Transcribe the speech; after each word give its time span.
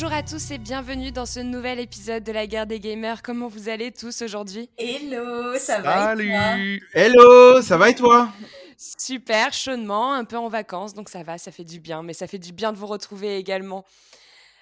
Bonjour 0.00 0.16
à 0.16 0.22
tous 0.22 0.52
et 0.52 0.58
bienvenue 0.58 1.10
dans 1.10 1.26
ce 1.26 1.40
nouvel 1.40 1.80
épisode 1.80 2.22
de 2.22 2.30
la 2.30 2.46
guerre 2.46 2.68
des 2.68 2.78
gamers. 2.78 3.20
Comment 3.20 3.48
vous 3.48 3.68
allez 3.68 3.90
tous 3.90 4.22
aujourd'hui? 4.22 4.70
Hello, 4.78 5.58
ça 5.58 5.80
va 5.80 6.14
Salut 6.14 6.80
Hello, 6.94 7.60
ça 7.62 7.76
va 7.76 7.90
et 7.90 7.96
toi? 7.96 8.28
Super, 8.76 9.52
chaudement, 9.52 10.12
un 10.12 10.22
peu 10.24 10.36
en 10.36 10.46
vacances, 10.46 10.94
donc 10.94 11.08
ça 11.08 11.24
va, 11.24 11.36
ça 11.36 11.50
fait 11.50 11.64
du 11.64 11.80
bien, 11.80 12.04
mais 12.04 12.12
ça 12.12 12.28
fait 12.28 12.38
du 12.38 12.52
bien 12.52 12.72
de 12.72 12.78
vous 12.78 12.86
retrouver 12.86 13.38
également. 13.38 13.84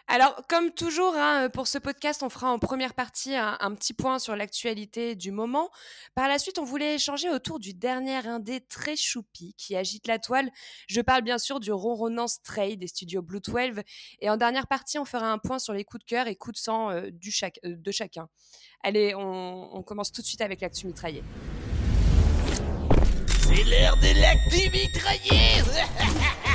Alors, 0.08 0.40
comme 0.48 0.70
toujours, 0.70 1.16
hein, 1.16 1.50
pour 1.50 1.66
ce 1.66 1.78
podcast, 1.78 2.22
on 2.22 2.28
fera 2.28 2.52
en 2.52 2.60
première 2.60 2.94
partie 2.94 3.34
un, 3.34 3.74
petit 3.74 3.92
point 3.92 4.20
sur 4.20 4.36
l'actualité 4.36 5.16
du 5.16 5.32
moment. 5.32 5.68
Par 6.14 6.28
la 6.28 6.38
suite, 6.38 6.60
on 6.60 6.64
voulait 6.64 6.94
échanger 6.94 7.28
autour 7.28 7.58
du 7.58 7.74
dernier 7.74 8.24
indé 8.28 8.60
très 8.60 8.94
choupi 8.94 9.54
qui 9.58 9.74
agite 9.74 10.06
la 10.06 10.20
toile. 10.20 10.48
Je 10.86 11.00
parle 11.00 11.22
bien 11.22 11.38
sûr 11.38 11.58
du 11.58 11.72
ronronnant 11.72 12.28
Stray 12.28 12.76
des 12.76 12.86
studios 12.86 13.20
Blue 13.20 13.40
12. 13.40 13.82
Et 14.20 14.30
en 14.30 14.36
dernière 14.36 14.68
partie, 14.68 14.98
on 15.00 15.04
fera 15.04 15.32
un 15.32 15.38
point 15.38 15.58
sur 15.58 15.72
les 15.72 15.82
coups 15.82 16.04
de 16.04 16.08
cœur 16.08 16.28
et 16.28 16.36
coups 16.36 16.54
de 16.54 16.60
sang 16.60 16.90
euh, 16.90 17.10
euh, 17.64 17.74
de 17.76 17.90
chacun. 17.90 18.28
Allez, 18.84 19.12
on, 19.16 19.82
commence 19.82 20.12
tout 20.12 20.22
de 20.22 20.26
suite 20.26 20.40
avec 20.40 20.60
l'actu 20.60 20.86
mitraillée. 20.86 21.24
C'est 23.42 23.64
l'heure 23.64 23.96
de 23.96 24.20
l'actu 24.20 24.70
mitraillée 24.70 25.62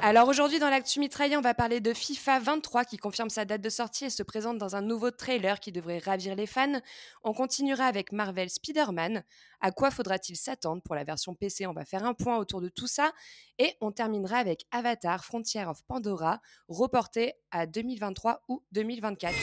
Alors 0.00 0.28
aujourd'hui 0.28 0.60
dans 0.60 0.70
l'actu 0.70 1.00
mitraillé, 1.00 1.36
on 1.36 1.40
va 1.40 1.54
parler 1.54 1.80
de 1.80 1.92
FIFA 1.92 2.38
23 2.38 2.84
qui 2.84 2.98
confirme 2.98 3.30
sa 3.30 3.44
date 3.44 3.60
de 3.60 3.68
sortie 3.68 4.04
et 4.04 4.10
se 4.10 4.22
présente 4.22 4.56
dans 4.56 4.76
un 4.76 4.80
nouveau 4.80 5.10
trailer 5.10 5.58
qui 5.58 5.72
devrait 5.72 5.98
ravir 5.98 6.36
les 6.36 6.46
fans. 6.46 6.80
On 7.24 7.32
continuera 7.32 7.84
avec 7.84 8.12
Marvel 8.12 8.48
Spider-Man. 8.48 9.24
À 9.60 9.72
quoi 9.72 9.90
faudra-t-il 9.90 10.36
s'attendre 10.36 10.82
pour 10.82 10.94
la 10.94 11.02
version 11.02 11.34
PC 11.34 11.66
On 11.66 11.72
va 11.72 11.84
faire 11.84 12.04
un 12.04 12.14
point 12.14 12.36
autour 12.36 12.60
de 12.60 12.68
tout 12.68 12.86
ça 12.86 13.10
et 13.58 13.74
on 13.80 13.90
terminera 13.90 14.38
avec 14.38 14.66
Avatar 14.70 15.24
Frontier 15.24 15.64
of 15.64 15.82
Pandora 15.88 16.40
reporté 16.68 17.34
à 17.50 17.66
2023 17.66 18.42
ou 18.48 18.62
2024. 18.70 19.34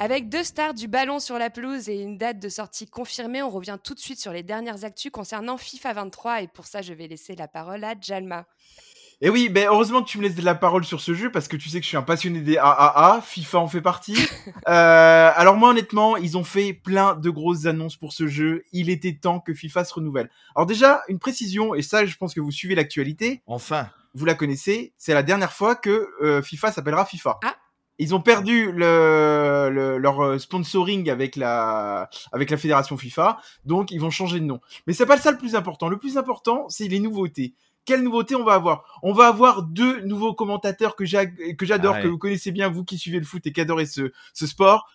Avec 0.00 0.28
deux 0.28 0.44
stars 0.44 0.74
du 0.74 0.86
ballon 0.86 1.18
sur 1.18 1.38
la 1.38 1.50
pelouse 1.50 1.88
et 1.88 2.00
une 2.00 2.18
date 2.18 2.38
de 2.38 2.48
sortie 2.48 2.86
confirmée, 2.86 3.42
on 3.42 3.50
revient 3.50 3.78
tout 3.82 3.94
de 3.94 3.98
suite 3.98 4.20
sur 4.20 4.32
les 4.32 4.44
dernières 4.44 4.84
actus 4.84 5.10
concernant 5.10 5.56
FIFA 5.56 5.92
23 5.94 6.42
et 6.42 6.46
pour 6.46 6.66
ça 6.66 6.82
je 6.82 6.92
vais 6.92 7.08
laisser 7.08 7.34
la 7.34 7.48
parole 7.48 7.82
à 7.82 7.94
Jalma. 8.00 8.46
Et 9.20 9.26
eh 9.26 9.30
oui, 9.30 9.48
ben 9.48 9.66
heureusement 9.66 10.04
que 10.04 10.08
tu 10.08 10.18
me 10.18 10.22
laisses 10.22 10.36
de 10.36 10.44
la 10.44 10.54
parole 10.54 10.84
sur 10.84 11.00
ce 11.00 11.14
jeu 11.14 11.32
parce 11.32 11.48
que 11.48 11.56
tu 11.56 11.68
sais 11.68 11.78
que 11.80 11.82
je 11.82 11.88
suis 11.88 11.96
un 11.96 12.02
passionné 12.02 12.42
des 12.42 12.58
AAA, 12.58 13.20
FIFA 13.22 13.58
en 13.58 13.66
fait 13.66 13.80
partie. 13.80 14.16
euh, 14.68 15.30
alors 15.34 15.56
moi 15.56 15.70
honnêtement, 15.70 16.16
ils 16.16 16.38
ont 16.38 16.44
fait 16.44 16.72
plein 16.72 17.16
de 17.16 17.28
grosses 17.28 17.66
annonces 17.66 17.96
pour 17.96 18.12
ce 18.12 18.28
jeu. 18.28 18.62
Il 18.70 18.90
était 18.90 19.14
temps 19.14 19.40
que 19.40 19.52
FIFA 19.52 19.84
se 19.84 19.94
renouvelle. 19.94 20.30
Alors 20.54 20.66
déjà, 20.66 21.02
une 21.08 21.18
précision, 21.18 21.74
et 21.74 21.82
ça 21.82 22.06
je 22.06 22.16
pense 22.16 22.34
que 22.34 22.40
vous 22.40 22.52
suivez 22.52 22.76
l'actualité. 22.76 23.42
Enfin. 23.46 23.88
Vous 24.14 24.24
la 24.24 24.34
connaissez, 24.34 24.94
c'est 24.96 25.12
la 25.12 25.22
dernière 25.22 25.52
fois 25.52 25.76
que 25.76 26.08
euh, 26.22 26.40
FIFA 26.40 26.72
s'appellera 26.72 27.04
FIFA. 27.04 27.38
Ah 27.44 27.54
ils 27.98 28.14
ont 28.14 28.20
perdu 28.20 28.70
le, 28.72 29.98
leur 29.98 30.24
euh, 30.24 30.38
sponsoring 30.38 31.10
avec 31.10 31.36
la, 31.36 32.08
avec 32.32 32.50
la 32.50 32.56
fédération 32.56 32.96
FIFA, 32.96 33.38
donc 33.64 33.90
ils 33.90 34.00
vont 34.00 34.10
changer 34.10 34.40
de 34.40 34.44
nom. 34.44 34.60
Mais 34.86 34.92
c'est 34.92 35.06
pas 35.06 35.18
ça 35.18 35.32
le 35.32 35.38
plus 35.38 35.54
important. 35.54 35.88
Le 35.88 35.98
plus 35.98 36.16
important, 36.16 36.68
c'est 36.68 36.88
les 36.88 37.00
nouveautés. 37.00 37.54
Quelles 37.84 38.02
nouveautés 38.02 38.34
on 38.34 38.44
va 38.44 38.52
avoir? 38.52 38.84
On 39.02 39.12
va 39.12 39.28
avoir 39.28 39.62
deux 39.62 40.02
nouveaux 40.02 40.34
commentateurs 40.34 40.94
que 40.94 41.06
j'adore, 41.06 41.94
ah 41.96 42.02
que 42.02 42.08
vous 42.08 42.18
connaissez 42.18 42.52
bien, 42.52 42.68
vous 42.68 42.84
qui 42.84 42.98
suivez 42.98 43.18
le 43.18 43.24
foot 43.24 43.46
et 43.46 43.52
qui 43.52 43.60
adorez 43.62 43.86
ce, 43.86 44.12
ce 44.34 44.46
sport. 44.46 44.90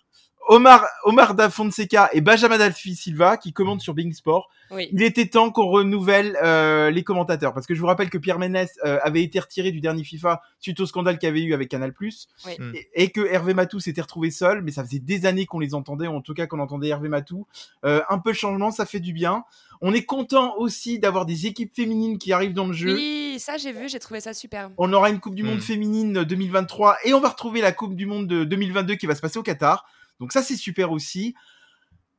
Omar, 0.46 0.84
Omar 1.04 1.34
da 1.34 1.48
Fonseca 1.48 2.10
et 2.12 2.20
Benjamin 2.20 2.58
Dalfi 2.58 2.94
Silva 2.94 3.36
qui 3.36 3.52
commandent 3.52 3.80
sur 3.80 3.94
Bing 3.94 4.12
Sport. 4.12 4.50
Il 4.92 5.02
était 5.02 5.26
temps 5.26 5.50
qu'on 5.50 5.66
renouvelle 5.66 6.36
euh, 6.42 6.90
les 6.90 7.04
commentateurs 7.04 7.54
parce 7.54 7.66
que 7.66 7.74
je 7.74 7.80
vous 7.80 7.86
rappelle 7.86 8.10
que 8.10 8.18
Pierre 8.18 8.38
Ménès 8.38 8.70
euh, 8.84 8.98
avait 9.02 9.22
été 9.22 9.38
retiré 9.38 9.70
du 9.70 9.80
dernier 9.80 10.04
FIFA 10.04 10.42
suite 10.58 10.80
au 10.80 10.86
scandale 10.86 11.18
qu'il 11.18 11.28
avait 11.28 11.42
eu 11.42 11.54
avec 11.54 11.68
Canal+, 11.68 11.92
mm. 11.92 12.72
et, 12.94 13.10
que 13.10 13.20
Hervé 13.20 13.54
Matou 13.54 13.80
s'était 13.80 14.00
retrouvé 14.00 14.30
seul, 14.30 14.62
mais 14.62 14.72
ça 14.72 14.84
faisait 14.84 14.98
des 14.98 15.26
années 15.26 15.46
qu'on 15.46 15.60
les 15.60 15.74
entendait, 15.74 16.06
en 16.06 16.20
tout 16.20 16.34
cas 16.34 16.46
qu'on 16.46 16.58
entendait 16.58 16.88
Hervé 16.88 17.08
Matou. 17.08 17.46
Euh, 17.84 18.00
un 18.08 18.18
peu 18.18 18.32
de 18.32 18.36
changement, 18.36 18.70
ça 18.70 18.86
fait 18.86 19.00
du 19.00 19.12
bien. 19.12 19.44
On 19.80 19.92
est 19.92 20.04
content 20.04 20.56
aussi 20.56 20.98
d'avoir 20.98 21.26
des 21.26 21.46
équipes 21.46 21.74
féminines 21.74 22.18
qui 22.18 22.32
arrivent 22.32 22.54
dans 22.54 22.66
le 22.66 22.72
jeu. 22.72 22.94
Oui, 22.94 23.36
ça 23.38 23.56
j'ai 23.56 23.72
vu, 23.72 23.88
j'ai 23.88 23.98
trouvé 23.98 24.20
ça 24.20 24.34
super. 24.34 24.70
On 24.78 24.92
aura 24.92 25.10
une 25.10 25.20
Coupe 25.20 25.34
du 25.34 25.42
Monde 25.42 25.58
mm. 25.58 25.62
féminine 25.62 26.24
2023 26.24 26.98
et 27.04 27.14
on 27.14 27.20
va 27.20 27.28
retrouver 27.28 27.60
la 27.60 27.72
Coupe 27.72 27.94
du 27.94 28.06
Monde 28.06 28.26
de 28.26 28.44
2022 28.44 28.94
qui 28.96 29.06
va 29.06 29.14
se 29.14 29.20
passer 29.20 29.38
au 29.38 29.42
Qatar. 29.42 29.86
Donc 30.20 30.32
ça, 30.32 30.42
c'est 30.42 30.56
super 30.56 30.92
aussi. 30.92 31.34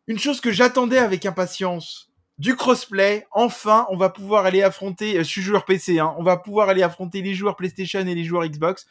Une 0.07 0.19
chose 0.19 0.41
que 0.41 0.51
j'attendais 0.51 0.99
avec 0.99 1.25
impatience, 1.25 2.11
du 2.37 2.55
crossplay. 2.55 3.25
Enfin, 3.31 3.85
on 3.89 3.97
va 3.97 4.09
pouvoir 4.09 4.45
aller 4.45 4.61
affronter, 4.61 5.17
euh, 5.17 5.19
je 5.19 5.23
suis 5.23 5.41
joueur 5.41 5.65
PC, 5.65 5.99
hein, 5.99 6.13
on 6.17 6.23
va 6.23 6.37
pouvoir 6.37 6.69
aller 6.69 6.83
affronter 6.83 7.21
les 7.21 7.33
joueurs 7.33 7.55
PlayStation 7.55 8.01
et 8.01 8.15
les 8.15 8.23
joueurs 8.23 8.45
Xbox. 8.45 8.85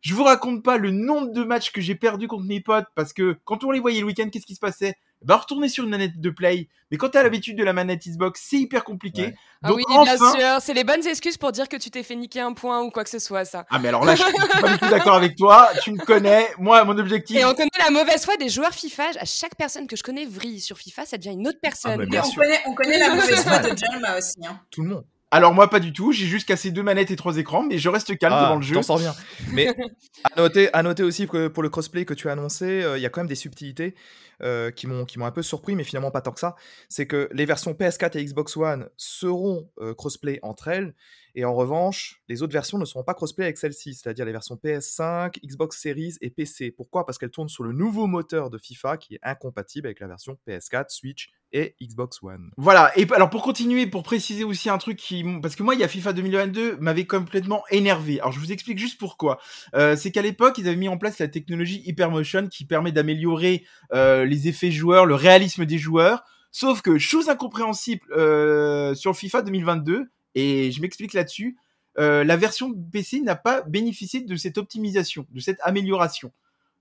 Je 0.00 0.14
vous 0.14 0.24
raconte 0.24 0.62
pas 0.62 0.78
le 0.78 0.90
nombre 0.90 1.32
de 1.32 1.44
matchs 1.44 1.72
que 1.72 1.80
j'ai 1.80 1.94
perdu 1.94 2.26
contre 2.26 2.44
mes 2.44 2.60
potes 2.60 2.86
parce 2.94 3.12
que 3.12 3.38
quand 3.44 3.64
on 3.64 3.70
les 3.70 3.80
voyait 3.80 4.00
le 4.00 4.06
week-end, 4.06 4.28
qu'est-ce 4.30 4.46
qui 4.46 4.54
se 4.54 4.60
passait? 4.60 4.94
Bah 5.22 5.36
retourner 5.36 5.68
sur 5.68 5.84
une 5.84 5.90
manette 5.90 6.20
de 6.20 6.30
play. 6.30 6.68
Mais 6.90 6.96
quand 6.96 7.10
t'as 7.10 7.22
l'habitude 7.22 7.56
de 7.56 7.62
la 7.62 7.72
manette 7.72 8.06
Xbox, 8.06 8.42
c'est 8.48 8.56
hyper 8.56 8.84
compliqué. 8.84 9.34
Ah 9.62 9.72
oui, 9.72 9.84
bien 9.88 10.16
sûr, 10.16 10.60
c'est 10.60 10.74
les 10.74 10.82
bonnes 10.82 11.06
excuses 11.06 11.36
pour 11.36 11.52
dire 11.52 11.68
que 11.68 11.76
tu 11.76 11.90
t'es 11.90 12.02
fait 12.02 12.16
niquer 12.16 12.40
un 12.40 12.52
point 12.52 12.80
ou 12.82 12.90
quoi 12.90 13.04
que 13.04 13.10
ce 13.10 13.18
soit, 13.18 13.44
ça. 13.44 13.66
Ah 13.70 13.78
mais 13.78 13.88
alors 13.88 14.04
là, 14.04 14.14
je 14.14 14.22
suis 14.22 14.32
pas 14.60 14.72
du 14.72 14.78
tout 14.78 14.88
d'accord 14.88 15.14
avec 15.14 15.36
toi. 15.36 15.68
Tu 15.82 15.92
me 15.92 16.04
connais, 16.04 16.48
moi, 16.58 16.84
mon 16.84 16.98
objectif. 16.98 17.36
Et 17.36 17.44
on 17.44 17.54
connaît 17.54 17.68
la 17.78 17.90
mauvaise 17.90 18.24
foi 18.24 18.36
des 18.36 18.48
joueurs 18.48 18.72
FIFA. 18.72 19.10
À 19.20 19.24
chaque 19.24 19.54
personne 19.56 19.86
que 19.86 19.96
je 19.96 20.02
connais 20.02 20.24
vrille 20.24 20.60
sur 20.60 20.78
FIFA, 20.78 21.06
ça 21.06 21.18
devient 21.18 21.32
une 21.32 21.46
autre 21.46 21.60
personne. 21.60 22.08
Ah, 22.12 22.22
on, 22.24 22.34
connaît, 22.34 22.60
on 22.66 22.74
connaît 22.74 22.98
la 22.98 23.10
mauvaise 23.14 23.42
foi 23.42 23.58
de 23.58 23.76
Jalma 23.76 24.18
aussi. 24.18 24.38
Hein. 24.44 24.58
Tout 24.70 24.82
le 24.82 24.88
monde. 24.88 25.04
Alors 25.32 25.54
moi 25.54 25.70
pas 25.70 25.78
du 25.78 25.92
tout, 25.92 26.10
j'ai 26.10 26.26
juste 26.26 26.48
cassé 26.48 26.72
deux 26.72 26.82
manettes 26.82 27.12
et 27.12 27.16
trois 27.16 27.36
écrans, 27.36 27.62
mais 27.62 27.78
je 27.78 27.88
reste 27.88 28.18
calme 28.18 28.34
ah, 28.36 28.42
devant 28.42 28.56
le 28.56 28.62
jeu. 28.62 28.74
T'en 28.74 28.82
sors 28.82 28.98
bien. 28.98 29.14
Mais 29.52 29.68
à 30.24 30.40
noter, 30.40 30.74
à 30.74 30.82
noter 30.82 31.04
aussi 31.04 31.28
que 31.28 31.46
pour 31.46 31.62
le 31.62 31.68
crossplay 31.68 32.04
que 32.04 32.14
tu 32.14 32.28
as 32.28 32.32
annoncé, 32.32 32.64
euh, 32.82 32.98
il 32.98 33.00
y 33.00 33.06
a 33.06 33.10
quand 33.10 33.20
même 33.20 33.28
des 33.28 33.36
subtilités 33.36 33.94
euh, 34.42 34.70
qui 34.70 34.86
m'ont 34.86 35.06
un 35.20 35.30
peu 35.30 35.42
surpris, 35.42 35.74
mais 35.74 35.84
finalement 35.84 36.10
pas 36.10 36.20
tant 36.20 36.32
que 36.32 36.40
ça. 36.40 36.56
C'est 36.88 37.06
que 37.06 37.28
les 37.32 37.44
versions 37.44 37.72
PS4 37.72 38.18
et 38.18 38.24
Xbox 38.24 38.56
One 38.56 38.88
seront 38.96 39.70
euh, 39.80 39.94
crossplay 39.94 40.38
entre 40.42 40.68
elles, 40.68 40.94
et 41.34 41.44
en 41.44 41.54
revanche, 41.54 42.22
les 42.28 42.42
autres 42.42 42.52
versions 42.52 42.78
ne 42.78 42.84
seront 42.84 43.04
pas 43.04 43.14
crossplay 43.14 43.44
avec 43.44 43.58
celle-ci, 43.58 43.94
c'est-à-dire 43.94 44.24
les 44.24 44.32
versions 44.32 44.58
PS5, 44.62 45.38
Xbox 45.44 45.80
Series 45.80 46.14
et 46.20 46.30
PC. 46.30 46.70
Pourquoi? 46.72 47.06
Parce 47.06 47.18
qu'elles 47.18 47.30
tournent 47.30 47.48
sur 47.48 47.64
le 47.64 47.72
nouveau 47.72 48.06
moteur 48.06 48.50
de 48.50 48.58
FIFA 48.58 48.96
qui 48.96 49.14
est 49.14 49.20
incompatible 49.22 49.86
avec 49.86 50.00
la 50.00 50.08
version 50.08 50.38
PS4, 50.46 50.86
Switch 50.88 51.30
et 51.52 51.74
Xbox 51.82 52.22
One. 52.22 52.50
Voilà, 52.56 52.92
et 52.96 53.06
alors 53.12 53.30
pour 53.30 53.42
continuer, 53.42 53.86
pour 53.86 54.02
préciser 54.02 54.44
aussi 54.44 54.70
un 54.70 54.78
truc 54.78 54.98
qui... 54.98 55.24
Parce 55.42 55.56
que 55.56 55.62
moi, 55.62 55.74
il 55.74 55.80
y 55.80 55.84
a 55.84 55.88
FIFA 55.88 56.12
2022, 56.12 56.76
m'avait 56.80 57.06
complètement 57.06 57.62
énervé. 57.70 58.20
Alors 58.20 58.32
je 58.32 58.40
vous 58.40 58.52
explique 58.52 58.78
juste 58.78 58.98
pourquoi. 58.98 59.40
Euh, 59.74 59.96
c'est 59.96 60.10
qu'à 60.10 60.22
l'époque, 60.22 60.58
ils 60.58 60.68
avaient 60.68 60.76
mis 60.76 60.88
en 60.88 60.98
place 60.98 61.18
la 61.18 61.28
technologie 61.28 61.82
Hypermotion 61.84 62.48
qui 62.48 62.64
permet 62.64 62.92
d'améliorer 62.92 63.64
euh, 63.92 64.24
les 64.24 64.48
effets 64.48 64.70
joueurs, 64.70 65.06
le 65.06 65.14
réalisme 65.14 65.66
des 65.66 65.78
joueurs. 65.78 66.24
Sauf 66.52 66.82
que, 66.82 66.98
chose 66.98 67.28
incompréhensible 67.28 68.02
euh, 68.12 68.94
sur 68.94 69.16
FIFA 69.16 69.42
2022, 69.42 70.10
et 70.34 70.70
je 70.70 70.80
m'explique 70.80 71.12
là-dessus. 71.12 71.56
Euh, 71.98 72.24
la 72.24 72.36
version 72.36 72.72
PC 72.72 73.20
n'a 73.20 73.36
pas 73.36 73.62
bénéficié 73.62 74.20
de 74.20 74.36
cette 74.36 74.58
optimisation, 74.58 75.26
de 75.30 75.40
cette 75.40 75.58
amélioration. 75.62 76.32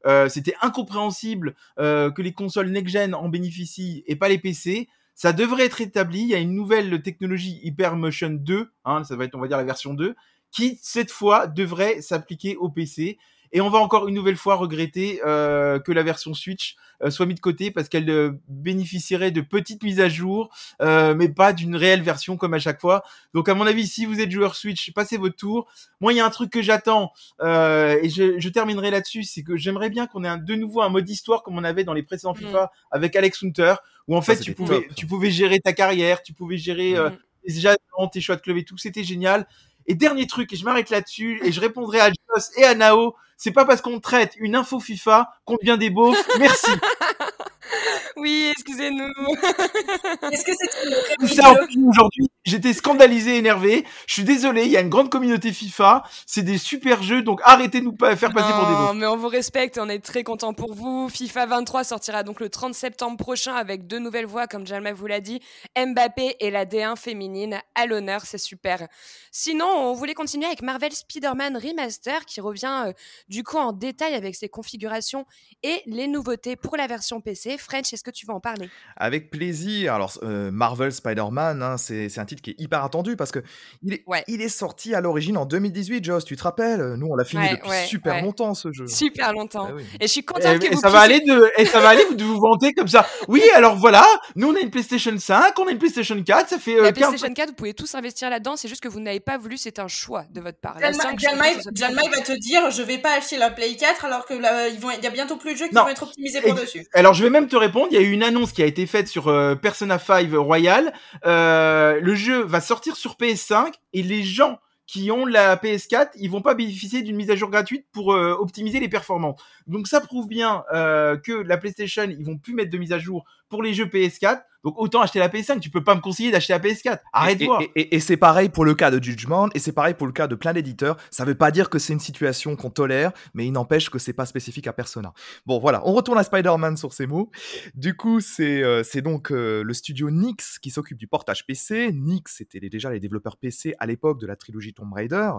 Euh, 0.06 0.30
c'était 0.30 0.56
incompréhensible 0.62 1.56
euh, 1.80 2.12
que 2.12 2.22
les 2.22 2.34
consoles 2.34 2.70
next-gen 2.70 3.14
en 3.14 3.30
bénéficient 3.30 4.04
et 4.08 4.16
pas 4.16 4.30
les 4.30 4.38
PC. 4.38 4.88
Ça 5.16 5.34
devrait 5.34 5.66
être 5.66 5.82
établi. 5.82 6.22
Il 6.22 6.28
y 6.28 6.36
a 6.36 6.40
une 6.40 6.54
nouvelle 6.54 7.02
technologie 7.02 7.60
HyperMotion 7.64 8.30
2, 8.32 8.72
hein, 8.86 9.04
ça 9.04 9.16
va 9.16 9.26
être 9.26 9.36
on 9.36 9.40
va 9.40 9.48
dire 9.48 9.58
la 9.58 9.64
version 9.64 9.94
2, 9.94 10.16
qui 10.52 10.80
cette 10.82 11.12
fois 11.12 11.48
devrait 11.48 12.02
s'appliquer 12.02 12.56
au 12.56 12.70
PC. 12.70 13.18
Et 13.52 13.62
on 13.62 13.70
va 13.70 13.80
encore 13.80 14.08
une 14.08 14.16
nouvelle 14.16 14.36
fois 14.36 14.56
regretter 14.56 15.22
euh, 15.26 15.80
que 15.80 15.92
la 15.92 16.04
version 16.04 16.34
Switch 16.34 16.76
euh, 17.02 17.10
soit 17.10 17.26
mise 17.26 17.36
de 17.36 17.42
côté 17.42 17.72
parce 17.72 17.90
qu'elle 17.90 18.10
euh, 18.10 18.32
bénéficierait 18.48 19.32
de 19.32 19.42
petites 19.42 19.84
mises 19.84 20.00
à 20.00 20.10
jour, 20.10 20.50
mais 20.80 21.30
pas 21.30 21.54
d'une 21.54 21.76
réelle 21.76 22.02
version 22.02 22.38
comme 22.38 22.54
à 22.54 22.60
chaque 22.60 22.80
fois. 22.80 23.04
Donc 23.34 23.50
à 23.50 23.56
mon 23.56 23.66
avis, 23.66 23.88
si 23.88 24.06
vous 24.06 24.20
êtes 24.20 24.32
joueur 24.32 24.56
Switch, 24.56 24.94
passez 24.94 25.18
votre 25.18 25.36
tour. 25.36 25.68
Moi, 26.02 26.14
il 26.14 26.18
y 26.18 26.20
a 26.20 26.26
un 26.26 26.30
truc 26.30 26.52
que 26.52 26.62
j'attends 26.62 27.12
et 27.42 28.10
je, 28.10 28.40
je, 28.40 28.50
terminerai 28.50 28.92
là-dessus, 28.92 29.24
c'est 29.24 29.44
que 29.44 29.58
j'aimerais 29.58 29.90
bien 29.90 30.08
qu'on 30.08 30.24
ait 30.24 30.28
un, 30.28 30.38
de 30.38 30.56
nouveau 30.56 30.82
un 30.82 30.90
mode 30.90 31.10
histoire 31.10 31.44
comme 31.44 31.58
on 31.58 31.64
avait 31.64 31.84
dans 31.84 31.94
les 31.94 32.04
précédents 32.04 32.34
mm. 32.34 32.38
FIFA 32.38 32.72
avec 32.92 33.16
Alex 33.16 33.44
Hunter, 33.44 33.76
où 34.08 34.16
en 34.16 34.22
fait 34.22 34.40
tu 34.40 34.54
pouvais, 34.54 34.88
tu 34.96 35.06
pouvais 35.08 35.32
gérer 35.32 35.60
ta 35.60 35.74
carrière, 35.74 36.22
tu 36.22 36.34
pouvais 36.34 36.58
gérer 36.58 36.94
mm. 36.94 37.18
déjà 37.46 37.76
tes 38.08 38.22
choix 38.22 38.36
de 38.36 38.42
club 38.42 38.58
et 38.58 38.64
tout, 38.64 38.78
c'était 38.78 39.04
génial. 39.04 39.46
Et 39.90 39.96
dernier 39.96 40.28
truc, 40.28 40.54
et 40.54 40.56
je 40.56 40.64
m'arrête 40.64 40.90
là-dessus, 40.90 41.42
et 41.44 41.52
je 41.52 41.60
répondrai 41.60 42.00
à 42.00 42.10
Joss 42.10 42.52
et 42.56 42.64
à 42.64 42.76
Nao, 42.76 43.16
c'est 43.38 43.52
pas 43.52 43.66
parce 43.66 43.82
qu'on 43.82 44.00
traite 44.00 44.34
une 44.38 44.56
info 44.56 44.80
FIFA 44.80 45.30
qu'on 45.46 45.56
devient 45.56 45.78
des 45.78 45.90
beaufs. 45.90 46.26
Merci. 46.40 46.72
Oui, 48.20 48.52
excusez-nous. 48.52 49.08
Est-ce 50.32 50.44
que 50.44 50.52
c'est 50.52 51.16
Tout 51.20 51.28
ça 51.28 51.54
aujourd'hui, 51.88 52.30
j'étais 52.44 52.74
scandalisé, 52.74 53.38
énervé. 53.38 53.86
Je 54.08 54.14
suis 54.14 54.24
désolé, 54.24 54.66
il 54.66 54.72
y 54.72 54.78
a 54.78 54.82
une 54.82 54.90
grande 54.90 55.10
communauté 55.10 55.54
FIFA. 55.54 56.04
C'est 56.26 56.44
des 56.44 56.58
super 56.58 57.02
jeux, 57.04 57.22
donc 57.22 57.40
arrêtez 57.44 57.80
de 57.80 57.86
nous 57.86 57.94
pas 57.96 58.16
faire 58.16 58.34
passer 58.34 58.52
pour 58.52 58.68
des 58.68 58.74
Non, 58.74 58.94
mais 58.94 59.08
on 59.08 59.18
vous 59.18 59.28
respecte, 59.28 59.78
on 59.78 59.90
est 59.90 60.04
très 60.04 60.24
content 60.24 60.54
pour 60.54 60.74
vous. 60.74 61.10
FIFA 61.10 61.46
23 61.46 61.84
sortira 61.84 62.24
donc 62.24 62.40
le 62.40 62.50
30 62.50 62.74
septembre 62.74 63.18
prochain 63.18 63.56
avec 63.56 63.88
deux 63.88 64.00
nouvelles 64.00 64.26
voix, 64.26 64.48
comme 64.48 64.68
Jalma 64.68 64.94
vous 64.94 65.08
l'a 65.08 65.22
dit, 65.22 65.40
Mbappé 65.78 66.36
et 66.40 66.52
la 66.52 66.66
D1 66.66 66.98
féminine 66.98 67.60
à 67.76 67.86
l'honneur, 67.86 68.26
c'est 68.26 68.38
super. 68.38 68.88
Sinon, 69.32 69.68
on 69.68 69.94
voulait 69.94 70.14
continuer 70.14 70.46
avec 70.46 70.62
Marvel 70.62 70.92
Spider-Man 70.92 71.58
Remaster 71.58 72.26
qui 72.26 72.42
revient 72.42 72.86
euh, 72.88 72.94
du 73.28 73.44
coup 73.44 73.58
en 73.58 73.72
détail 73.72 74.14
avec 74.14 74.36
ses 74.36 74.50
configurations 74.50 75.26
et 75.64 75.82
les 75.86 76.08
nouveautés 76.08 76.56
pour 76.56 76.78
la 76.78 76.88
version 76.88 77.22
PC. 77.22 77.58
French, 77.58 77.94
est-ce 77.94 78.04
que 78.04 78.09
tu 78.12 78.26
veux 78.26 78.34
en 78.34 78.40
parler? 78.40 78.70
Avec 78.98 79.30
plaisir. 79.32 79.94
Alors, 79.94 80.14
euh, 80.24 80.52
Marvel 80.52 80.92
Spider-Man, 80.92 81.62
hein, 81.64 81.78
c'est 81.78 82.18
un 82.18 82.26
titre 82.26 82.42
qui 82.42 82.52
est 82.52 82.56
hyper 82.60 82.84
attendu 82.84 83.16
parce 83.16 83.32
que 83.32 83.40
il 83.84 83.94
est, 83.94 84.04
Ouais. 84.08 84.24
il 84.28 84.42
est 84.42 84.50
sorti 84.50 84.94
à 84.96 85.02
l'origine 85.02 85.38
en 85.38 85.46
2018, 85.46 86.04
Joss, 86.04 86.26
tu 86.26 86.36
te 86.36 86.44
rappelles? 86.44 86.96
Nous, 86.98 87.08
on 87.10 87.16
l'a 87.16 87.26
fini 87.26 87.44
Ouais, 87.44 87.56
depuis 87.56 87.70
ouais, 87.70 87.86
super 87.86 88.16
ouais. 88.16 88.22
longtemps, 88.22 88.54
ce 88.54 88.72
jeu. 88.72 88.88
Super 88.88 89.34
longtemps. 89.34 89.68
Ah 89.70 89.74
oui. 89.76 89.84
Et 90.00 90.08
je 90.08 90.12
suis 90.12 90.22
Et, 90.22 90.24
contente 90.24 90.60
que 90.60 90.66
et 90.66 90.70
vous 90.70 90.80
ça 90.80 90.90
va 90.90 91.00
aller 91.00 91.20
de, 91.22 91.52
et 91.58 91.66
ça 91.66 91.80
va 91.80 91.90
aller 91.90 92.04
de 92.14 92.24
vous 92.24 92.40
vanter 92.40 92.74
comme 92.74 92.88
ça. 92.88 93.06
Oui, 93.28 93.42
alors 93.56 93.76
voilà, 93.76 94.06
nous 94.36 94.50
on 94.50 94.56
a 94.56 94.60
une 94.60 94.72
PlayStation 94.72 95.16
5, 95.18 95.58
on 95.60 95.68
a 95.68 95.72
une 95.72 95.78
PlayStation 95.78 96.22
4, 96.22 96.50
ça 96.50 96.58
fait 96.60 96.76
euh, 96.78 96.82
La 96.84 96.92
15 96.92 97.10
PlayStation 97.10 97.34
4, 97.34 97.50
vous 97.50 97.56
pouvez 97.56 97.74
tous 97.74 97.94
investir 97.96 98.30
là-dedans, 98.30 98.56
c'est 98.56 98.68
juste 98.68 98.82
que 98.82 98.88
vous 98.88 99.00
n'avez 99.00 99.20
pas 99.20 99.38
voulu, 99.38 99.58
c'est 99.58 99.78
un 99.80 99.88
choix 99.88 100.26
de 100.32 100.42
votre 100.42 100.58
part. 100.60 100.80
Jalma, 100.80 101.04
5, 101.04 101.20
je 101.20 101.26
comprends 101.28 101.44
Jalma, 101.44 101.50
que 101.52 101.56
ce 101.58 101.62
soit 101.64 101.72
Jalma, 101.76 102.02
il 102.06 102.10
va 102.12 102.22
te 102.22 102.32
dire 102.40 102.72
je 102.72 102.82
vais 102.82 102.98
pas 102.98 103.14
acheter 103.18 103.38
la 103.38 103.52
Play 103.52 103.76
4 103.76 104.06
alors 104.06 104.26
que 104.26 104.34
là, 104.34 104.68
ils 104.68 104.80
vont, 104.80 104.90
il 104.92 105.04
y 105.04 105.08
a 105.08 105.10
bientôt 105.12 105.38
plus 105.38 105.54
de 105.54 105.58
jeux 105.60 105.68
qui 105.68 105.76
Non. 105.76 105.84
vont 105.84 105.90
être 105.90 106.04
optimisés 106.04 106.42
pour 106.42 106.58
Et- 106.58 106.62
dessus. 106.62 106.88
Alors 106.94 107.14
je 107.14 107.24
vais 107.24 107.30
même 107.30 107.48
te 107.48 107.56
répondre, 107.56 107.89
il 107.90 107.96
y 107.96 107.98
a 107.98 108.02
eu 108.02 108.12
une 108.12 108.24
annonce 108.24 108.52
qui 108.52 108.62
a 108.62 108.66
été 108.66 108.86
faite 108.86 109.08
sur 109.08 109.28
euh, 109.28 109.56
Persona 109.56 110.00
5 110.00 110.30
Royal. 110.34 110.94
Euh, 111.26 112.00
le 112.02 112.16
jeu 112.16 112.44
va 112.44 112.62
sortir 112.62 112.96
sur 112.96 113.16
PS5 113.16 113.74
et 113.94 114.04
les 114.04 114.24
gens 114.24 114.60
qui 114.90 115.12
ont 115.12 115.28
la 115.28 115.56
PS4, 115.56 116.10
ils 116.16 116.32
vont 116.32 116.42
pas 116.42 116.56
bénéficier 116.56 117.04
d'une 117.04 117.16
mise 117.16 117.30
à 117.30 117.36
jour 117.36 117.52
gratuite 117.52 117.86
pour 117.92 118.12
euh, 118.12 118.36
optimiser 118.40 118.80
les 118.80 118.90
performances. 118.90 119.40
Donc 119.70 119.88
ça 119.88 120.02
prouve 120.02 120.28
bien 120.28 120.64
euh, 120.74 121.16
que 121.18 121.32
la 121.32 121.58
PlayStation, 121.58 122.04
ils 122.10 122.26
vont 122.26 122.38
plus 122.38 122.54
mettre 122.54 122.72
de 122.72 122.78
mise 122.78 122.92
à 122.92 123.00
jour 123.00 123.24
pour 123.50 123.64
les 123.64 123.74
jeux 123.74 123.86
PS4. 123.86 124.42
Donc 124.66 124.74
autant 124.78 125.00
acheter 125.02 125.20
la 125.20 125.30
PS5, 125.30 125.62
tu 125.62 125.70
peux 125.70 125.84
pas 125.86 125.96
me 125.96 126.02
conseiller 126.02 126.32
d'acheter 126.32 126.52
la 126.52 126.60
PS4. 126.60 127.00
Arrête 127.14 127.42
Et, 127.42 127.46
voir. 127.46 127.62
et- 127.62 127.72
et- 127.76 127.96
et 127.96 128.00
c'est 128.02 128.18
pareil 128.18 128.50
pour 128.50 128.66
le 128.66 128.76
cas 128.76 128.92
de 128.92 129.02
Judgment, 129.02 129.48
et 129.56 129.60
c'est 129.60 129.72
pareil 129.72 129.94
pour 129.94 130.06
le 130.06 130.12
cas 130.12 130.28
de 130.28 130.36
plein 130.36 130.52
d'éditeurs. 130.52 130.98
Ça 131.12 131.24
veut 131.24 131.34
pas 131.36 131.50
dire 131.50 131.70
que 131.70 131.80
c'est 131.80 131.94
une 131.94 132.00
situation 132.02 132.58
qu'on 132.58 132.70
tolère, 132.70 133.14
mais 133.34 133.46
il 133.48 133.52
n'empêche 133.54 133.90
que 133.90 134.00
c'est 134.00 134.12
pas 134.12 134.26
spécifique 134.26 134.68
à 134.68 134.74
Persona. 134.74 135.14
Bon, 135.46 135.60
voilà, 135.60 135.82
on 135.88 135.94
retourne 135.94 136.18
à 136.18 136.24
Spider-Man 136.24 136.76
sur 136.76 136.92
ces 136.92 137.08
mots. 137.08 137.32
Du 137.74 137.96
coup, 137.96 138.20
c'est 138.20 138.62
euh, 138.62 138.84
donc 139.02 139.32
euh, 139.32 139.64
le 139.64 139.74
studio 139.74 140.12
Nyx 140.12 140.60
qui 140.60 140.72
s'occupe 140.72 140.98
du 140.98 141.08
portage 141.08 141.46
PC. 141.46 141.94
Nyx, 141.94 142.24
c'était 142.36 142.60
déjà 142.60 142.92
les 142.92 143.00
développeurs 143.00 143.38
PC 143.38 143.76
à 143.80 143.86
l'époque 143.86 144.20
de 144.20 144.28
la 144.28 144.36
trilogie 144.36 144.74
Tomb 144.74 144.92
Raider. 144.92 145.32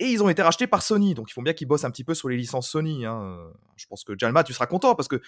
Et 0.00 0.06
ils 0.06 0.22
ont 0.22 0.28
été 0.28 0.42
rachetés 0.42 0.66
par 0.66 0.82
Sony, 0.82 1.14
donc 1.14 1.30
il 1.30 1.32
faut 1.32 1.42
bien 1.42 1.52
qu'ils 1.52 1.68
bossent 1.68 1.84
un 1.84 1.90
petit 1.90 2.04
peu 2.04 2.14
sur 2.14 2.28
les 2.28 2.36
licences 2.36 2.68
Sony. 2.68 3.06
hein. 3.06 3.52
Je 3.76 3.86
pense 3.86 4.02
que 4.04 4.12
Jalma, 4.18 4.42
tu 4.44 4.52
seras 4.52 4.66
content 4.66 4.94
parce 4.94 5.08
que 5.08 5.20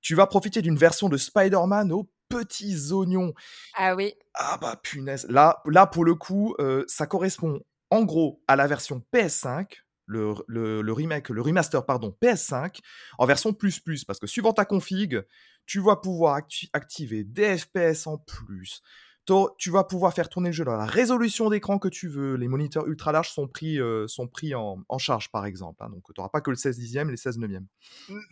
tu 0.00 0.14
vas 0.14 0.26
profiter 0.26 0.62
d'une 0.62 0.76
version 0.76 1.08
de 1.08 1.16
Spider-Man 1.16 1.92
aux 1.92 2.10
petits 2.28 2.92
oignons. 2.92 3.32
Ah 3.74 3.94
oui, 3.96 4.14
Ah 4.34 4.58
bah 4.60 4.78
punaise, 4.82 5.26
là, 5.28 5.60
là 5.66 5.86
pour 5.86 6.04
le 6.04 6.14
coup, 6.14 6.54
euh, 6.58 6.84
ça 6.88 7.06
correspond 7.06 7.60
en 7.90 8.04
gros 8.04 8.42
à 8.48 8.56
la 8.56 8.66
version 8.66 9.02
PS5, 9.12 9.82
le, 10.06 10.34
le, 10.46 10.82
le 10.82 10.92
remake, 10.92 11.28
le 11.30 11.40
remaster 11.42 11.84
pardon 11.86 12.16
PS5 12.22 12.78
en 13.18 13.26
version 13.26 13.52
plus 13.52 13.78
plus 13.80 14.04
parce 14.04 14.18
que 14.18 14.26
suivant 14.26 14.52
ta 14.52 14.64
config, 14.64 15.22
tu 15.66 15.80
vas 15.80 15.96
pouvoir 15.96 16.38
acti- 16.38 16.70
activer 16.72 17.24
des 17.24 17.58
FPS 17.58 18.06
en 18.06 18.18
plus. 18.18 18.82
Tu 19.58 19.70
vas 19.70 19.84
pouvoir 19.84 20.12
faire 20.14 20.28
tourner 20.28 20.48
le 20.50 20.52
jeu 20.54 20.64
dans 20.64 20.76
la 20.76 20.86
résolution 20.86 21.50
d'écran 21.50 21.78
que 21.78 21.88
tu 21.88 22.08
veux. 22.08 22.34
Les 22.36 22.48
moniteurs 22.48 22.86
ultra 22.86 23.12
larges 23.12 23.30
sont 23.30 23.46
pris, 23.46 23.80
euh, 23.80 24.06
sont 24.08 24.26
pris 24.26 24.54
en, 24.54 24.78
en 24.88 24.98
charge, 24.98 25.30
par 25.30 25.46
exemple. 25.46 25.82
hein. 25.82 25.88
donc, 25.90 26.02
tu 26.06 26.12
n'auras 26.18 26.30
pas 26.30 26.40
que 26.40 26.50
le 26.50 26.56
16 26.56 26.78
dixième 26.78 27.08
et 27.08 27.12
les 27.12 27.16
16 27.16 27.38
neuvième. 27.38 27.66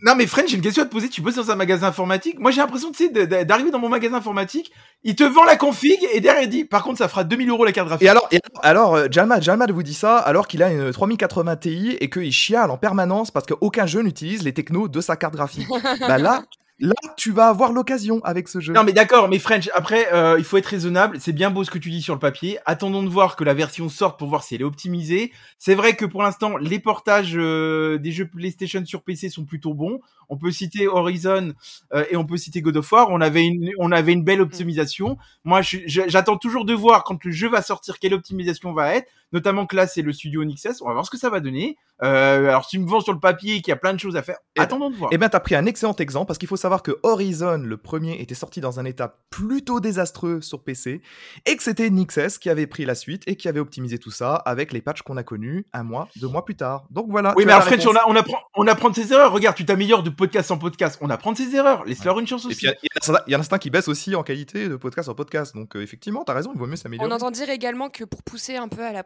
Non 0.02 0.14
mais 0.16 0.26
French, 0.26 0.48
j'ai 0.50 0.56
une 0.56 0.62
question 0.62 0.82
à 0.82 0.86
te 0.86 0.90
poser. 0.92 1.08
Tu 1.08 1.20
bosses 1.22 1.36
dans 1.36 1.50
un 1.50 1.56
magasin 1.56 1.88
informatique. 1.88 2.38
Moi 2.38 2.50
j'ai 2.50 2.60
l'impression 2.60 2.90
tu 2.92 3.08
sais 3.08 3.26
d'arriver 3.44 3.70
dans 3.70 3.78
mon 3.78 3.88
magasin 3.88 4.16
informatique, 4.16 4.72
il 5.02 5.14
te 5.16 5.24
vend 5.24 5.44
la 5.44 5.56
config 5.56 5.98
et 6.12 6.20
derrière 6.20 6.42
il 6.42 6.48
dit 6.48 6.64
par 6.64 6.82
contre 6.82 6.98
ça 6.98 7.08
fera 7.08 7.24
2000 7.24 7.48
euros 7.50 7.64
la 7.64 7.72
carte 7.72 7.88
graphique. 7.88 8.06
Et 8.06 8.08
alors, 8.08 8.28
et 8.30 8.38
alors, 8.62 8.64
alors, 8.64 8.94
euh, 8.94 9.06
Jalma, 9.10 9.40
Jalma 9.40 9.66
vous 9.66 9.82
dit 9.82 9.94
ça 9.94 10.18
alors 10.18 10.46
qu'il 10.48 10.62
a 10.62 10.72
une 10.72 10.90
3080 10.90 11.56
Ti 11.56 11.96
et 12.00 12.10
qu'il 12.10 12.32
chiale 12.32 12.70
en 12.70 12.78
permanence 12.78 13.30
parce 13.30 13.46
qu'aucun 13.46 13.86
jeu 13.86 14.02
n'utilise 14.02 14.42
les 14.42 14.54
technos 14.54 14.88
de 14.88 15.00
sa 15.00 15.16
carte 15.16 15.34
graphique. 15.34 15.68
bah 16.00 16.18
là, 16.18 16.44
là, 16.78 16.94
tu 17.16 17.32
vas 17.32 17.48
avoir 17.48 17.72
l'occasion 17.72 18.20
avec 18.24 18.48
ce 18.48 18.60
jeu. 18.60 18.72
Non 18.72 18.84
mais 18.84 18.92
d'accord, 18.92 19.28
mais 19.28 19.38
French, 19.38 19.70
après 19.74 20.12
euh, 20.12 20.36
il 20.38 20.44
faut 20.44 20.56
être 20.56 20.66
raisonnable, 20.66 21.18
c'est 21.20 21.32
bien 21.32 21.50
beau 21.50 21.64
ce 21.64 21.70
que 21.70 21.78
tu 21.78 21.90
dis 21.90 22.02
sur 22.02 22.14
le 22.14 22.20
papier, 22.20 22.58
attendons 22.66 23.02
de 23.02 23.08
voir 23.08 23.36
que 23.36 23.44
la 23.44 23.54
version 23.54 23.88
sorte 23.88 24.18
pour 24.18 24.28
voir 24.28 24.42
si 24.42 24.54
elle 24.54 24.60
est 24.60 24.64
optimisée. 24.64 25.32
C'est 25.58 25.74
vrai 25.74 25.96
que 25.96 26.04
pour 26.04 26.22
l'instant 26.22 26.56
les 26.58 26.78
portages 26.78 27.34
euh, 27.36 27.98
des 27.98 28.12
jeux 28.12 28.28
PlayStation 28.28 28.84
sur 28.84 29.02
PC 29.02 29.30
sont 29.30 29.44
plutôt 29.44 29.74
bons. 29.74 30.00
On 30.28 30.36
peut 30.36 30.50
citer 30.50 30.88
Horizon 30.88 31.54
euh, 31.94 32.04
et 32.10 32.16
on 32.16 32.26
peut 32.26 32.36
citer 32.36 32.60
God 32.60 32.76
of 32.76 32.92
War, 32.92 33.08
on 33.10 33.20
avait 33.20 33.44
une, 33.44 33.70
on 33.78 33.92
avait 33.92 34.12
une 34.12 34.24
belle 34.24 34.40
optimisation. 34.40 35.16
Moi 35.44 35.60
j'attends 35.62 36.36
toujours 36.36 36.64
de 36.64 36.74
voir 36.74 37.04
quand 37.04 37.24
le 37.24 37.30
jeu 37.30 37.48
va 37.48 37.62
sortir 37.62 37.98
quelle 37.98 38.14
optimisation 38.14 38.72
va 38.72 38.94
être, 38.94 39.10
notamment 39.36 39.66
que 39.66 39.76
là 39.76 39.86
c'est 39.86 40.02
le 40.02 40.12
studio 40.12 40.44
Nixes, 40.44 40.80
on 40.80 40.86
va 40.88 40.92
voir 40.94 41.04
ce 41.06 41.10
que 41.10 41.18
ça 41.18 41.30
va 41.30 41.40
donner. 41.40 41.76
Euh, 42.02 42.48
alors 42.48 42.64
si 42.64 42.76
tu 42.76 42.78
me 42.82 42.86
vends 42.88 43.00
sur 43.00 43.12
le 43.14 43.20
papier 43.20 43.62
qu'il 43.62 43.68
y 43.68 43.72
a 43.72 43.76
plein 43.76 43.94
de 43.94 43.98
choses 44.00 44.16
à 44.16 44.22
faire, 44.22 44.36
Et- 44.56 44.60
attendons 44.60 44.90
de 44.90 44.96
voir. 44.96 45.08
Eh 45.14 45.18
bien, 45.18 45.28
t'as 45.30 45.40
pris 45.40 45.54
un 45.54 45.64
excellent 45.64 45.94
exemple 45.96 46.26
parce 46.26 46.38
qu'il 46.38 46.48
faut 46.48 46.56
savoir 46.58 46.82
que 46.82 46.98
Horizon, 47.02 47.56
le 47.64 47.76
premier, 47.78 48.20
était 48.20 48.34
sorti 48.34 48.60
dans 48.60 48.78
un 48.80 48.84
état 48.84 49.16
plutôt 49.30 49.80
désastreux 49.80 50.40
sur 50.42 50.62
PC 50.62 51.00
et 51.46 51.56
que 51.56 51.62
c'était 51.62 51.88
Nixes 51.88 52.38
qui 52.38 52.50
avait 52.50 52.66
pris 52.66 52.84
la 52.84 52.94
suite 52.94 53.22
et 53.26 53.36
qui 53.36 53.48
avait 53.48 53.60
optimisé 53.60 53.98
tout 53.98 54.10
ça 54.10 54.34
avec 54.34 54.72
les 54.74 54.82
patchs 54.82 55.00
qu'on 55.02 55.16
a 55.16 55.22
connus 55.22 55.64
un 55.72 55.84
mois, 55.84 56.08
deux 56.16 56.28
mois 56.28 56.44
plus 56.44 56.54
tard. 56.56 56.84
Donc 56.90 57.06
voilà. 57.08 57.32
Oui, 57.36 57.44
tu 57.44 57.46
mais 57.46 57.54
as 57.54 57.60
French, 57.62 57.86
on, 57.86 57.94
a- 57.96 58.04
on, 58.08 58.14
apprend, 58.16 58.38
on 58.56 58.66
apprend 58.66 58.90
de 58.90 58.94
ses 58.94 59.12
erreurs. 59.12 59.32
Regarde, 59.32 59.56
tu 59.56 59.64
t'améliores 59.64 60.02
de 60.02 60.10
podcast 60.10 60.50
en 60.50 60.58
podcast. 60.58 60.98
On 61.00 61.08
apprend 61.08 61.32
de 61.32 61.38
ses 61.38 61.54
erreurs. 61.56 61.84
Laisse-leur 61.86 62.18
une 62.20 62.26
chance 62.26 62.44
Et 62.44 62.48
aussi. 62.48 62.66
puis, 62.66 62.66
il 62.82 62.86
y, 62.86 62.88
y 62.88 62.88
en 62.94 63.00
a 63.00 63.04
certains- 63.04 63.24
il 63.26 63.32
y 63.32 63.36
en 63.36 63.40
a 63.40 63.42
certains 63.42 63.58
qui 63.58 63.70
baissent 63.70 63.88
aussi 63.88 64.14
en 64.14 64.22
qualité 64.22 64.68
de 64.68 64.76
podcast 64.76 65.08
en 65.08 65.14
podcast. 65.14 65.54
Donc, 65.54 65.74
euh, 65.76 65.82
effectivement, 65.82 66.24
t'as 66.24 66.34
raison, 66.34 66.50
il 66.54 66.58
vaut 66.58 66.66
mieux 66.66 66.76
s'améliorer. 66.76 67.10
On 67.10 67.14
entend 67.14 67.30
dire 67.30 67.48
également 67.48 67.88
que 67.88 68.04
pour 68.04 68.22
pousser 68.22 68.56
un 68.56 68.68
peu 68.68 68.82
à 68.84 68.92
la 68.92 69.02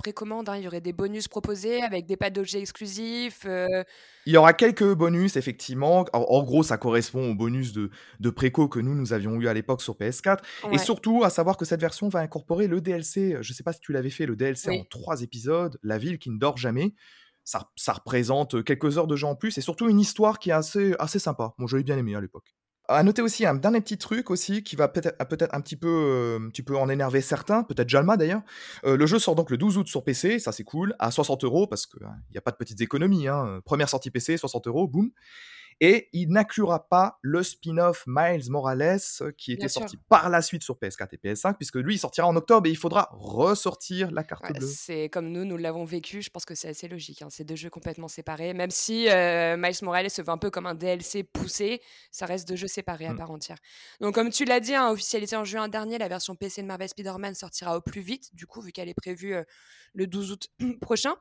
hein, 0.49 0.57
il 0.57 0.63
y 0.65 0.67
aurait 0.67 0.81
des 0.81 0.93
bonus 0.93 1.29
proposés 1.29 1.83
avec 1.83 2.07
des 2.07 2.17
pads 2.17 2.31
d'objets 2.31 2.61
exclusifs. 2.61 3.43
euh, 3.47 3.85
Il 4.27 4.33
y 4.33 4.37
aura 4.37 4.53
quelques 4.53 4.93
bonus, 4.95 5.37
effectivement. 5.37 6.05
En, 6.13 6.19
en 6.21 6.43
gros, 6.43 6.63
ça 6.63 6.77
correspond 6.79 7.31
aux 7.31 7.35
bonus 7.35 7.73
de, 7.73 7.91
de 8.21 8.31
préco 8.31 8.69
que 8.69 8.79
nous, 8.81 8.95
nous 8.95 9.13
avions 9.13 9.41
eu 9.41 9.49
à 9.49 9.55
l'époque 9.55 9.83
sur 9.83 9.95
PS4. 9.97 10.39
ouais. 10.65 10.75
Et 10.75 10.79
surtout, 10.79 11.25
à 11.25 11.31
savoir 11.31 11.57
que 11.57 11.65
cette 11.65 11.81
version 11.81 12.09
va 12.09 12.21
incorporer 12.21 12.67
le 12.67 12.81
DLC. 12.81 13.37
Je 13.41 13.53
sais 13.53 13.63
pas 13.63 13.73
si 13.73 13.81
tu 13.81 13.93
l'avais 13.93 14.11
fait, 14.11 14.27
le 14.27 14.37
DLC 14.37 14.71
Oui. 14.71 14.81
en 14.81 14.85
trois 14.85 15.23
épisodes, 15.23 15.79
La 15.83 15.99
ville 15.99 16.19
qui 16.19 16.31
ne 16.31 16.39
dort 16.39 16.57
jamais. 16.57 16.95
Ça, 17.45 17.71
ça 17.75 17.95
représente 17.95 18.63
quelques 18.65 18.99
heures 18.99 19.07
de 19.07 19.17
jeu 19.17 19.27
en 19.27 19.35
plus 19.35 19.57
et 19.59 19.61
surtout 19.63 19.89
une 19.89 19.99
histoire 19.99 20.39
qui 20.39 20.51
est 20.51 20.53
assez, 20.53 20.95
assez 20.99 21.19
sympa. 21.19 21.55
Moi, 21.59 21.67
j'avais 21.69 21.83
bien 21.83 21.97
aimé 21.97 22.15
à 22.15 22.21
l'époque. 22.21 22.55
À 22.91 23.05
noter 23.05 23.23
aussi 23.23 23.47
un 23.47 23.55
dernier 23.55 23.81
petit 23.81 23.99
truc 23.99 24.31
aussi 24.31 24.65
qui 24.65 24.75
va 24.75 24.89
peut-être 24.89 25.55
un 25.55 25.61
petit 25.61 25.77
peu, 25.77 25.89
euh, 25.89 26.51
tu 26.53 26.65
peux 26.65 26.77
en 26.77 26.89
énerver 26.89 27.21
certains, 27.21 27.63
peut-être 27.63 27.89
Jalma 27.89 28.17
d'ailleurs. 28.17 28.43
Euh, 28.85 28.97
le 28.97 29.07
jeu 29.07 29.21
sort 29.21 29.37
donc 29.37 29.51
le 29.51 29.57
12 29.57 29.79
août 29.79 29.87
sur 29.87 30.03
PC, 30.03 30.41
ça 30.41 30.51
c'est 30.51 30.65
cool, 30.65 30.97
à 30.99 31.13
60 31.13 31.45
euros 31.45 31.69
parce 31.69 31.87
qu'il 31.87 32.03
n'y 32.33 32.39
a 32.39 32.41
pas 32.41 32.51
de 32.51 32.57
petites 32.57 32.81
économies. 32.81 33.29
Hein. 33.29 33.61
Première 33.65 33.89
sortie 33.89 34.11
PC, 34.11 34.37
60 34.37 34.67
euros, 34.67 34.89
boum. 34.89 35.11
Et 35.81 36.09
il 36.13 36.29
n'inclura 36.31 36.89
pas 36.89 37.19
le 37.23 37.43
spin-off 37.43 38.05
Miles 38.07 38.51
Morales 38.51 38.99
euh, 39.23 39.33
qui 39.37 39.53
était 39.53 39.61
Bien 39.61 39.69
sûr. 39.69 39.81
sorti 39.83 39.97
par 40.09 40.29
la 40.29 40.43
suite 40.43 40.63
sur 40.63 40.77
PS4 40.77 41.09
et 41.13 41.17
PS5, 41.17 41.57
puisque 41.57 41.77
lui 41.77 41.95
il 41.95 41.99
sortira 41.99 42.27
en 42.27 42.37
octobre 42.37 42.67
et 42.67 42.71
il 42.71 42.77
faudra 42.77 43.09
ressortir 43.13 44.11
la 44.11 44.23
carte 44.25 44.45
Ouais, 44.45 44.53
bleue. 44.53 44.67
c'est 44.67 45.09
comme 45.09 45.29
nous, 45.33 45.45
nous 45.45 45.57
l'avons 45.57 45.85
vécu. 45.85 46.21
Je 46.23 46.31
pense 46.31 46.45
que 46.45 46.55
c'est 46.55 46.69
assez 46.69 46.87
logique. 46.89 47.23
hein, 47.23 47.29
C'est 47.31 47.45
deux 47.45 47.57
jeux 47.57 47.71
complètement 47.71 48.09
séparés. 48.09 48.53
Même 48.55 48.71
si 48.71 49.09
euh, 49.09 49.57
Miles 49.57 49.75
Morales 49.83 50.11
se 50.11 50.21
veut 50.23 50.29
un 50.31 50.39
peu 50.39 50.51
comme 50.51 50.67
un 50.67 50.75
DLC 50.75 51.23
poussé, 51.25 51.81
ça 52.11 52.27
reste 52.27 52.47
deux 52.47 52.57
jeux 52.57 52.69
séparés 52.69 53.07
à 53.07 53.15
Mm. 53.15 53.17
part 53.17 53.31
entière. 53.31 53.57
Donc, 54.01 54.15
comme 54.15 54.31
tu 54.31 54.45
l'as 54.45 54.61
dit, 54.61 54.75
hein, 54.75 54.91
officialité 54.91 55.37
en 55.37 55.45
juin 55.45 55.69
dernier, 55.69 55.97
la 55.99 56.09
version 56.09 56.35
PC 56.37 56.63
de 56.63 56.67
Marvel 56.67 56.89
Spider-Man 56.89 57.35
sortira 57.35 57.77
au 57.77 57.81
plus 57.81 58.03
vite, 58.03 58.35
du 58.35 58.47
coup, 58.47 58.61
vu 58.61 58.73
qu'elle 58.73 58.89
est 58.89 58.95
prévue 58.95 59.35
euh, 59.35 59.45
le 59.95 60.07
12 60.07 60.33
août 60.33 60.49
prochain. 60.81 61.15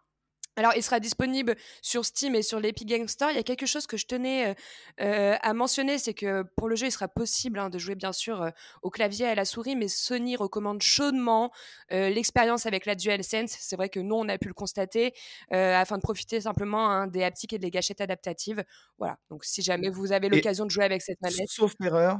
Alors, 0.60 0.74
il 0.76 0.84
sera 0.84 1.00
disponible 1.00 1.56
sur 1.82 2.04
Steam 2.04 2.36
et 2.36 2.42
sur 2.42 2.60
l'Epic 2.60 2.86
Game 2.86 3.08
Store. 3.08 3.32
Il 3.32 3.38
y 3.38 3.40
a 3.40 3.44
quelque 3.44 3.66
chose 3.66 3.88
que 3.88 3.96
je 3.96 4.06
tenais 4.06 4.50
euh, 4.50 4.54
euh, 5.00 5.38
à 5.42 5.54
mentionner, 5.54 5.98
c'est 5.98 6.14
que 6.14 6.44
pour 6.58 6.68
le 6.68 6.76
jeu, 6.76 6.88
il 6.88 6.92
sera 6.92 7.08
possible 7.08 7.60
hein, 7.60 7.70
de 7.70 7.78
jouer 7.78 7.96
bien 7.96 8.12
sûr 8.12 8.42
euh, 8.42 8.50
au 8.82 8.90
clavier 8.90 9.26
et 9.26 9.30
à 9.30 9.36
la 9.36 9.46
souris, 9.46 9.78
mais 9.78 9.88
Sony 9.88 10.36
recommande 10.36 10.82
chaudement 10.82 11.54
euh, 11.94 12.10
l'expérience 12.10 12.66
avec 12.66 12.86
la 12.86 12.96
DualSense. 12.96 13.56
C'est 13.58 13.78
vrai 13.78 13.88
que 13.88 14.02
nous, 14.02 14.16
on 14.16 14.28
a 14.28 14.38
pu 14.38 14.50
le 14.50 14.54
constater 14.54 15.14
afin 15.50 15.96
de 15.96 16.02
profiter 16.02 16.42
simplement 16.42 16.90
hein, 16.90 17.08
des 17.08 17.24
haptiques 17.24 17.54
et 17.54 17.58
des 17.58 17.72
gâchettes 17.72 18.02
adaptatives. 18.02 18.62
Voilà. 18.98 19.18
Donc, 19.30 19.46
si 19.46 19.62
jamais 19.62 19.88
vous 19.90 20.12
avez 20.12 20.28
l'occasion 20.28 20.66
de 20.66 20.72
jouer 20.72 20.84
avec 20.84 21.02
cette 21.02 21.22
manette, 21.22 21.48
sauf 21.48 21.74
erreur, 21.82 22.20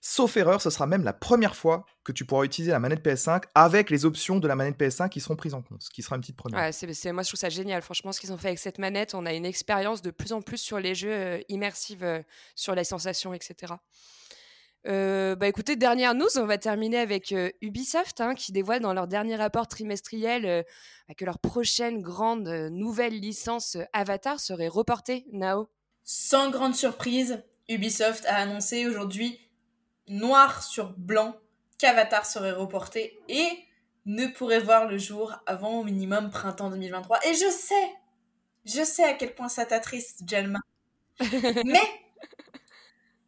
sauf 0.00 0.36
erreur, 0.36 0.62
ce 0.62 0.70
sera 0.70 0.86
même 0.86 1.04
la 1.04 1.12
première 1.12 1.54
fois 1.54 1.84
que 2.04 2.12
tu 2.12 2.24
pourras 2.24 2.44
utiliser 2.44 2.72
la 2.72 2.78
manette 2.78 3.04
PS5 3.04 3.42
avec 3.54 3.90
les 3.90 4.04
options 4.04 4.38
de 4.38 4.48
la 4.48 4.54
manette 4.56 4.78
PS5 4.78 5.08
qui 5.10 5.20
seront 5.20 5.36
prises 5.36 5.54
en 5.54 5.62
compte, 5.62 5.82
ce 5.82 5.90
qui 5.90 6.02
sera 6.02 6.16
une 6.16 6.22
petite 6.22 6.36
première. 6.36 6.58
Ouais, 6.60 6.72
c'est, 6.72 6.92
c'est- 6.94 7.12
moi 7.12 7.22
je 7.22 7.28
trouve 7.28 7.40
ça 7.40 7.48
génial. 7.50 7.82
Franchement, 7.82 8.12
ce 8.12 8.20
qu'ils 8.20 8.32
ont 8.32 8.38
fait 8.38 8.48
avec 8.48 8.58
cette 8.58 8.78
manette, 8.78 9.14
on 9.14 9.26
a 9.26 9.32
une 9.34 9.44
expérience 9.46 10.02
de 10.02 10.10
plus 10.10 10.32
en 10.32 10.40
plus 10.42 10.58
sur 10.58 10.80
les 10.80 10.94
jeux 10.94 11.12
euh, 11.12 11.40
immersive, 11.48 12.02
euh, 12.02 12.22
sur 12.54 12.74
les 12.74 12.84
sensations, 12.84 13.34
etc. 13.34 13.74
Euh, 14.86 15.36
bah 15.36 15.46
écoutez, 15.46 15.76
dernière 15.76 16.14
news, 16.14 16.38
on 16.38 16.46
va 16.46 16.56
terminer 16.56 16.96
avec 16.96 17.32
euh, 17.32 17.50
Ubisoft 17.60 18.22
hein, 18.22 18.34
qui 18.34 18.50
dévoile 18.50 18.80
dans 18.80 18.94
leur 18.94 19.06
dernier 19.06 19.36
rapport 19.36 19.68
trimestriel 19.68 20.46
euh, 20.46 20.62
bah, 21.06 21.14
que 21.14 21.26
leur 21.26 21.38
prochaine 21.38 22.00
grande 22.00 22.48
nouvelle 22.72 23.12
licence 23.20 23.76
Avatar 23.92 24.40
serait 24.40 24.68
reportée. 24.68 25.26
Nao 25.32 25.68
Sans 26.02 26.48
grande 26.50 26.74
surprise, 26.74 27.42
Ubisoft 27.68 28.24
a 28.24 28.36
annoncé 28.36 28.86
aujourd'hui, 28.86 29.49
noir 30.10 30.62
sur 30.62 30.92
blanc, 30.98 31.36
qu'Avatar 31.78 32.26
serait 32.26 32.52
reporté 32.52 33.18
et 33.28 33.48
ne 34.04 34.26
pourrait 34.26 34.60
voir 34.60 34.86
le 34.86 34.98
jour 34.98 35.32
avant 35.46 35.80
au 35.80 35.84
minimum 35.84 36.28
printemps 36.30 36.68
2023. 36.68 37.20
Et 37.26 37.32
je 37.34 37.48
sais, 37.50 37.94
je 38.66 38.82
sais 38.84 39.04
à 39.04 39.14
quel 39.14 39.34
point 39.34 39.48
ça 39.48 39.64
t'attriste, 39.64 40.20
Jelma. 40.28 40.58
Mais 41.64 41.80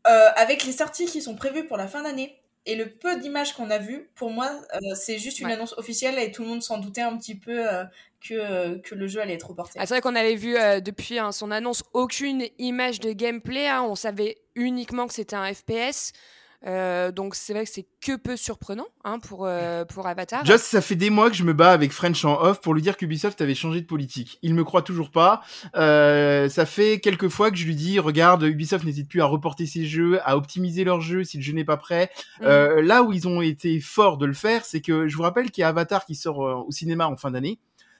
euh, 0.07 0.29
avec 0.37 0.65
les 0.65 0.73
sorties 0.73 1.07
qui 1.07 1.23
sont 1.23 1.37
prévues 1.37 1.67
pour 1.67 1.77
la 1.77 1.87
fin 1.87 2.03
d'année 2.03 2.39
et 2.67 2.77
le 2.77 2.89
peu 2.91 3.17
d'images 3.19 3.55
qu'on 3.55 3.71
a 3.71 3.79
vues, 3.79 4.11
pour 4.15 4.31
moi, 4.31 4.51
euh, 4.75 4.95
c'est 4.95 5.19
juste 5.19 5.41
une 5.41 5.47
Ouais. 5.47 5.53
annonce 5.55 5.75
officielle 5.79 6.19
et 6.19 6.31
tout 6.31 6.43
le 6.43 6.49
monde 6.49 6.63
s'en 6.63 6.79
doutait 6.79 7.01
un 7.01 7.17
petit 7.17 7.35
peu 7.37 7.69
euh, 7.69 7.85
que, 8.27 8.79
que 8.79 8.95
le 8.95 9.09
jeu 9.09 9.21
allait 9.21 9.35
être 9.35 9.49
reporté. 9.49 9.79
Ah, 9.81 9.87
c'est 9.87 9.95
vrai 9.95 10.01
qu'on 10.01 10.15
avait 10.15 10.37
vu 10.37 10.55
depuis 10.81 11.19
hein, 11.19 11.33
son 11.33 11.51
annonce 11.51 11.83
aucune 11.93 12.45
image 12.59 13.01
de 13.01 13.13
gameplay. 13.13 13.67
hein. 13.67 13.83
On 13.83 13.95
savait 13.95 14.39
uniquement 14.55 15.07
que 15.07 15.15
c'était 15.15 15.37
un 15.37 15.53
FPS. 15.53 16.13
Euh, 16.67 17.11
donc 17.11 17.35
c'est 17.35 17.53
vrai 17.53 17.65
que 17.65 17.71
c'est 17.71 17.87
que 18.01 18.17
peu 18.17 18.37
surprenant 18.37 18.87
hein, 19.05 19.19
pour, 19.19 19.47
euh, 19.47 19.85
pour 19.85 20.07
Avatar. 20.07 20.45
Just, 20.45 20.65
ça 20.65 20.81
fait 20.81 20.95
des 20.95 21.11
mois 21.11 21.31
que 21.31 21.37
je 21.37 21.45
me 21.45 21.53
bats 21.53 21.73
avec 21.73 21.93
French 21.93 22.25
en 22.25 22.41
off 22.41 22.61
pour 22.61 22.75
lui 22.75 22.83
dire 22.83 22.97
qu'Ubisoft 22.97 23.41
avait 23.41 23.55
changé 23.55 23.81
de 23.81 23.87
politique. 23.87 24.39
Il 24.43 24.55
me 24.55 24.65
croit 24.65 24.83
toujours 24.83 25.11
pas. 25.11 25.43
Euh, 25.77 26.49
ça 26.49 26.67
fait 26.67 27.01
quelques 27.01 27.29
fois 27.29 27.51
que 27.51 27.57
je 27.57 27.67
lui 27.67 27.75
dis, 27.75 27.99
regarde, 27.99 28.43
Ubisoft 28.43 28.85
n'hésite 28.85 29.09
plus 29.09 29.21
à 29.21 29.27
reporter 29.27 29.67
ses 29.67 29.85
jeux, 29.85 30.21
à 30.25 30.37
optimiser 30.37 30.85
leurs 30.85 31.01
jeux 31.01 31.25
si 31.25 31.37
le 31.37 31.43
jeu 31.43 31.53
n'est 31.53 31.65
pas 31.65 31.77
prêt. 31.77 32.11
Mm. 32.41 32.45
Euh, 32.45 32.83
là 32.83 33.03
où 33.03 33.13
ils 33.13 33.27
ont 33.27 33.43
été 33.43 33.81
forts 33.81 34.19
de 34.19 34.27
le 34.27 34.35
faire, 34.35 34.65
c'est 34.65 34.81
que 34.81 35.09
je 35.09 35.17
vous 35.17 35.23
rappelle 35.23 35.51
qu'il 35.51 35.63
y 35.63 35.65
a 35.65 35.69
Avatar 35.69 36.05
qui 36.05 36.15
sort 36.15 36.47
euh, 36.47 36.55
au 36.67 36.71
cinéma 36.71 37.07
en 37.07 37.17
fin 37.17 37.31
d'année. 37.31 37.59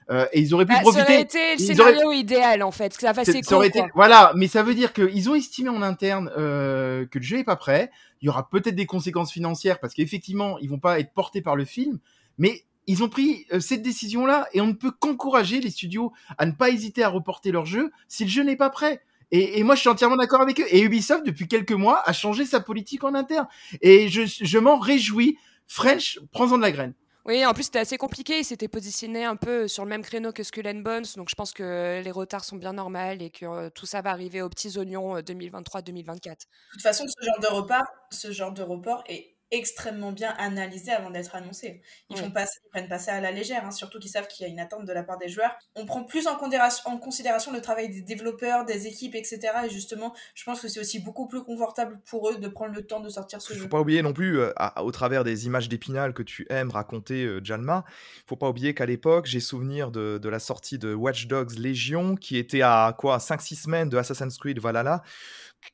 Euh, 0.09 0.25
et 0.33 0.41
ils 0.41 0.53
auraient 0.53 0.65
pu 0.65 0.73
Bah, 0.73 0.81
ça 0.83 0.89
aurait 0.89 1.03
profiter. 1.03 1.19
été 1.21 1.53
le 1.53 1.59
scénario 1.59 2.11
idéal 2.11 2.63
en 2.63 2.71
fait, 2.71 2.95
que 2.95 3.01
ça 3.01 3.13
ça 3.13 3.55
aurait 3.55 3.67
été-. 3.67 3.83
Voilà, 3.95 4.33
mais 4.35 4.47
ça 4.47 4.63
veut 4.63 4.75
dire 4.75 4.93
qu'ils 4.93 5.29
ont 5.29 5.35
estimé 5.35 5.69
en 5.69 5.81
interne 5.81 6.31
euh, 6.37 7.05
que 7.05 7.19
le 7.19 7.23
jeu 7.23 7.39
est 7.39 7.43
pas 7.43 7.55
prêt. 7.55 7.91
Il 8.21 8.25
y 8.27 8.29
aura 8.29 8.49
peut-être 8.49 8.75
des 8.75 8.85
conséquences 8.85 9.31
financières 9.31 9.79
parce 9.79 9.93
qu'effectivement, 9.93 10.57
ils 10.59 10.69
vont 10.69 10.79
pas 10.79 10.99
être 10.99 11.13
portés 11.13 11.41
par 11.41 11.55
le 11.55 11.65
film, 11.65 11.99
mais 12.37 12.63
ils 12.87 13.03
ont 13.03 13.09
pris 13.09 13.45
euh, 13.53 13.59
cette 13.59 13.81
décision-là 13.81 14.47
et 14.53 14.61
on 14.61 14.67
ne 14.67 14.73
peut 14.73 14.91
qu'encourager 14.91 15.59
les 15.61 15.69
studios 15.69 16.11
à 16.37 16.45
ne 16.45 16.51
pas 16.51 16.69
hésiter 16.69 17.03
à 17.03 17.09
reporter 17.09 17.51
leur 17.51 17.65
jeu 17.65 17.91
si 18.07 18.23
le 18.25 18.29
jeu 18.29 18.43
n'est 18.43 18.55
pas 18.57 18.69
prêt. 18.69 19.01
Et, 19.31 19.59
et 19.59 19.63
moi, 19.63 19.73
je 19.75 19.79
suis 19.79 19.89
entièrement 19.89 20.15
d'accord 20.17 20.41
avec 20.41 20.59
eux. 20.59 20.65
Et 20.69 20.81
Ubisoft, 20.81 21.25
depuis 21.25 21.47
quelques 21.47 21.71
mois, 21.71 22.01
a 22.05 22.13
changé 22.13 22.45
sa 22.45 22.59
politique 22.59 23.03
en 23.03 23.15
interne. 23.15 23.47
Et 23.81 24.07
je, 24.09 24.21
je 24.25 24.57
m'en 24.59 24.77
réjouis. 24.77 25.37
French, 25.65 26.19
prends-en 26.31 26.57
de 26.57 26.61
la 26.61 26.71
graine. 26.71 26.93
Oui, 27.25 27.45
en 27.45 27.53
plus 27.53 27.63
c'était 27.63 27.79
assez 27.79 27.97
compliqué. 27.97 28.39
Il 28.39 28.43
s'était 28.43 28.67
positionné 28.67 29.23
un 29.23 29.37
peu 29.37 29.67
sur 29.67 29.83
le 29.85 29.89
même 29.89 30.01
créneau 30.01 30.33
que 30.33 30.43
Skull 30.43 30.67
and 30.67 30.81
Bones, 30.81 31.05
donc 31.15 31.29
je 31.29 31.35
pense 31.35 31.53
que 31.53 32.01
les 32.03 32.11
retards 32.11 32.43
sont 32.43 32.57
bien 32.57 32.73
normaux 32.73 33.17
et 33.19 33.29
que 33.29 33.45
euh, 33.45 33.69
tout 33.69 33.85
ça 33.85 34.01
va 34.01 34.09
arriver 34.11 34.41
aux 34.41 34.49
petits 34.49 34.77
oignons 34.77 35.15
euh, 35.17 35.21
2023-2024. 35.21 35.85
De 35.85 36.35
toute 36.71 36.81
façon, 36.81 37.05
ce 37.07 37.25
genre 37.25 37.39
de 37.39 37.47
report, 37.47 37.85
ce 38.11 38.31
genre 38.31 38.51
de 38.51 38.61
report 38.61 39.03
est 39.07 39.32
extrêmement 39.53 40.11
bien 40.11 40.33
analysé 40.37 40.91
avant 40.91 41.11
d'être 41.11 41.35
annoncé. 41.35 41.81
Ils 42.09 42.15
Ouais. 42.17 42.23
font 42.23 42.31
pas, 42.31 42.43
ils 42.43 42.69
prennent 42.71 42.89
pas 42.89 42.97
ça 42.99 43.13
à 43.13 43.21
la 43.21 43.31
légère, 43.31 43.65
hein, 43.65 43.71
surtout 43.71 43.99
qu'ils 43.99 44.09
savent 44.09 44.27
qu'il 44.27 44.45
y 44.45 44.49
a 44.49 44.51
une 44.51 44.59
attente 44.59 44.83
de 44.85 44.91
la 44.91 45.03
part 45.03 45.17
des 45.17 45.29
joueurs. 45.29 45.55
On 45.75 45.85
prend 45.85 46.03
plus 46.03 46.27
en 46.27 46.35
considération, 46.35 46.89
en 46.89 46.97
considération 46.97 47.51
le 47.53 47.61
travail 47.61 47.89
des 47.89 48.01
développeurs, 48.01 48.65
des 48.65 48.87
équipes, 48.87 49.15
etc. 49.15 49.39
Et 49.65 49.69
justement, 49.69 50.13
je 50.33 50.43
pense 50.43 50.59
que 50.59 50.67
c'est 50.67 50.79
aussi 50.79 50.99
beaucoup 50.99 51.27
plus 51.27 51.43
confortable 51.43 52.01
pour 52.05 52.29
eux 52.29 52.37
de 52.37 52.47
prendre 52.47 52.73
le 52.73 52.85
temps 52.85 52.99
de 52.99 53.09
sortir 53.09 53.41
ce 53.41 53.53
Il 53.53 53.57
jeu. 53.57 53.61
faut 53.63 53.69
pas 53.69 53.79
oublier 53.79 54.01
non 54.01 54.11
plus, 54.13 54.39
euh, 54.39 54.51
à- 54.57 54.83
au 54.83 54.91
travers 54.91 55.23
des 55.23 55.45
images 55.45 55.69
d'Épinal 55.69 56.13
que 56.13 56.23
tu 56.23 56.47
aimes 56.49 56.71
raconter, 56.71 57.23
euh, 57.23 57.39
Jalma, 57.43 57.85
faut 58.27 58.35
pas 58.35 58.49
oublier 58.49 58.73
qu'à 58.73 58.85
l'époque, 58.87 59.27
j'ai 59.27 59.39
souvenir 59.39 59.91
de, 59.91 60.17
de 60.17 60.29
la 60.29 60.39
sortie 60.39 60.79
de 60.79 60.93
Watch 60.93 61.27
Dogs 61.27 61.51
Légion, 61.57 62.15
qui 62.15 62.37
était 62.37 62.61
à 62.63 62.95
quoi 62.97 63.19
5-6 63.19 63.55
semaines 63.55 63.89
de 63.89 63.97
Assassin's 63.97 64.37
Creed 64.37 64.59
Valhalla. 64.59 65.03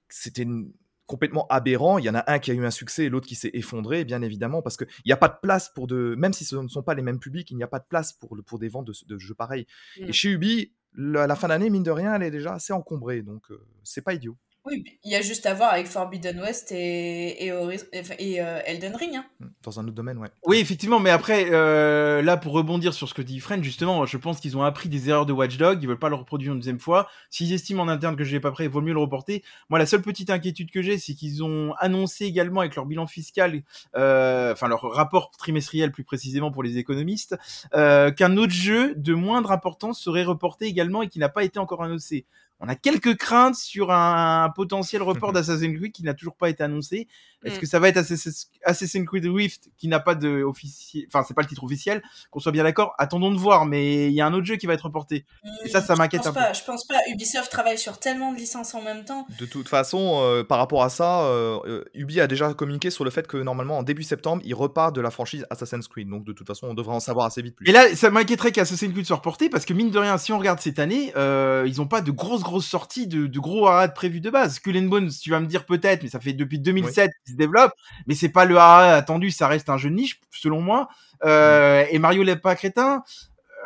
C'était 0.10 0.44
une- 0.44 0.72
complètement 1.10 1.48
aberrant. 1.50 1.98
Il 1.98 2.06
y 2.06 2.10
en 2.10 2.16
a 2.16 2.24
un 2.32 2.40
qui 2.40 2.52
a 2.52 2.54
eu 2.54 2.64
un 2.66 2.72
succès 2.72 3.06
et 3.06 3.10
l'autre 3.10 3.28
qui 3.28 3.36
s'est 3.36 3.50
effondré, 3.54 4.06
bien 4.06 4.22
évidemment, 4.22 4.62
parce 4.62 4.78
qu'il 4.78 4.88
n'y 5.06 5.12
a 5.12 5.18
pas 5.18 5.28
de 5.28 5.38
place 5.42 5.68
pour 5.68 5.88
de. 5.88 6.16
Même 6.18 6.32
si 6.34 6.46
ce 6.46 6.56
ne 6.56 6.68
sont 6.70 6.84
pas 6.84 6.94
les 6.94 7.02
mêmes 7.02 7.20
publics, 7.20 7.50
il 7.52 7.58
n'y 7.58 7.64
a 7.64 7.68
pas 7.68 7.80
de 7.80 7.86
place 7.90 8.14
pour, 8.14 8.36
le- 8.36 8.44
pour 8.44 8.60
des 8.60 8.70
ventes 8.70 8.90
de, 9.08 9.18
jeux 9.18 9.34
pareils. 9.34 9.66
Mm. 10.00 10.10
Et 10.10 10.14
chez 10.14 10.30
Ubi, 10.30 10.72
la, 10.96 11.28
la 11.28 11.36
fin 11.36 11.48
d'année, 11.50 11.70
mine 11.70 11.84
de 11.84 11.92
rien, 11.92 12.16
elle 12.16 12.24
est 12.24 12.32
déjà 12.32 12.54
assez 12.54 12.72
encombrée, 12.74 13.22
donc 13.24 13.52
euh, 13.52 13.60
c'est 13.84 14.02
pas 14.04 14.14
idiot. 14.14 14.38
Oui, 14.66 14.84
il 15.04 15.12
y 15.12 15.16
a 15.16 15.22
juste 15.22 15.46
à 15.46 15.54
voir 15.54 15.74
avec 15.74 15.88
Forbidden 15.88 16.40
West 16.42 16.72
et, 16.72 17.46
et, 17.46 17.48
et, 17.48 18.42
euh, 18.42 18.60
Elden 18.66 18.96
Ring. 18.96 19.16
hein. 19.16 19.26
Mm. 19.40 19.48
Dans 19.64 19.78
un 19.78 19.84
autre 19.84 19.94
domaine, 19.94 20.18
ouais. 20.20 20.30
Oui, 20.46 20.58
effectivement, 20.60 21.02
mais 21.02 21.10
après, 21.10 21.48
euh, 21.52 22.22
là, 22.22 22.38
pour 22.38 22.54
rebondir 22.54 22.94
sur 22.94 23.10
ce 23.10 23.14
que 23.14 23.22
dit 23.22 23.42
Fren, 23.42 23.62
justement, 23.62 24.06
je 24.06 24.16
pense 24.16 24.40
qu'ils 24.40 24.56
ont 24.56 24.64
appris 24.64 24.88
des 24.88 25.10
erreurs 25.10 25.26
de 25.26 25.34
Watchdog, 25.34 25.80
ils 25.84 25.88
veulent 25.88 26.00
pas 26.00 26.08
le 26.08 26.16
reproduire 26.16 26.54
une 26.54 26.60
deuxième 26.60 26.80
fois. 26.80 27.10
S'ils 27.30 27.52
estiment 27.52 27.84
en 27.84 27.90
interne 27.90 28.16
que 28.16 28.24
je 28.24 28.32
l'ai 28.32 28.40
pas 28.40 28.52
prêt, 28.52 28.64
il 28.64 28.70
vaut 28.70 28.80
mieux 28.80 28.94
le 28.94 29.02
reporter. 29.02 29.44
Moi, 29.70 29.78
la 29.78 29.86
seule 29.86 30.02
petite 30.02 30.30
inquiétude 30.30 30.72
que 30.72 30.82
j'ai, 30.82 30.98
c'est 30.98 31.14
qu'ils 31.14 31.44
ont 31.44 31.74
annoncé 31.78 32.24
également 32.24 32.62
avec 32.62 32.74
leur 32.76 32.86
bilan 32.86 33.06
fiscal, 33.06 33.62
euh, 33.98 34.54
enfin 34.54 34.70
leur 34.70 34.82
rapport 34.82 35.32
trimestriel 35.32 35.92
plus 35.92 36.06
précisément 36.06 36.52
pour 36.52 36.64
les 36.64 36.78
économistes, 36.78 37.38
euh, 37.74 38.12
qu'un 38.12 38.38
autre 38.38 38.54
jeu 38.54 38.96
de 38.96 39.14
moindre 39.14 39.52
importance 39.52 40.00
serait 40.00 40.24
reporté 40.24 40.68
également 40.68 41.02
et 41.02 41.10
qui 41.10 41.20
n'a 41.20 41.30
pas 41.30 41.44
été 41.44 41.60
encore 41.60 41.84
annoncé. 41.84 42.26
On 42.60 42.68
a 42.68 42.76
quelques 42.76 43.16
craintes 43.16 43.56
sur 43.56 43.92
un 43.92 44.50
potentiel 44.56 45.02
report 45.02 45.32
d'Assassin's 45.32 45.78
Creed 45.78 45.92
qui 45.94 46.04
n'a 46.04 46.14
toujours 46.14 46.36
pas 46.36 46.50
été 46.50 46.62
annoncé. 46.64 47.08
Est-ce 47.46 47.56
Mm. 47.56 47.60
que 47.60 47.66
ça 47.68 47.80
va 47.80 47.88
être 47.88 47.98
Assassin's 48.66 49.06
Creed 49.08 49.26
Rift 49.26 49.70
qui 49.78 49.88
n'a 49.88 50.00
pas 50.02 50.14
de 50.16 50.44
officiel, 50.44 51.06
enfin 51.08 51.24
c'est 51.26 51.34
pas 51.34 51.42
le 51.42 51.48
titre 51.48 51.64
officiel, 51.64 52.02
qu'on 52.32 52.40
soit 52.40 52.52
bien 52.52 52.64
d'accord? 52.64 52.94
Attendons 52.98 53.32
de 53.32 53.38
voir, 53.38 53.66
mais 53.66 54.08
il 54.08 54.14
y 54.14 54.20
a 54.22 54.26
un 54.26 54.34
autre 54.34 54.46
jeu 54.46 54.58
qui 54.58 54.66
va 54.66 54.74
être 54.74 54.84
reporté. 54.86 55.26
Et 55.64 55.70
ça, 55.70 55.82
ça 55.82 55.96
Hmm, 55.96 56.00
m'inquiète 56.00 56.28
un 56.28 56.34
peu. 56.34 56.40
Je 56.54 56.64
pense 56.66 56.86
pas. 56.86 56.98
Ubisoft 57.10 57.50
travaille 57.50 57.78
sur 57.78 57.98
tellement 57.98 58.34
de 58.34 58.38
licences 58.38 58.76
en 58.76 58.82
même 58.82 59.06
temps. 59.06 59.26
De 59.40 59.46
toute 59.46 59.70
façon, 59.70 60.20
euh, 60.22 60.44
par 60.44 60.58
rapport 60.58 60.84
à 60.84 60.90
ça, 60.90 61.22
euh, 61.22 61.60
euh, 61.66 61.84
Ubi 61.94 62.20
a 62.20 62.28
déjà 62.28 62.54
communiqué 62.54 62.90
sur 62.90 63.06
le 63.06 63.10
fait 63.12 63.26
que 63.28 63.38
normalement 63.38 63.78
en 63.78 63.84
début 63.84 64.04
septembre, 64.04 64.42
il 64.46 64.54
repart 64.54 64.94
de 64.94 65.00
la 65.02 65.12
franchise 65.12 65.46
Assassin's 65.50 65.88
Creed. 65.88 66.10
Donc 66.10 66.26
de 66.26 66.34
toute 66.34 66.48
façon, 66.48 66.68
on 66.68 66.74
devrait 66.74 66.96
en 66.96 67.00
savoir 67.00 67.26
assez 67.26 67.42
vite 67.42 67.56
plus. 67.56 67.70
Et 67.70 67.72
là, 67.72 67.96
ça 67.96 68.10
m'inquiéterait 68.10 68.52
qu'Assassin's 68.52 68.92
Creed 68.92 69.06
soit 69.06 69.16
reporté 69.16 69.50
parce 69.50 69.64
que 69.64 69.74
mine 69.74 69.92
de 69.92 69.98
rien, 70.00 70.18
si 70.18 70.34
on 70.34 70.40
regarde 70.40 70.60
cette 70.60 70.80
année, 70.80 71.14
euh, 71.16 71.64
ils 71.68 71.80
ont 71.82 71.88
pas 71.88 72.02
de 72.02 72.12
grosses 72.12 72.44
grosses 72.50 72.68
sorties 72.68 73.08
de, 73.08 73.28
de 73.28 73.40
gros 73.40 73.68
AA 73.68 73.88
prévus 73.90 74.22
de 74.22 74.30
base. 74.30 74.56
Skull 74.56 74.78
and 74.78 74.88
Bones, 74.88 75.10
tu 75.10 75.30
vas 75.30 75.40
me 75.40 75.46
dire 75.46 75.66
peut-être, 75.66 76.04
mais 76.04 76.10
ça 76.10 76.20
fait 76.20 76.34
depuis 76.34 76.60
2007 76.60 77.12
qu'il 77.26 77.34
se 77.34 77.38
développe, 77.38 77.72
mais 78.08 78.16
c'est 78.16 78.30
pas 78.30 78.46
le 78.46 78.58
AA 78.58 78.96
attendu, 78.96 79.32
ça 79.32 79.48
reste 79.48 79.70
un 79.70 79.78
jeu 79.78 79.90
de 79.90 79.96
niche 79.96 80.20
selon 80.32 80.62
moi. 80.62 80.88
Euh, 81.26 81.86
Et 81.92 82.00
Mario 82.00 82.24
lève 82.24 82.40
pas 82.40 82.56
crétin. 82.56 83.04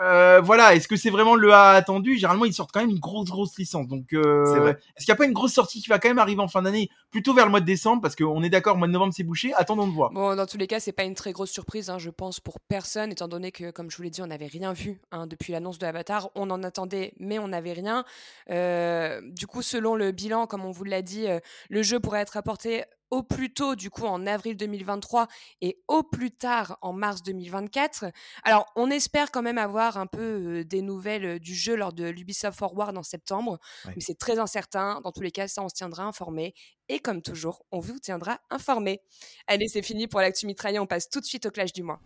Euh, 0.02 0.42
voilà, 0.42 0.76
est-ce 0.76 0.88
que 0.88 0.96
c'est 0.96 1.10
vraiment 1.10 1.36
le 1.36 1.52
A 1.54 1.72
attendu? 1.72 2.16
Généralement, 2.16 2.46
ils 2.46 2.54
sortent 2.54 2.72
quand 2.72 2.80
même 2.80 2.90
une 2.90 3.00
grosse 3.00 3.30
grosse 3.30 3.58
licence. 3.58 3.88
Donc, 3.88 4.14
euh, 4.14 4.46
C'est 4.52 4.60
vrai. 4.60 4.72
est-ce 4.98 5.06
qu'il 5.06 5.12
n'y 5.12 5.16
a 5.16 5.18
pas 5.18 5.26
une 5.26 5.34
grosse 5.34 5.54
sortie 5.54 5.82
qui 5.82 5.90
va 5.90 6.00
quand 6.00 6.08
même 6.10 6.20
arriver 6.20 6.42
en 6.42 6.48
fin 6.48 6.62
d'année, 6.62 6.90
plutôt 7.12 7.34
vers 7.34 7.46
le 7.46 7.52
mois 7.52 7.60
de 7.60 7.66
décembre, 7.66 8.02
parce 8.02 8.16
qu'on 8.16 8.42
est 8.44 8.50
d'accord, 8.50 8.78
mois 8.78 8.88
de 8.88 8.94
novembre 8.94 9.14
c'est 9.16 9.24
bouché. 9.24 9.54
Attendons 9.54 9.88
de 9.88 9.94
voir. 9.94 10.12
Bon, 10.12 10.36
dans 10.36 10.46
tous 10.46 10.58
les 10.58 10.68
cas, 10.68 10.80
c'est 10.80 10.92
pas 10.92 11.04
une 11.04 11.16
très 11.16 11.32
grosse 11.32 11.52
surprise, 11.52 11.90
hein, 11.90 12.00
je 12.00 12.10
pense, 12.10 12.40
pour 12.40 12.60
personne, 12.60 13.12
étant 13.12 13.28
donné 13.28 13.52
que, 13.52 13.72
comme 13.72 13.92
je 13.92 13.98
vous 13.98 14.04
l'ai 14.04 14.10
dit, 14.10 14.22
on 14.22 14.28
n'avait 14.28 14.48
rien 14.48 14.74
vu 14.74 15.00
hein, 15.12 15.28
depuis 15.28 15.54
l'annonce 15.54 15.78
de 15.78 15.86
Avatar. 15.86 16.30
On 16.36 16.50
en 16.50 16.64
attendait, 16.64 17.14
mais 17.20 17.38
on 17.40 17.50
n'avait 17.50 17.74
rien. 17.74 18.04
Euh, 18.50 19.22
du 19.24 19.48
coup, 19.48 19.62
selon 19.62 19.96
le 19.96 20.12
bilan, 20.12 20.48
comme 20.48 20.66
on 20.66 20.72
vous 20.72 20.84
l'a 20.86 21.02
dit, 21.02 21.28
euh, 21.28 21.40
le 21.70 21.84
jeu 21.84 22.00
pourrait 22.00 22.22
être 22.22 22.38
apporté 22.38 22.84
au 23.14 23.22
plus 23.22 23.54
tôt, 23.54 23.76
du 23.76 23.92
coup, 23.92 24.06
en 24.06 24.26
avril 24.26 24.58
2023 24.58 25.28
et 25.62 25.78
au 25.88 26.02
plus 26.02 26.32
tard 26.32 26.80
en 26.82 26.94
mars 26.94 27.22
2024. 27.22 28.06
Alors, 28.44 28.66
on 28.76 28.90
espère 28.90 29.30
quand 29.30 29.44
même 29.44 29.60
avoir 29.60 29.98
un 29.98 30.08
peu 30.08 30.22
euh, 30.60 30.64
des 30.64 30.82
nouvelles 30.82 31.26
euh, 31.26 31.40
du 31.40 31.54
jeu 31.54 31.76
lors 31.76 31.94
de 31.94 32.06
l'Ubisoft 32.06 32.58
Forward 32.58 32.98
en 32.98 33.04
septembre, 33.04 33.60
Ouais. 33.86 33.94
mais 33.96 34.02
c'est 34.02 34.18
très 34.18 34.40
incertain. 34.40 35.00
Dans 35.04 35.12
tous 35.12 35.22
les 35.22 35.32
cas, 35.32 35.48
ça, 35.48 35.62
on 35.62 35.70
se 35.70 35.76
tiendra 35.76 36.04
informé. 36.04 36.56
Et 36.90 37.00
comme 37.00 37.22
toujours, 37.22 37.64
on 37.72 37.80
vous 37.80 38.00
tiendra 38.00 38.40
informé. 38.50 39.02
Allez, 39.46 39.68
c'est 39.68 39.84
fini 39.84 40.08
pour 40.08 40.20
l'actu 40.20 40.48
mitraillé. 40.48 40.80
On 40.80 40.88
passe 40.88 41.08
tout 41.10 41.20
de 41.20 41.26
suite 41.26 41.46
au 41.46 41.52
clash 41.52 41.72
du 41.72 41.84
mois. 41.84 42.00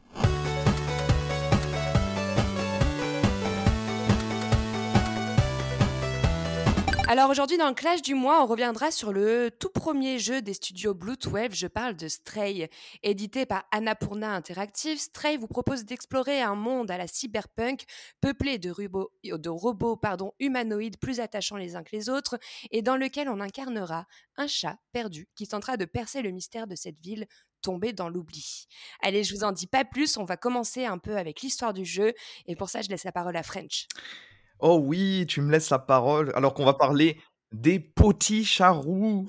Alors 7.10 7.30
aujourd'hui 7.30 7.58
dans 7.58 7.70
le 7.70 7.74
clash 7.74 8.02
du 8.02 8.16
mois, 8.16 8.44
on 8.44 8.48
reviendra 8.48 8.92
sur 8.92 9.14
le 9.14 9.50
tout 9.50 9.70
premier 9.70 10.20
jeu 10.20 10.42
des 10.42 10.54
studios 10.54 10.94
Blue12, 10.94 11.56
je 11.56 11.68
parle 11.68 11.96
de 11.96 12.10
Stray. 12.10 12.70
Édité 13.02 13.46
par 13.46 13.64
Annapurna 13.72 14.34
Interactive, 14.34 15.00
Stray 15.00 15.38
vous 15.38 15.48
propose 15.48 15.86
d'explorer 15.86 16.42
un 16.42 16.56
monde 16.56 16.92
à 16.92 16.98
la 16.98 17.08
cyberpunk 17.08 17.86
peuplé 18.20 18.58
de, 18.58 18.72
rubo- 18.72 19.10
de 19.24 19.50
robots 19.50 19.98
humanoïdes 20.42 21.00
plus 21.00 21.22
attachants 21.22 21.56
les 21.56 21.78
uns 21.78 21.84
que 21.84 21.96
les 21.96 22.10
autres 22.10 22.38
et 22.72 22.82
dans 22.82 22.98
lequel 22.98 23.30
on 23.30 23.40
incarnera 23.40 24.06
un 24.36 24.48
chat 24.48 24.78
perdu 24.92 25.30
qui 25.38 25.48
tentera 25.48 25.78
de 25.78 25.86
percer 25.86 26.22
le 26.22 26.32
mystère 26.32 26.68
de 26.68 26.76
cette 26.76 27.00
ville 27.00 27.26
tombée 27.62 27.94
dans 27.94 28.10
l'oubli. 28.10 28.68
Allez, 29.02 29.24
je 29.24 29.34
vous 29.34 29.46
en 29.46 29.54
dis 29.54 29.68
pas 29.68 29.86
plus, 29.86 30.18
on 30.18 30.26
va 30.26 30.36
commencer 30.36 30.84
un 30.84 30.98
peu 30.98 31.16
avec 31.16 31.42
l'histoire 31.42 31.74
du 31.74 31.86
jeu 31.86 32.14
et 32.48 32.58
pour 32.58 32.70
ça 32.70 32.82
je 32.82 32.90
laisse 32.90 33.06
la 33.06 33.14
parole 33.14 33.38
à 33.38 33.44
French. 33.44 33.88
Oh 34.60 34.80
oui, 34.84 35.26
tu 35.28 35.42
me 35.42 35.52
laisses 35.52 35.70
la 35.70 35.80
parole 35.80 36.32
alors 36.36 36.54
qu'on 36.54 36.66
va 36.66 36.74
parler 36.74 37.20
des 37.54 37.80
petits 37.80 38.44
charroux. 38.44 39.26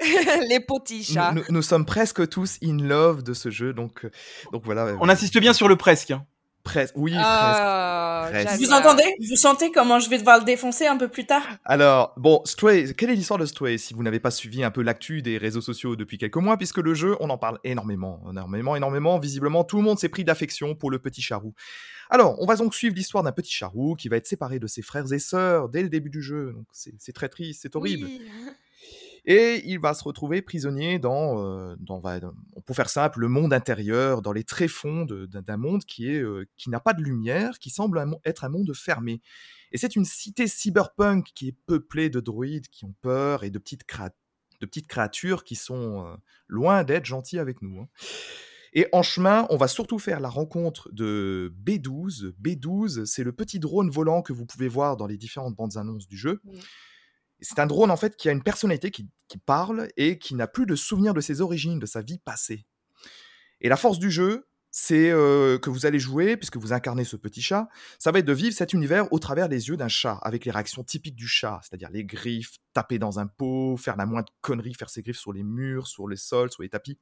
Les 0.48 0.60
petits 0.60 1.04
chats. 1.04 1.32
Nous, 1.32 1.40
nous- 1.42 1.54
nous 1.56 1.62
sommes 1.62 1.84
presque 1.84 2.28
tous 2.28 2.58
in 2.64 2.78
love 2.78 3.22
de 3.22 3.32
ce 3.34 3.50
jeu, 3.50 3.72
donc, 3.72 4.04
euh, 4.04 4.10
donc 4.52 4.64
voilà. 4.64 4.96
On 5.00 5.08
insiste 5.08 5.38
bien 5.38 5.52
sur 5.52 5.68
le 5.68 5.76
presque. 5.76 6.10
hein. 6.10 6.24
Presque, 6.70 6.96
oui, 6.96 7.10
presque. 7.12 7.26
Ah, 7.26 8.28
Presque. 8.30 8.60
Vous 8.60 8.72
entendez? 8.72 9.14
Vous 9.28 9.36
sentez 9.36 9.72
comment 9.72 9.98
je 9.98 10.08
vais 10.08 10.18
devoir 10.18 10.38
le 10.38 10.44
défoncer 10.44 10.86
un 10.86 10.96
peu 10.96 11.08
plus 11.08 11.26
tard? 11.26 11.42
Alors, 11.64 12.12
bon, 12.16 12.42
Stray, 12.44 12.94
quelle 12.94 13.10
est 13.10 13.14
l'histoire 13.14 13.38
de 13.38 13.46
Stray 13.46 13.78
si 13.78 13.92
vous 13.92 14.02
n'avez 14.02 14.20
pas 14.20 14.30
suivi 14.30 14.62
un 14.62 14.70
peu 14.70 14.82
l'actu 14.82 15.22
des 15.22 15.36
réseaux 15.38 15.60
sociaux 15.60 15.96
depuis 15.96 16.16
quelques 16.16 16.36
mois, 16.36 16.56
puisque 16.56 16.78
le 16.78 16.94
jeu, 16.94 17.16
on 17.20 17.28
en 17.30 17.38
parle 17.38 17.58
énormément, 17.64 18.22
énormément, 18.30 18.76
énormément. 18.76 19.18
Visiblement, 19.18 19.64
tout 19.64 19.76
le 19.78 19.82
monde 19.82 19.98
s'est 19.98 20.08
pris 20.08 20.24
d'affection 20.24 20.74
pour 20.74 20.90
le 20.90 20.98
petit 20.98 21.22
charou. 21.22 21.54
Alors, 22.08 22.36
on 22.40 22.46
va 22.46 22.56
donc 22.56 22.74
suivre 22.74 22.94
l'histoire 22.94 23.22
d'un 23.24 23.32
petit 23.32 23.52
charou 23.52 23.96
qui 23.96 24.08
va 24.08 24.16
être 24.16 24.26
séparé 24.26 24.58
de 24.58 24.66
ses 24.66 24.82
frères 24.82 25.12
et 25.12 25.18
sœurs 25.18 25.68
dès 25.68 25.82
le 25.82 25.88
début 25.88 26.10
du 26.10 26.22
jeu. 26.22 26.52
Donc, 26.52 26.66
c'est 26.72 26.94
c'est 26.98 27.12
très 27.12 27.28
triste, 27.28 27.60
c'est 27.62 27.76
horrible. 27.76 28.06
Oui. 28.06 28.22
Et 29.24 29.62
il 29.66 29.78
va 29.78 29.94
se 29.94 30.04
retrouver 30.04 30.42
prisonnier 30.42 30.98
dans, 30.98 31.44
euh, 31.44 31.76
pour 32.66 32.76
faire 32.76 32.88
simple, 32.88 33.20
le 33.20 33.28
monde 33.28 33.52
intérieur, 33.52 34.22
dans 34.22 34.32
les 34.32 34.44
tréfonds 34.44 35.04
d'un 35.04 35.56
monde 35.56 35.84
qui 35.84 36.10
euh, 36.10 36.44
qui 36.56 36.70
n'a 36.70 36.80
pas 36.80 36.92
de 36.94 37.02
lumière, 37.02 37.58
qui 37.58 37.70
semble 37.70 38.04
être 38.24 38.44
un 38.44 38.48
monde 38.48 38.72
fermé. 38.74 39.20
Et 39.72 39.78
c'est 39.78 39.96
une 39.96 40.04
cité 40.04 40.46
cyberpunk 40.46 41.28
qui 41.34 41.48
est 41.48 41.56
peuplée 41.66 42.10
de 42.10 42.20
druides 42.20 42.68
qui 42.68 42.84
ont 42.84 42.94
peur 43.02 43.44
et 43.44 43.50
de 43.50 43.58
petites, 43.58 43.84
créatures 44.88 45.44
qui 45.44 45.54
sont 45.54 46.06
euh, 46.06 46.16
loin 46.48 46.84
d'être 46.84 47.04
gentilles 47.04 47.38
avec 47.38 47.62
nous. 47.62 47.80
hein. 47.80 47.88
Et 48.72 48.86
en 48.92 49.02
chemin, 49.02 49.46
on 49.50 49.56
va 49.56 49.66
surtout 49.66 49.98
faire 49.98 50.20
la 50.20 50.28
rencontre 50.28 50.90
de 50.92 51.52
B12. 51.64 52.32
B12, 52.40 53.04
c'est 53.04 53.24
le 53.24 53.32
petit 53.32 53.58
drone 53.58 53.90
volant 53.90 54.22
que 54.22 54.32
vous 54.32 54.46
pouvez 54.46 54.68
voir 54.68 54.96
dans 54.96 55.08
les 55.08 55.16
différentes 55.16 55.56
bandes 55.56 55.76
annonces 55.76 56.06
du 56.06 56.16
jeu. 56.16 56.40
Oui. 56.44 56.60
C'est 57.40 57.58
un 57.58 57.66
drone 57.66 57.90
en 57.90 57.96
fait 57.96 58.16
qui 58.16 58.28
a 58.28 58.32
une 58.32 58.42
personnalité 58.42 58.90
qui, 58.90 59.08
qui 59.28 59.38
parle 59.38 59.88
et 59.96 60.18
qui 60.18 60.34
n'a 60.34 60.46
plus 60.46 60.66
de 60.66 60.74
souvenir 60.74 61.14
de 61.14 61.20
ses 61.20 61.40
origines, 61.40 61.78
de 61.78 61.86
sa 61.86 62.02
vie 62.02 62.18
passée. 62.18 62.66
Et 63.60 63.68
la 63.68 63.76
force 63.76 63.98
du 63.98 64.10
jeu, 64.10 64.46
c'est 64.70 65.10
euh, 65.10 65.58
que 65.58 65.68
vous 65.68 65.84
allez 65.86 65.98
jouer, 65.98 66.36
puisque 66.36 66.56
vous 66.56 66.72
incarnez 66.72 67.04
ce 67.04 67.16
petit 67.16 67.42
chat, 67.42 67.68
ça 67.98 68.12
va 68.12 68.20
être 68.20 68.26
de 68.26 68.32
vivre 68.32 68.54
cet 68.54 68.72
univers 68.72 69.12
au 69.12 69.18
travers 69.18 69.48
les 69.48 69.68
yeux 69.68 69.76
d'un 69.76 69.88
chat, 69.88 70.14
avec 70.22 70.44
les 70.44 70.50
réactions 70.50 70.84
typiques 70.84 71.16
du 71.16 71.26
chat, 71.26 71.60
c'est-à-dire 71.62 71.90
les 71.90 72.04
griffes, 72.04 72.58
taper 72.72 72.98
dans 72.98 73.18
un 73.18 73.26
pot, 73.26 73.76
faire 73.76 73.96
la 73.96 74.06
moindre 74.06 74.32
connerie, 74.40 74.74
faire 74.74 74.90
ses 74.90 75.02
griffes 75.02 75.18
sur 75.18 75.32
les 75.32 75.42
murs, 75.42 75.88
sur 75.88 76.08
les 76.08 76.16
sols, 76.16 76.52
sur 76.52 76.62
les 76.62 76.68
tapis. 76.68 76.98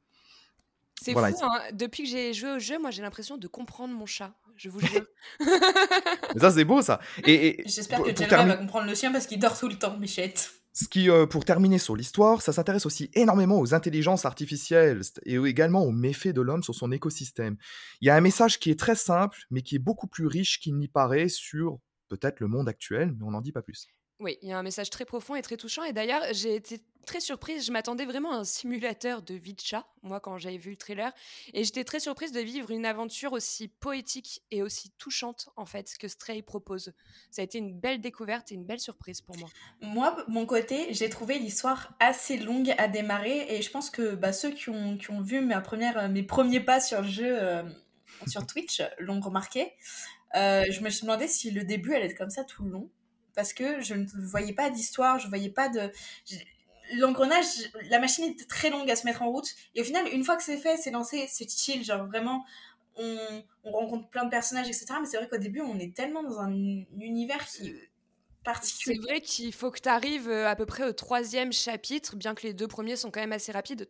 C'est 1.02 1.12
Voilà, 1.12 1.30
fou, 1.30 1.44
hein. 1.44 1.60
depuis 1.72 2.04
que 2.04 2.08
j'ai 2.08 2.32
joué 2.32 2.52
au 2.52 2.58
jeu, 2.58 2.78
moi 2.78 2.90
j'ai 2.90 3.02
l'impression 3.02 3.36
de 3.36 3.46
comprendre 3.46 3.94
mon 3.94 4.06
chat, 4.06 4.34
je 4.58 4.68
vous 4.70 4.80
jure. 4.80 5.04
Mais 5.40 6.40
ça, 6.40 6.50
c'est 6.50 6.64
beau 6.64 6.82
ça. 6.82 7.00
Et, 7.24 7.60
et 7.60 7.62
J'espère 7.66 8.02
que 8.02 8.14
Jeremy 8.14 8.26
termi- 8.28 8.48
va 8.48 8.56
comprendre 8.56 8.86
le 8.86 8.94
sien 8.94 9.12
parce 9.12 9.26
qu'il 9.26 9.38
dort 9.38 9.58
tout 9.58 9.68
le 9.68 9.76
temps, 9.78 9.96
Michette. 9.98 10.50
Ce 10.72 10.86
qui, 10.86 11.10
euh, 11.10 11.26
pour 11.26 11.44
terminer 11.44 11.78
sur 11.78 11.96
l'histoire, 11.96 12.40
ça 12.40 12.52
s'intéresse 12.52 12.86
aussi 12.86 13.10
énormément 13.14 13.58
aux 13.58 13.74
intelligences 13.74 14.24
artificielles 14.24 15.00
et 15.24 15.34
également 15.36 15.82
aux 15.82 15.90
méfaits 15.90 16.28
de 16.28 16.40
l'homme 16.40 16.62
sur 16.62 16.74
son 16.74 16.92
écosystème. 16.92 17.56
Il 18.00 18.06
y 18.06 18.10
a 18.10 18.14
un 18.14 18.20
message 18.20 18.60
qui 18.60 18.70
est 18.70 18.78
très 18.78 18.94
simple, 18.94 19.38
mais 19.50 19.62
qui 19.62 19.74
est 19.74 19.80
beaucoup 19.80 20.06
plus 20.06 20.26
riche 20.26 20.60
qu'il 20.60 20.76
n'y 20.76 20.86
paraît 20.86 21.28
sur 21.28 21.78
peut-être 22.08 22.38
le 22.40 22.46
monde 22.46 22.68
actuel, 22.68 23.12
mais 23.18 23.24
on 23.24 23.32
n'en 23.32 23.40
dit 23.40 23.50
pas 23.52 23.62
plus. 23.62 23.88
Oui, 24.20 24.36
il 24.42 24.48
y 24.48 24.52
a 24.52 24.58
un 24.58 24.64
message 24.64 24.90
très 24.90 25.04
profond 25.04 25.36
et 25.36 25.42
très 25.42 25.56
touchant. 25.56 25.84
Et 25.84 25.92
d'ailleurs, 25.92 26.22
j'ai 26.32 26.56
été 26.56 26.80
très 27.06 27.20
surprise. 27.20 27.64
Je 27.64 27.70
m'attendais 27.70 28.04
vraiment 28.04 28.32
à 28.32 28.38
un 28.38 28.44
simulateur 28.44 29.22
de 29.22 29.34
vie 29.34 29.56
chat, 29.56 29.86
moi, 30.02 30.18
quand 30.18 30.38
j'avais 30.38 30.58
vu 30.58 30.70
le 30.70 30.76
trailer. 30.76 31.12
Et 31.54 31.62
j'étais 31.62 31.84
très 31.84 32.00
surprise 32.00 32.32
de 32.32 32.40
vivre 32.40 32.72
une 32.72 32.84
aventure 32.84 33.32
aussi 33.32 33.68
poétique 33.68 34.42
et 34.50 34.62
aussi 34.62 34.90
touchante, 34.98 35.50
en 35.56 35.66
fait, 35.66 35.94
que 36.00 36.08
Stray 36.08 36.42
propose. 36.42 36.92
Ça 37.30 37.42
a 37.42 37.44
été 37.44 37.58
une 37.58 37.78
belle 37.78 38.00
découverte 38.00 38.50
et 38.50 38.56
une 38.56 38.64
belle 38.64 38.80
surprise 38.80 39.20
pour 39.20 39.36
moi. 39.38 39.48
Moi, 39.82 40.24
mon 40.26 40.46
côté, 40.46 40.92
j'ai 40.92 41.08
trouvé 41.08 41.38
l'histoire 41.38 41.94
assez 42.00 42.38
longue 42.38 42.74
à 42.76 42.88
démarrer 42.88 43.46
et 43.48 43.62
je 43.62 43.70
pense 43.70 43.88
que 43.88 44.16
bah, 44.16 44.32
ceux 44.32 44.50
qui 44.50 44.68
ont, 44.70 44.98
vu 45.22 45.38
euh, 45.38 46.08
mes 46.08 46.22
premiers 46.24 46.60
pas 46.60 46.80
sur 46.80 47.02
le 47.02 47.08
jeu 47.08 47.38
euh, 47.40 47.62
sur 48.26 48.44
Twitch 48.48 48.82
l'ont 48.98 49.20
remarqué. 49.20 49.72
Euh, 50.34 50.64
je 50.70 50.80
me 50.82 50.90
suis 50.90 51.02
demandé 51.02 51.28
si 51.28 51.52
le 51.52 51.62
début 51.62 51.94
allait 51.94 52.06
être 52.06 52.18
comme 52.18 52.30
ça 52.30 52.44
tout 52.44 52.64
le 52.64 52.70
long 52.70 52.90
parce 53.38 53.52
que 53.52 53.80
je 53.80 53.94
ne 53.94 54.04
voyais 54.16 54.52
pas 54.52 54.68
d'histoire, 54.68 55.20
je 55.20 55.28
voyais 55.28 55.48
pas 55.50 55.68
de. 55.68 55.92
L'engrenage, 56.94 57.46
la 57.88 58.00
machine 58.00 58.24
était 58.24 58.46
très 58.46 58.68
longue 58.68 58.90
à 58.90 58.96
se 58.96 59.06
mettre 59.06 59.22
en 59.22 59.30
route 59.30 59.54
et 59.76 59.80
au 59.80 59.84
final, 59.84 60.08
une 60.12 60.24
fois 60.24 60.34
que 60.34 60.42
c'est 60.42 60.56
fait, 60.56 60.76
c'est 60.76 60.90
lancé, 60.90 61.26
c'est 61.28 61.48
chill, 61.48 61.84
genre 61.84 62.04
vraiment. 62.08 62.44
On, 62.96 63.44
on 63.62 63.70
rencontre 63.70 64.08
plein 64.08 64.24
de 64.24 64.30
personnages, 64.30 64.66
etc. 64.66 64.86
Mais 65.00 65.06
c'est 65.06 65.18
vrai 65.18 65.28
qu'au 65.28 65.36
début, 65.38 65.60
on 65.60 65.78
est 65.78 65.94
tellement 65.94 66.24
dans 66.24 66.40
un 66.40 66.50
univers 66.98 67.46
qui 67.46 67.68
est 67.68 67.90
particulier. 68.42 68.96
C'est 68.96 69.08
vrai 69.08 69.20
qu'il 69.20 69.52
faut 69.52 69.70
que 69.70 69.78
tu 69.78 69.88
arrives 69.88 70.28
à 70.28 70.56
peu 70.56 70.66
près 70.66 70.82
au 70.82 70.92
troisième 70.92 71.52
chapitre, 71.52 72.16
bien 72.16 72.34
que 72.34 72.44
les 72.44 72.54
deux 72.54 72.66
premiers 72.66 72.96
sont 72.96 73.12
quand 73.12 73.20
même 73.20 73.30
assez 73.30 73.52
rapides. 73.52 73.88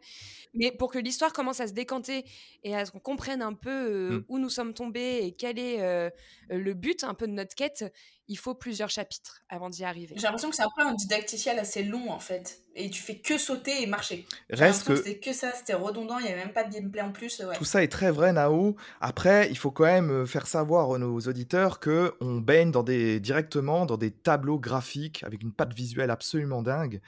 Mais 0.52 0.72
pour 0.72 0.90
que 0.92 0.98
l'histoire 0.98 1.32
commence 1.32 1.60
à 1.60 1.68
se 1.68 1.72
décanter 1.72 2.26
et 2.64 2.76
à 2.76 2.84
ce 2.84 2.90
qu'on 2.90 3.00
comprenne 3.00 3.40
un 3.40 3.54
peu 3.54 3.70
euh, 3.70 4.10
Mm. 4.18 4.24
où 4.28 4.38
nous 4.38 4.50
sommes 4.50 4.74
tombés 4.74 5.20
et 5.22 5.32
quel 5.32 5.58
est 5.58 5.80
euh, 5.80 6.10
le 6.50 6.74
but 6.74 7.04
un 7.04 7.14
peu 7.14 7.26
de 7.26 7.32
notre 7.32 7.54
quête, 7.54 7.84
il 8.28 8.36
faut 8.36 8.54
plusieurs 8.54 8.90
chapitres 8.90 9.42
avant 9.48 9.70
d'y 9.70 9.84
arriver. 9.84 10.14
J'ai 10.16 10.22
l'impression 10.22 10.50
que 10.50 10.56
c'est 10.56 10.62
après 10.62 10.82
un 10.82 10.94
didacticiel 10.94 11.58
assez 11.58 11.82
long 11.82 12.10
en 12.10 12.18
fait. 12.18 12.60
Et 12.74 12.90
tu 12.90 13.02
fais 13.02 13.16
que 13.16 13.38
sauter 13.38 13.82
et 13.82 13.86
marcher. 13.86 14.26
Reste 14.50 14.86
que 14.86 14.96
C'était 14.96 15.18
que 15.18 15.32
ça, 15.32 15.52
c'était 15.52 15.74
redondant, 15.74 16.18
il 16.18 16.26
n'y 16.26 16.32
avait 16.32 16.44
même 16.44 16.52
pas 16.52 16.64
de 16.64 16.72
gameplay 16.72 17.00
en 17.00 17.10
plus. 17.10 17.40
Ouais. 17.40 17.56
tout 17.56 17.64
ça 17.64 17.82
est 17.82 17.88
très 17.88 18.10
vrai, 18.10 18.32
Nao. 18.32 18.76
Après, 19.00 19.48
il 19.50 19.56
faut 19.56 19.70
quand 19.70 19.84
même 19.84 20.10
euh, 20.10 20.26
faire 20.26 20.46
savoir 20.46 20.92
à 20.92 20.98
nos 20.98 21.18
auditeurs 21.18 21.80
que 21.80 22.14
on 22.20 22.36
baigne 22.36 22.70
dans 22.70 22.82
des, 22.82 23.18
directement 23.18 23.86
dans 23.86 23.96
des 23.96 24.10
tableaux 24.10 24.58
graphiques 24.58 25.24
avec 25.24 25.42
une 25.42 25.52
patte 25.52 25.72
visuelle 25.72 26.10
absolument 26.10 26.62
dingue. 26.62 27.00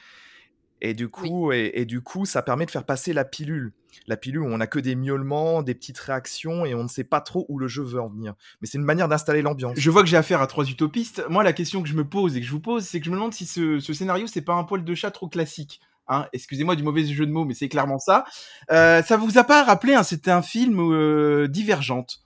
Et 0.80 0.94
du 0.94 1.08
coup, 1.08 1.52
et, 1.52 1.72
et 1.74 1.84
du 1.84 2.00
coup, 2.00 2.24
ça 2.24 2.42
permet 2.42 2.66
de 2.66 2.70
faire 2.70 2.84
passer 2.84 3.12
la 3.12 3.24
pilule. 3.24 3.72
La 4.06 4.16
pilule 4.16 4.40
où 4.42 4.46
on 4.46 4.58
n'a 4.58 4.66
que 4.66 4.78
des 4.78 4.94
miaulements, 4.94 5.62
des 5.62 5.74
petites 5.74 5.98
réactions 5.98 6.64
et 6.64 6.74
on 6.74 6.84
ne 6.84 6.88
sait 6.88 7.04
pas 7.04 7.20
trop 7.20 7.46
où 7.48 7.58
le 7.58 7.68
jeu 7.68 7.82
veut 7.82 8.00
en 8.00 8.08
venir. 8.08 8.34
Mais 8.60 8.66
c'est 8.66 8.78
une 8.78 8.84
manière 8.84 9.08
d'installer 9.08 9.42
l'ambiance. 9.42 9.78
Je 9.78 9.90
vois 9.90 10.02
que 10.02 10.08
j'ai 10.08 10.16
affaire 10.16 10.40
à 10.40 10.46
trois 10.46 10.64
utopistes. 10.64 11.24
Moi, 11.28 11.42
la 11.42 11.52
question 11.52 11.82
que 11.82 11.88
je 11.88 11.94
me 11.94 12.04
pose 12.04 12.36
et 12.36 12.40
que 12.40 12.46
je 12.46 12.50
vous 12.50 12.60
pose, 12.60 12.84
c'est 12.84 13.00
que 13.00 13.06
je 13.06 13.10
me 13.10 13.16
demande 13.16 13.34
si 13.34 13.46
ce, 13.46 13.78
ce 13.78 13.92
scénario, 13.92 14.26
c'est 14.26 14.40
pas 14.42 14.54
un 14.54 14.64
poil 14.64 14.84
de 14.84 14.94
chat 14.94 15.10
trop 15.10 15.28
classique. 15.28 15.80
Hein 16.08 16.26
Excusez-moi 16.32 16.76
du 16.76 16.82
mauvais 16.82 17.04
jeu 17.04 17.26
de 17.26 17.30
mots, 17.30 17.44
mais 17.44 17.54
c'est 17.54 17.68
clairement 17.68 17.98
ça. 17.98 18.24
Euh, 18.70 19.02
ça 19.02 19.16
vous 19.16 19.38
a 19.38 19.44
pas 19.44 19.62
rappelé, 19.62 19.94
hein, 19.94 20.02
c'était 20.02 20.32
un 20.32 20.42
film 20.42 20.80
euh, 20.80 21.46
divergente. 21.46 22.22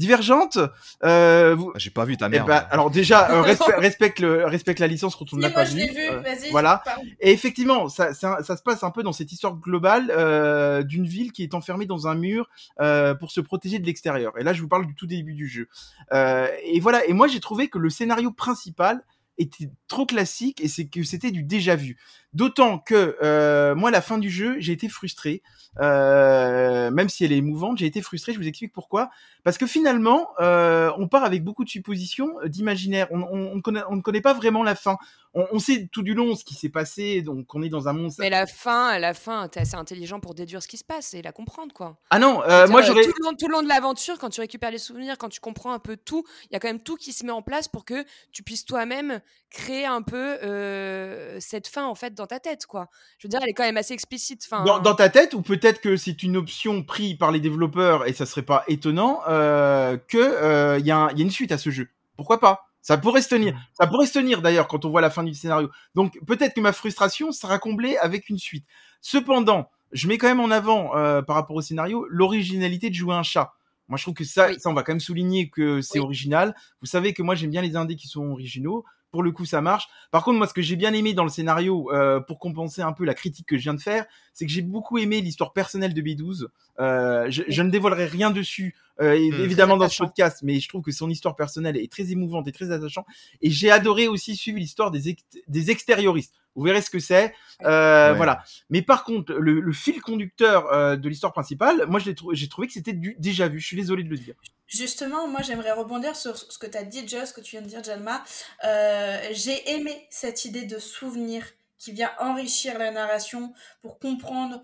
Divergente, 0.00 0.58
euh, 1.04 1.54
vous, 1.54 1.70
Ah, 1.74 1.78
J'ai 1.78 1.90
pas 1.90 2.04
vu 2.06 2.16
ta 2.16 2.26
eh 2.26 2.30
merde. 2.30 2.46
ben, 2.48 2.64
alors 2.70 2.90
déjà, 2.90 3.30
euh, 3.30 3.42
respect- 3.42 3.76
respecte, 3.76 4.20
le, 4.20 4.46
respecte 4.46 4.80
la 4.80 4.86
licence 4.86 5.14
quand 5.14 5.30
on 5.32 5.36
ne 5.36 5.42
l'a 5.42 5.48
moi 5.48 5.54
pas 5.56 5.64
je 5.66 5.72
vu. 5.74 5.78
l'ai 5.82 5.88
vu, 5.90 6.08
Euh, 6.08 6.20
vas-y. 6.20 6.50
voilà. 6.50 6.82
Et 7.20 7.30
effectivement, 7.32 7.88
ça, 7.88 8.14
ça, 8.14 8.42
ça 8.42 8.56
se 8.56 8.62
passe 8.62 8.82
un 8.82 8.90
peu 8.90 9.02
dans 9.02 9.12
cette 9.12 9.30
histoire 9.30 9.54
globale 9.56 10.10
euh, 10.16 10.82
d'une 10.82 11.04
ville 11.06 11.32
qui 11.32 11.42
est 11.42 11.54
enfermée 11.54 11.84
dans 11.86 12.08
un 12.08 12.14
mur 12.14 12.48
euh, 12.80 13.14
pour 13.14 13.30
se 13.30 13.40
protéger 13.42 13.78
de 13.78 13.84
l'extérieur. 13.86 14.32
Et 14.38 14.42
là, 14.42 14.52
je 14.54 14.62
vous 14.62 14.68
parle 14.68 14.86
du 14.86 14.94
tout 14.94 15.06
début 15.06 15.34
du 15.34 15.46
jeu. 15.48 15.68
Euh, 16.12 16.48
et 16.64 16.80
voilà. 16.80 17.04
Et 17.06 17.12
moi, 17.12 17.28
j'ai 17.28 17.40
trouvé 17.40 17.68
que 17.68 17.78
le 17.78 17.90
scénario 17.90 18.30
principal 18.32 19.02
était 19.38 19.70
trop 19.90 20.06
classique 20.06 20.62
et 20.62 20.68
c'est 20.68 20.86
que 20.86 21.02
c'était 21.02 21.30
du 21.30 21.42
déjà 21.42 21.76
vu. 21.76 21.98
D'autant 22.32 22.78
que 22.78 23.18
euh, 23.22 23.74
moi, 23.74 23.90
la 23.90 24.00
fin 24.00 24.16
du 24.16 24.30
jeu, 24.30 24.54
j'ai 24.58 24.72
été 24.72 24.88
frustré. 24.88 25.42
Euh, 25.80 26.90
même 26.90 27.08
si 27.08 27.24
elle 27.24 27.32
est 27.32 27.38
émouvante, 27.38 27.78
j'ai 27.78 27.86
été 27.86 28.00
frustré. 28.00 28.32
Je 28.32 28.38
vous 28.38 28.46
explique 28.46 28.72
pourquoi. 28.72 29.10
Parce 29.42 29.58
que 29.58 29.66
finalement, 29.66 30.28
euh, 30.40 30.90
on 30.96 31.08
part 31.08 31.24
avec 31.24 31.42
beaucoup 31.42 31.64
de 31.64 31.68
suppositions, 31.70 32.38
euh, 32.42 32.48
d'imaginaire. 32.48 33.08
On, 33.10 33.22
on, 33.22 33.52
on, 33.56 33.60
connaît, 33.60 33.82
on 33.88 33.96
ne 33.96 34.00
connaît 34.00 34.20
pas 34.20 34.32
vraiment 34.32 34.62
la 34.62 34.74
fin. 34.74 34.96
On, 35.34 35.46
on 35.52 35.58
sait 35.58 35.88
tout 35.90 36.02
du 36.02 36.14
long 36.14 36.34
ce 36.34 36.44
qui 36.44 36.54
s'est 36.54 36.68
passé, 36.68 37.22
donc 37.22 37.52
on 37.54 37.62
est 37.62 37.68
dans 37.68 37.88
un 37.88 37.92
monde. 37.92 38.12
Mais 38.18 38.30
la 38.30 38.46
fin, 38.46 38.98
la 38.98 39.14
fin, 39.14 39.48
t'es 39.48 39.60
assez 39.60 39.76
intelligent 39.76 40.20
pour 40.20 40.34
déduire 40.34 40.62
ce 40.62 40.68
qui 40.68 40.76
se 40.76 40.84
passe 40.84 41.14
et 41.14 41.22
la 41.22 41.32
comprendre, 41.32 41.72
quoi. 41.72 41.98
Ah 42.10 42.18
non, 42.18 42.42
euh, 42.42 42.68
moi 42.68 42.82
j'aurais. 42.82 43.02
tout, 43.04 43.12
tout 43.38 43.48
le 43.48 43.52
long 43.52 43.62
de 43.62 43.68
l'aventure, 43.68 44.18
quand 44.18 44.30
tu 44.30 44.40
récupères 44.40 44.72
les 44.72 44.78
souvenirs, 44.78 45.18
quand 45.18 45.28
tu 45.28 45.40
comprends 45.40 45.72
un 45.72 45.78
peu 45.78 45.96
tout, 45.96 46.24
il 46.44 46.52
y 46.52 46.56
a 46.56 46.60
quand 46.60 46.68
même 46.68 46.82
tout 46.82 46.96
qui 46.96 47.12
se 47.12 47.24
met 47.24 47.32
en 47.32 47.42
place 47.42 47.68
pour 47.68 47.84
que 47.84 48.04
tu 48.32 48.42
puisses 48.42 48.64
toi-même 48.64 49.20
créer 49.50 49.79
un 49.86 50.02
peu 50.02 50.38
euh, 50.42 51.36
cette 51.40 51.68
fin 51.68 51.86
en 51.86 51.94
fait 51.94 52.14
dans 52.14 52.26
ta 52.26 52.40
tête, 52.40 52.66
quoi. 52.66 52.88
Je 53.18 53.26
veux 53.26 53.30
dire, 53.30 53.40
elle 53.42 53.50
est 53.50 53.54
quand 53.54 53.64
même 53.64 53.76
assez 53.76 53.94
explicite. 53.94 54.42
Enfin, 54.50 54.64
Dans, 54.64 54.78
dans 54.78 54.94
ta 54.94 55.08
tête, 55.08 55.34
ou 55.34 55.42
peut-être 55.42 55.80
que 55.80 55.96
c'est 55.96 56.22
une 56.22 56.36
option 56.36 56.82
prise 56.82 57.16
par 57.16 57.32
les 57.32 57.40
développeurs 57.40 58.06
et 58.06 58.12
ça 58.12 58.26
serait 58.26 58.42
pas 58.42 58.64
étonnant 58.68 59.20
euh, 59.28 59.96
que 60.08 60.18
euh, 60.18 60.78
il 60.78 60.84
y, 60.84 60.88
y 60.88 60.92
a 60.92 61.10
une 61.16 61.30
suite 61.30 61.52
à 61.52 61.58
ce 61.58 61.70
jeu? 61.70 61.88
Pourquoi 62.16 62.40
pas? 62.40 62.66
Ça 62.82 62.96
pourrait 62.96 63.20
se 63.22 63.28
tenir. 63.28 63.54
Ça 63.78 63.86
pourrait 63.86 64.06
se 64.06 64.14
tenir 64.14 64.40
d'ailleurs 64.40 64.66
quand 64.66 64.84
on 64.84 64.90
voit 64.90 65.02
la 65.02 65.10
fin 65.10 65.22
du 65.22 65.34
scénario. 65.34 65.70
Donc 65.94 66.18
peut-être 66.26 66.54
que 66.54 66.60
ma 66.60 66.72
frustration 66.72 67.30
sera 67.32 67.58
comblée 67.58 67.96
avec 67.98 68.28
une 68.30 68.38
suite. 68.38 68.64
Cependant, 69.02 69.70
je 69.92 70.08
mets 70.08 70.18
quand 70.18 70.28
même 70.28 70.40
en 70.40 70.50
avant 70.50 70.96
euh, 70.96 71.20
par 71.20 71.36
rapport 71.36 71.56
au 71.56 71.62
scénario 71.62 72.06
l'originalité 72.08 72.88
de 72.90 72.94
jouer 72.94 73.14
un 73.14 73.22
chat. 73.22 73.52
Moi, 73.88 73.96
je 73.96 74.04
trouve 74.04 74.14
que 74.14 74.24
ça, 74.24 74.48
Oui. 74.48 74.56
ça, 74.60 74.70
on 74.70 74.72
va 74.72 74.82
quand 74.84 74.92
même 74.92 75.00
souligner 75.00 75.50
que 75.50 75.80
c'est 75.82 75.98
Oui. 75.98 76.04
original. 76.04 76.54
Vous 76.80 76.86
savez 76.86 77.12
que 77.12 77.22
moi, 77.22 77.34
j'aime 77.34 77.50
bien 77.50 77.60
les 77.60 77.74
indés 77.74 77.96
qui 77.96 78.06
sont 78.06 78.24
originaux. 78.30 78.84
Pour 79.10 79.22
le 79.22 79.32
coup, 79.32 79.44
ça 79.44 79.60
marche. 79.60 79.88
Par 80.10 80.22
contre, 80.22 80.38
moi, 80.38 80.46
ce 80.46 80.54
que 80.54 80.62
j'ai 80.62 80.76
bien 80.76 80.92
aimé 80.92 81.14
dans 81.14 81.24
le 81.24 81.30
scénario, 81.30 81.90
euh, 81.92 82.20
pour 82.20 82.38
compenser 82.38 82.82
un 82.82 82.92
peu 82.92 83.04
la 83.04 83.14
critique 83.14 83.46
que 83.46 83.56
je 83.56 83.62
viens 83.62 83.74
de 83.74 83.80
faire, 83.80 84.06
c'est 84.34 84.46
que 84.46 84.52
j'ai 84.52 84.62
beaucoup 84.62 84.98
aimé 84.98 85.20
l'histoire 85.20 85.52
personnelle 85.52 85.94
de 85.94 86.00
B12. 86.00 86.46
Euh, 86.78 87.26
je, 87.28 87.42
je, 87.48 87.62
ne 87.62 87.70
dévoilerai 87.70 88.06
rien 88.06 88.30
dessus, 88.30 88.76
euh, 89.00 89.14
mmh, 89.14 89.40
évidemment 89.42 89.76
dans 89.76 89.88
ce 89.88 90.02
podcast, 90.02 90.40
mais 90.42 90.60
je 90.60 90.68
trouve 90.68 90.82
que 90.82 90.92
son 90.92 91.10
histoire 91.10 91.34
personnelle 91.34 91.76
est 91.76 91.90
très 91.90 92.12
émouvante 92.12 92.46
et 92.48 92.52
très 92.52 92.70
attachante. 92.70 93.06
Et 93.42 93.50
j'ai 93.50 93.70
adoré 93.70 94.08
aussi 94.08 94.36
suivre 94.36 94.58
l'histoire 94.58 94.90
des, 94.90 95.16
des 95.48 95.70
extérioristes. 95.70 96.34
Vous 96.54 96.62
verrez 96.62 96.82
ce 96.82 96.90
que 96.90 96.98
c'est. 96.98 97.32
Euh, 97.64 98.14
Voilà. 98.16 98.42
Mais 98.70 98.82
par 98.82 99.04
contre, 99.04 99.32
le, 99.34 99.60
le 99.60 99.72
fil 99.72 100.00
conducteur 100.00 100.72
euh, 100.72 100.96
de 100.96 101.08
l'histoire 101.08 101.32
principale, 101.32 101.86
moi, 101.88 102.00
j'ai 102.00 102.48
trouvé 102.48 102.66
que 102.66 102.72
c'était 102.72 102.92
déjà 103.18 103.48
vu. 103.48 103.60
Je 103.60 103.66
suis 103.66 103.76
désolé 103.76 104.04
de 104.04 104.10
le 104.10 104.16
dire. 104.16 104.34
Justement, 104.70 105.26
moi, 105.26 105.42
j'aimerais 105.42 105.72
rebondir 105.72 106.14
sur 106.14 106.36
ce 106.38 106.56
que 106.56 106.66
tu 106.68 106.78
as 106.78 106.84
dit, 106.84 107.06
Joss, 107.06 107.30
ce 107.30 107.32
que 107.34 107.40
tu 107.40 107.50
viens 107.56 107.62
de 107.62 107.66
dire, 107.66 107.82
Jalma. 107.82 108.22
Euh, 108.64 109.18
j'ai 109.32 109.68
aimé 109.72 110.06
cette 110.10 110.44
idée 110.44 110.64
de 110.64 110.78
souvenir 110.78 111.44
qui 111.76 111.90
vient 111.90 112.12
enrichir 112.20 112.78
la 112.78 112.92
narration 112.92 113.52
pour 113.82 113.98
comprendre 113.98 114.62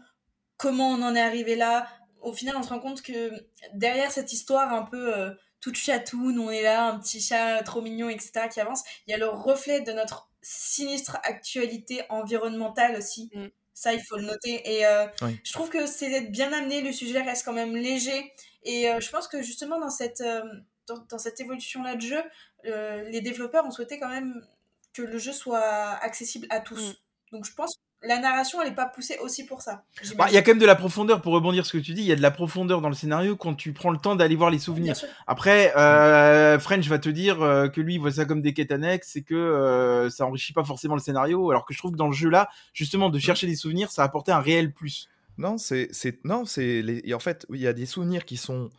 comment 0.58 0.90
on 0.90 1.02
en 1.02 1.16
est 1.16 1.20
arrivé 1.20 1.56
là. 1.56 1.88
Au 2.20 2.32
final, 2.32 2.54
on 2.56 2.62
se 2.62 2.68
rend 2.68 2.78
compte 2.78 3.02
que 3.02 3.32
derrière 3.74 4.12
cette 4.12 4.32
histoire 4.32 4.72
un 4.72 4.84
peu 4.84 5.16
euh, 5.16 5.30
toute 5.60 5.76
chatoune, 5.76 6.38
on 6.38 6.50
est 6.50 6.62
là, 6.62 6.86
un 6.86 7.00
petit 7.00 7.20
chat 7.20 7.60
trop 7.64 7.82
mignon, 7.82 8.08
etc., 8.08 8.48
qui 8.48 8.60
avance, 8.60 8.84
il 9.08 9.10
y 9.10 9.14
a 9.14 9.18
le 9.18 9.28
reflet 9.28 9.80
de 9.80 9.90
notre 9.90 10.30
sinistre 10.40 11.18
actualité 11.24 12.04
environnementale 12.10 12.94
aussi. 12.96 13.28
Mm. 13.34 13.46
Ça, 13.74 13.92
il 13.92 14.00
faut 14.00 14.16
le 14.16 14.22
noter. 14.22 14.76
Et 14.76 14.86
euh, 14.86 15.06
je 15.42 15.52
trouve 15.52 15.68
que 15.68 15.84
c'est 15.86 16.20
bien 16.30 16.52
amené, 16.52 16.80
le 16.80 16.92
sujet 16.92 17.20
reste 17.22 17.44
quand 17.44 17.52
même 17.52 17.74
léger. 17.74 18.32
Et 18.66 18.90
euh, 18.90 19.00
je 19.00 19.10
pense 19.10 19.28
que 19.28 19.42
justement, 19.42 19.80
dans 19.80 19.90
cette, 19.90 20.20
euh, 20.20 20.42
dans, 20.86 21.18
cette 21.18 21.40
évolution-là 21.40 21.96
de 21.96 22.02
jeu, 22.02 22.22
les 22.64 23.20
développeurs 23.20 23.64
ont 23.64 23.70
souhaité 23.70 23.98
quand 23.98 24.08
même 24.08 24.44
que 24.92 25.02
le 25.02 25.18
jeu 25.18 25.32
soit 25.32 25.60
accessible 26.02 26.46
à 26.50 26.60
tous. 26.60 26.90
Mm. 26.90 26.94
Donc 27.32 27.44
je 27.44 27.54
pense 27.54 27.78
la 28.02 28.18
narration, 28.18 28.60
elle 28.60 28.68
n'est 28.68 28.74
pas 28.74 28.86
poussée 28.86 29.18
aussi 29.20 29.44
pour 29.44 29.62
ça. 29.62 29.82
Bah, 30.16 30.26
il 30.28 30.34
y 30.34 30.36
a 30.36 30.42
quand 30.42 30.52
même 30.52 30.58
de 30.58 30.66
la 30.66 30.74
profondeur, 30.74 31.22
pour 31.22 31.32
rebondir 31.32 31.64
sur 31.64 31.72
ce 31.72 31.78
que 31.78 31.82
tu 31.82 31.94
dis, 31.94 32.02
il 32.02 32.06
y 32.06 32.12
a 32.12 32.16
de 32.16 32.22
la 32.22 32.30
profondeur 32.30 32.80
dans 32.80 32.88
le 32.88 32.94
scénario 32.94 33.36
quand 33.36 33.54
tu 33.54 33.72
prends 33.72 33.90
le 33.90 33.98
temps 33.98 34.16
d'aller 34.16 34.36
voir 34.36 34.50
les 34.50 34.58
souvenirs. 34.58 34.96
Après, 35.26 35.74
euh, 35.76 36.58
French 36.58 36.86
va 36.88 36.98
te 36.98 37.08
dire 37.08 37.42
euh, 37.42 37.68
que 37.68 37.80
lui, 37.80 37.94
il 37.94 38.00
voit 38.00 38.12
ça 38.12 38.24
comme 38.24 38.42
des 38.42 38.52
quêtes 38.54 38.72
annexes 38.72 39.16
et 39.16 39.22
que 39.22 39.34
euh, 39.34 40.10
ça 40.10 40.26
enrichit 40.26 40.52
pas 40.52 40.64
forcément 40.64 40.94
le 40.94 41.00
scénario, 41.00 41.50
alors 41.50 41.64
que 41.64 41.74
je 41.74 41.78
trouve 41.78 41.92
que 41.92 41.96
dans 41.96 42.08
le 42.08 42.14
jeu-là, 42.14 42.48
justement, 42.72 43.10
de 43.10 43.18
chercher 43.18 43.46
des 43.46 43.56
souvenirs, 43.56 43.90
ça 43.90 44.04
apportait 44.04 44.32
un 44.32 44.40
réel 44.40 44.72
plus. 44.72 45.08
Non, 45.38 45.58
c'est, 45.58 45.90
non, 46.24 46.44
c'est, 46.44 46.82
les... 46.82 47.14
en 47.14 47.18
fait, 47.18 47.46
il 47.50 47.60
y 47.60 47.66
a 47.66 47.72
des 47.72 47.86
souvenirs 47.86 48.24
qui 48.24 48.36
sont 48.36 48.70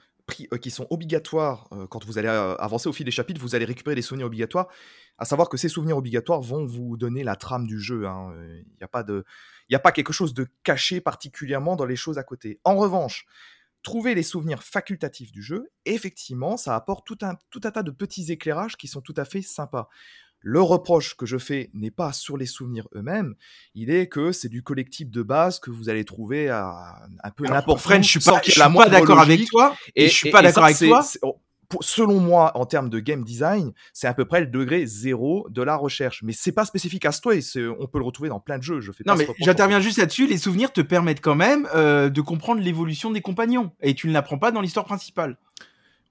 euh, 0.51 0.57
qui 0.57 0.71
sont 0.71 0.87
obligatoires 0.89 1.67
euh, 1.71 1.87
quand 1.87 2.03
vous 2.05 2.17
allez 2.17 2.27
euh, 2.27 2.55
avancer 2.55 2.89
au 2.89 2.93
fil 2.93 3.05
des 3.05 3.11
chapitres, 3.11 3.39
vous 3.39 3.55
allez 3.55 3.65
récupérer 3.65 3.95
des 3.95 4.01
souvenirs 4.01 4.27
obligatoires. 4.27 4.67
À 5.17 5.25
savoir 5.25 5.49
que 5.49 5.57
ces 5.57 5.69
souvenirs 5.69 5.97
obligatoires 5.97 6.41
vont 6.41 6.65
vous 6.65 6.97
donner 6.97 7.23
la 7.23 7.35
trame 7.35 7.65
du 7.65 7.79
jeu. 7.79 8.05
Hein. 8.07 8.33
Il 8.49 8.77
n'y 8.77 8.83
a 8.83 8.87
pas 8.87 9.03
de, 9.03 9.23
il 9.69 9.75
a 9.75 9.79
pas 9.79 9.91
quelque 9.91 10.13
chose 10.13 10.33
de 10.33 10.47
caché 10.63 11.01
particulièrement 11.01 11.75
dans 11.75 11.85
les 11.85 11.95
choses 11.95 12.17
à 12.17 12.23
côté. 12.23 12.59
En 12.65 12.75
revanche, 12.75 13.25
trouver 13.83 14.15
les 14.15 14.23
souvenirs 14.23 14.63
facultatifs 14.63 15.31
du 15.31 15.41
jeu, 15.41 15.69
effectivement, 15.85 16.57
ça 16.57 16.75
apporte 16.75 17.07
tout 17.07 17.17
un, 17.21 17.35
tout 17.49 17.61
un 17.63 17.71
tas 17.71 17.83
de 17.83 17.91
petits 17.91 18.31
éclairages 18.31 18.75
qui 18.75 18.87
sont 18.87 19.01
tout 19.01 19.15
à 19.17 19.25
fait 19.25 19.41
sympas. 19.41 19.87
Le 20.41 20.61
reproche 20.61 21.15
que 21.15 21.25
je 21.25 21.37
fais 21.37 21.69
n'est 21.73 21.91
pas 21.91 22.13
sur 22.13 22.37
les 22.37 22.45
souvenirs 22.45 22.87
eux-mêmes, 22.95 23.35
il 23.73 23.89
est 23.89 24.07
que 24.07 24.31
c'est 24.31 24.49
du 24.49 24.63
collectif 24.63 25.09
de 25.09 25.21
base 25.21 25.59
que 25.59 25.71
vous 25.71 25.89
allez 25.89 26.05
trouver 26.05 26.49
à 26.49 27.01
un 27.23 27.31
peu 27.31 27.45
n'importe 27.45 27.85
où. 27.85 27.89
je 28.01 28.01
suis 28.01 28.19
pas, 28.19 28.41
suis 28.43 28.59
pas 28.59 28.89
d'accord 28.89 29.19
avec 29.19 29.45
toi. 29.45 29.75
Et, 29.95 30.07
je 30.07 30.13
suis 30.13 30.31
pas 30.31 30.41
d'accord 30.41 30.65
avec 30.65 30.77
toi. 30.77 31.03
selon 31.81 32.19
moi, 32.19 32.51
en 32.55 32.65
termes 32.65 32.89
de 32.89 32.99
game 32.99 33.23
design, 33.23 33.73
c'est 33.93 34.07
à 34.07 34.13
peu 34.13 34.25
près 34.25 34.39
le 34.39 34.47
degré 34.47 34.85
zéro 34.85 35.47
de 35.49 35.61
la 35.63 35.75
recherche. 35.75 36.21
Mais 36.23 36.33
c'est 36.33 36.51
pas 36.51 36.65
spécifique 36.65 37.05
à 37.05 37.11
Stray, 37.11 37.41
on 37.79 37.87
peut 37.87 37.97
le 37.97 38.05
retrouver 38.05 38.29
dans 38.29 38.39
plein 38.39 38.57
de 38.57 38.63
jeux. 38.63 38.79
Je 38.79 38.91
fais 38.91 39.03
non, 39.05 39.15
mais 39.15 39.27
j'interviens 39.39 39.79
juste 39.79 39.97
là-dessus. 39.97 40.27
Les 40.27 40.37
souvenirs 40.37 40.71
te 40.71 40.81
permettent 40.81 41.21
quand 41.21 41.35
même 41.35 41.67
euh, 41.73 42.09
de 42.09 42.21
comprendre 42.21 42.61
l'évolution 42.61 43.11
des 43.11 43.21
compagnons, 43.21 43.71
et 43.81 43.95
tu 43.95 44.07
ne 44.07 44.13
l'apprends 44.13 44.37
pas 44.37 44.51
dans 44.51 44.61
l'histoire 44.61 44.85
principale. 44.85 45.37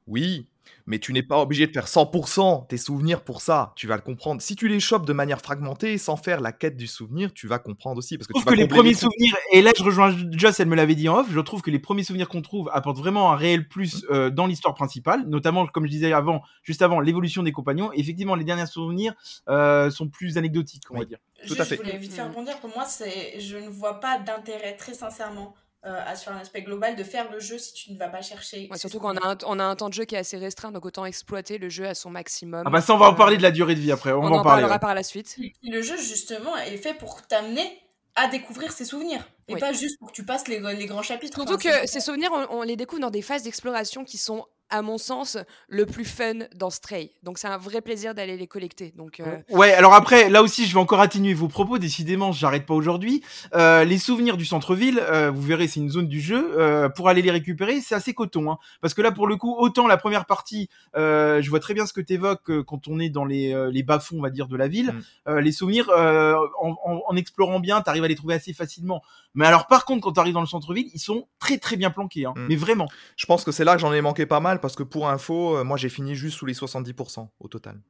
Oui, 0.07 0.49
mais 0.87 0.99
tu 0.99 1.13
n'es 1.13 1.23
pas 1.23 1.41
obligé 1.41 1.67
de 1.67 1.73
faire 1.73 1.87
100% 1.87 2.69
tes 2.69 2.77
souvenirs 2.77 3.23
pour 3.23 3.41
ça. 3.41 3.73
Tu 3.77 3.87
vas 3.87 3.97
le 3.97 4.03
comprendre. 4.03 4.41
Si 4.41 4.57
tu 4.57 4.69
les 4.69 4.81
chopes 4.81 5.07
de 5.07 5.13
manière 5.13 5.41
fragmentée, 5.41 5.99
sans 5.99 6.17
faire 6.17 6.41
la 6.41 6.53
quête 6.53 6.77
du 6.77 6.87
souvenir, 6.87 7.33
tu 7.33 7.49
vas 7.49 7.59
comprendre 7.59 7.99
aussi. 7.99 8.17
Parce 8.17 8.29
que, 8.29 8.33
je 8.37 8.41
trouve 8.41 8.55
que 8.55 8.59
les 8.59 8.69
premiers 8.69 8.95
souvenirs, 8.95 9.37
et 9.53 9.63
là 9.63 9.73
je 9.77 9.83
rejoins 9.83 10.15
Joss, 10.31 10.61
elle 10.61 10.69
me 10.69 10.77
l'avait 10.77 10.95
dit 10.95 11.09
en 11.09 11.19
off, 11.19 11.27
je 11.31 11.41
trouve 11.41 11.63
que 11.63 11.71
les 11.71 11.79
premiers 11.79 12.05
souvenirs 12.05 12.29
qu'on 12.29 12.43
trouve 12.43 12.71
apportent 12.73 12.99
vraiment 12.99 13.33
un 13.33 13.37
réel 13.37 13.69
plus 13.69 14.05
mmh. 14.05 14.07
euh, 14.11 14.31
dans 14.31 14.47
l'histoire 14.47 14.75
principale, 14.75 15.25
notamment, 15.27 15.67
comme 15.67 15.87
je 15.87 15.91
disais 15.91 16.13
avant, 16.13 16.43
juste 16.63 16.83
avant, 16.83 17.01
l'évolution 17.01 17.43
des 17.43 17.53
compagnons. 17.53 17.91
effectivement, 17.93 18.37
les 18.37 18.45
derniers 18.45 18.67
souvenirs 18.67 19.15
euh, 19.49 19.91
sont 19.91 20.09
plus 20.09 20.39
anecdotiques, 20.39 20.85
on 20.91 20.99
va 20.99 21.05
dire. 21.05 21.19
Tout 21.47 21.57
à 21.59 21.65
fait. 21.65 21.77
Je 21.77 21.83
voulais 21.83 21.99
vite 21.99 22.13
faire 22.13 22.29
rebondir. 22.29 22.59
Pour 22.61 22.71
moi, 22.71 22.85
c'est, 22.85 23.41
je 23.41 23.57
ne 23.57 23.69
vois 23.69 24.01
pas 24.01 24.19
d'intérêt, 24.19 24.77
très 24.77 24.95
sincèrement, 24.95 25.55
euh, 25.87 26.17
sur 26.17 26.33
un 26.33 26.39
aspect 26.39 26.63
global 26.63 26.97
de 26.97 27.05
faire 27.05 27.31
le 27.31 27.39
jeu 27.39 27.59
si 27.59 27.73
tu 27.73 27.93
ne 27.93 27.99
vas 27.99 28.09
pas 28.09 28.23
chercher. 28.23 28.69
surtout 28.75 28.99
qu'on 28.99 29.17
a, 29.17 29.33
un, 29.33 29.39
on 29.47 29.59
a 29.61 29.65
un 29.65 29.77
temps 29.77 29.89
de 29.89 29.95
jeu 29.95 30.05
qui 30.05 30.17
est 30.17 30.19
assez 30.19 30.37
restreint, 30.37 30.73
donc 30.73 30.85
autant 30.85 31.05
exploiter 31.05 31.59
le 31.59 31.69
jeu 31.69 31.87
à 31.87 31.95
son 31.95 32.11
maximum. 32.11 32.65
Ah 32.67 32.71
bah 32.71 32.81
ça, 32.81 32.95
on 32.95 32.99
va 32.99 33.07
en 33.07 33.15
parler 33.15 33.37
de 33.37 33.43
la 33.43 33.53
durée 33.53 33.75
de 33.75 33.81
vie 33.81 33.93
après. 33.93 34.13
On, 34.13 34.25
en, 34.25 34.43
parlera 34.43 34.79
par 34.79 34.95
la 34.95 35.03
suite. 35.03 35.37
Le 35.63 35.83
jeu, 35.83 35.97
justement, 35.97 36.57
est 36.57 36.77
fait 36.77 36.95
pour 36.95 37.23
t'amener 37.27 37.81
à 38.17 38.29
découvrir 38.29 38.73
ses 38.73 38.85
souvenirs. 38.85 39.23
Et 39.49 39.57
pas 39.57 39.73
juste 39.73 39.99
pour 39.99 40.09
que 40.09 40.15
tu 40.15 40.25
passes 40.25 40.49
les, 40.49 40.59
les 40.59 40.87
grands 40.87 41.03
chapitres. 41.03 41.37
Surtout 41.37 41.59
que 41.59 41.87
ces 41.87 42.01
souvenirs, 42.01 42.31
on, 42.51 42.63
les 42.63 42.75
découvre 42.75 43.03
dans 43.03 43.11
des 43.11 43.23
phases 43.23 43.45
d'exploration 43.45 44.05
qui 44.05 44.19
sont 44.19 44.47
à 44.71 44.83
mon 44.83 44.99
sens, 44.99 45.39
le 45.69 45.87
plus 45.87 46.05
fun 46.05 46.35
dans 46.55 46.71
Stray. 46.71 47.13
Donc 47.23 47.39
c'est 47.39 47.49
un 47.49 47.57
vrai 47.57 47.81
plaisir 47.81 48.15
d'aller 48.15 48.37
les 48.37 48.47
collecter. 48.47 48.93
Donc 48.97 49.21
euh, 49.21 49.39
ouais. 49.51 49.73
Alors 49.73 49.95
après, 49.95 50.29
là 50.29 50.43
aussi, 50.43 50.67
je 50.67 50.75
vais 50.75 50.81
encore 50.81 51.01
atténuer 51.01 51.35
vos 51.35 51.49
propos. 51.49 51.79
Décidément, 51.79 52.33
j'arrête 52.33 52.67
pas 52.67 52.75
aujourd'hui. 52.75 53.23
Euh, 53.55 53.85
les 53.85 53.99
souvenirs 53.99 54.37
du 54.37 54.45
centre-ville, 54.45 55.01
euh, 55.01 55.31
vous 55.31 55.43
verrez, 55.43 55.69
c'est 55.69 55.81
une 55.81 55.91
zone 55.91 56.09
du 56.09 56.21
jeu. 56.21 56.55
pour 56.95 57.09
aller 57.09 57.23
les 57.23 57.31
récupérer, 57.31 57.81
c'est 57.81 57.95
assez 57.95 58.15
coton, 58.15 58.51
hein. 58.51 58.59
parce 58.81 58.95
que 58.95 59.03
là, 59.03 59.13
pour 59.13 59.27
le 59.27 59.37
coup, 59.37 59.55
autant 59.59 59.87
la 59.87 59.97
première 59.97 60.27
partie, 60.27 60.69
je 60.95 61.49
vois 61.49 61.61
très 61.61 61.75
bien 61.75 61.87
ce 61.87 61.93
que 61.93 62.01
tu 62.01 62.15
évoques 62.15 62.63
quand 62.65 62.89
on 62.89 62.99
est 62.99 63.09
dans 63.09 63.25
les, 63.25 63.55
les 63.71 63.83
bas-fonds, 63.83 64.19
on 64.19 64.23
va 64.23 64.31
dire, 64.31 64.49
de 64.49 64.57
la 64.57 64.69
ville. 64.69 64.95
Mm. 65.27 65.39
les 65.39 65.53
souvenirs, 65.53 65.91
en, 65.91 66.77
en, 66.85 67.03
en, 67.07 67.17
explorant 67.17 67.61
bien, 67.61 67.81
tu 67.83 67.91
arrives 67.91 68.05
à 68.05 68.09
les 68.09 68.15
trouver 68.15 68.35
assez 68.35 68.53
facilement. 68.53 69.03
Mais 69.37 69.47
alors, 69.47 69.67
par 69.67 69.85
contre, 69.85 70.03
quand 70.03 70.13
tu 70.13 70.21
arrives 70.21 70.35
dans 70.35 70.41
le 70.41 70.47
centre-ville, 70.47 70.89
ils 70.95 70.99
sont 70.99 71.29
très 71.39 71.59
très 71.59 71.77
bien 71.77 71.91
planqués, 71.91 72.25
hein. 72.25 72.33
mm. 72.35 72.47
mais 72.49 72.57
vraiment. 72.57 72.89
Je 73.17 73.27
pense 73.27 73.45
que 73.45 73.53
c'est 73.53 73.65
là 73.65 73.75
que 73.75 73.81
j'en 73.81 73.93
ai 73.93 74.01
manqué 74.01 74.27
pas 74.27 74.41
mal 74.41 74.61
parce 74.61 74.75
que 74.75 74.83
pour 74.83 75.09
info, 75.09 75.59
euh, 75.59 75.65
moi 75.65 75.77
j'ai 75.77 75.91
fini 75.91 76.15
juste 76.15 76.39
sous 76.39 76.47
les 76.47 76.55
70% 76.55 77.29
au 77.39 77.49
total. 77.49 77.81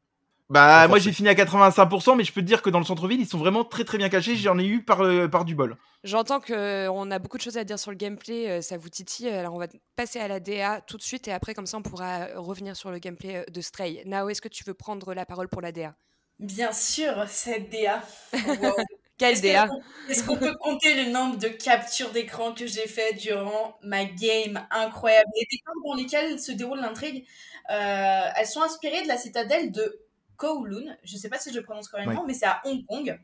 Bah 0.48 0.86
moi 0.86 1.00
j'ai 1.00 1.12
fini 1.12 1.28
à 1.28 1.34
85%, 1.34 2.16
mais 2.16 2.22
je 2.22 2.32
peux 2.32 2.40
te 2.40 2.46
dire 2.46 2.62
que 2.62 2.70
dans 2.70 2.78
le 2.78 2.84
centre-ville 2.84 3.20
ils 3.20 3.26
sont 3.26 3.38
vraiment 3.38 3.64
très 3.64 3.82
très 3.82 3.98
bien 3.98 4.08
cachés. 4.08 4.36
J'en 4.36 4.58
ai 4.58 4.66
eu 4.66 4.84
par, 4.84 5.00
euh, 5.00 5.26
par 5.26 5.44
du 5.44 5.56
bol. 5.56 5.76
J'entends 6.04 6.40
qu'on 6.40 7.10
a 7.10 7.18
beaucoup 7.18 7.36
de 7.36 7.42
choses 7.42 7.58
à 7.58 7.64
dire 7.64 7.80
sur 7.80 7.90
le 7.90 7.96
gameplay, 7.96 8.48
euh, 8.48 8.60
ça 8.60 8.76
vous 8.76 8.88
titille. 8.88 9.28
Alors 9.28 9.54
on 9.54 9.58
va 9.58 9.66
passer 9.96 10.20
à 10.20 10.28
la 10.28 10.38
DA 10.38 10.80
tout 10.82 10.98
de 10.98 11.02
suite 11.02 11.26
et 11.26 11.32
après 11.32 11.54
comme 11.54 11.66
ça 11.66 11.78
on 11.78 11.82
pourra 11.82 12.26
revenir 12.36 12.76
sur 12.76 12.90
le 12.90 12.98
gameplay 12.98 13.44
de 13.52 13.60
Stray. 13.60 14.02
Nao, 14.06 14.28
est-ce 14.28 14.40
que 14.40 14.48
tu 14.48 14.62
veux 14.64 14.74
prendre 14.74 15.14
la 15.14 15.26
parole 15.26 15.48
pour 15.48 15.62
la 15.62 15.72
DA 15.72 15.94
Bien 16.38 16.72
sûr, 16.72 17.24
cette 17.28 17.70
DA. 17.70 18.02
Quelle 19.18 19.40
DA 19.40 19.68
Est-ce 20.08 20.24
qu'on 20.24 20.36
peut 20.36 20.54
compter 20.56 20.94
le 21.04 21.10
nombre 21.10 21.38
de 21.38 21.48
captures 21.48 22.10
d'écran 22.10 22.52
que 22.52 22.66
j'ai 22.66 22.86
fait 22.86 23.14
durant 23.14 23.78
ma 23.82 24.04
game 24.04 24.66
incroyable? 24.70 25.30
Les 25.36 25.46
décors 25.50 25.74
dans 25.84 25.94
lesquels 25.94 26.38
se 26.38 26.52
déroule 26.52 26.80
l'intrigue, 26.80 27.26
euh, 27.70 28.28
elles 28.36 28.46
sont 28.46 28.62
inspirées 28.62 29.02
de 29.02 29.08
la 29.08 29.16
citadelle 29.16 29.72
de 29.72 30.00
Kowloon. 30.36 30.96
Je 31.02 31.14
ne 31.14 31.18
sais 31.18 31.30
pas 31.30 31.38
si 31.38 31.50
je 31.50 31.56
le 31.56 31.62
prononce 31.62 31.88
correctement, 31.88 32.24
mais 32.26 32.34
c'est 32.34 32.46
à 32.46 32.60
Hong 32.64 32.84
Kong. 32.86 33.18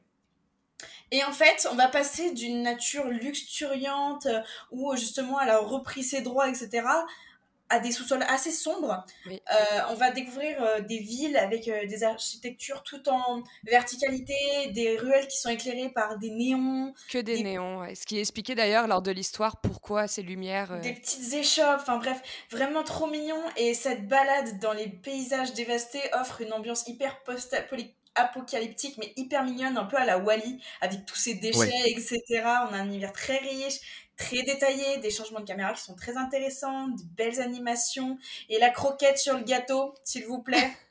Et 1.10 1.22
en 1.24 1.32
fait, 1.32 1.68
on 1.70 1.74
va 1.74 1.88
passer 1.88 2.32
d'une 2.32 2.62
nature 2.62 3.06
luxuriante 3.06 4.26
euh, 4.26 4.40
où 4.70 4.96
justement 4.96 5.40
elle 5.40 5.50
a 5.50 5.58
repris 5.58 6.02
ses 6.02 6.22
droits, 6.22 6.48
etc., 6.48 6.86
à 7.72 7.78
des 7.78 7.90
sous-sols 7.90 8.22
assez 8.28 8.52
sombres. 8.52 9.04
Euh, 9.26 9.34
on 9.88 9.94
va 9.94 10.10
découvrir 10.10 10.62
euh, 10.62 10.80
des 10.80 10.98
villes 10.98 11.38
avec 11.38 11.68
euh, 11.68 11.86
des 11.86 12.04
architectures 12.04 12.82
tout 12.82 13.08
en 13.08 13.42
verticalité, 13.64 14.34
des 14.72 14.98
ruelles 14.98 15.26
qui 15.26 15.38
sont 15.38 15.48
éclairées 15.48 15.88
par 15.88 16.18
des 16.18 16.30
néons. 16.30 16.92
Que 17.10 17.18
des, 17.18 17.42
néons, 17.42 17.82
ce 17.94 18.04
qui 18.04 18.18
est 18.18 18.20
expliqué 18.20 18.54
d'ailleurs 18.54 18.86
lors 18.86 19.00
de 19.00 19.10
l'histoire 19.10 19.56
pourquoi 19.62 20.06
ces 20.06 20.22
lumières. 20.22 20.80
Des 20.80 20.92
petites 20.92 21.32
échoppes, 21.32 21.80
enfin 21.80 21.96
bref, 21.96 22.20
vraiment 22.50 22.84
trop 22.84 23.06
mignon. 23.06 23.42
Et 23.56 23.72
cette 23.72 24.06
balade 24.06 24.60
dans 24.60 24.74
les 24.74 24.88
paysages 24.88 25.54
dévastés 25.54 26.02
offre 26.12 26.42
une 26.42 26.52
ambiance 26.52 26.86
hyper 26.86 27.22
post-apocalyptique, 27.22 28.98
mais 28.98 29.14
hyper 29.16 29.44
mignonne, 29.44 29.78
un 29.78 29.84
peu 29.84 29.96
à 29.96 30.04
la 30.04 30.18
Wally, 30.18 30.60
avec 30.82 31.06
tous 31.06 31.16
ces 31.16 31.34
déchets, 31.36 31.70
etc. 31.86 32.20
On 32.44 32.74
a 32.74 32.76
un 32.76 32.86
univers 32.86 33.14
très 33.14 33.38
riche 33.38 33.80
très 34.16 34.42
détaillé, 34.42 34.98
des 34.98 35.10
changements 35.10 35.40
de 35.40 35.44
caméra 35.44 35.72
qui 35.72 35.82
sont 35.82 35.94
très 35.94 36.16
intéressants, 36.16 36.88
de 36.88 37.02
belles 37.16 37.40
animations. 37.40 38.18
Et 38.48 38.58
la 38.58 38.70
croquette 38.70 39.18
sur 39.18 39.36
le 39.36 39.44
gâteau, 39.44 39.94
s'il 40.04 40.26
vous 40.26 40.42
plaît. 40.42 40.72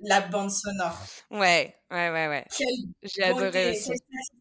la 0.00 0.20
bande 0.20 0.50
sonore. 0.50 0.98
Ouais, 1.30 1.74
ouais, 1.90 2.10
ouais, 2.10 2.28
ouais. 2.28 2.44
Quelle 2.56 2.68
J'ai 3.02 3.22
adoré 3.24 3.70
aussi. 3.70 3.88
quelle 3.88 3.98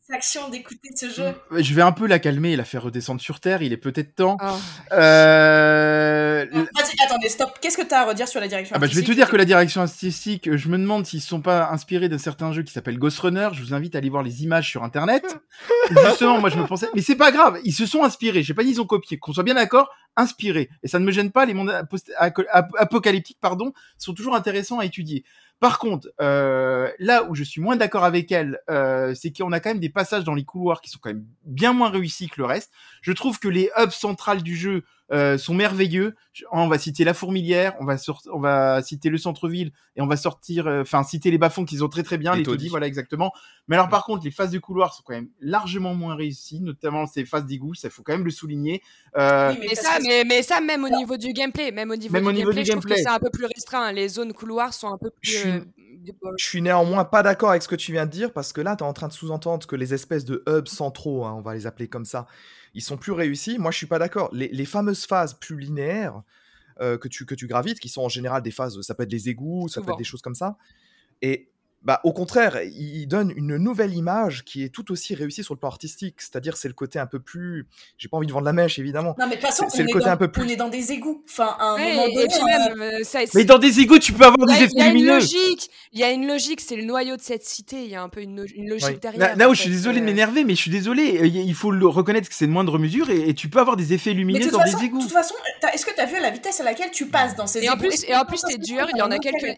satisfaction 0.08 0.50
d'écouter 0.50 0.90
ce 0.96 1.10
jeu. 1.10 1.34
Je 1.52 1.74
vais 1.74 1.82
un 1.82 1.92
peu 1.92 2.08
la 2.08 2.20
calmer 2.20 2.54
et 2.54 2.56
la 2.56 2.66
faire 2.66 2.84
redescendre 2.84 3.22
sur 3.22 3.40
Terre, 3.40 3.62
il 3.62 3.74
est 3.74 3.78
peut-être 3.78 4.16
temps. 4.16 4.38
Oh. 4.42 4.46
Euh, 4.94 6.46
Non, 6.54 6.62
Vas-y, 6.76 7.06
attendez, 7.06 7.30
stop. 7.30 7.58
Qu'est-ce 7.62 7.78
que 7.78 7.84
tu 7.84 7.94
as 7.94 8.02
à 8.02 8.06
redire 8.06 8.28
sur 8.28 8.40
la 8.40 8.48
direction 8.48 8.76
Ah 8.76 8.80
bah, 8.80 8.88
je 8.88 8.96
vais 8.96 9.04
te 9.04 9.12
dire 9.12 9.30
que 9.30 9.36
la 9.36 9.46
direction 9.46 9.82
artistique, 9.82 10.48
euh, 10.48 10.58
je 10.58 10.70
me 10.70 10.78
demande 10.78 11.06
s'ils 11.06 11.22
sont 11.22 11.42
pas 11.42 11.70
inspirés 11.72 12.10
d'un 12.10 12.18
certain 12.18 12.52
jeu 12.54 12.64
qui 12.64 12.72
s'appelle 12.74 12.98
Ghost 12.98 13.20
Runner. 13.20 13.50
Je 13.54 13.62
vous 13.62 13.74
invite 13.74 13.96
à 13.96 14.00
aller 14.00 14.10
voir 14.10 14.24
les 14.24 14.44
images 14.44 14.70
sur 14.70 14.84
internet. 14.84 15.24
Justement, 16.06 16.40
moi 16.40 16.50
je 16.50 16.58
me 16.58 16.66
pensais, 16.66 16.88
mais 16.96 17.02
c'est 17.02 17.16
pas 17.16 17.32
grave, 17.32 17.60
ils 17.64 17.74
se 17.74 17.86
sont 17.86 18.04
inspirés. 18.04 18.44
J'ai 18.44 18.54
pas 18.54 18.64
dit 18.64 18.72
ils 18.72 18.82
ont 18.82 18.86
copié, 18.86 19.18
qu'on 19.18 19.34
soit 19.34 19.44
bien 19.44 19.56
d'accord, 19.56 19.90
inspirés. 20.16 20.70
Et 20.84 20.88
ça 20.88 21.00
ne 21.00 21.06
me 21.06 21.12
gêne 21.12 21.32
pas. 21.32 21.46
Les 21.46 21.54
mondes 21.54 21.74
apocalyptiques, 22.78 23.40
pardon, 23.42 23.74
sont 23.98 24.14
toujours 24.14 24.36
intéressants 24.36 24.80
à 24.80 24.86
étudier. 24.86 25.24
Par 25.60 25.80
contre, 25.80 26.10
euh, 26.22 26.92
là 27.00 27.24
où 27.24 27.34
je 27.34 27.44
suis 27.44 27.62
moins 27.62 27.76
d'accord 27.76 28.04
avec 28.04 28.32
elle, 28.32 28.60
euh, 28.70 29.16
c'est 29.16 29.36
qu'on 29.36 29.52
a 29.52 29.60
quand 29.60 29.72
même 29.72 29.80
des 29.80 29.90
passages 29.90 30.24
dans 30.24 30.36
les 30.36 30.44
couloirs 30.44 30.82
qui 30.82 30.92
sont 30.92 31.00
quand 31.02 31.10
même 31.10 31.26
bien 31.46 31.74
moins 31.74 31.90
réussis 31.90 32.30
que 32.30 32.36
le 32.38 32.46
reste. 32.46 32.72
Je 33.02 33.12
trouve 33.12 33.40
que 33.40 33.48
les 33.48 33.72
hubs 33.76 33.92
centrales 33.92 34.44
du 34.44 34.56
jeu 34.56 34.84
euh, 35.12 35.38
sont 35.38 35.54
merveilleux. 35.54 36.16
Je- 36.34 36.44
On 36.52 36.68
va 36.68 36.78
citer 36.78 37.04
la 37.04 37.14
fourmilière, 37.14 37.76
on 37.80 37.86
va 37.86 37.98
sort- 37.98 38.22
on 38.34 38.40
va 38.40 38.82
citer 38.82 39.10
le 39.10 39.18
centre-ville 39.18 39.72
et 39.96 40.02
on 40.02 40.08
va 40.08 40.18
sortir, 40.18 40.68
euh, 40.68 40.82
enfin 40.82 41.04
citer 41.04 41.32
les 41.32 41.38
bas-fonds 41.38 41.66
qu'ils 41.66 41.84
ont 41.84 41.90
très 41.90 42.04
très 42.04 42.18
bien, 42.18 42.34
Les 42.34 42.40
les, 42.40 42.44
taudis. 42.46 42.70
voilà 42.70 42.88
exactement. 42.88 43.32
Mais 43.68 43.76
alors 43.76 43.90
par 43.90 44.04
contre, 44.06 44.24
les 44.26 44.32
phases 44.32 44.52
de 44.52 44.60
couloir 44.60 44.94
sont 44.94 45.04
quand 45.06 45.14
même 45.14 45.30
largement 45.40 45.94
moins 45.96 46.16
réussies, 46.16 46.60
notamment 46.60 47.06
ces 47.08 47.26
phases 47.26 47.46
d'égout, 47.46 47.74
ça 47.74 47.90
faut 47.90 48.04
quand 48.04 48.14
même 48.14 48.26
le 48.26 48.32
souligner. 48.32 48.82
Euh, 49.18 49.52
Oui, 49.54 49.66
mais 49.70 49.76
ça, 49.76 49.98
mais, 50.02 50.24
mais 50.26 50.44
ça, 50.44 50.60
même 50.62 50.84
au 50.84 50.90
niveau 50.90 51.18
du 51.18 51.34
gameplay, 51.34 51.72
même 51.72 51.92
au 51.92 51.96
niveau 51.96 52.14
Même 52.14 52.24
du 52.24 52.30
au 52.30 52.32
niveau 52.34 52.50
gameplay, 52.52 52.64
du 52.64 52.68
je 52.68 52.72
trouve 52.74 52.84
que 52.84 52.90
gameplay. 52.90 53.04
c'est 53.04 53.10
un 53.10 53.20
peu 53.20 53.30
plus 53.30 53.46
restreint. 53.46 53.92
Les 53.92 54.08
zones 54.10 54.34
couloirs 54.34 54.74
sont 54.74 54.90
un 54.92 54.98
peu 54.98 55.10
plus. 55.10 55.32
Je 55.32 55.38
suis- 55.38 55.50
euh, 55.50 55.62
Je 56.38 56.46
suis 56.46 56.62
néanmoins 56.62 57.04
pas 57.04 57.22
d'accord 57.22 57.50
avec 57.50 57.62
ce 57.64 57.68
que 57.68 57.76
tu 57.76 57.92
viens 57.92 58.06
de 58.06 58.12
dire 58.12 58.32
parce 58.32 58.54
que 58.54 58.62
là, 58.62 58.78
tu 58.78 58.84
es 58.84 58.88
en 58.88 58.94
train 58.94 59.10
de 59.10 59.14
sous-entendre 59.14 59.68
que 59.68 59.76
les 59.76 59.94
espèces 59.94 60.24
de 60.24 60.42
hubs 60.48 60.68
centraux, 60.70 61.26
hein, 61.26 61.34
on 61.38 61.42
va 61.42 61.54
les 61.54 61.68
appeler 61.68 61.90
comme 61.90 62.06
ça, 62.06 62.28
ils 62.74 62.82
sont 62.82 62.98
plus 62.98 63.12
réussis. 63.12 63.58
Moi, 63.58 63.72
je 63.72 63.78
suis 63.78 63.88
pas 63.88 64.00
d'accord. 64.00 64.30
Les, 64.34 64.48
les 64.50 64.66
fameuses 64.66 65.06
phases 65.06 65.34
plus 65.34 65.58
linéaires 65.58 66.22
euh, 66.80 66.98
que, 66.98 67.08
tu, 67.08 67.26
que 67.26 67.36
tu 67.36 67.48
gravites, 67.48 67.80
qui 67.80 67.90
sont 67.90 68.02
en 68.02 68.10
général 68.10 68.42
des 68.42 68.52
phases, 68.52 68.80
ça 68.82 68.94
peut 68.94 69.04
être 69.04 69.10
des 69.10 69.30
égouts, 69.30 69.68
ça 69.68 69.82
peut 69.82 69.92
être 69.92 69.98
des 69.98 70.04
choses 70.04 70.22
comme 70.22 70.36
ça. 70.36 70.58
Et 71.22 71.50
bah, 71.88 72.02
au 72.04 72.12
contraire, 72.12 72.60
il 72.66 73.08
donne 73.08 73.32
une 73.38 73.56
nouvelle 73.56 73.94
image 73.96 74.44
qui 74.44 74.62
est 74.62 74.68
tout 74.68 74.92
aussi 74.92 75.16
réussie 75.16 75.42
sur 75.42 75.54
le 75.54 75.60
plan 75.60 75.70
artistique. 75.70 76.16
C'est-à-dire, 76.20 76.58
c'est 76.58 76.68
le 76.68 76.74
côté 76.74 77.00
un 77.00 77.06
peu 77.06 77.20
plus. 77.20 77.66
J'ai 77.98 78.10
pas 78.10 78.18
envie 78.18 78.28
de 78.28 78.34
vendre 78.34 78.46
la 78.46 78.52
mèche, 78.52 78.78
évidemment. 78.78 79.16
Non, 79.18 79.26
mais 79.26 79.38
de 79.38 79.42
toute 79.42 79.50
façon, 79.50 79.68
C'est- 79.70 79.84
le 79.84 79.88
est 79.90 79.92
côté 79.94 80.06
dans- 80.06 80.12
un 80.12 80.18
peu 80.18 80.28
plus- 80.30 80.44
on 80.44 80.48
est 80.50 80.58
dans 80.58 80.68
des 80.68 80.92
égouts. 80.92 81.24
Enfin, 81.30 81.56
à 81.58 81.64
un 81.70 81.76
Ouais, 81.76 81.94
moment 81.96 82.08
donné. 82.14 82.28
euh, 82.34 82.46
même, 82.76 82.82
euh, 82.82 83.04
ça, 83.06 83.20
Mais 83.34 83.46
dans 83.46 83.58
des 83.58 83.80
égouts, 83.80 84.00
tu 84.00 84.12
peux 84.12 84.26
avoir 84.26 84.46
des 84.48 84.54
a, 84.54 84.58
effets 84.64 84.72
il 84.76 84.80
y 84.80 84.82
a 84.82 84.88
une 84.88 84.94
lumineux. 84.96 85.14
logique, 85.16 85.70
il 85.94 86.00
y 86.02 86.04
a 86.04 86.12
une 86.12 86.28
logique, 86.28 86.60
c'est 86.60 86.76
le 86.76 86.84
noyau 86.84 87.16
de 87.16 87.22
cette 87.22 87.46
cité. 87.46 87.78
Il 87.84 87.90
y 87.90 87.96
a 87.96 88.04
un 88.04 88.10
peu 88.10 88.22
une, 88.22 88.46
une 88.54 88.70
logique 88.70 89.02
derrière. 89.02 89.20
Là, 89.30 89.36
là 89.36 89.50
où 89.50 89.54
je 89.54 89.62
suis 89.62 89.70
désolé 89.72 90.00
de 90.00 90.04
euh, 90.04 90.08
m'énerver, 90.08 90.44
mais 90.44 90.56
je 90.56 90.62
suis 90.62 90.72
désolé, 90.72 91.20
euh, 91.22 91.26
il 91.26 91.56
faut 91.56 91.72
le 91.72 91.88
reconnaître 91.88 92.28
que 92.28 92.36
c'est 92.36 92.48
de 92.48 92.52
moindre 92.52 92.78
mesure 92.80 93.10
et, 93.10 93.30
et 93.30 93.34
tu 93.34 93.48
peux 93.48 93.60
avoir 93.60 93.78
des 93.78 93.94
effets 93.94 94.12
de 94.12 94.18
lumineux 94.18 94.52
dans 94.52 94.60
façon, 94.60 94.78
des 94.78 94.84
de 94.84 94.88
égouts. 94.90 95.00
toute 95.04 95.12
façon, 95.14 95.36
est-ce 95.74 95.86
que 95.86 95.96
tu 95.96 96.02
as 96.02 96.06
vu 96.06 96.20
la 96.20 96.32
vitesse 96.32 96.60
à 96.60 96.66
laquelle 96.66 96.92
tu 96.92 97.06
passes 97.08 97.36
dans 97.38 97.48
ces 97.48 97.64
Et 97.64 97.70
en 97.70 97.74
égouts? 97.76 97.88
plus- 97.88 98.04
et 98.10 98.14
en 98.16 98.26
plus, 98.26 98.42
t'es 98.42 98.52
ça 98.54 98.58
il 98.92 98.98
y 98.98 99.02
en 99.02 99.10
a 99.10 99.18
quelques- 99.20 99.58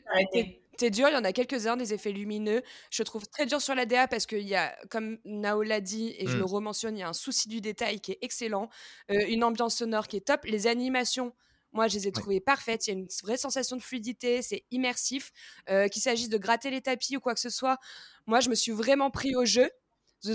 C'est 0.79 0.89
dur, 0.91 1.09
il 1.09 1.13
y 1.13 1.17
en 1.17 1.23
a 1.25 1.33
quelques-uns 1.33 1.75
des 1.75 1.93
effets 1.93 2.11
lumineux. 2.13 2.61
Je 2.89 3.03
trouve 3.03 3.27
très 3.27 3.45
dur 3.45 3.61
sur 3.61 3.75
la 3.75 3.85
DA 3.85 4.07
parce 4.07 4.25
qu'il 4.25 4.47
y 4.47 4.55
a, 4.55 4.73
comme 4.89 5.17
Nao 5.25 5.61
l'a 5.61 5.81
dit, 5.81 6.15
et 6.17 6.25
je 6.27 6.35
Mm. 6.35 6.39
le 6.39 6.45
rementionne, 6.45 6.97
il 6.97 7.01
y 7.01 7.03
a 7.03 7.09
un 7.09 7.13
souci 7.13 7.49
du 7.49 7.59
détail 7.59 7.99
qui 7.99 8.13
est 8.13 8.19
excellent, 8.21 8.69
euh, 9.11 9.25
une 9.27 9.43
ambiance 9.43 9.75
sonore 9.77 10.07
qui 10.07 10.15
est 10.17 10.25
top. 10.25 10.45
Les 10.45 10.67
animations, 10.67 11.33
moi, 11.73 11.87
je 11.89 11.95
les 11.95 12.07
ai 12.07 12.11
trouvées 12.13 12.39
parfaites. 12.39 12.87
Il 12.87 12.91
y 12.91 12.93
a 12.95 12.99
une 12.99 13.07
vraie 13.23 13.37
sensation 13.37 13.75
de 13.75 13.81
fluidité, 13.81 14.41
c'est 14.41 14.63
immersif. 14.71 15.31
Euh, 15.69 15.87
qu'il 15.89 16.01
s'agisse 16.01 16.29
de 16.29 16.37
gratter 16.37 16.71
les 16.71 16.81
tapis 16.81 17.17
ou 17.17 17.19
quoi 17.19 17.33
que 17.33 17.39
ce 17.41 17.49
soit, 17.49 17.77
moi, 18.25 18.39
je 18.39 18.49
me 18.49 18.55
suis 18.55 18.71
vraiment 18.71 19.11
pris 19.11 19.35
au 19.35 19.43
jeu. 19.45 19.69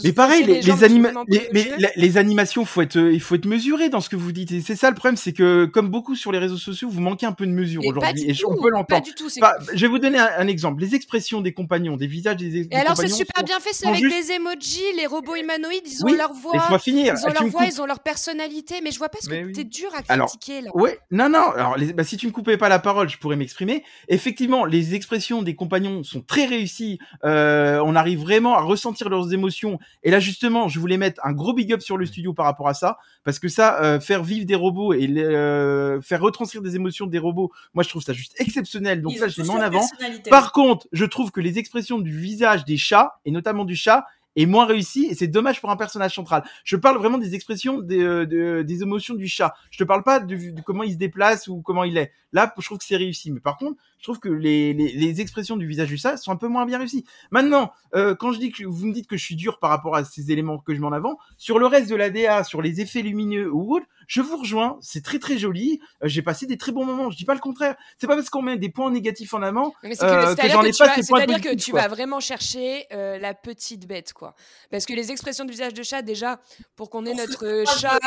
Mais 0.02 0.12
pareil, 0.12 0.44
les, 0.44 0.62
les, 0.62 0.84
anima- 0.84 1.12
les, 1.28 1.48
mais 1.52 1.70
les 1.96 2.16
animations, 2.16 2.64
faut 2.64 2.80
être, 2.80 2.96
il 2.96 3.20
faut 3.20 3.34
être 3.34 3.44
mesuré 3.44 3.90
dans 3.90 4.00
ce 4.00 4.08
que 4.08 4.16
vous 4.16 4.32
dites. 4.32 4.50
Et 4.52 4.60
c'est 4.62 4.76
ça 4.76 4.88
le 4.88 4.94
problème, 4.94 5.16
c'est 5.18 5.32
que 5.34 5.66
comme 5.66 5.88
beaucoup 5.90 6.14
sur 6.16 6.32
les 6.32 6.38
réseaux 6.38 6.56
sociaux, 6.56 6.88
vous 6.88 7.00
manquez 7.02 7.26
un 7.26 7.32
peu 7.32 7.46
de 7.46 7.50
mesure 7.52 7.82
aujourd'hui. 7.84 8.24
Et 8.30 8.34
on 8.46 8.56
peut 8.56 8.70
l'entendre. 8.70 9.04
Bah, 9.40 9.54
je 9.74 9.80
vais 9.82 9.88
vous 9.88 9.98
donner 9.98 10.18
un, 10.18 10.28
un 10.38 10.46
exemple. 10.46 10.80
Les 10.80 10.94
expressions 10.94 11.42
des 11.42 11.52
compagnons, 11.52 11.96
des 11.98 12.06
visages 12.06 12.36
des, 12.36 12.48
des 12.48 12.68
Et 12.70 12.76
alors, 12.76 12.96
c'est 12.96 13.08
super 13.08 13.40
sont- 13.40 13.44
bien 13.44 13.60
fait, 13.60 13.70
c'est 13.74 13.86
avec 13.86 14.00
juste- 14.00 14.26
des 14.28 14.32
emojis, 14.34 14.80
les 14.96 15.06
robots 15.06 15.36
humanoïdes, 15.36 15.82
ils 15.86 16.02
ont 16.02 16.06
Oui, 16.10 16.16
leur 16.16 16.32
voix. 16.32 16.52
Laisse-moi 16.54 16.78
finir. 16.78 17.14
Ils 17.18 17.26
ont 17.28 17.32
leur 17.32 17.46
voix, 17.48 17.60
coupes. 17.64 17.72
ils 17.74 17.80
ont 17.82 17.86
leur 17.86 18.00
personnalité, 18.00 18.76
mais 18.82 18.90
je 18.90 18.98
vois 18.98 19.10
pas 19.10 19.18
ce 19.20 19.28
que 19.28 19.44
oui. 19.44 19.52
t'es 19.52 19.64
dur 19.64 19.90
à 19.94 20.00
Alors, 20.12 20.28
critiquer 20.28 20.62
là. 20.62 20.70
Ouais, 20.74 20.98
non, 21.10 21.28
non. 21.28 21.50
Alors, 21.56 21.76
les- 21.76 21.92
bah, 21.92 22.04
si 22.04 22.16
tu 22.16 22.26
me 22.26 22.32
coupais 22.32 22.56
pas 22.56 22.70
la 22.70 22.78
parole, 22.78 23.10
je 23.10 23.18
pourrais 23.18 23.36
m'exprimer. 23.36 23.84
Effectivement, 24.08 24.64
les 24.64 24.94
expressions 24.94 25.42
des 25.42 25.54
compagnons 25.54 26.02
sont 26.04 26.22
très 26.22 26.46
réussies. 26.46 26.98
Euh, 27.24 27.80
on 27.84 27.94
arrive 27.94 28.20
vraiment 28.20 28.54
à 28.56 28.60
ressentir 28.62 29.08
leurs 29.10 29.32
émotions. 29.34 29.73
Et 30.02 30.10
là, 30.10 30.20
justement, 30.20 30.68
je 30.68 30.78
voulais 30.78 30.96
mettre 30.96 31.20
un 31.24 31.32
gros 31.32 31.52
big 31.52 31.72
up 31.72 31.80
sur 31.80 31.96
le 31.96 32.06
studio 32.06 32.32
par 32.32 32.46
rapport 32.46 32.68
à 32.68 32.74
ça, 32.74 32.98
parce 33.24 33.38
que 33.38 33.48
ça, 33.48 33.82
euh, 33.82 34.00
faire 34.00 34.22
vivre 34.22 34.46
des 34.46 34.54
robots 34.54 34.92
et 34.92 35.06
les, 35.06 35.22
euh, 35.22 36.00
faire 36.00 36.20
retranscrire 36.20 36.62
des 36.62 36.76
émotions 36.76 37.06
des 37.06 37.18
robots, 37.18 37.50
moi, 37.74 37.82
je 37.82 37.88
trouve 37.88 38.02
ça 38.02 38.12
juste 38.12 38.34
exceptionnel. 38.38 39.02
Donc 39.02 39.12
Ils 39.12 39.18
ça, 39.18 39.28
je 39.28 39.40
les 39.40 39.48
mets 39.48 39.54
en 39.54 39.60
avant. 39.60 39.84
Par 40.30 40.52
contre, 40.52 40.86
je 40.92 41.04
trouve 41.04 41.30
que 41.30 41.40
les 41.40 41.58
expressions 41.58 41.98
du 41.98 42.16
visage 42.16 42.64
des 42.64 42.76
chats, 42.76 43.18
et 43.24 43.30
notamment 43.30 43.64
du 43.64 43.76
chat, 43.76 44.06
est 44.36 44.46
moins 44.46 44.66
réussi 44.66 45.06
et 45.10 45.14
c'est 45.14 45.26
dommage 45.28 45.60
pour 45.60 45.70
un 45.70 45.76
personnage 45.76 46.14
central. 46.14 46.42
Je 46.64 46.76
parle 46.76 46.98
vraiment 46.98 47.18
des 47.18 47.34
expressions 47.34 47.78
des, 47.80 48.00
euh, 48.02 48.26
de- 48.26 48.62
des 48.62 48.82
émotions 48.82 49.14
du 49.14 49.28
chat. 49.28 49.54
Je 49.70 49.78
te 49.78 49.84
parle 49.84 50.02
pas 50.02 50.20
de, 50.20 50.34
de 50.50 50.60
comment 50.62 50.82
il 50.82 50.92
se 50.92 50.98
déplace 50.98 51.48
ou 51.48 51.62
comment 51.62 51.84
il 51.84 51.96
est. 51.98 52.12
Là, 52.32 52.52
je 52.58 52.64
trouve 52.64 52.78
que 52.78 52.84
c'est 52.84 52.96
réussi. 52.96 53.30
Mais 53.30 53.38
par 53.40 53.56
contre, 53.56 53.80
je 53.98 54.04
trouve 54.04 54.18
que 54.18 54.28
les, 54.28 54.74
les, 54.74 54.92
les 54.92 55.20
expressions 55.20 55.56
du 55.56 55.66
visage 55.66 55.88
du 55.88 55.96
chat 55.96 56.16
sont 56.16 56.32
un 56.32 56.36
peu 56.36 56.48
moins 56.48 56.66
bien 56.66 56.78
réussies. 56.78 57.04
Maintenant, 57.30 57.72
euh, 57.94 58.14
quand 58.16 58.32
je 58.32 58.38
dis 58.40 58.50
que 58.50 58.64
vous 58.64 58.86
me 58.86 58.92
dites 58.92 59.06
que 59.06 59.16
je 59.16 59.24
suis 59.24 59.36
dur 59.36 59.58
par 59.60 59.70
rapport 59.70 59.94
à 59.94 60.04
ces 60.04 60.32
éléments 60.32 60.58
que 60.58 60.74
je 60.74 60.80
mets 60.80 60.86
en 60.86 60.92
avant, 60.92 61.16
sur 61.38 61.58
le 61.60 61.66
reste 61.66 61.88
de 61.88 61.94
la 61.96 62.10
DA, 62.10 62.42
sur 62.42 62.60
les 62.60 62.80
effets 62.80 63.02
lumineux 63.02 63.50
ou 63.52 63.76
autres, 63.76 63.86
je 64.08 64.20
vous 64.20 64.36
rejoins. 64.36 64.78
C'est 64.80 65.02
très 65.04 65.18
très 65.20 65.38
joli. 65.38 65.80
Euh, 66.02 66.08
J'ai 66.08 66.22
passé 66.22 66.46
des 66.46 66.58
très 66.58 66.72
bons 66.72 66.84
moments. 66.84 67.10
Je 67.10 67.16
dis 67.16 67.24
pas 67.24 67.34
le 67.34 67.40
contraire. 67.40 67.76
C'est 67.98 68.08
pas 68.08 68.16
parce 68.16 68.30
qu'on 68.30 68.42
met 68.42 68.58
des 68.58 68.68
points 68.68 68.90
négatifs 68.90 69.32
en 69.32 69.42
avant 69.42 69.72
Mais 69.84 69.94
c'est 69.94 70.04
euh, 70.04 70.34
que, 70.34 70.40
que 70.42 70.48
j'en 70.48 70.60
que 70.62 70.66
ai 70.66 70.70
pas 70.72 71.02
c'est-à-dire 71.02 71.40
que 71.40 71.54
tu 71.54 71.70
quoi. 71.70 71.82
vas 71.82 71.88
vraiment 71.88 72.18
chercher 72.20 72.86
euh, 72.92 73.16
la 73.18 73.32
petite 73.32 73.86
bête, 73.86 74.12
quoi. 74.12 74.23
Parce 74.70 74.86
que 74.86 74.92
les 74.94 75.10
expressions 75.10 75.44
du 75.44 75.52
visage 75.52 75.74
de 75.74 75.82
chat, 75.82 76.02
déjà, 76.02 76.40
pour 76.76 76.88
qu'on 76.90 77.04
ait 77.06 77.14
notre 77.14 77.44
euh, 77.46 77.64
chat, 77.66 77.98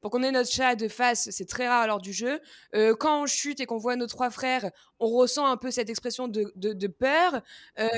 pour 0.00 0.10
qu'on 0.10 0.22
ait 0.22 0.30
notre 0.30 0.50
chat 0.50 0.76
de 0.76 0.88
face, 0.88 1.28
c'est 1.30 1.46
très 1.46 1.68
rare 1.68 1.86
lors 1.86 2.00
du 2.00 2.12
jeu. 2.12 2.40
Euh, 2.74 2.94
quand 2.94 3.22
on 3.22 3.26
chute 3.26 3.60
et 3.60 3.66
qu'on 3.66 3.76
voit 3.76 3.96
nos 3.96 4.06
trois 4.06 4.30
frères, 4.30 4.70
on 4.98 5.08
ressent 5.08 5.44
un 5.46 5.56
peu 5.58 5.70
cette 5.70 5.90
expression 5.90 6.26
de, 6.28 6.50
de, 6.56 6.72
de 6.72 6.86
peur. 6.86 7.42
Euh, 7.78 7.88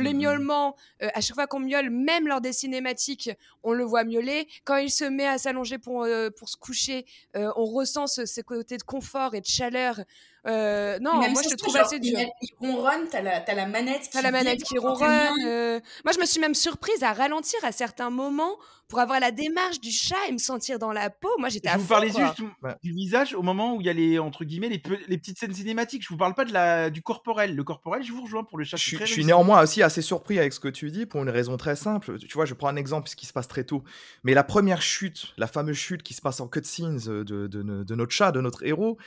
les 0.00 0.12
Mhm. 0.12 0.18
miaulements, 0.20 0.76
euh, 1.02 1.08
à 1.14 1.20
chaque 1.22 1.34
fois 1.36 1.46
qu'on 1.46 1.60
miaule, 1.60 1.88
même 1.88 2.26
lors 2.28 2.42
des 2.42 2.52
cinématiques, 2.52 3.30
on 3.62 3.72
le 3.72 3.84
voit 3.84 4.04
miauler. 4.04 4.48
Quand 4.64 4.76
il 4.76 4.90
se 4.90 5.04
met 5.04 5.26
à 5.26 5.38
s'allonger 5.38 5.78
pour, 5.78 6.02
euh, 6.04 6.28
pour 6.30 6.48
se 6.50 6.56
coucher, 6.58 7.06
euh, 7.36 7.50
on 7.56 7.64
ressent 7.64 8.06
ce, 8.06 8.26
ce 8.26 8.40
côté 8.42 8.76
de 8.76 8.82
confort 8.82 9.34
et 9.34 9.40
de 9.40 9.46
chaleur. 9.46 10.00
Euh, 10.46 10.98
non, 11.00 11.18
Même 11.18 11.32
moi 11.32 11.42
je 11.42 11.48
te 11.48 11.56
trouve 11.56 11.74
genre, 11.76 11.86
assez 11.86 11.96
il, 12.00 12.14
dur. 12.14 12.18
il 12.40 12.50
ronronne, 12.60 13.08
t'as 13.10 13.20
la, 13.20 13.40
t'as 13.40 13.54
la 13.54 13.66
manette 13.66 14.02
qui 14.02 14.10
T'as 14.10 14.22
la 14.22 14.30
manette 14.30 14.62
qui 14.62 14.78
ronronne. 14.78 15.32
euh, 15.44 15.80
Moi, 16.04 16.12
je 16.14 16.20
me 16.20 16.24
suis 16.24 16.40
même 16.40 16.54
surprise 16.54 17.02
à 17.02 17.12
ralentir 17.12 17.58
à 17.64 17.72
certains 17.72 18.10
moments 18.10 18.54
pour 18.86 19.00
avoir 19.00 19.18
la 19.18 19.32
démarche 19.32 19.80
du 19.80 19.90
chat 19.90 20.14
et 20.28 20.32
me 20.32 20.38
sentir 20.38 20.78
dans 20.78 20.92
la 20.92 21.10
peau. 21.10 21.28
Moi, 21.40 21.48
j'étais 21.48 21.68
à 21.68 21.72
Je 21.72 21.78
vous 21.78 21.82
fond, 21.84 21.88
parlais 21.94 22.10
quoi. 22.10 22.26
juste 22.38 22.48
du 22.84 22.92
visage 22.92 23.34
au 23.34 23.42
moment 23.42 23.74
où 23.74 23.80
il 23.80 23.86
y 23.88 23.90
a 23.90 23.92
les 23.92 24.20
entre 24.20 24.44
guillemets 24.44 24.68
les, 24.68 24.78
pe- 24.78 25.00
les 25.08 25.18
petites 25.18 25.36
scènes 25.38 25.52
cinématiques. 25.52 26.04
Je 26.04 26.08
vous 26.10 26.16
parle 26.16 26.34
pas 26.34 26.44
de 26.44 26.52
la 26.52 26.90
du 26.90 27.02
corporel. 27.02 27.56
Le 27.56 27.64
corporel, 27.64 28.04
je 28.04 28.12
vous 28.12 28.22
rejoins 28.22 28.44
pour 28.44 28.56
le 28.58 28.64
chat. 28.64 28.76
Je 28.76 28.82
suis, 28.84 29.04
je 29.04 29.20
néanmoins 29.22 29.60
aussi 29.62 29.82
assez 29.82 30.02
surpris 30.02 30.38
avec 30.38 30.52
ce 30.52 30.60
que 30.60 30.68
tu 30.68 30.92
dis 30.92 31.06
pour 31.06 31.20
une 31.24 31.30
raison 31.30 31.56
très 31.56 31.74
simple. 31.74 32.18
Tu 32.20 32.32
vois, 32.34 32.44
je 32.44 32.54
prends 32.54 32.68
un 32.68 32.76
exemple 32.76 33.08
ce 33.08 33.16
qui 33.16 33.26
se 33.26 33.32
passe 33.32 33.48
très 33.48 33.64
tôt. 33.64 33.82
Mais 34.22 34.34
la 34.34 34.44
première 34.44 34.80
chute, 34.80 35.34
la 35.36 35.48
fameuse 35.48 35.76
chute 35.76 36.04
qui 36.04 36.14
se 36.14 36.20
passe 36.22 36.38
en 36.38 36.46
cutscenes 36.46 37.00
euh, 37.08 37.24
de, 37.24 37.48
de, 37.48 37.82
de 37.82 37.94
notre 37.96 38.12
chat, 38.12 38.30
de 38.30 38.40
notre 38.40 38.64
héros. 38.64 38.98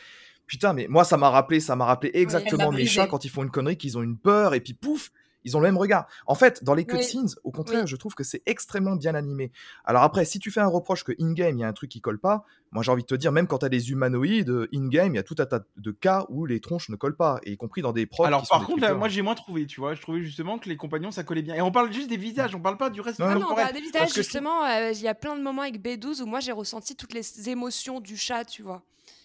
Putain, 0.50 0.74
mais 0.74 0.88
moi 0.90 1.04
ça 1.04 1.16
m'a 1.16 1.30
rappelé, 1.30 1.60
ça 1.60 1.76
m'a 1.76 1.86
rappelé 1.86 2.10
exactement 2.16 2.72
mes 2.72 2.86
chats 2.88 3.06
quand 3.08 3.24
ils 3.24 3.30
font 3.30 3.44
une 3.44 3.52
connerie, 3.52 3.78
qu'ils 3.78 3.98
ont 3.98 4.02
une 4.02 4.18
peur 4.18 4.56
et 4.56 4.60
puis 4.62 4.74
pouf, 4.74 5.12
ils 5.46 5.56
ont 5.56 5.60
le 5.62 5.68
même 5.68 5.78
regard. 5.78 6.08
En 6.26 6.34
fait, 6.36 6.64
dans 6.64 6.74
les 6.74 6.82
Oui. 6.82 6.88
cutscenes, 6.98 7.30
au 7.44 7.52
contraire, 7.52 7.84
Oui. 7.84 7.88
je 7.88 7.96
trouve 7.96 8.16
que 8.16 8.24
c'est 8.26 8.42
extrêmement 8.48 8.96
bien 8.96 9.14
animé. 9.16 9.52
Alors 9.86 10.02
après, 10.04 10.26
si 10.26 10.40
tu 10.40 10.50
fais 10.52 10.60
un 10.60 10.68
reproche 10.68 11.04
que 11.06 11.12
in-game, 11.22 11.56
il 11.58 11.62
y 11.62 11.64
a 11.64 11.68
un 11.68 11.74
truc 11.74 11.92
qui 11.92 12.02
colle 12.02 12.20
pas, 12.20 12.44
moi 12.72 12.82
j'ai 12.84 12.92
envie 12.92 13.04
de 13.04 13.08
te 13.08 13.14
dire, 13.16 13.32
même 13.32 13.46
quand 13.48 13.60
tu 13.60 13.66
as 13.66 13.70
des 13.70 13.92
humanoïdes, 13.92 14.50
euh, 14.50 14.68
in-game, 14.74 15.14
il 15.14 15.18
y 15.18 15.20
a 15.20 15.24
tout 15.24 15.36
un 15.38 15.46
tas 15.46 15.62
de 15.78 15.92
cas 15.92 16.26
où 16.30 16.48
les 16.48 16.60
tronches 16.60 16.90
ne 16.90 16.96
collent 16.96 17.16
pas, 17.16 17.40
et 17.44 17.52
y 17.52 17.58
compris 17.58 17.82
dans 17.84 17.94
des 17.94 18.08
prods 18.08 18.26
Alors 18.26 18.46
par 18.50 18.60
contre, 18.66 18.72
là, 18.82 18.88
clippers. 18.88 18.98
moi 18.98 19.08
j'ai 19.08 19.22
moins 19.22 19.36
trouvé. 19.36 19.68
Tu 19.68 19.80
vois, 19.80 19.94
je 19.94 20.02
trouvais 20.02 20.22
justement 20.24 20.58
que 20.58 20.68
les 20.68 20.78
compagnons 20.78 21.12
ça 21.12 21.24
collait 21.24 21.44
bien. 21.44 21.54
Et 21.56 21.62
on 21.62 21.72
parle 21.72 21.94
juste 21.94 22.10
des 22.10 22.18
visages, 22.18 22.54
on 22.56 22.60
parle 22.60 22.78
pas 22.78 22.90
du 22.90 23.00
reste 23.02 23.20
Non, 23.20 23.28
du 23.28 23.32
Ah 23.32 23.36
non, 23.36 23.42
on 23.42 23.48
corporel. 23.50 23.66
parle 23.68 23.76
des 23.76 23.82
visages, 23.82 24.14
justement. 24.14 24.66
euh, 24.66 24.92
Il 24.92 25.00
y 25.02 25.08
a 25.08 25.14
plein 25.16 25.38
de 25.38 25.42
moments 25.44 25.62
avec 25.62 25.80
B12 25.80 26.22
où 26.22 26.26
moi, 26.26 26.40
j'ai 26.40 26.52
ressenti 26.52 26.96
toutes 26.96 27.14
les 27.14 27.50
émotions 27.50 28.00
du 28.02 28.18
chat, 28.18 28.44
tu 28.46 28.64
vois. 28.64 28.82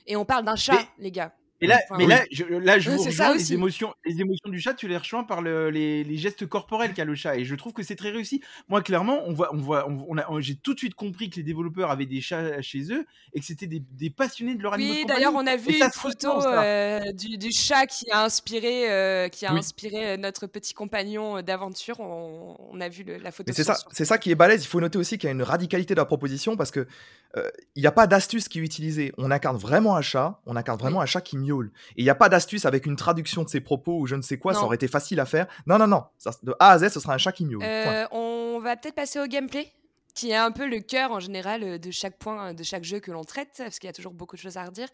Et 0.06 0.16
on 0.16 0.24
parle 0.24 0.44
d'un 0.44 0.56
chat, 0.56 0.74
Mais- 0.74 1.04
les 1.04 1.10
gars. 1.10 1.34
Et 1.60 1.66
là, 1.66 1.78
Enfin, 1.84 1.96
mais 1.96 2.04
oui. 2.04 2.10
là, 2.10 2.24
je, 2.30 2.44
là, 2.44 2.78
je 2.78 2.90
vous 2.90 3.00
rejoins, 3.02 3.32
les 3.34 3.54
émotions, 3.54 3.94
les 4.04 4.20
émotions 4.20 4.50
du 4.50 4.60
chat, 4.60 4.74
tu 4.74 4.86
les 4.88 4.98
rejoins 4.98 5.22
par 5.24 5.40
le- 5.40 5.70
les, 5.70 6.02
les 6.04 6.16
gestes 6.18 6.44
corporels 6.46 6.92
qu'a 6.92 7.04
le 7.06 7.14
chat, 7.14 7.36
et 7.36 7.44
je 7.44 7.54
trouve 7.54 7.72
que 7.72 7.82
c'est 7.82 7.94
très 7.94 8.10
réussi. 8.10 8.42
Moi, 8.68 8.82
clairement, 8.82 9.20
on 9.24 9.32
voit, 9.32 9.54
on 9.54 9.58
voit, 9.58 9.88
on, 9.88 10.14
on 10.28 10.40
j'ai 10.40 10.56
tout 10.56 10.74
de 10.74 10.78
suite 10.80 10.94
compris 10.94 11.30
que 11.30 11.36
les 11.36 11.42
développeurs 11.44 11.90
avaient 11.90 12.04
des 12.06 12.20
chats 12.20 12.60
chez 12.60 12.92
eux 12.92 13.06
et 13.32 13.40
que 13.40 13.46
c'était 13.46 13.68
des, 13.68 13.80
des 13.92 14.10
passionnés 14.10 14.56
de 14.56 14.62
leur 14.62 14.74
animaux 14.74 14.92
de 14.92 14.98
Oui, 14.98 15.04
d'ailleurs, 15.06 15.32
on 15.34 15.46
a 15.46 15.56
vu 15.56 15.72
une 15.78 15.90
photo 15.90 16.42
euh, 16.44 17.12
du, 17.12 17.38
du 17.38 17.52
chat 17.52 17.86
qui 17.86 18.10
a 18.10 18.24
inspiré, 18.24 18.90
euh, 18.90 19.28
qui 19.28 19.46
a 19.46 19.52
Oui. 19.52 19.60
inspiré 19.60 20.06
euh, 20.10 20.16
notre 20.18 20.46
petit 20.48 20.74
compagnon 20.74 21.40
d'aventure. 21.40 22.00
On, 22.00 22.56
on 22.72 22.80
a 22.80 22.88
vu 22.90 23.04
le- 23.04 23.18
la 23.18 23.30
photo. 23.30 23.52
C'est 23.54 23.64
ça, 23.64 23.78
c'est 23.92 24.04
ça 24.04 24.18
qui 24.18 24.30
est 24.32 24.34
balèze. 24.34 24.64
Il 24.64 24.68
faut 24.68 24.80
noter 24.80 24.98
aussi 24.98 25.16
qu'il 25.18 25.28
y 25.28 25.30
a 25.30 25.34
une 25.34 25.42
radicalité 25.42 25.94
de 25.94 26.00
la 26.00 26.04
proposition 26.04 26.56
parce 26.58 26.72
que 26.72 26.86
il 27.74 27.80
n'y 27.80 27.86
a 27.86 27.92
pas 27.92 28.06
d'astuce 28.06 28.48
qui 28.48 28.60
est 28.60 28.62
utilisée. 28.62 29.12
On 29.18 29.30
incarne 29.30 29.56
vraiment 29.56 29.96
un 29.96 30.02
chat, 30.02 30.40
on 30.46 30.56
incarne 30.56 30.78
vraiment 30.78 31.00
un 31.00 31.06
chat 31.06 31.20
qui 31.20 31.36
miaule. 31.36 31.72
Et 31.96 32.02
il 32.02 32.04
n'y 32.04 32.10
a 32.10 32.14
pas 32.14 32.28
d'astuce 32.28 32.64
avec 32.64 32.86
une 32.86 32.96
traduction 32.96 33.42
de 33.42 33.48
ses 33.48 33.60
propos 33.60 33.98
ou 33.98 34.06
je 34.06 34.14
ne 34.14 34.22
sais 34.22 34.38
quoi, 34.38 34.54
ça 34.54 34.62
aurait 34.62 34.76
été 34.76 34.88
facile 34.88 35.20
à 35.20 35.26
faire. 35.26 35.46
Non, 35.66 35.78
non, 35.78 35.86
non. 35.86 36.04
Ça, 36.18 36.30
de 36.42 36.54
A 36.60 36.70
à 36.70 36.78
Z, 36.78 36.88
ce 36.88 37.00
sera 37.00 37.14
un 37.14 37.18
chat 37.18 37.32
qui 37.32 37.44
miaule. 37.44 37.62
Euh, 37.62 38.06
on 38.12 38.60
va 38.60 38.76
peut-être 38.76 38.94
passer 38.94 39.20
au 39.20 39.26
gameplay, 39.26 39.72
qui 40.14 40.30
est 40.30 40.36
un 40.36 40.52
peu 40.52 40.66
le 40.66 40.80
cœur 40.80 41.10
en 41.10 41.20
général 41.20 41.62
euh, 41.62 41.78
de 41.78 41.90
chaque 41.90 42.16
point, 42.18 42.50
euh, 42.50 42.52
de 42.52 42.62
chaque 42.62 42.84
jeu 42.84 43.00
que 43.00 43.10
l'on 43.10 43.24
traite, 43.24 43.54
parce 43.58 43.78
qu'il 43.78 43.88
y 43.88 43.90
a 43.90 43.92
toujours 43.92 44.14
beaucoup 44.14 44.36
de 44.36 44.40
choses 44.40 44.56
à 44.56 44.64
redire. 44.64 44.88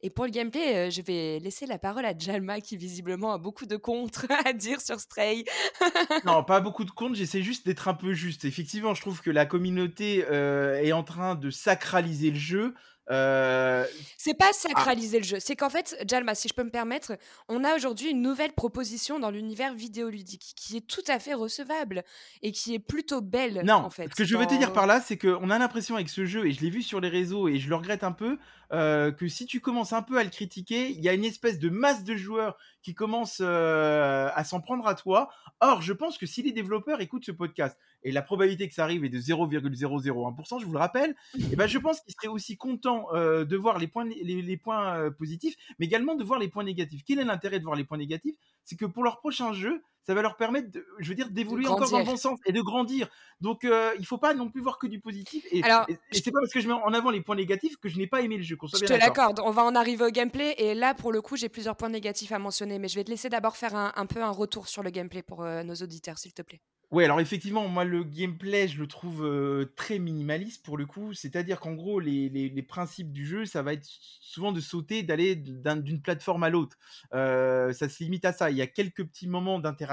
Et 0.00 0.10
pour 0.10 0.24
le 0.24 0.30
gameplay, 0.30 0.88
euh, 0.88 0.90
je 0.90 1.02
vais 1.02 1.38
laisser 1.40 1.66
la 1.66 1.78
parole 1.78 2.06
à 2.06 2.16
Jalma, 2.18 2.60
qui 2.60 2.76
visiblement 2.76 3.32
a 3.32 3.38
beaucoup 3.38 3.66
de 3.66 3.76
contre 3.76 4.26
à 4.46 4.52
dire 4.52 4.80
sur 4.80 4.98
Stray. 4.98 5.44
Non, 6.24 6.44
pas 6.44 6.60
beaucoup 6.60 6.84
de 6.84 6.90
comptes, 6.90 7.14
j'essaie 7.14 7.42
juste 7.42 7.66
d'être 7.66 7.88
un 7.88 7.94
peu 7.94 8.12
juste. 8.12 8.44
Effectivement, 8.44 8.94
je 8.94 9.00
trouve 9.00 9.20
que 9.20 9.30
la 9.30 9.44
communauté 9.44 10.18
est 10.18 10.92
en 10.92 11.02
train 11.02 11.34
de 11.34 11.50
sacraliser 11.50 12.30
le 12.30 12.38
jeu. 12.38 12.74
Euh, 13.10 13.84
C'est 14.16 14.34
pas 14.34 14.52
sacraliser 14.52 15.18
le 15.18 15.24
jeu, 15.24 15.38
c'est 15.40 15.56
qu'en 15.56 15.70
fait, 15.70 15.96
Jalma, 16.08 16.34
si 16.34 16.48
je 16.48 16.54
peux 16.54 16.62
me 16.62 16.70
permettre, 16.70 17.18
on 17.48 17.64
a 17.64 17.74
aujourd'hui 17.74 18.10
une 18.10 18.22
nouvelle 18.22 18.52
proposition 18.52 19.18
dans 19.18 19.30
l'univers 19.30 19.74
vidéoludique 19.74 20.52
qui 20.56 20.76
est 20.76 20.86
tout 20.86 21.02
à 21.08 21.18
fait 21.18 21.34
recevable 21.34 22.04
et 22.42 22.52
qui 22.52 22.74
est 22.74 22.78
plutôt 22.78 23.20
belle. 23.20 23.62
Non, 23.64 23.74
en 23.74 23.90
fait, 23.90 24.08
ce 24.08 24.14
que 24.14 24.24
je 24.24 24.36
veux 24.36 24.46
te 24.46 24.54
dire 24.54 24.72
par 24.72 24.86
là, 24.86 25.00
c'est 25.00 25.18
qu'on 25.18 25.50
a 25.50 25.58
l'impression 25.58 25.96
avec 25.96 26.08
ce 26.08 26.24
jeu, 26.24 26.46
et 26.46 26.52
je 26.52 26.60
l'ai 26.60 26.70
vu 26.70 26.82
sur 26.82 27.00
les 27.00 27.08
réseaux, 27.08 27.48
et 27.48 27.58
je 27.58 27.68
le 27.68 27.74
regrette 27.74 28.04
un 28.04 28.12
peu, 28.12 28.38
euh, 28.72 29.10
que 29.10 29.28
si 29.28 29.46
tu 29.46 29.60
commences 29.60 29.92
un 29.92 30.02
peu 30.02 30.16
à 30.18 30.24
le 30.24 30.30
critiquer, 30.30 30.88
il 30.90 31.00
y 31.00 31.08
a 31.08 31.12
une 31.12 31.24
espèce 31.24 31.58
de 31.58 31.68
masse 31.68 32.04
de 32.04 32.14
joueurs 32.16 32.56
qui 32.82 32.94
commencent 32.94 33.42
euh, 33.42 34.30
à 34.34 34.44
s'en 34.44 34.60
prendre 34.60 34.86
à 34.86 34.94
toi. 34.94 35.28
Or, 35.60 35.82
je 35.82 35.92
pense 35.92 36.18
que 36.18 36.26
si 36.26 36.42
les 36.42 36.52
développeurs 36.52 37.00
écoutent 37.00 37.26
ce 37.26 37.32
podcast, 37.32 37.76
et 38.04 38.12
la 38.12 38.22
probabilité 38.22 38.68
que 38.68 38.74
ça 38.74 38.84
arrive 38.84 39.04
est 39.04 39.08
de 39.08 39.18
0,001%, 39.18 40.60
je 40.60 40.66
vous 40.66 40.72
le 40.72 40.78
rappelle, 40.78 41.14
et 41.52 41.56
ben 41.56 41.66
je 41.66 41.78
pense 41.78 42.00
qu'ils 42.00 42.14
seraient 42.14 42.32
aussi 42.32 42.56
contents 42.56 43.06
euh, 43.12 43.44
de 43.44 43.56
voir 43.56 43.78
les 43.78 43.88
points, 43.88 44.04
les, 44.04 44.42
les 44.42 44.56
points 44.56 44.96
euh, 44.96 45.10
positifs, 45.10 45.56
mais 45.78 45.86
également 45.86 46.14
de 46.14 46.24
voir 46.24 46.38
les 46.38 46.48
points 46.48 46.64
négatifs. 46.64 47.02
Quel 47.06 47.18
est 47.18 47.24
l'intérêt 47.24 47.58
de 47.58 47.64
voir 47.64 47.76
les 47.76 47.84
points 47.84 47.98
négatifs? 47.98 48.36
C'est 48.64 48.76
que 48.76 48.86
pour 48.86 49.02
leur 49.02 49.18
prochain 49.18 49.52
jeu, 49.52 49.82
ça 50.04 50.14
va 50.14 50.22
leur 50.22 50.36
permettre, 50.36 50.70
de, 50.70 50.84
je 50.98 51.08
veux 51.08 51.14
dire, 51.14 51.30
d'évoluer 51.30 51.66
encore 51.68 51.90
dans 51.90 51.98
le 51.98 52.04
bon 52.04 52.16
sens 52.16 52.38
et 52.46 52.52
de 52.52 52.60
grandir. 52.60 53.08
Donc, 53.40 53.64
euh, 53.64 53.92
il 53.98 54.06
faut 54.06 54.18
pas 54.18 54.34
non 54.34 54.48
plus 54.50 54.60
voir 54.60 54.78
que 54.78 54.86
du 54.86 55.00
positif. 55.00 55.44
Et, 55.50 55.62
Alors, 55.62 55.84
et- 55.88 55.92
et 55.92 56.20
c'est 56.22 56.30
pas 56.30 56.40
parce 56.40 56.52
que 56.52 56.60
je 56.60 56.68
mets 56.68 56.74
en 56.74 56.92
avant 56.92 57.10
les 57.10 57.20
points 57.20 57.36
négatifs 57.36 57.76
que 57.76 57.88
je 57.88 57.98
n'ai 57.98 58.06
pas 58.06 58.20
aimé 58.22 58.36
le 58.36 58.42
jeu. 58.42 58.56
qu'on 58.56 58.66
soit 58.68 58.78
Je 58.80 58.84
bien 58.86 58.98
te 58.98 59.00
l'accorde, 59.04 59.40
on 59.44 59.50
va 59.50 59.64
en 59.64 59.74
arriver 59.74 60.04
au 60.04 60.10
gameplay 60.10 60.54
et 60.58 60.74
là 60.74 60.94
pour 60.94 61.12
le 61.12 61.20
coup 61.22 61.36
j'ai 61.36 61.48
plusieurs 61.48 61.76
points 61.76 61.88
négatifs 61.88 62.32
à 62.32 62.38
mentionner 62.38 62.78
mais 62.78 62.88
je 62.88 62.94
vais 62.96 63.04
te 63.04 63.10
laisser 63.10 63.28
d'abord 63.28 63.56
faire 63.56 63.74
un, 63.74 63.92
un 63.96 64.06
peu 64.06 64.22
un 64.22 64.30
retour 64.30 64.68
sur 64.68 64.82
le 64.82 64.90
gameplay 64.90 65.22
pour 65.22 65.42
euh, 65.42 65.62
nos 65.62 65.74
auditeurs 65.74 66.18
s'il 66.18 66.32
te 66.32 66.42
plaît. 66.42 66.60
Ouais, 66.90 67.04
alors 67.06 67.20
effectivement, 67.20 67.66
moi 67.68 67.84
le 67.84 68.04
gameplay, 68.04 68.68
je 68.68 68.78
le 68.78 68.86
trouve 68.86 69.24
euh, 69.24 69.72
très 69.76 69.98
minimaliste 69.98 70.62
pour 70.62 70.76
le 70.76 70.84
coup. 70.84 71.14
C'est-à-dire 71.14 71.58
qu'en 71.58 71.72
gros, 71.72 72.00
les, 72.00 72.28
les- 72.28 72.50
les 72.50 72.62
principes 72.62 73.12
du 73.12 73.24
jeu, 73.24 73.46
ça 73.46 73.62
va 73.62 73.72
être 73.72 73.86
souvent 73.86 74.52
de 74.52 74.60
sauter, 74.60 75.02
d'aller 75.02 75.34
d'un- 75.34 75.76
d'une 75.78 76.02
plateforme 76.02 76.42
à 76.44 76.50
l'autre. 76.50 76.76
Euh, 77.14 77.72
ça 77.72 77.88
se 77.88 78.02
limite 78.04 78.26
à 78.26 78.34
ça. 78.34 78.50
Il 78.50 78.58
y 78.58 78.62
a 78.62 78.66
quelques 78.66 79.04
petits 79.06 79.26
moments 79.26 79.58
d'interaction 79.58 79.91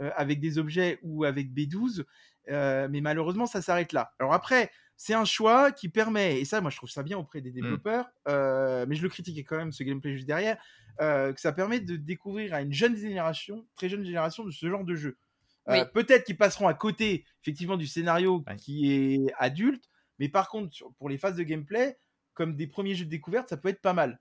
euh, 0.00 0.10
avec 0.16 0.40
des 0.40 0.58
objets 0.58 0.98
ou 1.02 1.24
avec 1.24 1.50
B12, 1.52 2.04
euh, 2.50 2.88
mais 2.90 3.00
malheureusement, 3.00 3.46
ça 3.46 3.62
s'arrête 3.62 3.92
là. 3.92 4.12
Alors 4.18 4.32
après, 4.34 4.70
c'est 4.96 5.14
un 5.14 5.24
choix 5.24 5.72
qui 5.72 5.88
permet, 5.88 6.40
et 6.40 6.44
ça, 6.44 6.60
moi 6.60 6.70
je 6.70 6.76
trouve 6.76 6.90
ça 6.90 7.02
bien 7.02 7.18
auprès 7.18 7.40
des 7.40 7.50
développeurs, 7.50 8.06
euh, 8.28 8.86
mais 8.88 8.94
je 8.94 9.02
le 9.02 9.08
critiquais 9.08 9.42
quand 9.44 9.56
même 9.56 9.72
ce 9.72 9.82
gameplay 9.82 10.12
juste 10.14 10.26
derrière, 10.26 10.56
euh, 11.00 11.32
que 11.32 11.40
ça 11.40 11.52
permet 11.52 11.80
de 11.80 11.96
découvrir 11.96 12.54
à 12.54 12.62
une 12.62 12.72
jeune 12.72 12.96
génération, 12.96 13.66
très 13.74 13.88
jeune 13.88 14.04
génération, 14.04 14.44
de 14.44 14.50
ce 14.52 14.68
genre 14.68 14.84
de 14.84 14.94
jeu. 14.94 15.18
Euh, 15.68 15.80
Oui. 15.82 15.88
Peut-être 15.94 16.24
qu'ils 16.24 16.36
passeront 16.36 16.68
à 16.68 16.74
côté, 16.74 17.24
effectivement, 17.42 17.76
du 17.76 17.86
scénario 17.86 18.44
Ouais. 18.46 18.56
qui 18.56 18.92
est 18.92 19.32
adulte, 19.38 19.84
mais 20.20 20.28
par 20.28 20.48
contre, 20.48 20.72
sur- 20.72 20.92
pour 20.94 21.08
les 21.08 21.18
phases 21.18 21.36
de 21.36 21.42
gameplay, 21.42 21.96
comme 22.34 22.54
des 22.54 22.66
premiers 22.68 22.94
jeux 22.94 23.04
de 23.06 23.10
découverte, 23.10 23.48
ça 23.48 23.56
peut 23.56 23.70
être 23.70 23.80
pas 23.80 23.94
mal. 23.94 24.20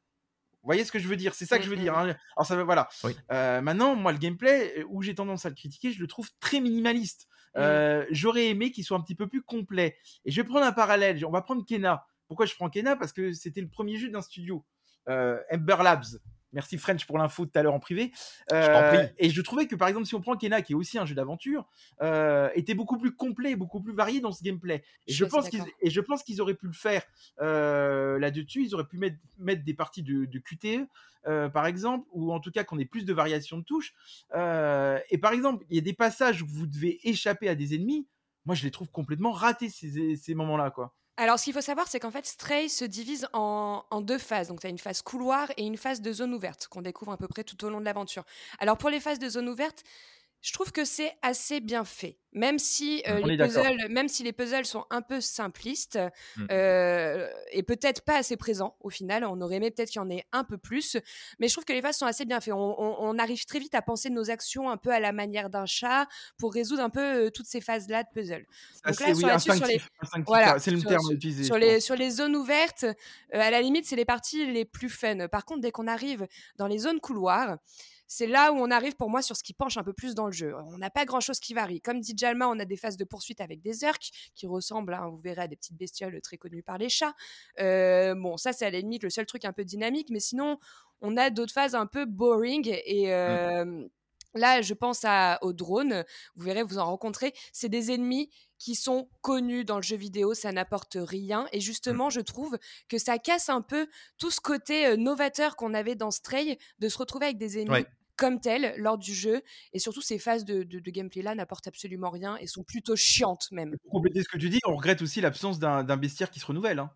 Vous 0.63 0.67
voyez 0.67 0.85
ce 0.85 0.91
que 0.93 0.99
je 0.99 1.07
veux 1.09 1.17
dire? 1.17 1.35
C'est 1.35 1.45
ça 1.45 1.57
que 1.59 1.65
je 1.65 1.69
veux 1.69 1.75
Mm, 1.75 1.79
dire. 1.81 1.93
mm, 1.93 2.09
hein. 2.09 2.15
Alors 2.37 2.45
ça 2.47 2.63
voilà. 2.63 2.87
Oui. 3.03 3.15
Euh, 3.33 3.59
maintenant, 3.61 3.95
moi, 3.95 4.13
le 4.13 4.17
gameplay, 4.17 4.79
euh, 4.79 4.85
où 4.87 5.01
j'ai 5.01 5.13
tendance 5.13 5.45
à 5.45 5.49
le 5.49 5.55
critiquer, 5.55 5.91
je 5.91 5.99
le 5.99 6.07
trouve 6.07 6.29
très 6.39 6.61
minimaliste. 6.61 7.27
Euh, 7.57 8.05
J'aurais 8.09 8.47
aimé 8.47 8.71
qu'il 8.71 8.83
soit 8.83 8.97
un 8.97 9.01
petit 9.01 9.13
peu 9.15 9.27
plus 9.27 9.43
complet. 9.43 9.97
Et 10.25 10.31
je 10.31 10.41
vais 10.41 10.47
prendre 10.47 10.65
un 10.65 10.71
parallèle. 10.71 11.23
On 11.25 11.31
va 11.31 11.41
prendre 11.41 11.65
Kena. 11.65 12.05
Pourquoi 12.27 12.45
je 12.45 12.55
prends 12.55 12.69
Kena? 12.69 12.95
Parce 12.95 13.11
que 13.13 13.33
c'était 13.33 13.61
le 13.61 13.67
premier 13.69 13.97
jeu 13.97 14.09
d'un 14.09 14.21
studio, 14.21 14.65
euh, 15.09 15.37
Ember 15.51 15.77
Labs. 15.83 16.05
Merci 16.53 16.77
French 16.77 17.05
pour 17.05 17.17
l'info 17.17 17.45
tout 17.45 17.57
à 17.57 17.63
l'heure 17.63 17.73
en 17.73 17.79
privé. 17.79 18.11
Euh, 18.51 18.89
prie. 18.89 19.13
et 19.17 19.29
je 19.29 19.41
trouvais 19.41 19.67
que 19.67 19.75
par 19.75 19.87
exemple, 19.87 20.05
si 20.05 20.15
on 20.15 20.21
prend 20.21 20.37
Kena, 20.37 20.61
qui 20.61 20.73
est 20.73 20.75
aussi 20.75 20.97
un 20.97 21.05
jeu 21.05 21.15
d'aventure, 21.15 21.67
euh, 22.01 22.49
était 22.55 22.75
beaucoup 22.75 22.97
plus 22.97 23.15
complet, 23.15 23.51
et 23.51 23.55
beaucoup 23.55 23.81
plus 23.81 23.93
varié 23.93 24.21
dans 24.21 24.31
ce 24.31 24.43
gameplay. 24.43 24.83
Et 25.07 25.13
Je 25.13 25.25
pense 25.25 25.49
qu'ils 25.49 25.63
et 25.81 25.89
je 25.89 26.01
pense 26.01 26.23
qu'ils 26.23 26.41
auraient 26.41 26.53
pu 26.53 26.67
le 26.67 26.73
faire 26.73 27.03
euh, 27.41 28.19
là-dessus. 28.19 28.63
Ils 28.63 28.75
auraient 28.75 28.87
pu 28.87 28.97
mettre, 28.97 29.17
mettre 29.37 29.63
des 29.63 29.73
parties 29.73 30.03
de, 30.03 30.25
de 30.25 30.39
QTE, 30.39 30.87
euh, 31.27 31.49
par 31.49 31.65
exemple, 31.65 32.07
ou 32.11 32.33
en 32.33 32.39
tout 32.39 32.51
cas 32.51 32.63
qu'on 32.63 32.79
ait 32.79 32.85
plus 32.85 33.05
de 33.05 33.13
variations 33.13 33.57
de 33.57 33.63
touches. 33.63 33.93
Euh, 34.35 34.99
et 35.09 35.17
par 35.17 35.33
exemple, 35.33 35.65
il 35.69 35.75
y 35.75 35.79
a 35.79 35.83
des 35.83 35.93
passages 35.93 36.41
où 36.41 36.47
vous 36.47 36.67
devez 36.67 36.99
échapper 37.07 37.49
à 37.49 37.55
des 37.55 37.75
ennemis. 37.75 38.07
Moi, 38.45 38.55
je 38.55 38.63
les 38.63 38.71
trouve 38.71 38.89
complètement 38.91 39.31
ratés 39.31 39.69
ces, 39.69 40.15
ces 40.15 40.35
moments-là, 40.35 40.69
quoi. 40.69 40.93
Alors 41.15 41.37
ce 41.37 41.43
qu'il 41.43 41.53
faut 41.53 41.61
savoir 41.61 41.87
c'est 41.87 41.99
qu'en 41.99 42.09
fait 42.09 42.25
Stray 42.25 42.69
se 42.69 42.85
divise 42.85 43.27
en, 43.33 43.83
deux 44.01 44.17
phases. 44.17 44.47
Donc 44.47 44.61
tu 44.61 44.67
as 44.67 44.69
une 44.69 44.79
phase 44.79 45.01
couloir 45.01 45.51
et 45.57 45.63
une 45.63 45.77
phase 45.77 46.01
de 46.01 46.11
zone 46.11 46.33
ouverte 46.33 46.67
qu'on 46.67 46.81
découvre 46.81 47.11
à 47.11 47.17
peu 47.17 47.27
près 47.27 47.43
tout 47.43 47.63
au 47.63 47.69
long 47.69 47.79
de 47.79 47.85
l'aventure. 47.85 48.23
Alors 48.59 48.77
pour 48.77 48.89
les 48.89 48.99
phases 48.99 49.19
de 49.19 49.29
zone 49.29 49.47
ouverte, 49.47 49.83
je 50.43 50.53
trouve 50.53 50.71
que 50.71 50.85
c'est 50.85 51.11
assez 51.23 51.59
bien 51.61 51.83
fait. 51.85 52.17
Même 52.35 52.57
si, 52.57 53.03
euh, 53.07 53.19
les 53.27 53.37
puzzles, 53.37 53.87
même 53.91 54.07
si 54.07 54.23
les 54.23 54.33
puzzles 54.33 54.65
sont 54.65 54.85
un 54.89 55.01
peu 55.03 55.21
simplistes 55.21 55.99
Mm. 56.35 56.47
euh, 56.51 57.29
et 57.51 57.61
peut-être 57.63 58.01
pas 58.01 58.17
assez 58.17 58.37
présents 58.37 58.75
au 58.81 58.89
final, 58.89 59.23
on 59.23 59.39
aurait 59.39 59.57
aimé 59.57 59.69
peut-être 59.71 59.89
qu'il 59.91 60.01
y 60.01 60.03
en 60.03 60.09
ait 60.09 60.25
un 60.31 60.43
peu 60.43 60.57
plus, 60.57 60.97
mais 61.39 61.47
je 61.47 61.53
trouve 61.53 61.63
que 61.63 61.73
les 61.73 61.81
phases 61.81 61.97
sont 61.97 62.07
assez 62.07 62.25
bien 62.25 62.41
faites. 62.41 62.53
On, 62.55 62.75
on- 62.79 62.95
on 62.99 63.19
arrive 63.19 63.45
très 63.45 63.59
vite 63.59 63.75
à 63.75 63.81
penser 63.83 64.09
nos 64.09 64.31
actions 64.31 64.69
un 64.69 64.77
peu 64.77 64.89
à 64.89 64.99
la 64.99 65.11
manière 65.11 65.49
d'un 65.51 65.65
chat 65.67 66.07
pour 66.39 66.53
résoudre 66.53 66.81
un 66.83 66.89
peu 66.89 67.25
euh, 67.27 67.29
toutes 67.29 67.45
ces 67.45 67.61
phases-là 67.61 68.03
de 68.03 68.09
puzzle. 68.13 68.45
Donc 68.85 68.99
là, 68.99 69.05
oui, 69.09 69.39
sur 69.39 69.65
les- 69.67 69.81
Voilà, 70.25 70.57
c'est 70.59 70.71
le 70.71 70.79
sur- 70.79 70.89
terme 70.89 71.11
utilisé. 71.11 71.43
sur 71.43 71.57
les, 71.57 71.79
sur 71.79 71.95
les 71.95 72.09
zones 72.09 72.35
ouvertes, 72.35 72.85
à 73.31 73.51
la 73.51 73.61
limite, 73.61 73.85
c'est 73.85 73.95
les 73.95 74.05
parties 74.05 74.45
les 74.51 74.65
plus 74.65 74.89
fun. 74.89 75.27
Par 75.27 75.45
contre, 75.45 75.61
dès 75.61 75.71
qu'on 75.71 75.87
arrive 75.87 76.27
dans 76.57 76.67
les 76.67 76.79
zones 76.79 76.99
couloirs, 76.99 77.57
c'est 78.13 78.27
là 78.27 78.53
où 78.53 78.57
on 78.57 78.69
arrive 78.69 78.95
pour 78.95 79.09
moi 79.09 79.23
sur 79.23 79.35
ce 79.35 79.41
qui 79.41 79.53
penche 79.53 79.75
un 79.77 79.83
peu 79.83 79.91
plus 79.93 80.13
dans 80.13 80.27
le 80.27 80.31
jeu. 80.31 80.55
On 80.67 80.77
n'a 80.77 80.91
pas 80.91 81.03
grand-chose 81.03 81.39
qui 81.39 81.55
varie. 81.55 81.81
Comme 81.81 81.99
dit 81.99 82.13
Jalma, 82.15 82.47
on 82.47 82.59
a 82.59 82.65
des 82.65 82.77
phases 82.77 82.95
de 82.95 83.05
poursuite 83.05 83.41
avec 83.41 83.61
des 83.61 83.83
orques 83.83 84.11
qui 84.35 84.45
ressemblent, 84.45 84.93
hein, 84.93 85.09
vous 85.09 85.17
verrez, 85.17 85.41
à 85.41 85.47
des 85.47 85.55
petites 85.55 85.75
bestioles 85.75 86.21
très 86.21 86.37
connues 86.37 86.61
par 86.61 86.77
les 86.77 86.89
chats. 86.89 87.15
Euh, 87.59 88.13
bon, 88.13 88.37
ça, 88.37 88.53
c'est 88.53 88.65
à 88.67 88.69
la 88.69 88.79
limite 88.79 89.01
le 89.01 89.09
seul 89.09 89.25
truc 89.25 89.45
un 89.45 89.51
peu 89.53 89.65
dynamique, 89.65 90.09
mais 90.11 90.19
sinon, 90.19 90.59
on 91.01 91.17
a 91.17 91.31
d'autres 91.31 91.53
phases 91.53 91.73
un 91.73 91.87
peu 91.87 92.05
boring 92.05 92.69
et... 92.85 93.11
euh, 93.11 93.87
Là, 94.35 94.63
je 94.63 94.73
pense 94.73 95.01
à, 95.05 95.37
aux 95.43 95.53
drones. 95.53 96.03
Vous 96.35 96.45
verrez, 96.45 96.63
vous 96.63 96.79
en 96.79 96.85
rencontrez. 96.85 97.33
C'est 97.51 97.69
des 97.69 97.91
ennemis 97.91 98.31
qui 98.57 98.73
sont 98.73 99.07
connus 99.21 99.63
dans 99.63 99.75
le 99.75 99.83
jeu 99.83 99.95
vidéo. 99.95 100.33
Ça 100.33 100.51
n'apporte 100.51 100.97
rien. 100.99 101.45
Et 101.51 101.59
justement, 101.59 102.09
je 102.09 102.19
trouve 102.19 102.57
que 102.89 102.97
ça 102.97 103.19
casse 103.19 103.49
un 103.49 103.61
peu 103.61 103.87
tout 104.17 104.31
ce 104.31 104.41
côté 104.41 104.87
euh, 104.87 104.95
novateur 104.97 105.55
qu'on 105.55 105.75
avait 105.75 105.93
dans 105.93 106.09
Stray, 106.09 106.57
de 106.79 106.89
se 106.89 106.97
retrouver 106.97 107.27
avec 107.27 107.37
des 107.37 107.59
ennemis 107.59 107.73
Ouais. 107.73 107.85
Comme 108.15 108.39
tels 108.39 108.73
lors 108.77 108.97
du 108.97 109.13
jeu. 109.13 109.41
Et 109.73 109.79
surtout, 109.79 110.01
ces 110.01 110.19
phases 110.19 110.45
de, 110.45 110.63
gameplay-là 110.63 111.35
n'apportent 111.35 111.67
absolument 111.67 112.09
rien 112.09 112.37
et 112.37 112.47
sont 112.47 112.63
plutôt 112.63 112.95
chiantes 112.95 113.51
même. 113.51 113.75
Pour 113.83 113.91
compléter 113.91 114.21
ce 114.21 114.29
que 114.29 114.37
tu 114.37 114.49
dis, 114.49 114.59
on 114.67 114.75
regrette 114.75 115.01
aussi 115.01 115.21
l'absence 115.21 115.59
d'un 115.59 115.97
bestiaire 115.97 116.29
qui 116.29 116.39
se 116.39 116.45
renouvelle. 116.45 116.79
hein, 116.79 116.91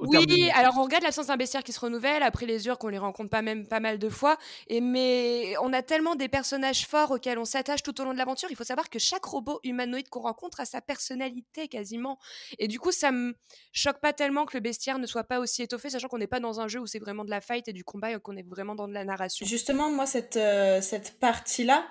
Oui, 0.00 0.26
de- 0.26 0.56
alors 0.58 0.74
on 0.78 0.84
regarde 0.84 1.02
l'absence 1.02 1.26
d'un 1.26 1.36
bestiaire 1.36 1.62
qui 1.64 1.72
se 1.72 1.80
renouvelle, 1.80 2.22
après 2.22 2.46
les 2.46 2.66
urques 2.66 2.82
on 2.84 2.88
les 2.88 2.98
rencontre 2.98 3.30
pas 3.30 3.42
même 3.42 3.66
pas 3.66 3.80
mal 3.80 3.98
de 3.98 4.08
fois, 4.08 4.38
et 4.68 4.80
mais 4.80 5.54
on 5.60 5.72
a 5.72 5.82
tellement 5.82 6.14
des 6.14 6.28
personnages 6.28 6.86
forts 6.86 7.10
auxquels 7.10 7.38
on 7.38 7.44
s'attache 7.44 7.82
tout 7.82 8.00
au 8.00 8.04
long 8.04 8.12
de 8.12 8.18
l'aventure, 8.18 8.48
il 8.50 8.56
faut 8.56 8.64
savoir 8.64 8.88
que 8.88 8.98
chaque 8.98 9.24
robot 9.24 9.60
humanoïde 9.64 10.08
qu'on 10.08 10.20
rencontre 10.20 10.60
a 10.60 10.64
sa 10.64 10.80
personnalité 10.80 11.68
quasiment, 11.68 12.18
et 12.58 12.68
du 12.68 12.78
coup 12.78 12.92
ça 12.92 13.10
me 13.10 13.34
choque 13.72 14.00
pas 14.00 14.12
tellement 14.12 14.46
que 14.46 14.56
le 14.56 14.60
bestiaire 14.60 14.98
ne 14.98 15.06
soit 15.06 15.24
pas 15.24 15.40
aussi 15.40 15.62
étoffé, 15.62 15.90
sachant 15.90 16.08
qu'on 16.08 16.18
n'est 16.18 16.26
pas 16.26 16.40
dans 16.40 16.60
un 16.60 16.68
jeu 16.68 16.80
où 16.80 16.86
c'est 16.86 16.98
vraiment 17.00 17.24
de 17.24 17.30
la 17.30 17.40
fight 17.40 17.66
et 17.68 17.72
du 17.72 17.84
combat, 17.84 18.12
et 18.12 18.18
qu'on 18.20 18.36
est 18.36 18.46
vraiment 18.48 18.74
dans 18.74 18.88
de 18.88 18.94
la 18.94 19.04
narration. 19.04 19.44
Justement, 19.46 19.90
moi, 19.90 20.06
cette, 20.06 20.36
euh, 20.36 20.80
cette 20.80 21.18
partie-là, 21.18 21.86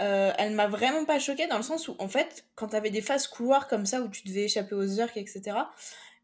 euh, 0.00 0.32
elle 0.38 0.54
m'a 0.54 0.66
vraiment 0.68 1.04
pas 1.04 1.18
choquée 1.18 1.46
dans 1.46 1.56
le 1.58 1.62
sens 1.62 1.88
où, 1.88 1.94
en 1.98 2.08
fait, 2.08 2.44
quand 2.54 2.68
t'avais 2.68 2.90
des 2.90 3.02
phases 3.02 3.26
couloirs 3.28 3.68
comme 3.68 3.86
ça 3.86 4.00
où 4.00 4.08
tu 4.08 4.22
devais 4.26 4.44
échapper 4.44 4.74
aux 4.74 5.00
orques, 5.00 5.16
etc., 5.16 5.56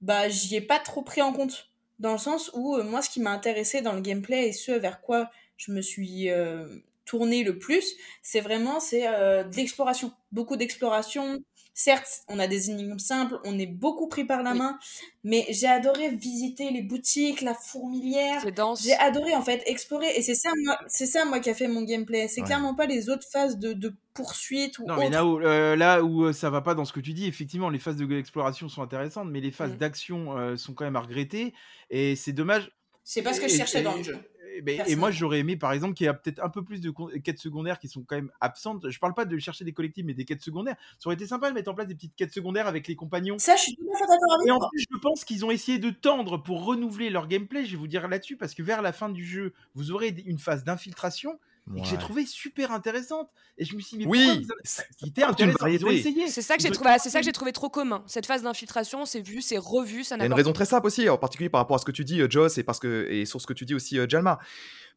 bah, 0.00 0.28
j'y 0.28 0.56
ai 0.56 0.60
pas 0.60 0.78
trop 0.78 1.02
pris 1.02 1.22
en 1.22 1.32
compte. 1.32 1.70
dans 1.98 2.12
le 2.12 2.18
sens 2.18 2.50
où 2.54 2.76
euh, 2.76 2.84
moi, 2.84 3.02
ce 3.02 3.10
qui 3.10 3.20
m'a 3.20 3.32
intéressé 3.32 3.80
dans 3.82 3.92
le 3.92 4.00
gameplay 4.00 4.48
et 4.48 4.52
ce 4.52 4.72
vers 4.72 5.00
quoi 5.00 5.30
je 5.56 5.72
me 5.72 5.82
suis 5.82 6.30
euh, 6.30 6.78
tournée 7.04 7.42
le 7.44 7.58
plus, 7.58 7.96
c'est 8.22 8.40
vraiment 8.40 8.78
c'est 8.80 9.08
euh, 9.08 9.42
de 9.44 9.56
l'exploration, 9.56 10.12
beaucoup 10.32 10.56
d'exploration. 10.56 11.40
Certes, 11.80 12.22
on 12.26 12.40
a 12.40 12.48
des 12.48 12.70
énigmes 12.72 12.98
simples, 12.98 13.38
on 13.44 13.56
est 13.56 13.66
beaucoup 13.68 14.08
pris 14.08 14.24
par 14.24 14.42
la 14.42 14.50
Oui. 14.50 14.58
main, 14.58 14.80
mais 15.22 15.46
j'ai 15.50 15.68
adoré 15.68 16.08
visiter 16.10 16.70
les 16.72 16.82
boutiques, 16.82 17.40
la 17.40 17.54
fourmilière. 17.54 18.40
C'est 18.42 18.50
dense. 18.50 18.82
J'ai 18.82 18.94
adoré 18.96 19.32
en 19.36 19.42
fait 19.42 19.62
explorer 19.64 20.08
et 20.16 20.22
c'est 20.22 20.34
ça 20.34 20.50
moi, 20.64 20.76
c'est 20.88 21.06
ça 21.06 21.24
moi 21.24 21.38
qui 21.38 21.50
a 21.50 21.54
fait 21.54 21.68
mon 21.68 21.82
gameplay. 21.82 22.26
C'est 22.26 22.40
Ouais. 22.40 22.46
clairement 22.48 22.74
pas 22.74 22.86
les 22.86 23.08
autres 23.10 23.28
phases 23.30 23.58
de, 23.58 23.74
de 23.74 23.94
poursuite 24.12 24.80
ou 24.80 24.86
Non, 24.88 24.96
mais 24.96 25.02
autres. 25.06 25.10
Nao, 25.12 25.40
euh, 25.40 25.76
là 25.76 26.02
où 26.02 26.24
euh, 26.24 26.32
ça 26.32 26.50
va 26.50 26.62
pas 26.62 26.74
dans 26.74 26.84
ce 26.84 26.92
que 26.92 26.98
tu 26.98 27.12
dis, 27.12 27.28
effectivement, 27.28 27.70
les 27.70 27.78
phases 27.78 27.94
de 27.94 28.04
l'exploration 28.06 28.68
sont 28.68 28.82
intéressantes, 28.82 29.28
mais 29.30 29.40
les 29.40 29.52
phases 29.52 29.74
Mm. 29.74 29.76
d'action 29.76 30.36
euh, 30.36 30.56
sont 30.56 30.74
quand 30.74 30.84
même 30.84 30.96
à 30.96 31.00
regretter. 31.00 31.54
Et 31.90 32.16
c'est 32.16 32.32
dommage. 32.32 32.72
C'est 33.04 33.22
pas 33.22 33.32
ce 33.32 33.40
que 33.40 33.46
je 33.46 33.54
cherchais 33.56 33.80
et- 33.80 33.84
dans 33.84 33.94
le 33.94 34.02
jeu. 34.02 34.18
Et, 34.58 34.62
ben, 34.62 34.82
et 34.88 34.96
moi, 34.96 35.12
j'aurais 35.12 35.38
aimé, 35.38 35.56
par 35.56 35.72
exemple, 35.72 35.94
qu'il 35.94 36.06
y 36.06 36.08
ait 36.08 36.12
peut-être 36.12 36.42
un 36.42 36.48
peu 36.48 36.64
plus 36.64 36.80
de 36.80 36.90
con- 36.90 37.08
quêtes 37.22 37.38
secondaires 37.38 37.78
qui 37.78 37.86
sont 37.86 38.02
quand 38.02 38.16
même 38.16 38.32
absentes. 38.40 38.90
Je 38.90 38.98
parle 38.98 39.14
pas 39.14 39.24
de 39.24 39.38
chercher 39.38 39.64
des 39.64 39.72
collectifs, 39.72 40.04
mais 40.04 40.14
des 40.14 40.24
quêtes 40.24 40.42
secondaires. 40.42 40.74
Ça 40.98 41.06
aurait 41.06 41.14
été 41.14 41.28
sympa 41.28 41.48
de 41.48 41.54
mettre 41.54 41.70
en 41.70 41.74
place 41.74 41.86
des 41.86 41.94
petites 41.94 42.16
quêtes 42.16 42.32
secondaires 42.32 42.66
avec 42.66 42.88
les 42.88 42.96
compagnons. 42.96 43.38
Ça, 43.38 43.54
je 43.54 43.62
suis 43.62 43.76
tout 43.76 43.88
à 43.94 43.96
fait 43.96 44.04
d'accord 44.06 44.34
avec 44.34 44.48
Et 44.48 44.50
en 44.50 44.58
plus, 44.58 44.84
je 44.90 44.98
pense 44.98 45.24
qu'ils 45.24 45.44
ont 45.44 45.52
essayé 45.52 45.78
de 45.78 45.90
tendre 45.90 46.38
pour 46.38 46.64
renouveler 46.64 47.08
leur 47.08 47.28
gameplay. 47.28 47.64
Je 47.66 47.72
vais 47.72 47.76
vous 47.76 47.86
dire 47.86 48.08
là-dessus, 48.08 48.36
parce 48.36 48.52
que 48.54 48.64
vers 48.64 48.82
la 48.82 48.92
fin 48.92 49.08
du 49.08 49.24
jeu, 49.24 49.52
vous 49.76 49.92
aurez 49.92 50.08
une 50.26 50.38
phase 50.38 50.64
d'infiltration 50.64 51.38
et 51.76 51.80
que 51.80 51.86
j'ai 51.86 51.98
trouvé 51.98 52.24
super 52.26 52.72
intéressante. 52.72 53.28
Et 53.58 53.64
je 53.64 53.74
me 53.76 53.80
suis 53.80 53.96
dit, 53.98 54.04
mais 54.04 54.10
Oui, 54.10 54.28
avez- 54.28 54.46
c'est- 54.64 54.82
intéressant. 55.24 56.42
Ça 56.42 56.56
que 56.56 56.62
j'ai 56.62 56.70
trouvé, 56.70 56.90
c'est 56.98 57.10
ça 57.10 57.18
que 57.20 57.24
j'ai 57.24 57.32
trouvé 57.32 57.52
trop 57.52 57.68
commun. 57.68 58.02
Cette 58.06 58.26
phase 58.26 58.42
d'infiltration, 58.42 59.04
c'est 59.04 59.20
vu, 59.20 59.40
c'est 59.42 59.58
revu, 59.58 60.04
ça 60.04 60.14
Il 60.14 60.18
y 60.18 60.20
n'a 60.20 60.24
a 60.24 60.26
une 60.26 60.32
raison 60.34 60.52
très 60.52 60.64
simple 60.66 60.86
aussi, 60.86 61.08
en 61.08 61.18
particulier 61.18 61.48
par 61.48 61.60
rapport 61.60 61.76
à 61.76 61.78
ce 61.78 61.84
que 61.84 61.92
tu 61.92 62.04
dis, 62.04 62.20
euh, 62.20 62.28
Joss, 62.30 62.58
et, 62.58 62.62
parce 62.62 62.78
que, 62.78 63.06
et 63.10 63.26
sur 63.26 63.40
ce 63.40 63.46
que 63.46 63.52
tu 63.52 63.64
dis 63.64 63.74
aussi, 63.74 63.98
euh, 63.98 64.06
Jalma. 64.08 64.38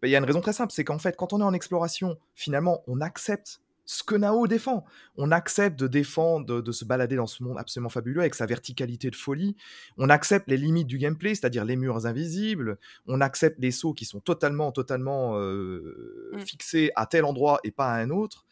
Bah, 0.02 0.08
Il 0.08 0.12
y 0.12 0.16
a 0.16 0.18
une 0.20 0.26
raison 0.26 0.42
très 0.42 0.54
simple, 0.54 0.72
c'est 0.74 0.84
qu'en 0.84 1.00
fait, 1.00 1.16
quand 1.18 1.34
on 1.34 1.40
est 1.42 1.44
en 1.44 1.54
exploration, 1.54 2.18
finalement, 2.36 2.84
on 2.88 3.02
accepte 3.02 3.62
ce 3.92 4.04
que 4.04 4.16
Nao 4.16 4.48
défend. 4.48 4.86
On 5.18 5.32
accepte 5.32 5.78
de 5.78 5.88
défendre, 5.88 6.46
de, 6.46 6.62
de 6.62 6.72
se 6.72 6.86
balader 6.86 7.18
dans 7.18 7.28
ce 7.28 7.44
monde 7.44 7.58
absolument 7.58 7.90
fabuleux 7.90 8.22
avec 8.22 8.36
sa 8.36 8.46
verticalité 8.46 9.10
de 9.10 9.16
folie. 9.18 9.58
On 9.98 10.10
accepte 10.10 10.50
les 10.50 10.56
limites 10.56 10.88
du 10.88 10.98
gameplay, 10.98 11.36
c'est-à-dire 11.36 11.66
les 11.66 11.76
murs 11.76 12.06
invisibles. 12.06 12.78
On 13.08 13.20
accepte 13.20 13.58
les 13.60 13.72
sauts 13.72 13.94
qui 13.94 14.06
sont 14.06 14.22
totalement, 14.22 14.72
totalement 14.72 15.38
euh, 15.38 16.32
Mm. 16.34 16.40
fixés 16.40 16.92
à 16.96 17.06
tel 17.06 17.26
endroit 17.26 17.60
et 17.66 17.72
pas 17.72 17.92
à 17.92 17.98
un 17.98 18.10
autre. 18.10 18.46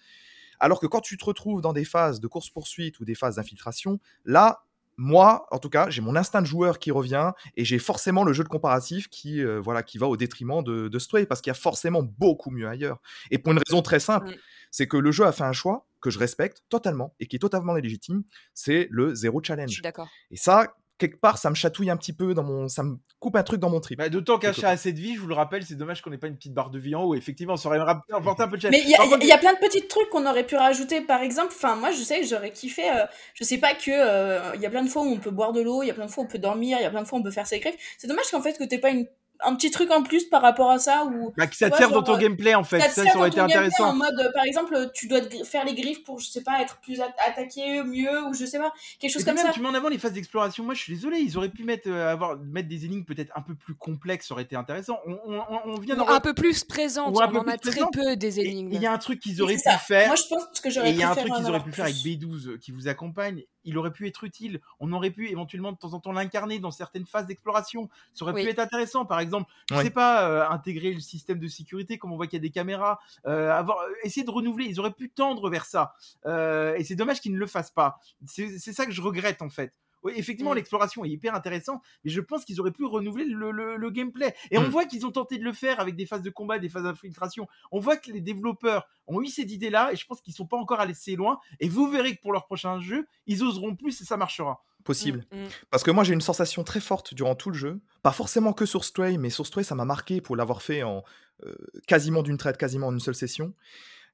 Alors 0.60 0.82
que 0.82 0.88
quand 0.88 1.00
tu 1.00 1.18
te 1.18 1.24
retrouves 1.24 1.62
dans 1.62 1.72
des 1.72 1.86
phases 1.86 2.20
de 2.20 2.28
course-poursuite 2.28 3.00
ou 3.00 3.06
des 3.06 3.16
phases 3.16 3.38
d'infiltration, 3.38 4.00
là, 4.26 4.66
moi, 5.02 5.47
en 5.52 5.60
tout 5.60 5.70
cas, 5.70 5.89
j'ai 5.89 6.02
mon 6.02 6.18
instinct 6.18 6.41
de 6.41 6.45
joueur 6.45 6.78
qui 6.78 6.91
revient 6.91 7.32
et 7.56 7.64
j'ai 7.64 7.80
forcément 7.80 8.26
le 8.26 8.34
jeu 8.34 8.43
de 8.43 8.50
comparatif 8.50 9.08
qui, 9.08 9.41
euh, 9.41 9.62
voilà, 9.62 9.82
qui 9.82 9.97
va 9.97 10.08
au 10.08 10.18
détriment 10.18 10.62
de, 10.62 10.89
de 10.89 11.00
Stray 11.00 11.26
parce 11.26 11.39
qu'il 11.39 11.50
y 11.50 11.56
a 11.56 11.56
forcément 11.56 12.04
beaucoup 12.04 12.52
mieux 12.52 12.68
ailleurs. 12.68 13.00
Et 13.32 13.38
pour 13.38 13.54
une 13.54 13.62
raison 13.66 13.82
très 13.82 14.02
simple, 14.02 14.36
c'est 14.72 14.88
que 14.88 14.97
le 14.97 15.12
jeu 15.14 15.26
a 15.26 15.32
fait 15.32 15.45
un 15.45 15.54
choix 15.54 15.88
que 16.02 16.10
je 16.10 16.20
respecte 16.20 16.64
totalement 16.68 17.16
et 17.22 17.28
qui 17.28 17.38
est 17.38 17.39
totalement 17.39 17.74
légitime, 17.76 18.24
c'est 18.54 18.89
le 18.91 19.16
zéro 19.16 19.39
Je 19.41 19.47
challenge. 19.47 19.72
suis 19.72 19.82
d'accord. 19.82 20.10
Et 20.32 20.38
ça, 20.38 20.76
quelque 21.00 21.20
part, 21.20 21.38
ça 21.39 21.50
me 21.50 21.56
chatouille 21.56 21.89
un 21.89 21.97
petit 21.97 22.14
peu 22.14 22.34
dans 22.36 22.43
mon, 22.43 22.68
ça 22.68 22.84
me 22.84 22.97
coupe 23.20 23.36
un 23.36 23.43
truc 23.43 23.60
dans 23.60 23.70
mon 23.72 23.80
trip. 23.80 23.97
Bah, 23.97 24.10
D'autant 24.10 24.38
qu'à 24.38 24.50
Quelque 24.52 24.62
part. 24.62 24.70
assez 24.72 24.93
de 24.93 25.00
vie, 25.00 25.16
je 25.16 25.20
vous 25.22 25.28
le 25.28 25.34
rappelle, 25.34 25.66
c'est 25.66 25.76
dommage 25.76 26.02
qu'on 26.04 26.10
n'ait 26.12 26.18
pas 26.20 26.28
une 26.28 26.36
petite 26.36 26.54
barre 26.54 26.70
de 26.70 26.78
vie 26.78 26.93
en 26.93 27.04
haut. 27.04 27.16
Effectivement, 27.16 27.58
ça 27.58 27.70
aurait 27.70 27.80
apporté 27.80 28.43
un 28.43 28.47
peu 28.47 28.58
de 28.58 28.62
challenge. 28.62 28.80
Mais 28.80 28.86
il 28.86 28.91
y, 28.91 28.95
a- 28.95 28.97
contre, 29.00 29.26
y 29.26 29.38
plein 29.39 29.54
de 29.54 29.60
petits 29.60 29.88
trucs 29.88 30.10
qu'on 30.10 30.26
aurait 30.28 30.45
pu 30.45 30.56
rajouter, 30.56 31.02
par 31.02 31.22
exemple. 31.22 31.54
Enfin, 31.56 31.76
moi, 31.76 31.91
je 31.91 32.02
sais 32.04 32.20
que 32.22 32.28
j'aurais 32.28 32.52
kiffé. 32.52 32.89
euh, 32.91 33.06
je 33.34 33.43
sais 33.43 33.58
pas 33.58 33.74
que. 33.74 33.89
euh, 33.91 34.52
Il 34.56 34.62
y 34.62 34.66
a 34.66 34.70
plein 34.70 34.84
de 34.84 34.89
fois 34.89 35.02
où 35.02 35.08
on 35.08 35.18
peut 35.18 35.32
boire 35.32 35.54
de 35.54 35.62
l'eau, 35.62 35.82
il 35.84 35.88
y 35.88 35.91
a 35.91 35.93
plein 35.93 36.06
de 36.06 36.12
fois 36.12 36.24
où 36.24 36.28
on 36.28 36.30
peut 36.30 36.38
dormir, 36.39 36.78
il 36.80 36.84
y 36.84 36.86
a 36.86 36.89
plein 36.91 37.02
de 37.02 37.08
fois 37.08 37.18
où 37.18 37.22
on 37.22 37.24
peut 37.24 37.32
faire 37.32 37.47
ses 37.47 37.60
griffes. 37.60 37.76
C'est 37.97 38.08
dommage 38.08 38.30
qu'en 38.32 38.41
fait, 38.41 38.58
que 38.58 38.64
t'aies 38.66 38.78
pas 38.80 38.89
une, 38.91 39.08
un 39.46 39.56
petit 39.56 39.72
truc 39.72 39.90
en 39.92 40.04
plus 40.04 40.26
par 40.26 40.42
rapport 40.42 40.70
à 40.72 40.80
ça 40.80 41.06
ou. 41.06 41.34
bah, 41.38 41.48
que 41.48 41.56
ça 41.56 41.70
te 41.70 41.78
sert 41.78 41.90
dans 41.92 42.04
ton 42.04 42.16
euh, 42.16 42.20
gameplay 42.20 42.56
en 42.56 42.64
fait. 42.64 42.80
Ça 42.90 43.04
Ça, 43.06 43.18
aurait 43.18 43.30
été 43.30 43.40
intéressant. 43.40 43.90
en 43.90 43.96
mode, 43.96 44.20
euh, 44.20 44.32
par 44.34 44.44
exemple, 44.46 44.90
tu 44.94 45.08
dois 45.08 45.22
faire 45.46 45.66
les 45.66 45.74
griffes 45.76 46.04
pour, 46.04 46.20
je 46.20 46.28
sais 46.28 46.44
pas, 46.44 46.62
être 46.62 46.78
plus 46.82 47.00
a- 47.02 47.14
attaqué 47.28 47.84
mieux 47.84 48.24
ou 48.28 48.34
je 48.34 48.46
sais 48.46 48.60
pas, 48.60 48.72
quelque 49.00 49.12
chose 49.12 49.22
Et 49.22 49.26
comme 49.26 49.36
même, 49.36 49.46
ça. 49.48 49.52
tu 49.54 49.62
mets 49.62 49.70
en 49.70 49.74
avant 49.74 49.90
les 49.90 49.98
phases 49.98 50.14
d'exploration. 50.14 50.64
Moi, 50.64 50.74
je 50.74 50.82
suis 50.82 50.94
désolé, 50.94 51.20
ils 51.20 51.38
auraient 51.38 51.50
pu 51.50 51.64
mettre, 51.64 51.90
euh, 51.90 52.12
avoir, 52.12 52.38
mettre 52.38 52.68
des 52.68 52.86
énigmes 52.86 53.04
peut-être 53.06 53.32
un 53.38 53.42
peu 53.42 53.56
plus 53.56 53.76
complexes, 53.76 54.28
ça 54.28 54.34
aurait 54.34 54.44
été 54.44 54.56
intéressant. 54.56 55.00
On, 55.08 55.14
on, 55.26 55.38
on- 55.40 55.60
on 55.66 55.80
vient 55.80 55.98
un 56.00 56.20
peu 56.20 56.34
plus 56.34 56.64
présente. 56.64 57.16
On 57.16 57.20
en 57.22 57.48
a 57.48 57.58
très 57.58 57.72
présente. 57.72 57.94
peu 57.94 58.16
des 58.16 58.40
énigmes. 58.40 58.70
Il 58.74 58.82
y 58.82 58.86
a 58.88 58.92
un 58.92 58.98
truc 58.98 59.20
qu'ils 59.20 59.42
auraient 59.42 59.56
pu 59.56 59.70
faire. 59.86 60.08
Moi, 60.08 60.16
je 60.16 60.24
pense 60.30 60.60
que 60.62 60.68
Et 60.68 60.72
j'aurais 60.72 60.92
il 60.92 60.98
y 60.98 61.04
a 61.04 61.12
un 61.12 61.16
truc 61.16 61.34
qu'ils 61.34 61.48
auraient 61.50 61.60
pu 61.64 61.72
faire 61.72 61.86
avec 61.86 61.98
plus. 62.02 62.16
B12 62.18 62.48
euh, 62.48 62.58
qui 62.58 62.72
vous 62.72 62.88
accompagne. 62.88 63.44
Il 63.66 63.78
aurait 63.78 63.92
pu 63.92 64.08
être 64.08 64.24
utile. 64.24 64.62
On 64.80 64.92
aurait 64.94 65.12
pu 65.12 65.30
éventuellement 65.30 65.72
de 65.72 65.78
temps 65.78 65.94
en 65.94 66.00
temps 66.00 66.12
l'incarner 66.14 66.60
dans 66.60 66.72
certaines 66.72 67.06
phases 67.06 67.26
d'exploration. 67.28 67.90
Ça 68.14 68.26
aurait 68.26 68.34
pu 68.42 68.48
être 68.50 68.60
intéressant. 68.60 69.06
Par 69.06 69.20
exemple, 69.20 69.28
je 69.69 69.75
Ouais. 69.75 69.84
sais 69.84 69.89
pas, 69.91 70.27
euh, 70.30 70.49
intégrer 70.49 70.93
le 70.93 70.99
système 70.99 71.39
de 71.39 71.47
sécurité, 71.47 71.97
comme 71.97 72.11
on 72.11 72.15
voit 72.15 72.27
qu'il 72.27 72.38
y 72.38 72.41
a 72.41 72.41
des 72.41 72.49
caméras, 72.49 72.99
euh, 73.27 73.51
avoir, 73.51 73.80
euh, 73.82 73.91
essayer 74.03 74.25
de 74.25 74.32
renouveler. 74.32 74.65
Ils 74.65 74.80
auraient 74.80 74.91
pu 74.93 75.09
tendre 75.09 75.49
vers 75.49 75.65
ça. 75.65 75.93
Euh, 76.25 76.75
et 76.75 76.84
c'est 76.84 76.95
dommage 76.95 77.21
qu'ils 77.21 77.34
ne 77.34 77.38
le 77.39 77.47
fassent 77.47 77.71
pas. 77.71 77.99
C'est 78.25 78.57
ça 78.59 78.86
que 78.86 78.91
je 78.91 79.01
regrette 79.01 79.41
en 79.41 79.49
fait. 79.49 79.73
Oui, 80.04 80.14
effectivement, 80.16 80.52
Mm. 80.52 80.56
l'exploration 80.56 81.04
est 81.06 81.10
hyper 81.10 81.36
intéressante, 81.36 81.82
mais 82.04 82.12
je 82.12 82.22
pense 82.22 82.45
qu'ils 82.45 82.60
auraient 82.62 82.72
pu 82.72 82.86
renouveler 82.86 83.26
le, 83.26 83.52
le- 83.52 83.76
le 83.76 83.89
gameplay. 83.89 84.34
Et 84.52 84.58
on 84.58 84.64
Mm. 84.64 84.72
voit 84.72 84.86
qu'ils 84.86 85.06
ont 85.06 85.12
tenté 85.12 85.38
de 85.38 85.43
le 85.43 85.54
faire 85.54 85.80
avec 85.80 85.95
des 85.95 86.06
phases 86.06 86.22
de 86.22 86.30
combat, 86.30 86.60
des 86.60 86.70
phases 86.70 86.84
d'infiltration. 86.84 87.47
On 87.72 87.80
voit 87.80 87.97
que 87.97 88.12
les 88.12 88.22
développeurs 88.22 88.88
ont 89.08 89.22
eu 89.22 89.28
cette 89.28 89.52
idée-là, 89.52 89.91
et 89.91 89.95
je 89.95 90.06
pense 90.06 90.22
qu'ils 90.22 90.34
sont 90.34 90.45
pas 90.47 90.58
encore 90.58 90.80
allés 90.80 90.91
assez 90.91 91.16
loin. 91.16 91.39
Et 91.60 91.68
vous 91.70 91.89
verrez 91.89 92.16
que 92.16 92.22
pour 92.22 92.32
leur 92.34 92.45
prochain 92.45 92.80
jeu, 92.80 93.08
ils 93.28 93.43
oseront 93.43 93.76
plus 93.76 94.00
et 94.02 94.06
ça 94.06 94.18
marchera. 94.18 94.64
Possible. 94.86 95.26
Mm, 95.32 95.43
mm. 95.43 95.47
Parce 95.70 95.84
que 95.84 95.91
moi, 95.91 96.04
j'ai 96.06 96.14
une 96.14 96.22
sensation 96.22 96.64
très 96.64 96.80
forte 96.80 97.14
durant 97.14 97.36
tout 97.36 97.50
le 97.50 97.58
jeu. 97.58 97.82
Pas 98.02 98.14
forcément 98.14 98.54
que 98.54 98.66
sur 98.66 98.86
Stray, 98.86 99.18
mais 99.18 99.30
sur 99.30 99.45
Stray, 99.45 99.66
ça 99.66 99.76
m'a 99.76 99.84
marqué 99.86 100.22
pour 100.22 100.36
l'avoir 100.38 100.62
fait 100.62 100.84
en 100.84 101.04
euh, 101.45 101.56
quasiment 101.88 102.22
d'une 102.24 102.38
traite, 102.38 102.58
quasiment 102.58 102.88
en 102.88 102.93
une 102.93 103.00
seule 103.00 103.16
session. 103.16 103.54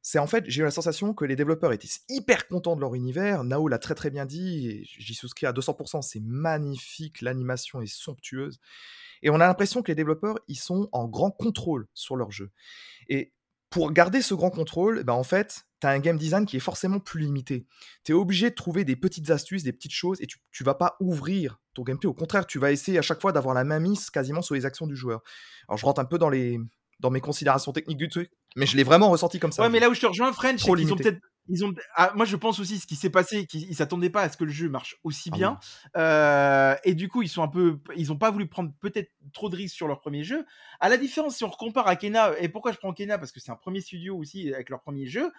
C'est 0.08 0.20
en 0.20 0.28
fait, 0.28 0.44
j'ai 0.48 0.62
eu 0.62 0.64
la 0.64 0.70
sensation 0.70 1.16
que 1.16 1.26
les 1.26 1.36
développeurs 1.36 1.74
étaient 1.74 1.90
hyper 2.10 2.48
contents 2.48 2.76
de 2.76 2.82
leur 2.82 2.94
univers. 2.94 3.44
Nao 3.44 3.68
l'a 3.68 3.80
très 3.80 3.96
très 3.96 4.12
bien 4.12 4.28
dit, 4.28 4.68
et 4.68 4.84
j'y 4.84 5.16
souscris 5.16 5.48
à 5.48 5.52
200%. 5.52 6.04
C'est 6.04 6.20
magnifique, 6.20 7.22
l'animation 7.22 7.82
est 7.82 7.88
somptueuse. 7.88 8.60
Et 9.24 9.32
on 9.32 9.40
a 9.40 9.48
l'impression 9.48 9.82
que 9.82 9.88
les 9.88 9.96
développeurs, 9.96 10.38
ils 10.48 10.60
sont 10.60 10.90
en 10.92 11.08
grand 11.08 11.32
contrôle 11.32 11.88
sur 11.96 12.18
leur 12.18 12.30
jeu. 12.30 12.52
Et 13.10 13.34
pour 13.72 13.92
garder 13.92 14.22
ce 14.22 14.36
grand 14.36 14.52
contrôle, 14.52 15.04
bah 15.04 15.16
en 15.16 15.24
fait, 15.24 15.66
tu 15.82 15.88
as 15.88 15.90
un 15.90 15.98
game 15.98 16.20
design 16.20 16.46
qui 16.46 16.58
est 16.58 16.60
forcément 16.60 17.00
plus 17.00 17.22
limité. 17.22 17.66
Tu 18.04 18.12
es 18.12 18.16
obligé 18.16 18.52
de 18.52 18.56
trouver 18.56 18.86
des 18.86 18.96
petites 18.96 19.32
astuces, 19.32 19.64
des 19.64 19.74
petites 19.74 19.92
choses, 19.92 20.22
et 20.22 20.28
tu, 20.28 20.38
tu 20.52 20.64
vas 20.64 20.76
pas 20.76 20.98
ouvrir 21.00 21.60
ton 21.74 21.82
gameplay. 21.82 22.08
Au 22.08 22.14
contraire, 22.14 22.46
tu 22.46 22.60
vas 22.60 22.72
essayer 22.72 23.00
à 23.00 23.02
chaque 23.02 23.22
fois 23.22 23.32
d'avoir 23.32 23.56
la 23.56 23.64
main 23.64 23.80
mise 23.80 24.12
quasiment 24.12 24.44
sur 24.44 24.54
les 24.54 24.68
actions 24.68 24.86
du 24.86 24.96
joueur. 24.96 25.24
Alors 25.68 25.80
je 25.80 25.86
rentre 25.88 26.00
un 26.00 26.06
peu 26.06 26.20
dans, 26.20 26.30
les, 26.30 26.60
dans 27.00 27.10
mes 27.10 27.22
considérations 27.22 27.72
techniques 27.72 27.98
du 27.98 28.08
truc, 28.08 28.32
mais 28.56 28.66
je 28.66 28.78
l'ai 28.78 28.84
vraiment 28.84 29.10
ressenti 29.10 29.40
comme 29.40 29.52
ça. 29.52 29.64
ouais, 29.64 29.70
mais 29.70 29.80
là 29.80 29.90
où 29.90 29.94
je 29.94 30.02
te 30.02 30.06
rejoins, 30.06 30.32
French, 30.34 30.62
c'est 30.62 30.74
qu'ils 30.74 30.92
ont 30.94 30.96
peut-être. 30.96 31.20
Ils 31.48 31.64
ont, 31.64 31.74
ah, 31.94 32.12
moi, 32.16 32.26
je 32.26 32.36
pense 32.36 32.60
aussi 32.60 32.80
ce 32.80 32.88
qui 32.88 32.96
s'est 32.96 33.12
passé, 33.12 33.46
qu'ils 33.46 33.70
ils 33.70 33.76
s'attendaient 33.76 34.10
pas 34.10 34.24
à 34.24 34.30
ce 34.30 34.38
que 34.38 34.46
le 34.46 34.52
jeu 34.52 34.68
marche 34.68 34.96
aussi 35.04 35.30
Ah 35.32 35.38
bien, 35.38 35.60
Euh, 35.96 36.76
et 36.84 36.96
du 36.96 37.08
coup, 37.08 37.22
ils 37.22 37.30
sont 37.30 37.44
un 37.44 37.48
peu, 37.48 37.78
ils 37.96 38.12
ont 38.12 38.18
pas 38.18 38.32
voulu 38.32 38.48
prendre 38.48 38.72
peut-être 38.82 39.12
trop 39.32 39.50
de 39.50 39.56
risques 39.56 39.76
sur 39.76 39.88
leur 39.88 40.00
premier 40.00 40.24
jeu. 40.24 40.44
À 40.80 40.90
la 40.90 40.98
différence, 40.98 41.36
si 41.36 41.44
on 41.44 41.50
compare 41.52 41.88
à 41.88 41.96
Kena, 41.96 42.32
et 42.40 42.50
pourquoi 42.50 42.72
je 42.72 42.78
prends 42.78 42.94
Kena? 42.94 43.20
Parce 43.20 43.32
que 43.32 43.40
c'est 43.40 43.52
un 43.52 43.56
premier 43.58 43.82
studio 43.82 44.18
aussi 44.18 44.52
avec 44.52 44.70
leur 44.70 44.82
premier 44.82 45.06
jeu, 45.06 45.32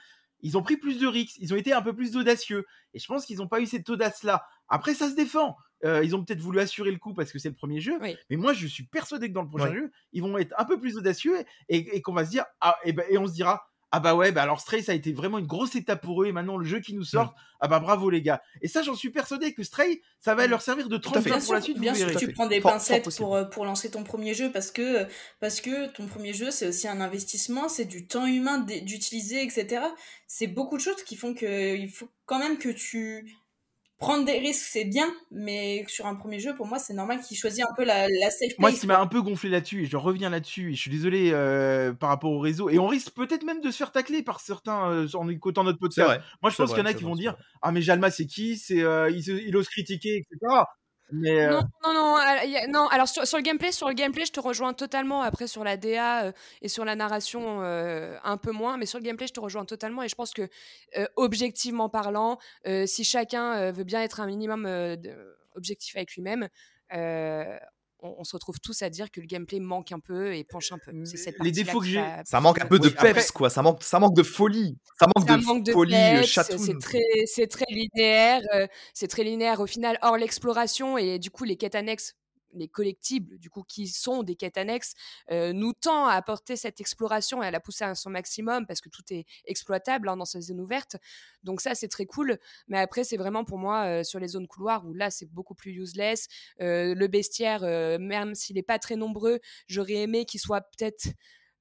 ils 0.42 0.56
ont 0.56 0.62
pris 0.62 0.76
plus 0.76 1.00
de 1.00 1.08
risques, 1.08 1.36
ils 1.40 1.52
ont 1.52 1.56
été 1.56 1.72
un 1.72 1.82
peu 1.82 1.92
plus 1.92 2.16
audacieux, 2.16 2.64
et 2.94 3.00
je 3.00 3.06
pense 3.06 3.26
qu'ils 3.26 3.38
n'ont 3.38 3.48
pas 3.48 3.60
eu 3.60 3.66
cette 3.66 3.88
audace-là. 3.90 4.44
Après, 4.68 4.94
ça 4.94 5.10
se 5.10 5.16
défend. 5.16 5.56
Euh, 5.84 6.02
ils 6.02 6.16
ont 6.16 6.24
peut-être 6.24 6.40
voulu 6.40 6.58
assurer 6.60 6.90
le 6.90 6.98
coup 6.98 7.12
parce 7.12 7.30
que 7.32 7.38
c'est 7.38 7.50
le 7.50 7.54
premier 7.54 7.80
jeu, 7.80 7.98
Oui. 8.00 8.16
mais 8.30 8.36
moi, 8.36 8.52
je 8.54 8.66
suis 8.66 8.84
persuadé 8.86 9.28
que 9.28 9.34
dans 9.34 9.42
le 9.42 9.48
prochain 9.48 9.72
jeu, 9.74 9.90
ils 10.12 10.22
vont 10.22 10.38
être 10.38 10.54
un 10.58 10.64
peu 10.64 10.80
plus 10.80 10.96
audacieux 10.96 11.36
et, 11.68 11.96
et 11.96 12.00
qu'on 12.02 12.14
va 12.14 12.24
se 12.24 12.30
dire, 12.30 12.44
ah, 12.60 12.76
et, 12.84 12.92
ben, 12.92 13.04
et 13.10 13.18
on 13.18 13.26
se 13.26 13.32
dira, 13.34 13.62
ah 13.92 14.00
bah 14.00 14.14
ouais, 14.16 14.32
bah 14.32 14.42
alors 14.42 14.60
Stray, 14.60 14.82
ça 14.82 14.92
a 14.92 14.94
été 14.94 15.12
vraiment 15.12 15.38
une 15.38 15.46
grosse 15.46 15.76
étape 15.76 16.02
pour 16.02 16.22
eux, 16.22 16.26
et 16.26 16.32
maintenant 16.32 16.56
le 16.56 16.64
jeu 16.66 16.80
qui 16.80 16.92
nous 16.94 17.04
sort, 17.04 17.34
ah 17.60 17.68
bah 17.68 17.78
bravo 17.78 18.10
les 18.10 18.20
gars. 18.20 18.42
Et 18.60 18.68
ça, 18.68 18.82
j'en 18.82 18.94
suis 18.96 19.10
persuadé 19.10 19.54
que 19.54 19.62
Stray, 19.62 20.02
ça 20.18 20.34
va 20.34 20.46
leur 20.48 20.60
servir 20.60 20.88
de 20.88 20.96
tremplin 20.96 21.20
Bien 21.22 21.34
pour 21.34 21.42
sûr, 21.44 21.54
la 21.54 21.60
suite, 21.60 21.78
bien 21.78 21.94
sûr, 21.94 22.14
tu 22.16 22.32
prends 22.32 22.46
des 22.48 22.60
Fort- 22.60 22.72
pincettes 22.72 23.14
pour, 23.16 23.36
euh, 23.36 23.44
pour 23.44 23.64
lancer 23.64 23.90
ton 23.90 24.02
premier 24.02 24.34
jeu 24.34 24.50
parce 24.50 24.70
que, 24.72 25.06
parce 25.40 25.60
que 25.60 25.86
ton 25.92 26.06
premier 26.08 26.32
jeu, 26.34 26.50
c'est 26.50 26.66
aussi 26.66 26.88
un 26.88 27.00
investissement, 27.00 27.68
c'est 27.68 27.84
du 27.84 28.06
temps 28.08 28.26
humain 28.26 28.58
d'utiliser, 28.58 29.42
etc. 29.42 29.82
C'est 30.26 30.48
beaucoup 30.48 30.76
de 30.76 30.82
choses 30.82 31.02
qui 31.04 31.16
font 31.16 31.32
que 31.34 31.76
il 31.76 31.88
faut 31.88 32.08
quand 32.26 32.38
même 32.40 32.58
que 32.58 32.70
tu. 32.70 33.30
Prendre 33.99 34.26
des 34.26 34.38
risques, 34.38 34.68
c'est 34.70 34.84
bien, 34.84 35.11
mais 35.30 35.84
sur 35.88 36.05
un 36.07 36.16
premier 36.16 36.38
jeu, 36.38 36.55
pour 36.55 36.66
moi, 36.66 36.78
c'est 36.78 36.92
normal 36.92 37.20
qu'il 37.22 37.34
choisisse 37.34 37.64
un 37.64 37.74
peu 37.74 37.82
la, 37.82 38.09
la 38.09 38.30
safe 38.30 38.53
Moi, 38.59 38.70
ce 38.70 38.80
qui 38.80 38.86
m'a 38.86 39.01
un 39.01 39.07
peu 39.07 39.22
gonflé 39.22 39.49
là-dessus, 39.49 39.84
et 39.84 39.86
je 39.86 39.97
reviens 39.97 40.28
là-dessus, 40.28 40.72
et 40.72 40.74
je 40.74 40.80
suis 40.80 40.90
désolé 40.90 41.30
euh, 41.32 41.94
par 41.94 42.11
rapport 42.11 42.30
au 42.30 42.38
réseau, 42.38 42.68
et 42.68 42.78
on 42.78 42.88
risque 42.88 43.14
peut-être 43.14 43.44
même 43.44 43.62
de 43.62 43.70
se 43.70 43.78
faire 43.78 43.92
tacler 43.92 44.22
par 44.22 44.40
certains 44.40 44.90
euh, 44.90 45.09
en 45.14 45.30
écoutant 45.30 45.64
notre 45.64 45.78
podcast. 45.78 46.20
Moi, 46.42 46.51
je 46.51 46.57
pense 46.57 46.70
qu'il 46.70 46.78
y 46.78 46.82
en 46.82 46.86
a 46.86 46.92
qui 46.92 47.05
vrai, 47.05 47.11
vont 47.11 47.16
dire 47.16 47.32
vrai. 47.32 47.42
Ah, 47.62 47.72
mais 47.72 47.80
Jalma, 47.80 48.11
c'est 48.11 48.26
qui? 48.26 48.59
C'est, 48.59 48.82
euh, 48.82 49.09
il, 49.11 49.26
il 49.26 49.57
ose 49.57 49.68
critiquer, 49.68 50.16
etc. 50.16 50.64
Mais 51.12 51.46
euh, 51.46 51.50
Non, 51.50 51.62
non, 51.84 51.94
non, 51.94 52.16
euh, 52.18 52.66
non. 52.68 52.88
Alors 52.88 53.09
sur, 53.09 53.26
sur 53.26 53.38
le 53.38 53.42
gameplay, 53.42 53.72
sur 53.72 53.88
le 53.88 53.94
gameplay, 53.94 54.24
je 54.26 54.32
te 54.32 54.40
rejoins 54.40 54.72
totalement. 54.72 55.22
Après 55.22 55.46
sur 55.46 55.62
la 55.64 55.76
DA 55.76 56.24
euh, 56.24 56.32
et 56.62 56.68
sur 56.68 56.84
la 56.84 56.96
narration, 56.96 57.61
un 57.61 58.36
peu 58.36 58.52
moins, 58.52 58.76
mais 58.76 58.86
sur 58.86 58.98
le 58.98 59.04
gameplay, 59.04 59.26
je 59.26 59.32
te 59.32 59.40
rejoins 59.40 59.64
totalement. 59.64 60.02
Et 60.02 60.09
je 60.09 60.14
pense 60.14 60.32
que 60.32 60.48
objectivement 61.16 61.88
parlant, 61.88 62.38
si 62.86 63.04
chacun 63.04 63.70
veut 63.70 63.84
bien 63.84 64.02
être 64.02 64.20
un 64.20 64.26
minimum 64.26 64.66
objectif 65.54 65.96
avec 65.96 66.14
lui-même, 66.14 66.48
euh, 68.03 68.09
on, 68.18 68.24
se 68.24 68.36
retrouve 68.36 68.61
tous 68.61 68.82
à 68.82 68.90
dire 68.90 69.11
que 69.11 69.20
le 69.20 69.26
gameplay 69.26 69.61
manque 69.61 69.92
un 69.92 70.01
peu 70.01 70.34
et 70.34 70.44
penche 70.44 70.72
un 70.72 70.78
peu. 70.78 70.92
C'est 71.05 71.16
cette 71.16 71.36
les 71.42 71.51
défauts 71.51 71.80
que 71.80 71.86
j'ai, 71.86 72.05
ça 72.24 72.40
manque 72.40 72.61
un 72.61 72.66
peu 72.66 72.78
de 72.78 72.88
peps, 72.88 73.30
quoi. 73.30 73.51
Ça 73.51 73.62
manque, 73.62 73.82
ça 73.82 73.99
manque 73.99 74.14
de 74.14 74.22
folie. 74.22 74.78
Ça 74.99 75.07
manque 75.14 75.64
de 75.64 75.72
folie 75.72 75.94
euh, 75.94 76.22
C'est 76.24 76.78
très, 76.78 77.03
c'est 77.26 77.47
très 77.47 77.66
linéaire. 77.70 78.42
Euh, 78.55 78.66
c'est 78.92 79.09
très 79.09 79.24
linéaire 79.24 79.61
au 79.61 79.66
final, 79.66 79.99
hors 80.03 80.16
l'exploration 80.16 80.99
et 80.99 81.18
du 81.18 81.30
coup 81.30 81.44
les 81.44 81.57
quêtes 81.57 81.74
annexes 81.74 82.14
les 82.53 82.68
collectibles, 82.68 83.38
du 83.38 83.51
coup, 83.51 83.62
qui 83.62 83.88
sont 83.88 84.22
des 84.22 84.36
quêtes 84.36 84.57
annexes, 84.57 84.94
euh, 85.30 85.53
nous 85.53 85.72
tend 85.72 86.07
à 86.07 86.12
apporter 86.14 86.57
cette 86.57 86.80
exploration 86.80 87.42
et 87.42 87.47
à 87.47 87.51
la 87.51 87.61
pousser 87.61 87.84
à 87.84 87.94
son 87.94 88.11
maximum 88.11 88.66
parce 88.66 88.80
que 88.80 88.88
tout 88.88 89.03
est 89.11 89.26
exploitable 89.44 90.09
hein, 90.09 90.16
dans 90.16 90.24
ces 90.24 90.40
zones 90.40 90.61
ouvertes. 90.61 90.97
Donc 91.42 91.61
ça, 91.61 91.74
c'est 91.74 91.88
très 91.88 92.07
cool. 92.07 92.38
Mais 92.68 92.78
après, 92.78 93.05
c'est 93.05 93.16
vraiment 93.16 93.44
pour 93.44 93.59
moi 93.59 93.84
euh, 93.86 94.05
sur 94.05 94.20
les 94.20 94.28
zones 94.28 94.47
couloirs 94.47 94.86
où 94.86 94.94
là, 94.94 95.11
c'est 95.11 95.30
beaucoup 95.30 95.55
plus 95.55 95.72
useless. 95.72 96.28
Euh, 96.61 96.94
le 96.94 97.07
bestiaire, 97.07 97.61
même 97.99 98.34
s'il 98.34 98.57
n'est 98.57 98.62
pas 98.62 98.78
très 98.78 98.97
nombreux, 98.97 99.40
j'aurais 99.68 99.94
aimé 99.94 100.24
qu'il 100.24 100.40
soit 100.40 100.61
peut-être 100.61 101.09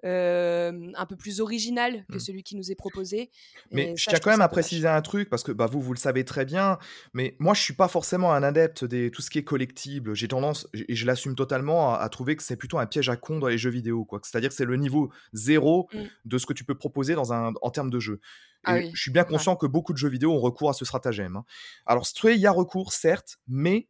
un 0.05 1.05
peu 1.07 1.15
plus 1.15 1.41
original 1.41 2.05
que 2.09 2.17
mmh. 2.17 2.19
celui 2.19 2.43
qui 2.43 2.55
nous 2.55 2.71
est 2.71 2.75
proposé. 2.75 3.31
Mais 3.71 3.93
je 3.97 4.05
tiens 4.09 4.19
quand 4.19 4.29
même 4.29 4.41
à 4.41 4.47
préciser 4.47 4.87
un 4.87 5.01
truc, 5.01 5.29
parce 5.29 5.43
que 5.43 5.51
bah, 5.51 5.65
vous, 5.65 5.81
vous 5.81 5.93
le 5.93 5.99
savez 5.99 6.23
très 6.25 6.45
bien, 6.45 6.77
mais 7.13 7.35
moi, 7.39 7.53
je 7.53 7.61
suis 7.61 7.73
pas 7.73 7.87
forcément 7.87 8.33
un 8.33 8.43
adepte 8.43 8.85
de 8.85 9.09
tout 9.09 9.21
ce 9.21 9.29
qui 9.29 9.39
est 9.39 9.43
collectible. 9.43 10.15
J'ai 10.15 10.27
tendance, 10.27 10.67
et 10.73 10.95
je 10.95 11.05
l'assume 11.05 11.35
totalement, 11.35 11.93
à, 11.93 12.07
trouver 12.09 12.35
que 12.35 12.43
c'est 12.43 12.55
plutôt 12.55 12.77
un 12.77 12.85
piège 12.85 13.09
à 13.09 13.15
con 13.15 13.39
dans 13.39 13.47
les 13.47 13.57
jeux 13.57 13.69
vidéo. 13.69 14.07
C'est-à-dire 14.23 14.49
que 14.49 14.55
c'est 14.55 14.65
le 14.65 14.77
niveau 14.77 15.11
zéro 15.33 15.89
mmh. 15.93 15.99
de 16.25 16.37
ce 16.37 16.45
que 16.45 16.53
tu 16.53 16.63
peux 16.63 16.75
proposer 16.75 17.15
dans 17.15 17.33
un, 17.33 17.53
en 17.61 17.69
termes 17.71 17.89
de 17.89 17.99
jeu. 17.99 18.19
Ah 18.65 18.81
je 18.81 18.99
suis 18.99 19.11
bien 19.11 19.23
conscient 19.23 19.55
que 19.55 19.67
beaucoup 19.67 19.93
de 19.93 19.97
jeux 19.97 20.09
vidéo 20.09 20.33
ont 20.33 20.39
recours 20.39 20.69
à 20.69 20.73
ce 20.73 20.85
stratagème. 20.85 21.35
Hein. 21.35 21.45
Alors, 21.85 22.05
Stray 22.07 22.37
y 22.37 22.47
a 22.47 22.51
recours, 22.51 22.93
certes, 22.93 23.37
mais 23.47 23.87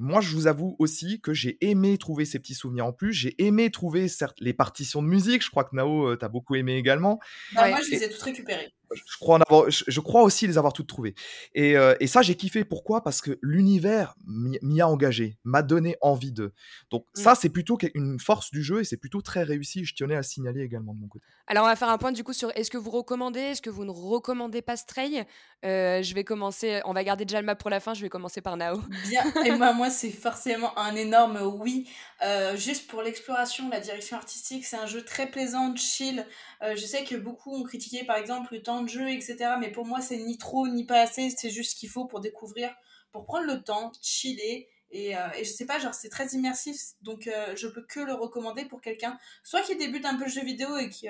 moi, 0.00 0.22
je 0.22 0.34
vous 0.34 0.46
avoue 0.46 0.76
aussi 0.78 1.20
que 1.20 1.34
j'ai 1.34 1.58
aimé 1.60 1.98
trouver 1.98 2.24
ces 2.24 2.38
petits 2.38 2.54
souvenirs 2.54 2.86
en 2.86 2.92
plus. 2.92 3.12
J'ai 3.12 3.34
aimé 3.42 3.70
trouver 3.70 4.08
certes 4.08 4.40
les 4.40 4.54
partitions 4.54 5.02
de 5.02 5.08
musique. 5.08 5.44
Je 5.44 5.50
crois 5.50 5.64
que 5.64 5.76
Nao, 5.76 6.08
euh, 6.08 6.16
tu 6.16 6.24
as 6.24 6.28
beaucoup 6.28 6.54
aimé 6.54 6.76
également. 6.76 7.20
Bah, 7.54 7.68
moi, 7.68 7.80
je 7.84 7.90
les 7.90 8.04
ai 8.04 8.08
toutes 8.08 8.22
récupérées 8.22 8.72
je 8.94 9.16
crois, 9.18 9.36
en 9.36 9.40
avoir, 9.40 9.70
je, 9.70 10.00
crois 10.00 10.22
aussi 10.22 10.46
les 10.46 10.58
avoir 10.58 10.72
toutes 10.72 10.88
trouvées. 10.88 11.14
Et, 11.54 11.76
euh, 11.76 11.94
et 12.00 12.06
ça, 12.06 12.22
j'ai 12.22 12.34
kiffé. 12.34 12.64
Pourquoi? 12.64 13.02
Parce 13.02 13.20
que 13.20 13.38
l'univers 13.42 14.14
m'y 14.26 14.80
a 14.80 14.88
engagé, 14.88 15.38
m'a 15.44 15.62
donné 15.62 15.96
envie 16.00 16.32
de. 16.32 16.52
Donc 16.90 17.04
mmh. 17.04 17.20
ça, 17.20 17.34
c'est 17.34 17.48
plutôt 17.48 17.78
une 17.94 18.18
force 18.18 18.50
du 18.50 18.62
jeu 18.62 18.80
et 18.80 18.84
c'est 18.84 18.96
plutôt 18.96 19.22
très 19.22 19.42
réussi. 19.42 19.84
Je 19.84 19.94
tenais 19.94 20.14
à 20.14 20.18
le 20.18 20.22
signaler 20.22 20.62
également 20.62 20.94
de 20.94 21.00
mon 21.00 21.08
côté. 21.08 21.24
Alors, 21.46 21.64
on 21.64 21.68
va 21.68 21.74
faire 21.74 21.88
un 21.88 21.98
point 21.98 22.12
du 22.12 22.22
coup 22.22 22.32
sur 22.32 22.52
est-ce 22.56 22.70
que 22.70 22.78
vous 22.78 22.90
recommandez, 22.90 23.40
est-ce 23.40 23.62
que 23.62 23.70
vous 23.70 23.84
ne 23.84 23.90
recommandez 23.90 24.62
pas 24.62 24.76
Stray? 24.76 25.24
Euh, 25.64 26.00
Je 26.00 26.14
vais 26.14 26.22
commencer, 26.22 26.80
on 26.84 26.92
va 26.92 27.02
garder 27.02 27.24
Jalma 27.26 27.56
pour 27.56 27.70
la 27.70 27.80
fin, 27.80 27.92
je 27.92 28.02
vais 28.02 28.08
commencer 28.08 28.40
par 28.40 28.56
Nao. 28.56 28.80
Bien, 29.08 29.24
et 29.44 29.50
moi, 29.50 29.72
moi 29.72 29.90
c'est 29.90 30.10
forcément 30.10 30.78
un 30.78 30.94
énorme 30.94 31.40
oui. 31.42 31.88
Euh, 32.22 32.56
juste 32.56 32.86
pour 32.86 33.02
l'exploration, 33.02 33.68
la 33.68 33.80
direction 33.80 34.16
artistique, 34.16 34.64
c'est 34.64 34.76
un 34.76 34.86
jeu 34.86 35.02
très 35.04 35.26
plaisant, 35.26 35.74
chill. 35.74 36.24
Euh, 36.62 36.76
je 36.76 36.84
sais 36.84 37.04
que 37.04 37.16
beaucoup 37.16 37.54
ont 37.54 37.64
critiqué 37.64 38.04
par 38.04 38.16
exemple 38.16 38.54
le 38.54 38.62
temps 38.62 38.79
de 38.82 38.88
jeu, 38.88 39.10
etc. 39.10 39.36
Mais 39.58 39.70
pour 39.70 39.86
moi, 39.86 40.00
c'est 40.00 40.18
ni 40.18 40.38
trop 40.38 40.68
ni 40.68 40.84
pas 40.84 41.00
assez. 41.00 41.30
C'est 41.30 41.50
juste 41.50 41.72
ce 41.72 41.76
qu'il 41.76 41.88
faut 41.88 42.06
pour 42.06 42.20
découvrir, 42.20 42.74
pour 43.12 43.24
prendre 43.24 43.46
le 43.46 43.62
temps, 43.62 43.92
chiller. 44.02 44.68
Et, 44.92 45.16
euh, 45.16 45.28
et 45.36 45.44
je 45.44 45.50
sais 45.50 45.66
pas, 45.66 45.78
genre 45.78 45.94
c'est 45.94 46.08
très 46.08 46.28
immersif. 46.28 46.76
Donc 47.02 47.26
euh, 47.26 47.54
je 47.56 47.68
peux 47.68 47.84
que 47.86 48.00
le 48.00 48.12
recommander 48.12 48.64
pour 48.64 48.80
quelqu'un, 48.80 49.18
soit 49.44 49.62
qui 49.62 49.76
débute 49.76 50.04
un 50.04 50.16
peu 50.16 50.24
le 50.24 50.30
jeu 50.30 50.42
vidéo 50.42 50.76
et 50.76 50.88
qui, 50.88 51.08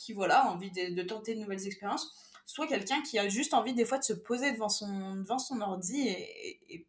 qui 0.00 0.12
voilà, 0.12 0.44
a 0.44 0.48
envie 0.48 0.70
de, 0.70 1.02
tenter 1.02 1.34
de 1.34 1.40
nouvelles 1.40 1.66
expériences, 1.66 2.10
soit 2.46 2.66
quelqu'un 2.66 3.02
qui 3.02 3.18
a 3.18 3.28
juste 3.28 3.54
envie 3.54 3.74
des 3.74 3.84
fois 3.84 3.98
de 3.98 4.04
se 4.04 4.12
poser 4.12 4.52
devant 4.52 4.68
son, 4.68 5.16
devant 5.16 5.38
son 5.38 5.60
ordi 5.60 6.08
et, 6.08 6.60
et, 6.68 6.86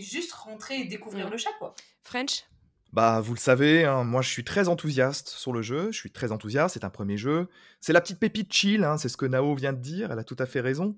juste 0.00 0.32
rentrer 0.32 0.80
et 0.80 0.84
découvrir 0.84 1.28
mm. 1.28 1.30
le 1.30 1.38
chat, 1.38 1.52
quoi. 1.58 1.74
French? 2.02 2.44
Bah, 2.92 3.20
vous 3.20 3.34
le 3.34 3.38
savez, 3.38 3.84
hein, 3.84 4.02
moi 4.04 4.22
je 4.22 4.28
suis 4.28 4.44
très 4.44 4.68
enthousiaste 4.68 5.28
sur 5.28 5.52
le 5.52 5.60
jeu, 5.60 5.92
je 5.92 5.98
suis 5.98 6.10
très 6.10 6.32
enthousiaste, 6.32 6.74
c'est 6.74 6.84
un 6.84 6.90
premier 6.90 7.18
jeu. 7.18 7.48
C'est 7.80 7.92
la 7.92 8.00
petite 8.00 8.18
pépite 8.18 8.52
chill, 8.52 8.82
hein, 8.82 8.96
c'est 8.96 9.08
ce 9.08 9.16
que 9.16 9.26
Nao 9.26 9.54
vient 9.54 9.72
de 9.72 9.80
dire, 9.80 10.10
elle 10.10 10.18
a 10.18 10.24
tout 10.24 10.36
à 10.38 10.46
fait 10.46 10.60
raison. 10.60 10.96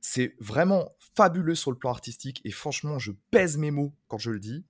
C'est 0.00 0.34
vraiment 0.38 0.90
fabuleux 1.16 1.54
sur 1.54 1.70
le 1.70 1.78
plan 1.78 1.90
artistique 1.90 2.40
et 2.44 2.50
franchement, 2.50 2.98
je 2.98 3.12
pèse 3.30 3.56
mes 3.56 3.70
mots 3.70 3.94
quand 4.08 4.18
je 4.18 4.30
le 4.30 4.38
dis. 4.38 4.64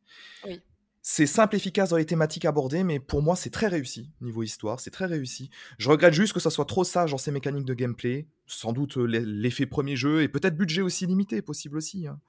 Oui. 0.46 0.60
C'est 1.02 1.26
simple, 1.26 1.56
efficace 1.56 1.90
dans 1.90 1.96
les 1.96 2.04
thématiques 2.04 2.44
abordées, 2.44 2.84
mais 2.84 3.00
pour 3.00 3.22
moi, 3.22 3.34
c'est 3.34 3.50
très 3.50 3.68
réussi 3.68 4.12
niveau 4.20 4.42
histoire, 4.42 4.80
c'est 4.80 4.90
très 4.90 5.06
réussi. 5.06 5.50
Je 5.78 5.88
regrette 5.88 6.12
juste 6.12 6.34
que 6.34 6.40
ça 6.40 6.50
soit 6.50 6.66
trop 6.66 6.84
sage 6.84 7.10
dans 7.12 7.18
ses 7.18 7.30
mécaniques 7.30 7.64
de 7.64 7.74
gameplay, 7.74 8.28
sans 8.46 8.72
doute 8.72 8.98
euh, 8.98 9.06
l'effet 9.06 9.66
premier 9.66 9.96
jeu 9.96 10.22
et 10.22 10.28
peut-être 10.28 10.56
budget 10.56 10.82
aussi 10.82 11.06
limité, 11.06 11.40
possible 11.40 11.78
aussi. 11.78 12.06
Hein. 12.06 12.20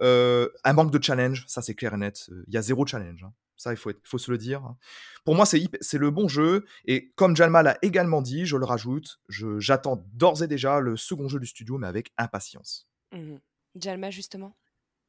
Euh, 0.00 0.48
un 0.64 0.72
manque 0.72 0.92
de 0.92 1.02
challenge, 1.02 1.44
ça 1.46 1.62
c'est 1.62 1.74
clair 1.74 1.94
et 1.94 1.98
net. 1.98 2.30
Il 2.46 2.54
y 2.54 2.56
a 2.56 2.62
zéro 2.62 2.86
challenge. 2.86 3.26
Ça, 3.56 3.72
il 3.72 3.76
faut, 3.76 3.92
faut 4.04 4.16
se 4.16 4.30
le 4.30 4.38
dire. 4.38 4.64
Hein. 4.64 4.78
Pour 5.24 5.34
moi, 5.34 5.44
c'est 5.44 5.98
le 5.98 6.10
bon 6.10 6.28
jeu. 6.28 6.64
Et 6.86 7.10
comme 7.14 7.36
Jalma 7.36 7.62
l'a 7.62 7.76
également 7.82 8.22
dit, 8.22 8.46
je 8.46 8.56
le 8.56 8.64
rajoute, 8.64 9.20
j'attends 9.28 10.02
d'ores 10.14 10.42
et 10.42 10.46
déjà 10.46 10.80
le 10.80 10.96
second 10.96 11.28
jeu 11.28 11.38
du 11.38 11.46
studio, 11.46 11.76
mais 11.76 11.86
avec 11.86 12.10
impatience. 12.16 12.88
Mmh 13.12 13.36
Jalma, 13.76 14.10
justement? 14.10 14.56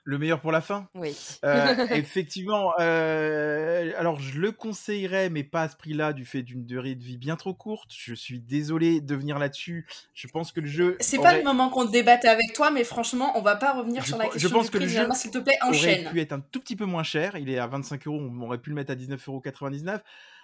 Le 0.04 0.18
meilleur 0.18 0.42
pour 0.42 0.52
la 0.52 0.62
fin 0.62 0.88
Oui. 0.96 1.16
Euh, 1.46 1.88
effectivement. 1.92 2.74
Euh, 2.80 3.92
alors, 3.98 4.20
je 4.20 4.40
le 4.40 4.52
conseillerais, 4.52 5.30
mais 5.30 5.44
pas 5.44 5.64
à 5.64 5.70
ce 5.70 5.76
prix-là, 5.76 6.14
du 6.14 6.26
fait 6.26 6.42
d'une 6.42 6.66
durée 6.66 6.96
de 6.96 7.04
vie 7.04 7.18
bien 7.18 7.36
trop 7.36 7.54
courte. 7.54 7.92
Je 7.96 8.14
suis 8.14 8.40
désolé 8.40 9.02
de 9.02 9.16
venir 9.16 9.38
là-dessus. 9.38 9.86
Je 10.14 10.28
pense 10.28 10.52
que 10.52 10.60
le 10.60 10.68
jeu. 10.68 10.98
C'est 11.00 11.20
pas 11.20 11.38
le 11.38 11.44
moment 11.44 11.70
qu'on 11.70 11.86
débatte 11.86 12.26
avec 12.26 12.54
toi, 12.54 12.72
mais 12.72 12.84
franchement, 12.84 13.32
on 13.36 13.42
va 13.42 13.56
pas 13.56 13.74
revenir 13.74 14.06
sur 14.06 14.18
la 14.18 14.26
question. 14.26 14.50
Je 14.50 14.54
pense 14.54 14.70
que 14.70 14.78
le 14.78 14.88
jeu, 14.88 15.08
s'il 15.14 15.32
te 15.32 15.38
plaît, 15.38 15.58
enchaîne. 15.62 16.02
aurait 16.02 16.12
pu 16.12 16.22
être 16.22 16.34
un 16.34 16.40
tout 16.40 16.60
petit 16.60 16.76
peu 16.76 16.86
moins 16.86 17.04
cher. 17.04 17.38
Il 17.38 17.50
est 17.50 17.60
à 17.60 17.68
25 17.68 18.08
euros. 18.08 18.20
On 18.20 18.42
aurait 18.42 18.60
pu 18.60 18.70
le 18.70 18.76
mettre 18.76 18.92
à 18.92 18.96
19,99 18.96 19.28
euros. 19.28 20.00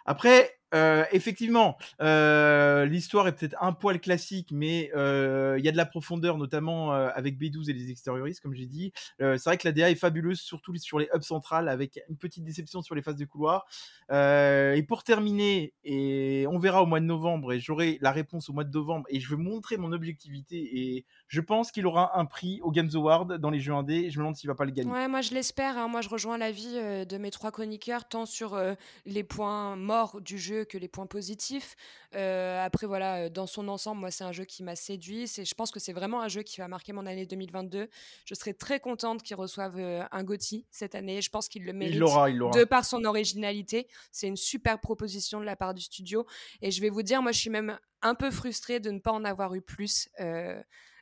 Après, 0.05 0.57
euh, 0.74 1.05
effectivement, 1.11 1.78
euh, 2.01 2.86
l'histoire 2.86 3.28
est 3.28 3.34
peut-être 3.34 3.55
un 3.61 3.72
poil 3.72 3.99
classique, 3.99 4.49
mais 4.51 4.91
euh, 4.95 5.55
il 5.57 5.65
y 5.65 5.70
a 5.70 5.72
de 5.72 5.78
la 5.78 5.86
profondeur, 5.86 6.38
notamment 6.38 6.91
avec 6.91 7.39
B12 7.39 7.70
et 7.70 7.74
les 7.74 7.91
extérioristes, 7.91 8.41
comme 8.41 8.53
j'ai 8.53 8.65
dit. 8.65 8.91
c'est 9.20 9.43
vrai 9.43 9.57
que 9.57 9.68
la 9.68 9.72
DA 9.72 9.89
est 9.89 9.95
fabuleuse, 9.95 10.39
surtout 10.39 10.76
sur 10.76 10.99
les 10.99 11.09
hubs 11.13 11.24
centrales, 11.24 11.70
avec 11.70 11.99
une 12.09 12.18
petite 12.18 12.43
déception 12.43 12.82
sur 12.82 12.95
les 12.95 13.01
phases 13.01 13.15
de 13.15 13.26
couloir. 13.26 13.65
et 14.11 14.84
pour 14.88 15.03
terminer, 15.03 15.74
et 15.84 16.45
on 16.49 16.57
verra 16.59 16.84
au 16.84 16.86
mois 16.86 16.99
de 16.99 17.05
novembre, 17.05 17.53
et 17.53 17.59
j'aurai 17.59 17.97
la 18.01 18.11
réponse 18.11 18.49
au 18.49 18.53
mois 18.53 18.63
de 18.63 18.72
novembre, 18.72 19.05
et 19.09 19.20
je 19.20 19.30
vais 19.30 19.41
montrer 19.41 19.78
mon 19.78 19.91
objectivité, 19.91 20.57
et 20.57 21.05
je 21.28 21.41
pense 21.41 21.72
qu'il 21.72 21.86
aura 21.86 22.18
un 22.20 22.26
prix 22.26 22.59
au 22.63 22.72
Games 22.72 22.89
Award 22.93 23.38
dans 23.38 23.49
les 23.49 23.59
jeux 23.59 23.74
indés, 23.74 24.05
et 24.05 24.09
je 24.09 24.18
me 24.18 24.24
demande 24.24 24.36
s'il 24.36 24.49
va 24.49 24.55
pas 24.55 24.65
le 24.65 24.72
gagner. 24.72 25.07
Moi 25.07 25.22
je 25.22 25.34
l'espère. 25.34 25.78
Hein. 25.78 25.88
Moi 25.88 26.01
je 26.01 26.09
rejoins 26.09 26.38
l'avis 26.38 26.74
de 26.74 27.18
mes 27.18 27.32
trois 27.32 27.51
chroniqueurs, 27.51 28.07
tant 28.07 28.26
sur 28.26 28.59
les 29.05 29.24
points 29.24 29.76
morts 29.76 30.22
du 30.22 30.38
jeu 30.38 30.57
que 30.66 30.78
les 30.78 30.88
points 30.88 31.08
positifs. 31.08 31.76
Euh, 32.16 32.64
après, 32.64 32.88
voilà, 32.88 33.26
euh, 33.26 33.30
dans 33.30 33.47
son 33.47 33.68
ensemble, 33.68 34.01
moi, 34.01 34.12
c'est 34.12 34.24
un 34.24 34.32
jeu 34.32 34.45
qui 34.45 34.64
m'a 34.64 34.76
séduit. 34.76 35.28
Je 35.28 35.53
pense 35.53 35.72
que 35.72 35.80
c'est 35.80 35.93
vraiment 35.93 36.22
un 36.22 36.28
jeu 36.28 36.43
qui 36.43 36.60
va 36.60 36.68
marquer 36.68 36.93
mon 36.93 37.05
année 37.05 37.26
2022. 37.26 37.89
Je 38.26 38.36
serais 38.36 38.53
très 38.53 38.80
contente 38.80 39.24
qu'il 39.24 39.36
reçoive 39.36 39.78
euh, 39.78 40.03
un 40.12 40.24
GOTY 40.24 40.66
cette 40.72 40.95
année. 40.95 41.22
Je 41.22 41.30
pense 41.30 41.47
qu'il 41.47 41.66
le 41.66 41.74
mérite 41.74 41.99
de 41.99 42.64
par 42.64 42.86
son 42.86 43.03
originalité. 43.05 43.88
C'est 44.12 44.28
une 44.28 44.38
super 44.38 44.80
proposition 44.80 45.39
de 45.39 45.45
la 45.45 45.55
part 45.55 45.74
du 45.74 45.82
studio. 45.82 46.26
Et 46.62 46.72
je 46.72 46.82
vais 46.82 46.89
vous 46.89 47.03
dire, 47.03 47.22
moi, 47.22 47.32
je 47.32 47.39
suis 47.39 47.49
même 47.49 47.78
un 48.01 48.16
peu 48.16 48.32
frustrée 48.32 48.80
de 48.80 48.91
ne 48.91 48.99
pas 48.99 49.12
en 49.12 49.26
avoir 49.26 49.53
eu 49.55 49.62
plus. 49.62 50.10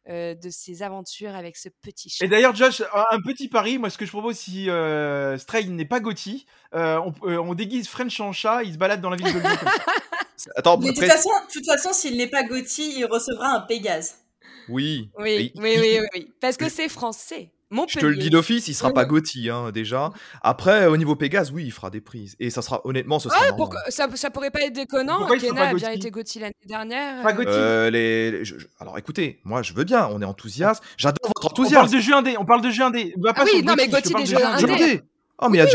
De 0.07 0.49
ses 0.49 0.83
aventures 0.83 1.35
avec 1.35 1.57
ce 1.57 1.69
petit 1.81 2.09
chat. 2.09 2.25
Et 2.25 2.27
d'ailleurs, 2.27 2.55
Josh, 2.55 2.81
un 3.11 3.21
petit 3.21 3.47
pari, 3.47 3.77
moi 3.77 3.89
ce 3.89 3.97
que 3.97 4.05
je 4.05 4.11
propose 4.11 4.37
si 4.37 4.69
Stray 5.37 5.67
n'est 5.67 5.85
pas 5.85 5.99
Gotti, 5.99 6.45
on, 6.73 7.13
on, 7.23 7.53
déguise 7.53 7.87
French 7.87 8.19
en 8.19 8.31
chat, 8.31 8.63
il 8.63 8.73
se 8.73 8.77
balade 8.77 9.01
dans 9.01 9.09
la 9.09 9.17
ville 9.17 9.33
de 9.33 9.39
Lyon. 9.39 9.49
Attends, 10.55 10.77
de 10.77 10.87
toute 10.87 11.03
façon, 11.03 11.29
toute 11.51 11.65
façon 11.65 11.93
s'il 11.93 12.17
n'est 12.17 12.27
pas 12.27 12.43
Gotti, 12.43 12.93
il 12.97 13.05
recevra 13.05 13.47
un 13.47 13.61
Pégase. 13.61 14.15
Oui. 14.69 15.09
Oui, 15.17 15.51
oui, 15.55 15.77
oui, 15.79 15.99
oui, 16.13 16.33
parce 16.39 16.57
que 16.57 16.69
c'est 16.69 16.89
français. 16.89 17.51
Je 17.71 17.99
te 17.99 18.05
le 18.05 18.15
dis 18.15 18.29
d'office, 18.29 18.67
il 18.67 18.73
sera 18.73 18.91
pas 18.93 19.05
Gotti 19.05 19.49
hein, 19.49 19.71
déjà. 19.71 20.11
Après, 20.41 20.85
au 20.85 20.97
niveau 20.97 21.15
Pégase, 21.15 21.51
oui, 21.51 21.63
il 21.65 21.71
fera 21.71 21.89
des 21.89 22.01
prises. 22.01 22.35
Et 22.39 22.49
ça 22.49 22.61
sera, 22.61 22.81
honnêtement, 22.85 23.19
ce 23.19 23.29
sera. 23.29 23.39
Ah, 23.43 23.89
ça, 23.89 24.07
ça 24.15 24.29
pourrait 24.29 24.51
pas 24.51 24.61
être 24.61 24.73
déconnant. 24.73 25.27
Kena 25.27 25.69
a 25.69 25.73
bien 25.73 25.91
été 25.91 26.11
Gotti 26.11 26.39
l'année 26.39 26.53
dernière. 26.65 27.23
Pas 27.23 27.33
Gotti. 27.33 27.49
Euh, 27.51 27.89
les, 27.89 28.43
alors 28.79 28.97
écoutez, 28.97 29.39
moi 29.43 29.61
je 29.63 29.73
veux 29.73 29.83
bien, 29.83 30.07
on 30.11 30.21
est 30.21 30.25
enthousiaste. 30.25 30.83
J'adore 30.97 31.31
votre 31.35 31.47
enthousiasme. 31.47 31.77
On 31.77 31.81
parle 31.85 31.91
de 31.95 31.99
jeu 31.99 32.13
indé, 32.13 32.37
on 32.37 32.45
parle 32.45 32.61
de 32.61 32.69
jeu 32.69 32.83
indé. 32.83 33.15
ah 33.35 33.43
oui, 33.45 33.63
non, 33.63 33.73
mais 33.75 33.87
Gotti 33.87 34.13
des 34.13 34.25
jeux 34.25 34.45
indés. 34.45 35.01
Oh, 35.39 35.49
mais 35.49 35.65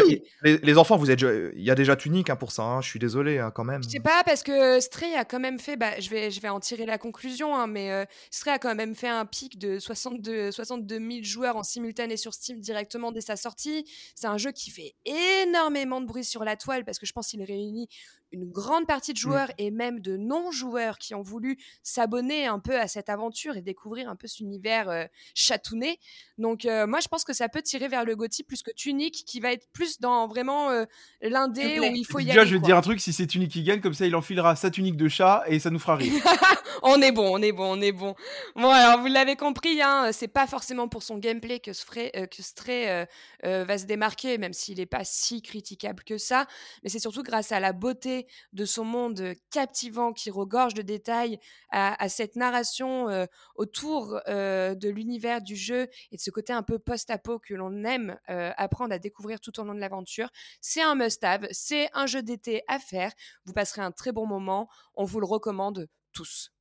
les, 0.43 0.79
enfants, 0.79 0.97
vous 0.97 1.11
êtes, 1.11 1.21
il 1.21 1.63
y 1.63 1.71
a 1.71 1.75
déjà 1.75 1.95
Tunique 1.95 2.31
hein, 2.31 2.37
pour 2.37 2.51
ça. 2.51 2.63
Hein. 2.63 2.81
Je 2.81 2.89
suis 2.89 2.99
désolé 2.99 3.39
hein, 3.39 3.51
quand 3.55 3.65
même. 3.65 3.83
Je 3.83 3.91
sais 3.91 4.01
pas 4.01 4.23
parce 4.25 4.43
que 4.43 4.81
Stray 4.81 5.15
a 5.15 5.27
quand 5.27 5.39
même 5.39 5.59
fait. 5.59 5.77
Bah, 5.77 6.01
je 6.01 6.09
vais, 6.09 6.31
je 6.31 6.41
vais 6.41 6.49
en 6.49 6.61
tirer 6.61 6.87
la 6.87 6.97
conclusion, 6.97 7.67
mais 7.67 7.91
euh, 7.91 8.05
Stray 8.31 8.55
a 8.55 8.59
quand 8.59 8.75
même 8.75 8.95
fait 8.95 9.09
un 9.09 9.27
pic 9.27 9.59
de 9.59 9.79
62, 9.79 10.51
62 10.51 10.99
000 10.99 11.11
joueurs 11.23 11.57
en 11.57 11.63
simultané 11.63 12.17
sur 12.17 12.33
Steam 12.33 12.59
directement 12.61 13.13
dès 13.13 13.21
sa 13.21 13.37
sortie. 13.37 13.85
C'est 14.15 14.29
un 14.29 14.39
jeu 14.39 14.53
qui 14.53 14.71
fait 14.71 14.95
énormément 15.05 16.01
de 16.01 16.07
bruit 16.07 16.25
sur 16.25 16.43
la 16.43 16.57
toile 16.57 16.85
parce 16.85 16.99
que 16.99 17.05
je 17.05 17.13
pense 17.13 17.29
qu'il 17.29 17.43
réunit 17.43 17.89
une 18.33 18.51
grande 18.51 18.87
partie 18.87 19.13
de 19.13 19.19
mmh. 19.19 19.21
joueurs 19.21 19.49
et 19.59 19.71
même 19.71 20.01
de 20.01 20.17
non-joueurs 20.17 20.99
qui 20.99 21.15
ont 21.15 21.23
voulu 21.23 21.59
s'abonner 21.83 22.47
un 22.47 22.59
peu 22.59 22.79
à 22.79 22.89
cette 22.89 23.09
aventure 23.09 23.57
et 23.57 23.63
découvrir 23.63 24.09
un 24.09 24.17
peu 24.17 24.27
cet 24.27 24.41
univers 24.41 24.89
euh, 24.89 25.05
chatouné. 25.35 25.99
Donc 26.39 26.65
euh, 26.65 26.87
moi 26.87 27.01
je 27.01 27.09
pense 27.09 27.25
que 27.25 27.33
ça 27.33 27.49
peut 27.49 27.63
tirer 27.63 27.89
vers 27.89 28.05
le 28.05 28.17
Gothi 28.17 28.43
plus 28.45 28.63
que 28.63 28.71
Tunic 28.71 29.25
qui 29.27 29.41
va 29.41 29.53
être 29.53 29.69
plus 29.73 30.01
dans 30.01 30.27
vraiment 30.29 30.71
euh, 30.71 30.85
l'indé 31.23 31.81
où 31.81 31.85
il 31.85 32.05
faut 32.05 32.19
y 32.19 32.27
Déjà, 32.27 32.41
aller. 32.43 32.51
je 32.51 32.55
vais 32.55 32.61
te 32.61 32.67
dire 32.67 32.77
un 32.77 32.83
truc, 32.83 33.01
si 33.01 33.13
c'est 33.13 33.27
tunique 33.27 33.51
qui 33.51 33.63
gagne, 33.63 33.81
comme 33.81 33.95
ça 33.95 34.07
il 34.07 34.15
enfilera 34.15 34.57
sa 34.57 34.71
tunique 34.71 34.97
de 34.97 35.09
chat 35.09 35.45
et 35.47 35.59
ça 35.59 35.71
nous 35.71 35.79
fera 35.79 35.97
rire. 35.97 36.13
on 36.83 37.01
est 37.03 37.13
bon, 37.13 37.37
on 37.37 37.43
est 37.43 37.53
bon, 37.53 37.77
on 37.77 37.81
est 37.81 37.93
bon. 37.93 38.15
Bon, 38.55 38.71
alors 38.71 39.01
vous 39.01 39.07
l'avez 39.07 39.37
compris, 39.37 39.83
hein, 39.83 40.11
c'est 40.13 40.29
pas 40.29 40.47
forcément 40.47 40.89
pour 40.89 41.03
son 41.03 41.19
gameplay 41.19 41.61
que, 41.61 41.73
Stray, 41.73 42.11
euh, 42.17 42.27
que 42.27 42.43
Stray, 42.43 43.07
va 43.43 43.79
se 43.79 43.87
démarquer, 43.87 44.39
même 44.39 44.53
s'il 44.53 44.79
n'est 44.79 44.87
pas 44.87 45.05
si 45.05 45.43
critiquable 45.43 46.03
que 46.05 46.19
ça. 46.19 46.47
Mais 46.83 46.91
c'est 46.91 46.99
surtout 46.99 47.23
grâce 47.23 47.53
à 47.53 47.61
la 47.61 47.73
beauté 47.73 48.20
de 48.53 48.65
son 48.65 48.85
monde 48.85 49.35
captivant 49.51 50.13
qui 50.13 50.31
regorge 50.31 50.75
de 50.75 50.83
détails, 50.83 51.39
à, 51.71 52.09
cette 52.09 52.37
narration 52.37 53.07
autour 53.55 54.21
de 54.27 54.89
l'univers 54.89 55.41
du 55.43 55.57
jeu 55.57 55.89
et 56.11 56.17
de 56.17 56.21
ce 56.21 56.31
côté 56.31 56.53
un 56.53 56.63
peu 56.63 56.79
post-apo 56.79 57.39
que 57.39 57.55
l'on 57.55 57.85
aime 57.85 58.19
apprendre 58.27 58.95
à 58.95 58.99
découvrir 58.99 59.41
tout 59.41 59.59
au 59.61 59.65
long 59.65 59.75
de 59.75 59.81
l'aventure. 59.81 60.29
C'est 60.61 60.83
un 60.83 60.95
must-have, 60.95 61.47
c'est 61.53 61.89
un 61.93 62.07
jeu 62.07 62.23
d'été 62.23 62.63
à 62.69 62.79
faire. 62.79 63.13
Vous 63.45 63.53
passerez 63.53 63.83
un 63.83 63.93
très 63.93 64.13
bon 64.13 64.27
moment. 64.27 64.69
On 64.95 65.05
vous 65.05 65.21
le 65.21 65.27
recommande 65.27 65.89
tous. 66.13 66.53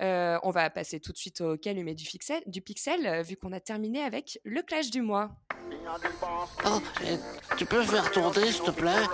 Euh, 0.00 0.38
on 0.42 0.50
va 0.50 0.68
passer 0.70 1.00
tout 1.00 1.12
de 1.12 1.18
suite 1.18 1.40
au 1.42 1.56
calumet 1.56 1.94
du 1.94 2.04
pixel, 2.04 2.42
du 2.46 2.60
pixel 2.60 3.06
euh, 3.06 3.22
vu 3.22 3.36
qu'on 3.36 3.52
a 3.52 3.60
terminé 3.60 4.02
avec 4.02 4.40
le 4.44 4.62
clash 4.62 4.90
du 4.90 5.02
mois. 5.02 5.30
Oh, 6.66 6.80
tu 7.56 7.66
peux 7.66 7.82
faire 7.82 8.10
tourner, 8.10 8.50
s'il 8.50 8.62
te 8.64 8.70
plaît? 8.70 9.04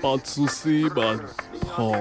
Pas 0.00 0.16
de 0.16 0.26
soucis. 0.26 0.84
Oh. 1.78 1.92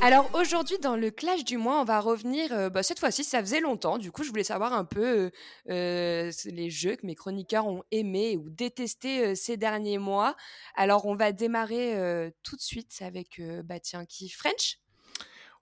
Alors 0.00 0.28
aujourd'hui 0.34 0.78
dans 0.78 0.96
le 0.96 1.12
clash 1.12 1.44
du 1.44 1.58
mois, 1.58 1.80
on 1.80 1.84
va 1.84 2.00
revenir. 2.00 2.52
euh, 2.52 2.70
bah, 2.70 2.82
cette 2.82 2.98
fois-ci, 2.98 3.22
ça 3.22 3.40
faisait 3.40 3.60
longtemps. 3.60 3.98
Du 3.98 4.10
coup, 4.10 4.24
je 4.24 4.30
voulais 4.30 4.42
savoir 4.42 4.72
un 4.72 4.84
peu 4.84 5.30
euh, 5.70 6.32
les 6.46 6.70
jeux 6.70 6.96
que 6.96 7.06
mes 7.06 7.14
chroniqueurs 7.14 7.66
ont 7.66 7.84
aimés 7.92 8.36
ou 8.36 8.50
détestés 8.50 9.26
euh, 9.26 9.34
ces 9.36 9.56
derniers 9.56 9.98
mois. 9.98 10.34
Alors 10.74 11.06
on 11.06 11.14
va 11.14 11.30
démarrer 11.30 11.94
euh, 11.94 12.30
tout 12.42 12.56
de 12.56 12.62
suite 12.62 12.92
avec 13.00 13.38
euh, 13.38 13.62
bah 13.62 13.78
tiens 13.78 14.04
qui? 14.04 14.28
French? 14.28 14.78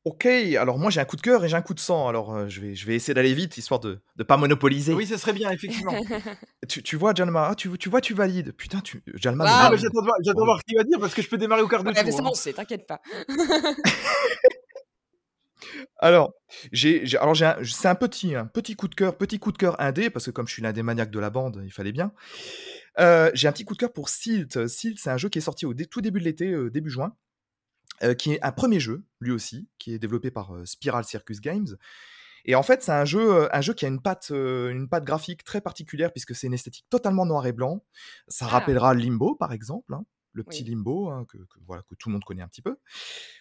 Ok, 0.05 0.25
alors 0.25 0.79
moi 0.79 0.91
j'ai 0.91 0.99
un 1.01 1.05
coup 1.05 1.17
de 1.17 1.21
cœur 1.21 1.45
et 1.45 1.49
j'ai 1.51 1.57
un 1.57 1.63
coup 1.63 1.75
de 1.75 1.81
sang, 1.81 2.09
alors 2.09 2.35
euh, 2.35 2.49
je, 2.49 2.63
vais, 2.63 2.75
je 2.75 2.87
vais 2.87 2.95
essayer 2.95 3.13
d'aller 3.13 3.35
vite 3.35 3.59
histoire 3.59 3.81
de 3.81 4.01
ne 4.19 4.23
pas 4.25 4.39
monopoliser. 4.39 4.95
oui, 4.95 5.07
ça 5.07 5.19
serait 5.19 5.35
bien, 5.35 5.51
effectivement. 5.51 5.93
Tu, 6.69 6.83
tu 6.83 6.97
vois, 6.97 7.15
Jalma, 7.15 7.49
ah, 7.51 7.55
tu, 7.55 7.71
tu 7.79 7.89
vois, 7.89 8.01
tu 8.03 8.13
valides. 8.15 8.53
Putain, 8.53 8.81
tu, 8.81 9.03
Jalma, 9.15 9.45
Ah, 9.49 9.69
mais 9.71 9.77
j'attends 9.79 10.01
de 10.01 10.07
voir, 10.07 10.17
j'attends 10.23 10.41
de 10.41 10.45
voir 10.45 10.59
ce 10.59 10.65
qu'il 10.65 10.77
va 10.77 10.85
dire 10.85 10.99
parce 11.01 11.15
que 11.15 11.23
je 11.23 11.29
peux 11.29 11.39
démarrer 11.39 11.63
au 11.63 11.69
quart 11.69 11.83
de 11.85 11.89
Ouais, 11.91 11.95
mais 12.05 12.11
tour. 12.11 12.19
ça, 12.19 12.23
hein. 12.25 12.29
on 12.31 12.35
sait, 12.35 12.53
t'inquiète 12.53 12.87
pas. 12.87 13.01
Alors, 15.99 16.33
j'ai, 16.73 17.05
j'ai- 17.05 17.19
alors 17.19 17.35
j'ai 17.35 17.45
un- 17.45 17.57
c'est 17.65 17.89
un 17.89 17.95
petit, 17.95 18.35
un 18.35 18.47
petit 18.47 18.75
coup 18.77 18.89
de 18.89 18.95
cœur, 18.95 19.17
petit 19.19 19.39
coup 19.39 19.53
de 19.53 19.59
cœur 19.59 19.79
indé, 19.81 20.09
parce 20.09 20.25
que 20.27 20.31
comme 20.31 20.47
je 20.49 20.53
suis 20.55 20.63
l'un 20.63 20.73
des 20.73 20.83
maniaques 20.83 21.11
de 21.11 21.19
la 21.19 21.29
bande, 21.31 21.61
il 21.65 21.71
fallait 21.71 21.93
bien. 21.93 22.13
Euh, 22.99 23.31
j'ai 23.35 23.47
un 23.49 23.53
petit 23.53 23.65
coup 23.65 23.75
de 23.75 23.79
cœur 23.79 23.93
pour 23.93 24.09
Silt. 24.09 24.67
Silt, 24.67 24.99
c'est 24.99 25.11
un 25.11 25.19
jeu 25.19 25.29
qui 25.29 25.39
est 25.39 25.43
sorti 25.43 25.67
au 25.67 25.75
dé- 25.75 25.87
tout 25.87 26.01
début 26.01 26.19
de 26.21 26.25
l'été, 26.25 26.51
euh, 26.51 26.71
début 26.71 26.91
juin, 26.91 27.15
euh, 28.03 28.15
qui 28.15 28.33
est 28.33 28.43
un 28.43 28.53
premier 28.53 28.81
jeu, 28.81 29.05
lui 29.21 29.31
aussi, 29.33 29.69
qui 29.79 29.93
est 29.95 29.99
développé 29.99 30.31
par 30.31 30.55
euh, 30.55 30.65
Spiral 30.65 31.05
Circus 31.05 31.41
Games. 31.41 31.77
Et 32.47 32.55
en 32.55 32.63
fait, 32.63 32.83
c'est 32.83 32.93
un 32.93 33.05
jeu, 33.05 33.35
euh, 33.35 33.49
un 33.53 33.61
jeu 33.61 33.75
qui 33.75 33.85
a 33.85 33.89
une 33.89 34.01
patte, 34.01 34.29
euh, 34.31 34.71
une 34.71 34.89
patte 34.89 35.05
graphique 35.05 35.45
très 35.45 35.61
particulière, 35.61 36.11
puisque 36.11 36.35
c'est 36.35 36.47
une 36.47 36.55
esthétique 36.55 36.87
totalement 36.89 37.27
noir 37.27 37.47
et 37.47 37.53
blanc. 37.53 37.85
Ça 38.29 38.47
Ah. 38.49 38.53
rappellera 38.53 38.95
Limbo, 38.95 39.35
par 39.35 39.53
exemple, 39.53 39.93
hein, 39.93 40.05
le 40.33 40.43
petit 40.45 40.63
Oui. 40.63 40.71
Limbo, 40.71 41.11
hein, 41.11 41.27
que, 41.29 41.37
que- 41.37 41.59
voilà, 41.67 41.83
que 41.83 41.95
tout 41.97 42.09
le 42.09 42.15
monde 42.15 42.25
connaît 42.25 42.41
un 42.43 42.49
petit 42.49 42.63
peu. 42.63 42.77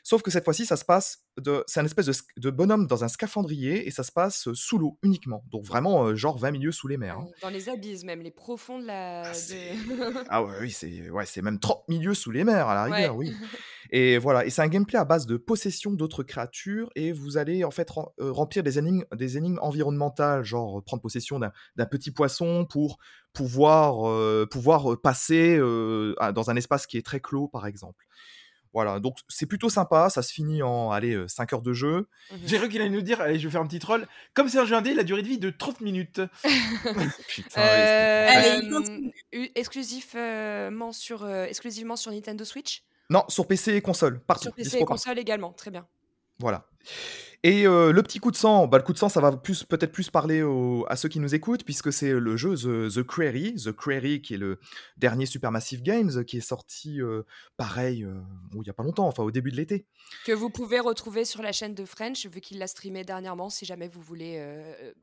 Sauf 0.03 0.21
que 0.21 0.31
cette 0.31 0.43
fois-ci, 0.43 0.65
ça 0.65 0.75
se 0.75 0.83
passe, 0.83 1.23
de, 1.37 1.63
c'est 1.67 1.79
un 1.79 1.85
espèce 1.85 2.07
de, 2.35 2.49
bonhomme 2.49 2.87
dans 2.87 3.03
un 3.05 3.07
scaphandrier, 3.07 3.87
et 3.87 3.91
ça 3.91 4.03
se 4.03 4.11
passe 4.11 4.51
sous 4.53 4.77
l'eau 4.77 4.97
uniquement. 5.03 5.45
Donc 5.49 5.63
vraiment, 5.65 6.07
euh, 6.07 6.15
genre 6.15 6.37
20 6.37 6.51
milieux 6.51 6.71
sous 6.73 6.87
les 6.89 6.97
mers. 6.97 7.19
hein. 7.19 7.25
Ouais, 7.25 7.31
Dans 7.43 7.49
les 7.49 7.69
abysses 7.69 8.03
même, 8.03 8.21
les 8.21 8.31
profonds 8.31 8.79
de 8.79 8.85
la. 8.87 9.21
Ah, 9.27 9.31
de- 9.31 10.25
Ah 10.29 10.43
ouais, 10.43 10.55
oui, 10.59 10.71
c'est 10.71 11.09
ouais, 11.09 11.25
c'est 11.25 11.41
même 11.41 11.59
30 11.59 11.87
milieux 11.87 12.15
sous 12.15 12.31
les 12.31 12.43
mers 12.43 12.67
à 12.67 12.73
la 12.75 12.89
Ouais. 12.91 12.97
rigueur, 12.97 13.15
oui. 13.15 13.33
Et 13.91 14.17
voilà, 14.19 14.45
et 14.45 14.49
c'est 14.49 14.61
un 14.61 14.67
gameplay 14.67 14.99
à 14.99 15.05
base 15.05 15.25
de 15.25 15.35
possession 15.37 15.91
d'autres 15.91 16.23
créatures 16.23 16.89
et 16.95 17.11
vous 17.11 17.37
allez 17.37 17.63
en 17.63 17.71
fait 17.71 17.89
rem- 17.89 18.09
euh, 18.19 18.31
remplir 18.31 18.61
des 18.63 18.77
énigmes, 18.77 19.03
des 19.15 19.37
énigmes 19.37 19.59
environnementales, 19.61 20.43
genre 20.43 20.83
prendre 20.83 21.01
possession 21.01 21.39
d'un 21.39 21.85
petit 21.85 22.11
poisson 22.11 22.65
pour 22.69 22.99
pouvoir 23.33 24.07
euh, 24.09 24.45
pouvoir 24.49 24.93
euh, 24.93 24.95
passer 25.01 25.57
euh, 25.57 26.13
dans 26.35 26.49
un 26.49 26.55
espace 26.55 26.85
qui 26.87 26.97
est 26.97 27.05
très 27.05 27.19
clos, 27.19 27.47
par 27.47 27.65
exemple. 27.65 28.05
Voilà, 28.71 28.99
donc 28.99 29.15
c'est 29.27 29.47
plutôt 29.47 29.69
sympa, 29.69 30.11
ça 30.11 30.21
se 30.21 30.31
finit 30.31 30.61
en 30.61 30.91
allez, 30.91 31.17
5 31.27 31.53
heures 31.53 31.63
de 31.63 31.73
jeu. 31.73 32.07
Mhm. 32.31 32.37
J'ai 32.45 32.57
cru 32.59 32.69
qu'il 32.69 32.81
allait 32.81 32.91
nous 32.91 33.01
dire, 33.01 33.19
allez, 33.19 33.39
je 33.39 33.47
vais 33.47 33.51
faire 33.51 33.61
un 33.61 33.65
petit 33.67 33.79
troll. 33.79 34.05
Comme 34.35 34.47
c'est 34.47 34.59
un 34.59 34.65
jeu 34.65 34.75
indé, 34.75 34.93
la 34.93 35.03
durée 35.03 35.23
de 35.23 35.27
vie 35.27 35.33
est 35.33 35.37
de 35.37 35.49
30 35.49 35.81
minutes. 35.81 36.21
Putain, 37.27 37.61
Euh, 37.61 38.27
ouais, 38.27 39.11
euh, 39.33 39.47
exclusivement 39.55 40.91
sur 40.91 41.23
euh, 41.23 41.45
exclusivement 41.45 41.95
sur 41.95 42.11
Nintendo 42.11 42.45
Switch, 42.45 42.83
Non, 43.09 43.23
sur 43.27 43.47
PC 43.47 43.73
et 43.75 43.81
console, 43.81 44.19
partout. 44.19 44.43
sur 44.43 44.53
PC 44.53 44.77
et 44.79 44.85
console 44.85 45.17
également, 45.19 45.51
très 45.53 45.71
bien. 45.71 45.87
Voilà. 46.39 46.65
Et 47.43 47.65
euh, 47.67 47.91
le 47.91 48.03
petit 48.03 48.19
coup 48.19 48.31
de 48.31 48.35
sang, 48.35 48.67
bah, 48.67 48.77
le 48.77 48.83
coup 48.83 48.91
de 48.93 48.97
sang, 48.97 49.07
ça 49.09 49.19
va 49.21 49.31
plus 49.35 49.63
peut-être 49.63 49.91
plus 49.93 50.09
parler 50.09 50.41
au- 50.41 50.85
à 50.89 50.95
ceux 50.95 51.07
qui 51.09 51.19
nous 51.19 51.33
écoutent, 51.35 51.63
puisque 51.63 51.91
c'est 51.91 52.11
le 52.11 52.37
jeu 52.37 52.55
The, 52.55 52.93
The 52.93 53.03
Query, 53.03 53.55
The 53.55 53.71
Query 53.73 54.21
qui 54.21 54.33
est 54.33 54.37
le 54.37 54.59
dernier 54.97 55.25
Supermassive 55.25 55.81
Games, 55.81 56.23
qui 56.25 56.37
est 56.37 56.41
sorti 56.41 57.01
euh, 57.01 57.23
pareil, 57.57 58.03
euh, 58.03 58.13
bon, 58.51 58.61
il 58.61 58.67
y 58.67 58.69
a 58.69 58.73
pas 58.73 58.83
longtemps, 58.83 59.07
enfin 59.07 59.23
au 59.23 59.31
début 59.31 59.51
de 59.51 59.55
l'été. 59.57 59.85
Que 60.25 60.31
vous 60.33 60.49
pouvez 60.49 60.79
retrouver 60.79 61.23
sur 61.25 61.41
la 61.41 61.51
chaîne 61.53 61.73
de 61.75 61.85
French, 61.85 62.25
vu 62.25 62.41
qu'il 62.41 62.57
l'a 62.59 62.67
streamé 62.67 63.03
dernièrement, 63.05 63.49
si 63.49 63.65
jamais 63.65 63.87
vous 63.87 64.01
voulez 64.01 64.41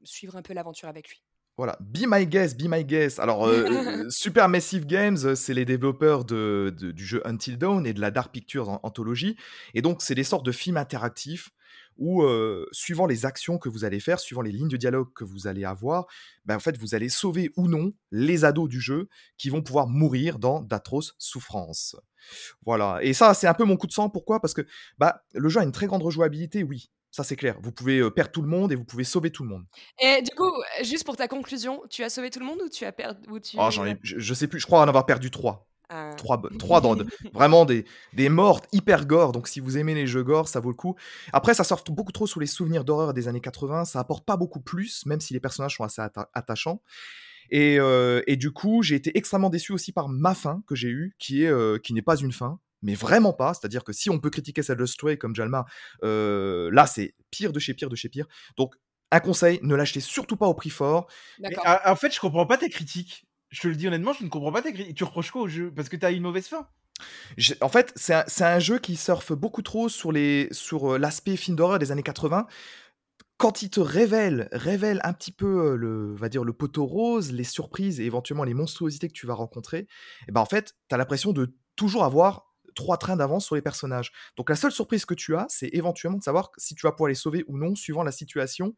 suivre 0.05 0.37
un 0.37 0.43
peu 0.43 0.53
l'aventure 0.55 0.89
avec 0.89 1.09
lui. 1.09 1.23
Voilà, 1.57 1.79
Be 1.81 2.05
My 2.07 2.27
Guest, 2.27 2.61
Be 2.61 2.67
My 2.69 2.85
Guest. 2.85 3.19
Alors, 3.19 3.47
euh, 3.47 4.05
Supermassive 4.11 4.85
Games, 4.87 5.17
euh, 5.25 5.35
c'est 5.35 5.55
les 5.55 5.65
développeurs 5.65 6.25
de, 6.27 6.75
de- 6.79 6.91
du 6.91 7.07
jeu 7.07 7.23
Until 7.27 7.57
Dawn 7.57 7.87
et 7.87 7.95
de 7.95 8.01
la 8.01 8.11
Dark 8.11 8.31
Pictures 8.33 8.69
en- 8.69 8.81
Anthology. 8.83 9.37
Et 9.73 9.81
donc, 9.81 10.03
c'est 10.03 10.15
des 10.15 10.25
sortes 10.25 10.45
de 10.45 10.53
films 10.53 10.77
interactifs 10.77 11.51
où, 11.97 12.23
euh, 12.25 12.67
suivant 12.73 13.07
les 13.07 13.25
actions 13.25 13.57
que 13.57 13.71
vous 13.71 13.85
allez 13.87 14.01
faire, 14.01 14.21
suivant 14.21 14.43
les 14.43 14.53
lignes 14.53 14.69
de 14.69 14.77
dialogue 14.77 15.09
que 15.15 15.25
vous 15.25 15.47
allez 15.47 15.65
avoir, 15.65 16.05
ben, 16.45 16.57
en 16.57 16.61
fait, 16.61 16.77
vous 16.77 16.95
allez 16.95 17.09
sauver 17.09 17.51
ou 17.57 17.69
non 17.69 17.95
les 18.11 18.45
ados 18.45 18.69
du 18.69 18.83
jeu 18.83 19.09
qui 19.39 19.49
vont 19.49 19.63
pouvoir 19.63 19.87
mourir 19.87 20.39
dans 20.39 20.61
d'atroces 20.61 21.15
souffrances. 21.19 21.97
Voilà. 22.67 22.99
Et 23.01 23.15
ça, 23.15 23.33
c'est 23.33 23.47
un 23.47 23.55
peu 23.55 23.65
mon 23.65 23.79
coup 23.79 23.87
de 23.87 23.93
sang. 23.93 24.11
Pourquoi? 24.11 24.41
Parce 24.41 24.53
que 24.53 24.61
bah, 24.99 25.23
le 25.33 25.49
jeu 25.49 25.61
a 25.61 25.65
une 25.65 25.73
très 25.73 25.87
grande 25.87 26.03
rejouabilité, 26.03 26.63
oui. 26.65 26.91
Ça, 27.17 27.25
c'est 27.25 27.35
clair. 27.37 27.57
Vous 27.63 27.73
pouvez 27.73 28.11
perdre 28.11 28.31
tout 28.31 28.43
le 28.43 28.49
monde 28.49 28.73
et 28.73 28.75
vous 28.75 28.85
pouvez 28.85 29.03
sauver 29.05 29.31
tout 29.31 29.43
le 29.43 29.49
monde. 29.49 29.65
Et 30.03 30.21
du 30.21 30.31
coup, 30.37 30.53
juste 30.83 31.05
pour 31.07 31.17
ta 31.17 31.29
conclusion, 31.29 31.81
tu 31.89 32.03
as 32.05 32.11
sauvé 32.11 32.29
tout 32.29 32.41
le 32.41 32.45
monde 32.45 32.61
ou 32.63 32.69
tu 32.69 32.85
as 32.85 32.93
perdu 32.93 33.27
ou 33.31 33.41
tu... 33.41 33.57
Oh, 33.59 33.71
j'en 33.71 33.87
ai, 33.87 33.97
je, 34.03 34.19
je 34.19 34.35
sais 34.35 34.47
plus, 34.47 34.61
je 34.61 34.67
crois 34.67 34.81
en 34.83 34.87
avoir 34.87 35.07
perdu 35.07 35.31
trois. 35.31 35.67
Ah. 35.89 36.13
Trois, 36.19 36.43
trois 36.59 36.83
dans 36.83 36.95
de- 36.95 37.07
vraiment 37.33 37.65
des, 37.65 37.87
des 38.13 38.29
morts 38.29 38.61
hyper 38.73 39.07
gore. 39.07 39.33
Donc, 39.33 39.49
si 39.49 39.61
vous 39.61 39.79
aimez 39.79 39.95
les 39.95 40.07
jeux 40.07 40.25
gore, 40.25 40.47
ça 40.47 40.61
vaut 40.61 40.69
le 40.69 40.75
coup. 40.77 40.95
Après, 41.33 41.55
ça 41.55 41.65
sort 41.65 41.83
beaucoup 41.89 42.13
trop 42.13 42.27
sous 42.27 42.39
les 42.39 42.47
souvenirs 42.47 42.85
d'horreur 42.85 43.15
des 43.15 43.29
années 43.29 43.41
80. 43.41 43.87
Ça 43.87 43.99
apporte 43.99 44.27
pas 44.27 44.37
beaucoup 44.37 44.61
plus, 44.61 45.07
même 45.07 45.21
si 45.21 45.33
les 45.33 45.41
personnages 45.41 45.77
sont 45.77 45.85
assez 45.85 46.03
atta- 46.03 46.29
attachants. 46.35 46.83
Et, 47.51 47.79
euh, 47.79 48.21
et 48.27 48.37
du 48.37 48.51
coup, 48.51 48.83
j'ai 48.83 48.97
été 48.97 49.17
extrêmement 49.17 49.49
déçu 49.49 49.73
aussi 49.73 49.93
par 49.93 50.11
ma 50.11 50.35
fin 50.35 50.63
que 50.67 50.75
j'ai 50.75 50.89
eue, 50.89 51.15
qui 51.19 51.45
est 51.45 51.49
euh, 51.49 51.79
qui 51.79 51.95
n'est 51.95 52.03
pas 52.03 52.17
une 52.17 52.33
fin, 52.33 52.59
mais 52.87 52.95
vraiment 52.95 53.33
pas. 53.33 53.53
C'est-à-dire 53.53 53.85
que 53.85 53.93
si 53.93 54.09
on 54.09 54.19
peut 54.19 54.31
critiquer 54.31 54.63
celle 54.63 54.79
de 54.79 54.87
Stray 54.87 55.19
comme 55.19 55.35
Jalma, 55.35 55.67
euh, 56.05 56.71
là, 56.73 56.87
c'est 56.87 57.15
pire 57.31 57.53
de 57.53 57.59
chez 57.59 57.75
pire 57.75 57.91
de 57.91 57.97
chez 57.97 58.09
pire. 58.09 58.27
Donc, 58.57 58.75
un 59.11 59.21
conseil, 59.21 59.59
ne 59.63 59.75
l'achetez 59.75 60.01
surtout 60.01 60.37
pas 60.37 60.47
au 60.47 60.55
prix 60.55 60.71
fort. 60.71 61.09
Mais, 61.41 61.51
en 61.85 61.97
fait, 61.97 62.15
je 62.15 62.21
comprends 62.21 62.47
pas 62.47 62.57
tes 62.57 62.71
critiques. 62.71 63.27
Je 63.51 63.61
te 63.61 63.69
le 63.69 63.75
dis 63.75 63.87
honnêtement, 63.87 64.13
je 64.13 64.25
ne 64.25 64.29
comprends 64.29 64.53
pas 64.53 64.63
tes 64.63 64.73
critiques. 64.73 64.97
Tu 64.97 65.05
reproches 65.05 65.33
quoi 65.33 65.43
au 65.43 65.49
jeu? 65.49 65.73
Parce 65.75 65.89
que 65.89 65.97
t'as 65.97 66.13
une 66.13 66.23
mauvaise 66.23 66.47
fin 66.47 66.69
En 67.61 67.69
fait, 67.69 67.93
c'est 67.97 68.15
un, 68.15 68.25
un 68.41 68.59
jeu 68.61 68.79
qui 68.79 68.97
surfe 68.97 69.33
beaucoup 69.33 69.63
trop 69.63 69.89
sur 69.89 70.13
les 70.13 70.49
sur 70.53 70.95
euh, 70.95 70.99
l'aspect 70.99 71.37
film 71.37 71.57
d'horreur 71.57 71.81
des 71.81 71.91
années 71.91 72.05
80. 72.05 72.47
Quand 73.37 73.63
il 73.63 73.69
te 73.69 73.81
révèle, 73.81 74.49
révèle 74.53 75.01
un 75.05 75.13
petit 75.13 75.33
peu 75.33 75.73
euh, 75.73 75.77
le, 75.77 76.15
va 76.15 76.29
dire 76.29 76.43
le 76.43 76.53
poteau 76.53 76.87
rose, 76.87 77.33
les 77.33 77.45
surprises 77.45 78.01
et 78.01 78.05
éventuellement 78.05 78.45
les 78.45 78.55
monstruosités 78.55 79.09
que 79.09 79.13
tu 79.13 79.27
vas 79.27 79.35
rencontrer, 79.35 79.87
et 80.27 80.33
ben 80.33 80.41
en 80.41 80.47
fait, 80.47 80.75
tu 80.89 80.95
as 80.95 80.99
l'impression 80.99 81.33
de 81.33 81.55
toujours 81.77 82.05
avoir 82.05 82.47
trois 82.77 82.97
trains 82.97 83.17
d'avance 83.17 83.45
sur 83.45 83.57
les 83.57 83.63
personnages. 83.63 84.13
Donc 84.37 84.49
la 84.49 84.55
seule 84.55 84.71
surprise 84.71 85.05
que 85.05 85.15
tu 85.15 85.35
as, 85.35 85.47
c'est 85.49 85.71
éventuellement 85.73 86.19
de 86.19 86.23
savoir 86.23 86.53
si 86.57 86.77
tu 86.77 86.87
vas 86.87 86.93
pouvoir 86.93 87.09
les 87.09 87.17
sauver 87.17 87.45
ou 87.49 87.59
non 87.59 87.75
suivant 87.75 88.05
la 88.05 88.13
situation. 88.13 88.77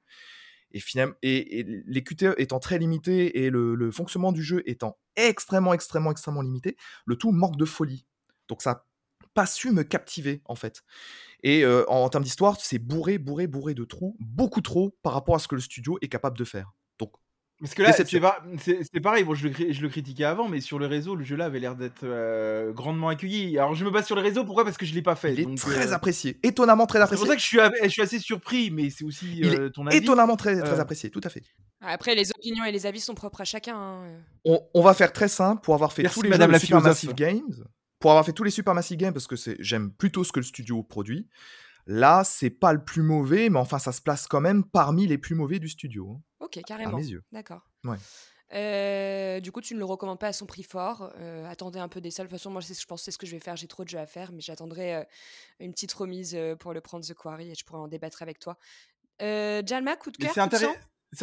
Et, 0.71 0.81
finalement, 0.81 1.15
et, 1.23 1.65
les 1.87 2.05
QTE 2.05 2.35
étant 2.39 2.59
très 2.59 2.79
limités 2.79 3.45
et 3.45 3.51
le, 3.51 3.91
fonctionnement 3.91 4.33
du 4.33 4.43
jeu 4.43 4.63
étant 4.67 4.99
extrêmement, 5.17 5.75
extrêmement, 5.75 6.11
extrêmement 6.11 6.43
limité, 6.43 6.77
le 7.07 7.17
tout 7.17 7.33
manque 7.33 7.57
de 7.57 7.65
folie. 7.65 8.07
Donc 8.49 8.63
ça 8.63 8.71
n'a 8.71 8.87
pas 9.35 9.47
su 9.47 9.73
me 9.73 9.83
captiver 9.83 10.43
en 10.45 10.55
fait. 10.55 10.83
Et 11.43 11.65
euh, 11.65 11.85
en, 11.89 12.05
en 12.05 12.09
termes 12.09 12.25
d'histoire, 12.25 12.59
c'est 12.61 12.79
bourré, 12.79 13.19
bourré, 13.19 13.47
bourré 13.47 13.75
de 13.75 13.85
trous, 13.85 14.17
beaucoup 14.21 14.61
trop 14.61 14.97
par 15.03 15.13
rapport 15.13 15.35
à 15.35 15.39
ce 15.39 15.49
que 15.49 15.55
le 15.55 15.61
studio 15.61 15.99
est 16.03 16.09
capable 16.09 16.39
de 16.39 16.45
faire. 16.45 16.73
Parce 17.61 17.75
que 17.75 17.83
là, 17.83 17.93
c'est 17.93 18.21
pas- 18.21 18.41
pareil, 19.03 19.25
bon, 19.25 19.35
je, 19.35 19.49
le, 19.49 19.51
cri- 19.53 19.73
je 19.73 19.83
le 19.83 19.89
critiquais 19.89 20.23
avant, 20.25 20.49
mais 20.49 20.61
sur 20.61 20.79
le 20.79 20.87
réseau, 20.87 21.17
le 21.17 21.25
jeu-là 21.25 21.47
avait 21.47 21.59
l'air 21.59 21.75
d'être 21.75 22.05
euh, 22.05 22.73
grandement 22.73 23.09
accueilli. 23.09 23.59
Alors, 23.59 23.75
je 23.75 23.85
me 23.85 23.91
base 23.91 24.07
sur 24.07 24.15
le 24.15 24.23
réseau, 24.23 24.45
pourquoi? 24.45 24.65
Parce 24.65 24.77
que 24.79 24.87
je 24.87 24.95
l'ai 24.95 25.03
pas 25.03 25.17
fait. 25.17 25.33
il 25.35 25.41
est 25.41 25.45
donc, 25.45 25.57
très 25.59 25.89
euh, 25.91 25.95
apprécié, 25.95 26.39
étonnemment 26.45 26.87
très 26.87 27.01
C'est 27.01 27.17
pour 27.17 27.25
apprécié. 27.25 27.27
ça 27.29 27.35
que 27.35 27.41
je 27.43 27.47
suis, 27.47 27.61
a- 27.61 27.73
je 27.83 27.89
suis 27.89 28.03
assez 28.03 28.19
surpris, 28.21 28.71
mais 28.71 28.91
c'est 28.91 29.03
aussi 29.05 29.39
Il 29.39 29.47
euh, 29.47 29.71
ton 29.71 29.87
avis. 29.89 29.97
Étonnamment 29.97 30.37
très, 30.37 30.57
très 30.61 30.79
Euh, 30.79 30.81
apprécié, 30.81 31.11
tout 31.11 31.21
à 31.25 31.29
fait. 31.31 31.43
Après, 31.81 32.15
les 32.15 32.31
opinions 32.31 32.65
et 32.65 32.71
les 32.71 32.87
avis 32.87 33.01
sont 33.01 33.15
propres 33.15 33.41
à 33.41 33.45
chacun. 33.45 33.77
hein. 33.77 34.05
On, 34.45 34.61
on 34.75 34.83
va 34.83 34.95
faire 34.95 35.13
très 35.13 35.29
simple 35.29 35.61
pour 35.63 35.75
avoir 35.75 35.93
fait 35.93 36.03
Merci, 36.03 36.15
tous 36.19 36.23
les 36.23 36.29
madame 36.31 36.51
jeux 36.51 36.53
la 36.53 36.59
Supermassive. 36.61 37.15
Games, 37.15 37.65
pour 37.99 38.13
avoir 38.13 38.25
fait 38.25 38.33
tous 38.33 38.45
les 38.45 38.51
Supermassive 38.53 38.97
Games 38.99 39.13
parce 39.13 39.27
que 39.27 39.35
j'aime 39.59 39.91
plutôt 39.91 40.23
ce 40.23 40.31
que 40.31 40.39
le 40.39 40.45
studio 40.45 40.85
produit. 40.85 41.29
Là, 41.87 42.23
c'est 42.25 42.51
pas 42.51 42.73
le 42.73 42.85
plus 42.85 43.03
mauvais, 43.03 43.49
mais 43.49 43.59
enfin, 43.59 43.79
ça 43.81 43.93
se 43.93 44.01
place 44.03 44.27
quand 44.29 44.41
même 44.43 44.63
parmi 44.63 45.07
les 45.09 45.19
plus 45.19 45.35
mauvais 45.35 45.59
du 45.59 45.69
studio, 45.69 46.21
Ok, 46.41 46.57
à 46.59 46.63
carrément. 46.63 46.97
mes 46.99 47.07
yeux. 47.07 47.23
D'accord. 47.33 47.63
Ouais. 47.85 47.97
Euh, 48.55 49.41
du 49.41 49.53
coup, 49.53 49.61
tu 49.61 49.75
ne 49.75 49.79
le 49.79 49.85
recommandes 49.85 50.19
pas 50.19 50.29
à 50.29 50.33
son 50.33 50.47
prix 50.47 50.63
fort. 50.63 51.13
Euh, 51.19 51.47
attendez 51.49 51.79
un 51.79 51.89
peu 51.89 52.01
des 52.01 52.11
salles. 52.11 52.27
De 52.27 52.31
toute 52.31 52.39
façon, 52.39 52.51
moi, 52.51 52.61
je 52.63 52.85
pense 52.87 53.01
que 53.01 53.05
c'est 53.05 53.11
ce 53.11 53.19
que 53.19 53.27
je 53.27 53.33
vais 53.33 53.41
faire. 53.41 53.57
J'ai 53.57 53.67
trop 53.67 53.85
de 53.85 53.89
jeux 53.89 53.99
à 53.99 54.07
faire, 54.07 54.33
mais 54.33 54.41
j'attendrai 54.41 54.95
euh, 54.95 55.05
une 55.61 55.73
petite 55.73 55.93
remise 55.93 56.37
pour 56.59 56.73
le 56.73 56.81
prendre 56.81 57.05
The 57.05 57.15
Quarry 57.15 57.51
et 57.51 57.55
je 57.55 57.65
pourrai 57.65 57.81
en 57.81 57.89
débattre 57.89 58.23
avec 58.23 58.39
toi. 58.39 58.57
Jalma, 59.21 59.97
coup 59.97 60.11
de 60.11 60.17
cœur, 60.17 60.33
c'est 60.33 60.41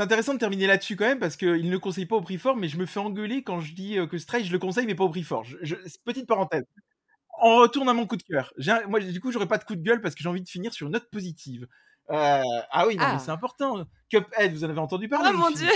intéressant. 0.01 0.34
de 0.34 0.39
terminer 0.39 0.68
là-dessus 0.68 0.95
quand 0.95 1.05
même 1.05 1.20
parce 1.20 1.36
qu'il 1.38 1.66
ne 1.66 1.72
le 1.72 1.80
conseille 1.80 2.05
pas 2.05 2.16
au 2.18 2.22
prix 2.22 2.38
fort, 2.38 2.55
mais 2.57 2.68
je 2.68 2.78
me 2.78 2.86
fais 2.86 2.99
engueuler 2.99 3.43
quand 3.43 3.59
je 3.61 3.74
dis 3.74 3.97
que 4.09 4.18
Stray, 4.18 4.43
je 4.43 4.51
le 4.51 4.59
conseille, 4.59 4.86
mais 4.86 4.95
pas 4.95 5.03
au 5.05 5.09
prix 5.09 5.24
fort. 5.24 5.43
Je- 5.45 5.57
je- 5.61 5.76
Petite 6.03 6.28
parenthèse. 6.28 6.63
On 7.41 7.57
retourne 7.57 7.89
à 7.89 7.93
mon 7.93 8.05
coup 8.07 8.16
de 8.18 8.24
cœur. 8.24 8.53
Moi, 8.88 8.99
du 8.99 9.20
coup, 9.20 9.32
j'aurais 9.32 9.47
pas 9.47 9.57
de 9.57 9.63
coup 9.63 9.76
de 9.76 9.82
gueule 9.82 10.01
parce 10.01 10.16
que 10.16 10.22
j'ai 10.24 10.30
envie 10.30 10.41
de 10.43 10.49
finir 10.49 10.74
sur 10.74 10.88
une 10.88 10.93
note 10.93 11.09
positive. 11.09 11.68
Euh, 12.12 12.41
Ah 12.72 12.86
oui, 12.88 12.95
non, 12.95 13.03
Ah. 13.08 13.14
mais 13.14 13.20
c'est 13.20 13.32
important. 13.32 13.84
Cuphead, 14.12 14.53
vous 14.53 14.64
en 14.64 14.70
avez 14.70 14.80
entendu 14.80 15.08
parler 15.10 15.32
Oh 15.34 15.38
mon 15.38 15.47
filles 15.47 15.56
dieu 15.58 15.70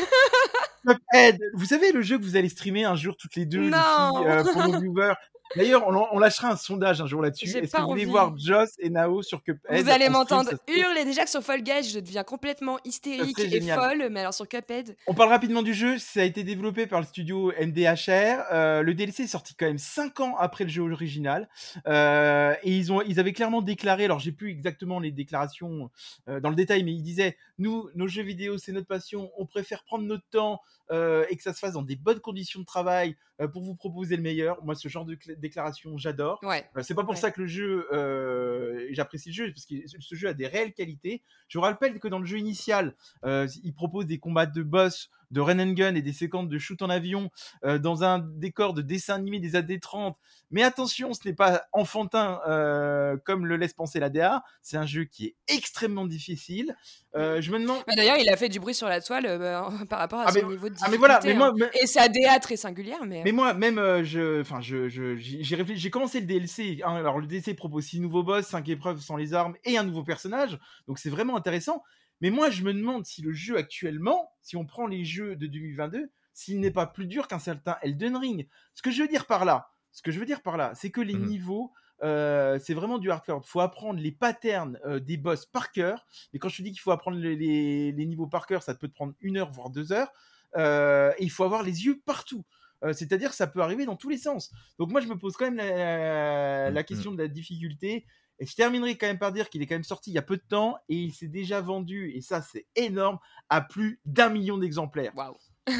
Cuphead, 0.87 1.39
vous 1.55 1.65
savez 1.65 1.91
le 1.91 2.01
jeu 2.01 2.17
que 2.17 2.23
vous 2.23 2.35
allez 2.35 2.49
streamer 2.49 2.85
un 2.85 2.95
jour 2.95 3.15
toutes 3.17 3.35
les 3.35 3.45
deux, 3.45 3.69
Non. 3.69 3.77
filles, 4.17 4.27
euh, 4.27 4.43
pour 4.43 4.67
nos 4.67 4.79
viewers. 4.79 5.13
D'ailleurs, 5.55 5.87
on, 5.87 6.07
on 6.11 6.19
lâchera 6.19 6.49
un 6.51 6.55
sondage 6.55 7.01
un 7.01 7.07
jour 7.07 7.21
là-dessus. 7.21 7.49
Est-ce 7.49 7.71
que 7.71 7.81
vous 7.81 7.87
voulez 7.87 8.05
voir 8.05 8.37
Joss 8.37 8.71
et 8.79 8.89
Nao 8.89 9.21
sur 9.23 9.43
Cuphead 9.43 9.83
Vous 9.83 9.89
allez 9.89 10.09
m'entendre 10.09 10.51
hurler 10.67 11.05
déjà 11.05 11.23
que 11.23 11.29
sur 11.29 11.41
Fall 11.41 11.63
Guys, 11.63 11.83
je 11.83 11.99
deviens 11.99 12.23
complètement 12.23 12.79
hystérique 12.85 13.39
et 13.39 13.49
génial. 13.49 13.79
folle, 13.79 14.09
mais 14.11 14.19
alors 14.21 14.33
sur 14.33 14.47
Cuphead, 14.47 14.95
On 15.07 15.13
parle 15.13 15.29
rapidement 15.29 15.63
du 15.63 15.73
jeu. 15.73 15.97
Ça 15.97 16.21
a 16.21 16.23
été 16.23 16.43
développé 16.43 16.87
par 16.87 16.99
le 16.99 17.05
studio 17.05 17.51
MDHR. 17.59 18.43
Euh, 18.51 18.83
le 18.83 18.93
DLC 18.93 19.23
est 19.23 19.27
sorti 19.27 19.55
quand 19.55 19.65
même 19.65 19.77
5 19.77 20.19
ans 20.19 20.35
après 20.37 20.65
le 20.65 20.69
jeu 20.69 20.83
original. 20.83 21.49
Euh, 21.87 22.53
et 22.63 22.75
ils, 22.75 22.91
ont, 22.91 23.01
ils 23.01 23.19
avaient 23.19 23.33
clairement 23.33 23.61
déclaré, 23.61 24.05
alors 24.05 24.19
j'ai 24.19 24.31
plus 24.31 24.51
exactement 24.51 24.99
les 24.99 25.11
déclarations 25.11 25.89
euh, 26.27 26.39
dans 26.39 26.49
le 26.49 26.55
détail, 26.55 26.83
mais 26.83 26.93
ils 26.93 27.03
disaient 27.03 27.37
Nous, 27.57 27.89
nos 27.95 28.07
jeux 28.07 28.23
vidéo, 28.23 28.57
c'est 28.57 28.71
notre 28.71 28.87
passion. 28.87 29.31
On 29.37 29.45
préfère 29.45 29.83
prendre 29.83 30.03
notre 30.03 30.27
temps 30.29 30.61
et 30.91 31.35
que 31.35 31.43
ça 31.43 31.53
se 31.53 31.59
fasse 31.59 31.73
dans 31.73 31.83
des 31.83 31.95
bonnes 31.95 32.19
conditions 32.19 32.61
de 32.61 32.65
travail 32.65 33.15
pour 33.47 33.63
vous 33.63 33.75
proposer 33.75 34.15
le 34.17 34.21
meilleur. 34.21 34.63
Moi, 34.63 34.75
ce 34.75 34.87
genre 34.87 35.05
de 35.05 35.15
cl- 35.15 35.39
déclaration, 35.39 35.97
j'adore. 35.97 36.39
ouais. 36.43 36.65
Euh, 36.77 36.81
C'est 36.83 36.93
pas 36.95 37.03
pour 37.03 37.11
Ouais. 37.13 37.15
ça 37.19 37.31
que 37.31 37.41
le 37.41 37.47
jeu, 37.47 37.87
euh, 37.93 38.87
j'apprécie 38.91 39.29
le 39.29 39.33
jeu, 39.33 39.51
parce 39.53 39.65
que 39.65 39.75
ce 39.87 40.15
jeu 40.15 40.27
a 40.27 40.33
des 40.33 40.47
réelles 40.47 40.73
qualités. 40.73 41.21
Je 41.47 41.57
vous 41.57 41.63
rappelle 41.63 41.99
que 41.99 42.07
dans 42.07 42.19
le 42.19 42.25
jeu 42.25 42.37
initial, 42.37 42.95
euh, 43.25 43.47
il 43.63 43.73
propose 43.73 44.05
des 44.05 44.17
combats 44.19 44.45
de 44.45 44.61
boss, 44.63 45.09
de 45.31 45.41
run 45.41 45.59
and 45.59 45.73
gun 45.73 45.95
et 45.95 46.01
des 46.01 46.13
séquences 46.13 46.47
de 46.47 46.57
shoot 46.57 46.81
en 46.81 46.89
avion 46.89 47.29
euh, 47.63 47.77
dans 47.77 48.03
un 48.03 48.19
décor 48.19 48.73
de 48.73 48.81
dessin 48.81 49.15
animé 49.15 49.39
des 49.39 49.55
années 49.55 49.79
30. 49.79 50.17
Mais 50.51 50.63
attention, 50.63 51.13
ce 51.13 51.19
n'est 51.27 51.35
pas 51.35 51.63
enfantin 51.71 52.39
euh, 52.47 53.17
comme 53.25 53.45
le 53.45 53.55
laisse 53.57 53.73
penser 53.73 53.99
la 53.99 54.09
DA. 54.09 54.43
C'est 54.63 54.77
un 54.77 54.85
jeu 54.87 55.03
qui 55.03 55.25
est 55.27 55.35
extrêmement 55.47 56.05
difficile. 56.07 56.75
Euh, 57.15 57.39
je 57.41 57.51
me 57.51 57.59
demande. 57.59 57.77
Bah, 57.87 57.93
D'ailleurs, 57.95 58.17
il 58.19 58.27
a 58.29 58.37
fait 58.37 58.49
du 58.49 58.59
bruit 58.59 58.73
sur 58.73 58.87
la 58.87 59.01
toile 59.01 59.37
bah, 59.39 59.69
par 59.89 59.99
rapport 59.99 60.19
à 60.19 60.25
Ah, 60.27 60.31
son 60.31 60.39
mais- 60.41 60.53
niveau 60.53 60.69
de 60.69 60.73
difficulté. 60.73 60.83
Ah 60.85 60.89
mais 60.91 60.97
voilà, 60.97 61.19
mais 61.23 61.31
hein. 61.31 61.35
moi, 61.35 61.53
mais- 61.55 61.69
Et 61.81 61.85
sa 61.87 62.07
DA 62.07 62.39
très 62.39 62.57
singulière, 62.57 63.05
mais... 63.05 63.21
Mais 63.23 63.31
moi, 63.31 63.53
même, 63.53 64.03
je, 64.03 64.41
enfin, 64.41 64.59
je, 64.61 64.87
j'ai 64.89 65.55
réfléchi. 65.55 65.79
J'ai 65.79 65.89
commencé 65.91 66.19
le 66.19 66.25
DLC. 66.25 66.81
hein. 66.83 66.95
alors, 66.95 67.19
le 67.19 67.27
DLC 67.27 67.53
propose 67.53 67.85
six 67.85 67.99
nouveaux 67.99 68.23
boss, 68.23 68.45
cinq 68.47 68.67
épreuves 68.69 68.99
sans 69.01 69.17
les 69.17 69.33
armes 69.35 69.55
et 69.65 69.77
un 69.77 69.83
nouveau 69.83 70.03
personnage. 70.03 70.57
Donc, 70.87 70.97
c'est 70.97 71.09
vraiment 71.11 71.35
intéressant. 71.37 71.83
Mais 72.21 72.29
moi, 72.29 72.49
je 72.49 72.63
me 72.63 72.73
demande 72.73 73.05
si 73.05 73.21
le 73.21 73.31
jeu 73.33 73.57
actuellement, 73.57 74.31
si 74.41 74.55
on 74.57 74.65
prend 74.65 74.87
les 74.87 75.05
jeux 75.05 75.35
de 75.35 75.47
2022, 75.47 76.11
s'il 76.33 76.59
n'est 76.59 76.71
pas 76.71 76.85
plus 76.87 77.05
dur 77.07 77.27
qu'un 77.27 77.39
certain 77.39 77.77
Elden 77.81 78.15
Ring. 78.15 78.47
Ce 78.75 78.81
que 78.81 78.91
je 78.91 79.01
veux 79.01 79.07
dire 79.07 79.25
par 79.25 79.45
là, 79.45 79.69
ce 79.91 80.01
que 80.01 80.11
je 80.11 80.19
veux 80.19 80.25
dire 80.25 80.41
par 80.41 80.57
là, 80.57 80.71
c'est 80.75 80.91
que 80.91 81.01
les 81.01 81.15
Mhm. 81.15 81.25
niveaux, 81.25 81.73
euh, 82.03 82.59
c'est 82.61 82.73
vraiment 82.73 82.97
du 82.97 83.11
hardcore. 83.11 83.41
Il 83.43 83.49
faut 83.49 83.59
apprendre 83.59 83.99
les 83.99 84.11
patterns 84.11 84.79
euh, 84.85 84.99
des 84.99 85.17
boss 85.17 85.45
par 85.45 85.71
cœur. 85.71 86.05
Mais 86.31 86.39
quand 86.39 86.47
je 86.49 86.57
te 86.57 86.61
dis 86.61 86.71
qu'il 86.71 86.79
faut 86.81 86.91
apprendre 86.91 87.17
les, 87.17 87.35
les- 87.35 87.91
les 87.91 88.05
niveaux 88.05 88.27
par 88.27 88.45
cœur, 88.47 88.63
ça 88.63 88.73
peut 88.75 88.87
te 88.87 88.93
prendre 88.93 89.13
une 89.19 89.37
heure, 89.37 89.51
voire 89.51 89.69
deux 89.69 89.91
heures. 89.91 90.11
Euh, 90.55 91.11
et 91.17 91.23
il 91.23 91.29
faut 91.31 91.43
avoir 91.43 91.63
les 91.63 91.85
yeux 91.85 92.01
partout. 92.05 92.45
C'est-à-dire 92.93 93.31
que 93.31 93.35
ça 93.35 93.45
peut 93.47 93.59
arriver 93.59 93.85
dans 93.85 93.97
tous 93.97 94.07
les 94.07 94.17
sens. 94.17 94.51
Donc 94.77 94.89
moi, 94.91 95.01
je 95.01 95.07
me 95.07 95.17
pose 95.17 95.35
quand 95.35 95.43
même 95.51 95.57
la, 95.57 96.71
la 96.71 96.79
Mhm. 96.81 96.85
question 96.85 97.11
de 97.11 97.17
la 97.17 97.27
difficulté. 97.27 98.05
Et 98.39 98.45
je 98.45 98.55
terminerai 98.55 98.97
quand 98.97 99.07
même 99.07 99.19
par 99.19 99.31
dire 99.31 99.49
qu'il 99.49 99.61
est 99.61 99.67
quand 99.67 99.75
même 99.75 99.83
sorti 99.83 100.11
il 100.11 100.13
y 100.13 100.17
a 100.17 100.23
peu 100.23 100.37
de 100.37 100.43
temps 100.47 100.77
et 100.87 100.95
il 100.95 101.13
s'est 101.13 101.27
déjà 101.27 101.61
vendu, 101.61 102.11
et 102.15 102.21
ça 102.21 102.41
c'est 102.41 102.65
énorme, 102.75 103.19
à 103.49 103.61
plus 103.61 103.99
d'un 104.05 104.29
million 104.29 104.57
d'exemplaires. 104.57 105.11
Waouh. 105.15 105.37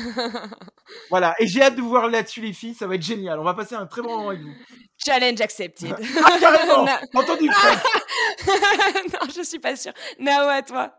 Voilà, 1.09 1.35
et 1.39 1.47
j'ai 1.47 1.61
hâte 1.61 1.75
de 1.75 1.81
vous 1.81 1.89
voir 1.89 2.07
là-dessus 2.07 2.41
les 2.41 2.53
filles, 2.53 2.73
ça 2.73 2.87
va 2.87 2.95
être 2.95 3.03
génial. 3.03 3.39
On 3.39 3.43
va 3.43 3.53
passer 3.53 3.75
un 3.75 3.85
très 3.85 4.01
bon 4.01 4.09
moment 4.09 4.29
avec 4.29 4.41
vous. 4.41 4.53
Challenge 4.97 5.39
accepted. 5.39 5.95
Ah, 6.25 6.37
carrément 6.39 6.85
Entendu 7.13 7.47
non, 7.47 9.27
je 9.35 9.43
suis 9.43 9.59
pas 9.59 9.75
sûre. 9.75 9.93
Nao, 10.19 10.47
à 10.47 10.61
toi. 10.61 10.93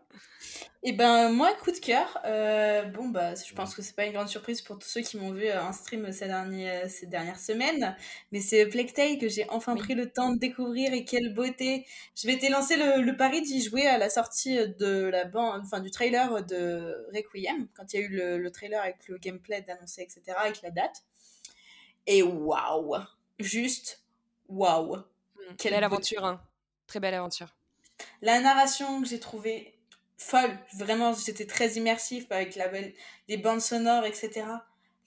Et 0.83 0.93
ben 0.93 1.29
moi 1.31 1.53
coup 1.53 1.71
de 1.71 1.77
cœur, 1.77 2.19
euh, 2.25 2.81
bon 2.85 3.09
bah 3.09 3.35
je 3.35 3.53
pense 3.53 3.75
que 3.75 3.83
c'est 3.83 3.95
pas 3.95 4.05
une 4.05 4.13
grande 4.13 4.29
surprise 4.29 4.63
pour 4.63 4.79
tous 4.79 4.87
ceux 4.87 5.01
qui 5.01 5.15
m'ont 5.17 5.31
vu 5.31 5.45
euh, 5.45 5.61
en 5.63 5.73
stream 5.73 6.11
ces, 6.11 6.25
derniers, 6.25 6.89
ces 6.89 7.05
dernières 7.05 7.39
semaines, 7.39 7.95
mais 8.31 8.39
c'est 8.39 8.67
Tale 8.91 9.19
que 9.19 9.29
j'ai 9.29 9.47
enfin 9.51 9.75
Oui. 9.75 9.79
pris 9.79 9.93
le 9.93 10.09
temps 10.11 10.31
de 10.31 10.39
découvrir 10.39 10.91
et 10.91 11.05
quelle 11.05 11.35
beauté. 11.35 11.85
Je 12.15 12.25
m'étais 12.25 12.49
lancé 12.49 12.77
le, 12.77 13.03
le 13.03 13.15
pari 13.15 13.43
d'y 13.43 13.61
jouer 13.61 13.85
à 13.85 13.99
la 13.99 14.09
sortie 14.09 14.57
de 14.79 15.05
la 15.05 15.25
bande, 15.25 15.61
enfin 15.63 15.81
du 15.81 15.91
trailer 15.91 16.43
de 16.45 17.07
Requiem, 17.13 17.67
quand 17.75 17.93
il 17.93 17.99
y 17.99 18.03
a 18.03 18.05
eu 18.07 18.09
le, 18.09 18.37
le 18.39 18.51
trailer 18.51 18.81
avec 18.81 19.07
le 19.07 19.19
gameplay 19.19 19.61
d'annoncer 19.61 20.01
etc 20.01 20.35
avec 20.37 20.63
la 20.63 20.71
date. 20.71 21.03
Et 22.07 22.23
waouh, 22.23 22.95
juste 23.39 24.01
waouh. 24.49 24.97
Quelle 25.59 25.73
belle 25.73 25.83
aventure, 25.83 26.25
hein. 26.25 26.41
Très 26.87 26.99
belle 26.99 27.13
aventure. 27.13 27.55
La 28.23 28.39
narration 28.39 28.99
que 29.01 29.07
j'ai 29.07 29.19
trouvée 29.19 29.75
folle, 30.21 30.57
vraiment, 30.73 31.13
j'étais 31.13 31.45
très 31.45 31.71
immersif 31.73 32.25
avec 32.29 32.55
la 32.55 32.67
belle, 32.67 32.93
les 33.27 33.37
bandes 33.37 33.61
sonores, 33.61 34.05
etc. 34.05 34.45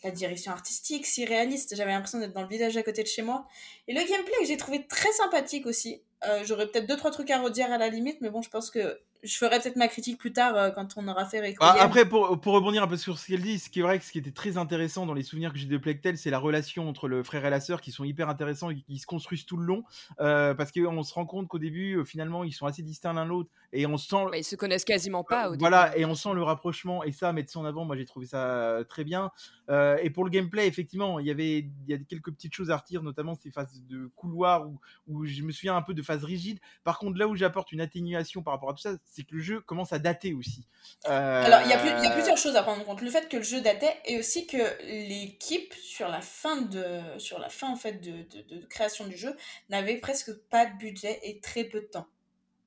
La 0.03 0.11
direction 0.11 0.53
artistique, 0.53 1.07
si 1.07 1.25
réaliste, 1.25 1.77
j'avais 1.77 1.93
l'impression 1.93 2.19
d'être 2.19 2.33
dans 2.33 2.43
le 2.43 2.49
village 2.49 2.77
à 2.77 2.83
côté 2.83 3.03
de 3.03 3.09
chez 3.09 3.23
moi. 3.23 3.47
Et 3.89 3.95
le 3.95 4.01
gameplay 4.01 4.35
que 4.41 4.47
j'ai 4.47 4.57
trouvé 4.57 4.87
très 4.87 5.13
sympathique 5.13 5.67
aussi. 5.67 6.03
Euh, 6.27 6.43
J'aurais 6.45 6.67
peut-être 6.67 6.87
deux 6.87 6.97
trois 6.97 7.11
trucs 7.11 7.31
à 7.31 7.41
redire 7.41 7.73
à 7.73 7.79
la 7.79 7.89
limite, 7.89 8.19
mais 8.21 8.29
bon, 8.29 8.43
je 8.43 8.51
pense 8.51 8.71
que 8.71 9.01
je 9.25 9.37
ferai 9.37 9.61
peut-être 9.61 9.77
ma 9.77 9.89
critique 9.89 10.19
plus 10.19 10.33
tard 10.33 10.55
euh, 10.57 10.71
quand 10.71 10.95
on 10.97 11.09
aura 11.09 11.25
fait 11.25 11.41
Requiem. 11.41 11.57
Ah, 11.61 11.77
après, 11.81 12.09
pour, 12.09 12.41
pour 12.41 12.55
rebondir 12.55 12.83
un 12.83 12.87
peu 12.87 12.97
sur 12.97 13.19
ce 13.19 13.27
qu'elle 13.27 13.43
dit, 13.43 13.59
ce 13.59 13.71
qui 13.71 13.81
est 13.81 13.83
vrai 13.83 13.99
que 13.99 14.05
ce 14.05 14.13
qui 14.13 14.19
était 14.19 14.31
très 14.31 14.57
intéressant 14.57 15.07
dans 15.07 15.15
les 15.15 15.23
souvenirs 15.23 15.53
que 15.53 15.59
j'ai 15.59 15.67
de 15.67 15.79
Tale, 15.93 16.17
c'est 16.17 16.31
la 16.31 16.39
relation 16.39 16.89
entre 16.89 17.09
le 17.09 17.23
frère 17.23 17.45
et 17.47 17.51
la 17.51 17.61
sœur 17.61 17.81
qui 17.81 17.93
sont 17.93 18.05
hyper 18.05 18.29
intéressants 18.29 18.71
et 18.71 18.77
qui 18.77 18.99
se 18.99 19.07
construisent 19.07 19.47
tout 19.47 19.57
le 19.57 19.65
long. 19.65 19.85
euh, 20.21 20.55
parce 20.55 20.73
qu'on 20.73 21.03
se 21.03 21.15
rend 21.15 21.27
compte 21.27 21.49
qu'au 21.49 21.59
début, 21.59 21.97
euh, 21.97 22.05
finalement, 22.05 22.45
ils 22.45 22.53
sont 22.53 22.67
assez 22.67 22.83
distincts 22.83 23.13
l'un 23.13 23.25
l'autre 23.25 23.51
et 23.73 23.87
on 23.87 23.97
sent. 23.97 24.25
Bah, 24.31 24.39
ils 24.39 24.45
se 24.45 24.57
connaissent 24.57 24.85
quasiment 24.85 25.25
pas 25.25 25.51
au 25.51 25.57
voilà, 25.59 25.91
début. 25.91 26.03
et 26.03 26.05
on 26.07 26.15
sent 26.15 26.33
le 26.35 26.43
rapprochement 26.43 27.03
et 27.05 27.13
ça, 27.13 27.33
mettre 27.33 27.53
ça 27.53 27.59
en 27.61 27.65
avant, 27.65 27.85
moi 27.85 27.97
j'ai 27.97 28.05
trouvé 28.05 28.27
ça 28.27 28.47
euh, 28.47 28.85
très 28.85 29.05
bien. 29.05 29.31
Euh, 29.71 29.97
et 30.03 30.11
pour 30.11 30.25
le 30.25 30.31
gameplay, 30.31 30.67
effectivement, 30.67 31.19
il 31.19 31.27
y 31.27 31.31
avait 31.31 31.59
il 31.59 31.89
y 31.89 31.95
a 31.95 31.99
quelques 31.99 32.33
petites 32.33 32.55
choses 32.55 32.71
à 32.71 32.77
retirer, 32.77 33.03
notamment 33.03 33.35
ces 33.35 33.51
phases 33.51 33.83
de 33.89 34.07
couloir 34.15 34.69
où, 34.69 34.81
où 35.07 35.27
je 35.27 35.43
me 35.43 35.53
souviens 35.53 35.77
un 35.77 35.83
peu 35.83 35.95
de 35.95 36.03
phases 36.03 36.25
rigides. 36.25 36.61
Par 36.85 36.99
contre, 36.99 37.19
là 37.19 37.27
où 37.27 37.35
j'apporte 37.35 37.73
une 37.73 37.81
atténuation 37.81 38.43
par 38.43 38.55
rapport 38.55 38.71
à 38.71 38.75
tout 38.75 38.83
ça, 38.83 38.97
c'est 39.15 39.23
que 39.23 39.35
le 39.35 39.41
jeu 39.43 39.61
commence 39.61 39.93
à 39.93 39.99
dater 39.99 40.33
aussi. 40.35 40.67
Euh, 41.07 41.45
Alors, 41.45 41.61
il 41.63 41.69
y, 41.69 41.73
a 41.73 42.03
y 42.03 42.07
a 42.07 42.11
plusieurs 42.11 42.37
choses 42.37 42.57
à 42.57 42.63
prendre 42.63 42.83
en 42.83 42.85
compte. 42.85 43.01
Le 43.01 43.11
fait 43.11 43.29
que 43.29 43.37
le 43.37 43.43
jeu 43.43 43.61
datait 43.61 43.97
et 44.07 44.19
aussi 44.19 44.47
que 44.47 44.57
l'équipe, 44.83 45.73
sur 45.75 46.09
la 46.09 46.21
fin, 46.21 46.63
de, 46.63 47.01
sur 47.19 47.39
la 47.39 47.49
fin 47.49 47.69
en 47.71 47.77
fait, 47.77 48.01
de, 48.01 48.23
de- 48.23 48.43
de 48.57 48.67
création 48.67 49.07
du 49.07 49.17
jeu, 49.17 49.37
n'avait 49.69 49.99
presque 49.99 50.33
pas 50.51 50.67
de 50.67 50.77
budget 50.77 51.21
et 51.23 51.39
très 51.41 51.65
peu 51.65 51.81
de 51.81 51.87
temps. 51.87 52.07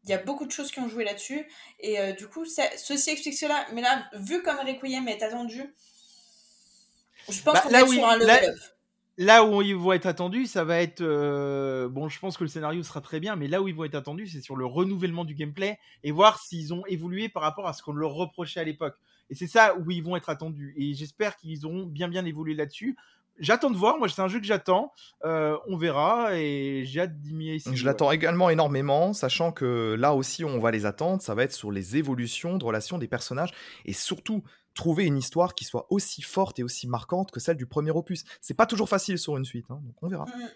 Il 0.05 0.09
y 0.11 0.13
a 0.13 0.19
beaucoup 0.19 0.45
de 0.45 0.51
choses 0.51 0.71
qui 0.71 0.79
ont 0.79 0.87
joué 0.87 1.03
là-dessus. 1.03 1.45
Et 1.81 1.99
euh, 1.99 2.13
du 2.13 2.27
coup, 2.27 2.45
ça- 2.45 2.69
ceci 2.77 3.09
explique 3.09 3.37
cela. 3.37 3.65
Mais 3.73 3.81
là, 3.81 4.09
vu 4.13 4.41
comme 4.41 4.57
Requiem 4.59 5.07
est 5.09 5.21
attendu, 5.21 5.75
je 7.29 7.41
pense 7.41 7.55
Bah, 7.55 7.61
qu'on 7.61 7.87
où 7.89 7.93
sur 7.93 8.07
un 8.07 8.15
level 8.15 8.27
là- 8.27 8.49
up. 8.49 8.55
Là 9.19 9.43
où 9.43 9.63
ils 9.63 9.75
vont 9.75 9.93
être 9.93 10.05
attendus, 10.05 10.45
ça 10.45 10.63
va 10.63 10.79
être 10.79 11.01
euh, 11.01 11.89
bon. 11.89 12.07
Je 12.07 12.19
pense 12.19 12.37
que 12.37 12.43
le 12.43 12.49
scénario 12.49 12.83
sera 12.83 13.01
très 13.01 13.19
bien, 13.19 13.35
mais 13.35 13.47
là 13.47 13.63
où 13.63 13.67
ils 13.67 13.73
vont 13.73 13.83
être 13.83 13.95
attendus, 13.95 14.27
c'est 14.27 14.41
sur 14.41 14.55
le 14.55 14.65
renouvellement 14.65 15.25
du 15.25 15.33
gameplay 15.33 15.79
et 16.03 16.11
voir 16.11 16.39
s'ils 16.39 16.71
ont 16.71 16.85
évolué 16.85 17.27
par 17.27 17.41
rapport 17.41 17.67
à 17.67 17.73
ce 17.73 17.81
qu'on 17.81 17.93
leur 17.93 18.13
reprochait 18.13 18.59
à 18.59 18.63
l'époque. 18.63 18.95
Et 19.31 19.35
c'est 19.35 19.47
ça 19.47 19.75
où 19.75 19.89
ils 19.89 20.03
vont 20.03 20.15
être 20.15 20.29
attendus. 20.29 20.75
Et 20.77 20.93
j'espère 20.93 21.35
qu'ils 21.35 21.65
auront 21.65 21.85
bien 21.85 22.07
bien 22.07 22.25
évolué 22.25 22.53
là-dessus. 22.53 22.95
J'attends 23.39 23.71
de 23.71 23.77
voir. 23.77 23.97
Moi, 23.97 24.07
c'est 24.07 24.21
un 24.21 24.27
jeu 24.27 24.39
que 24.39 24.45
j'attends. 24.45 24.91
Euh, 25.25 25.57
on 25.67 25.77
verra 25.77 26.35
et 26.35 26.83
j'ai 26.85 27.01
hâte 27.01 27.19
d'y 27.19 27.33
m'y 27.33 27.49
essayer. 27.49 27.75
Je 27.75 27.85
l'attends 27.85 28.11
également 28.11 28.51
énormément, 28.51 29.13
sachant 29.13 29.51
que 29.51 29.95
là 29.97 30.13
aussi 30.13 30.43
on 30.43 30.59
va 30.59 30.69
les 30.69 30.85
attendre, 30.85 31.21
ça 31.21 31.35
va 31.35 31.43
être 31.43 31.53
sur 31.53 31.71
les 31.71 31.97
évolutions 31.97 32.57
de 32.57 32.65
relations 32.65 32.97
des 32.97 33.07
personnages 33.07 33.53
et 33.85 33.93
surtout 33.93 34.43
trouver 34.77 35.05
une 35.05 35.17
histoire 35.17 35.55
qui 35.55 35.65
soit 35.65 35.87
aussi 35.89 36.21
forte 36.21 36.59
et 36.59 36.63
aussi 36.63 36.87
marquante 36.87 37.31
que 37.31 37.39
celle 37.39 37.57
du 37.57 37.65
premier 37.65 37.91
opus. 37.91 38.23
C'est 38.39 38.53
pas 38.53 38.65
toujours 38.65 38.87
facile 38.87 39.17
sur 39.17 39.35
une 39.35 39.43
suite, 39.43 39.65
hein, 39.69 39.81
donc 39.83 39.95
on 40.01 40.07
verra. 40.07 40.25
Mm. 40.25 40.47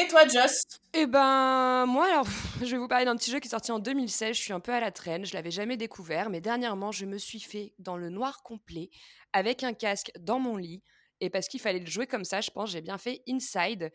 Et 0.00 0.06
toi, 0.06 0.28
Joss? 0.28 0.62
Eh 0.94 1.06
ben, 1.06 1.84
moi, 1.86 2.06
alors, 2.06 2.26
je 2.62 2.70
vais 2.70 2.76
vous 2.76 2.86
parler 2.86 3.04
d'un 3.04 3.16
petit 3.16 3.32
jeu 3.32 3.40
qui 3.40 3.48
est 3.48 3.50
sorti 3.50 3.72
en 3.72 3.80
2016. 3.80 4.36
Je 4.36 4.40
suis 4.40 4.52
un 4.52 4.60
peu 4.60 4.72
à 4.72 4.78
la 4.78 4.92
traîne. 4.92 5.26
Je 5.26 5.34
l'avais 5.34 5.50
jamais 5.50 5.76
découvert, 5.76 6.30
mais 6.30 6.40
dernièrement, 6.40 6.92
je 6.92 7.04
me 7.04 7.18
suis 7.18 7.40
fait 7.40 7.72
dans 7.80 7.96
le 7.96 8.08
noir 8.08 8.42
complet 8.44 8.90
avec 9.32 9.64
un 9.64 9.72
casque 9.72 10.12
dans 10.20 10.38
mon 10.38 10.56
lit. 10.56 10.82
Et 11.20 11.30
parce 11.30 11.48
qu'il 11.48 11.58
fallait 11.58 11.80
le 11.80 11.86
jouer 11.86 12.06
comme 12.06 12.24
ça, 12.24 12.40
je 12.40 12.50
pense, 12.50 12.70
j'ai 12.70 12.80
bien 12.80 12.96
fait 12.96 13.22
Inside, 13.28 13.90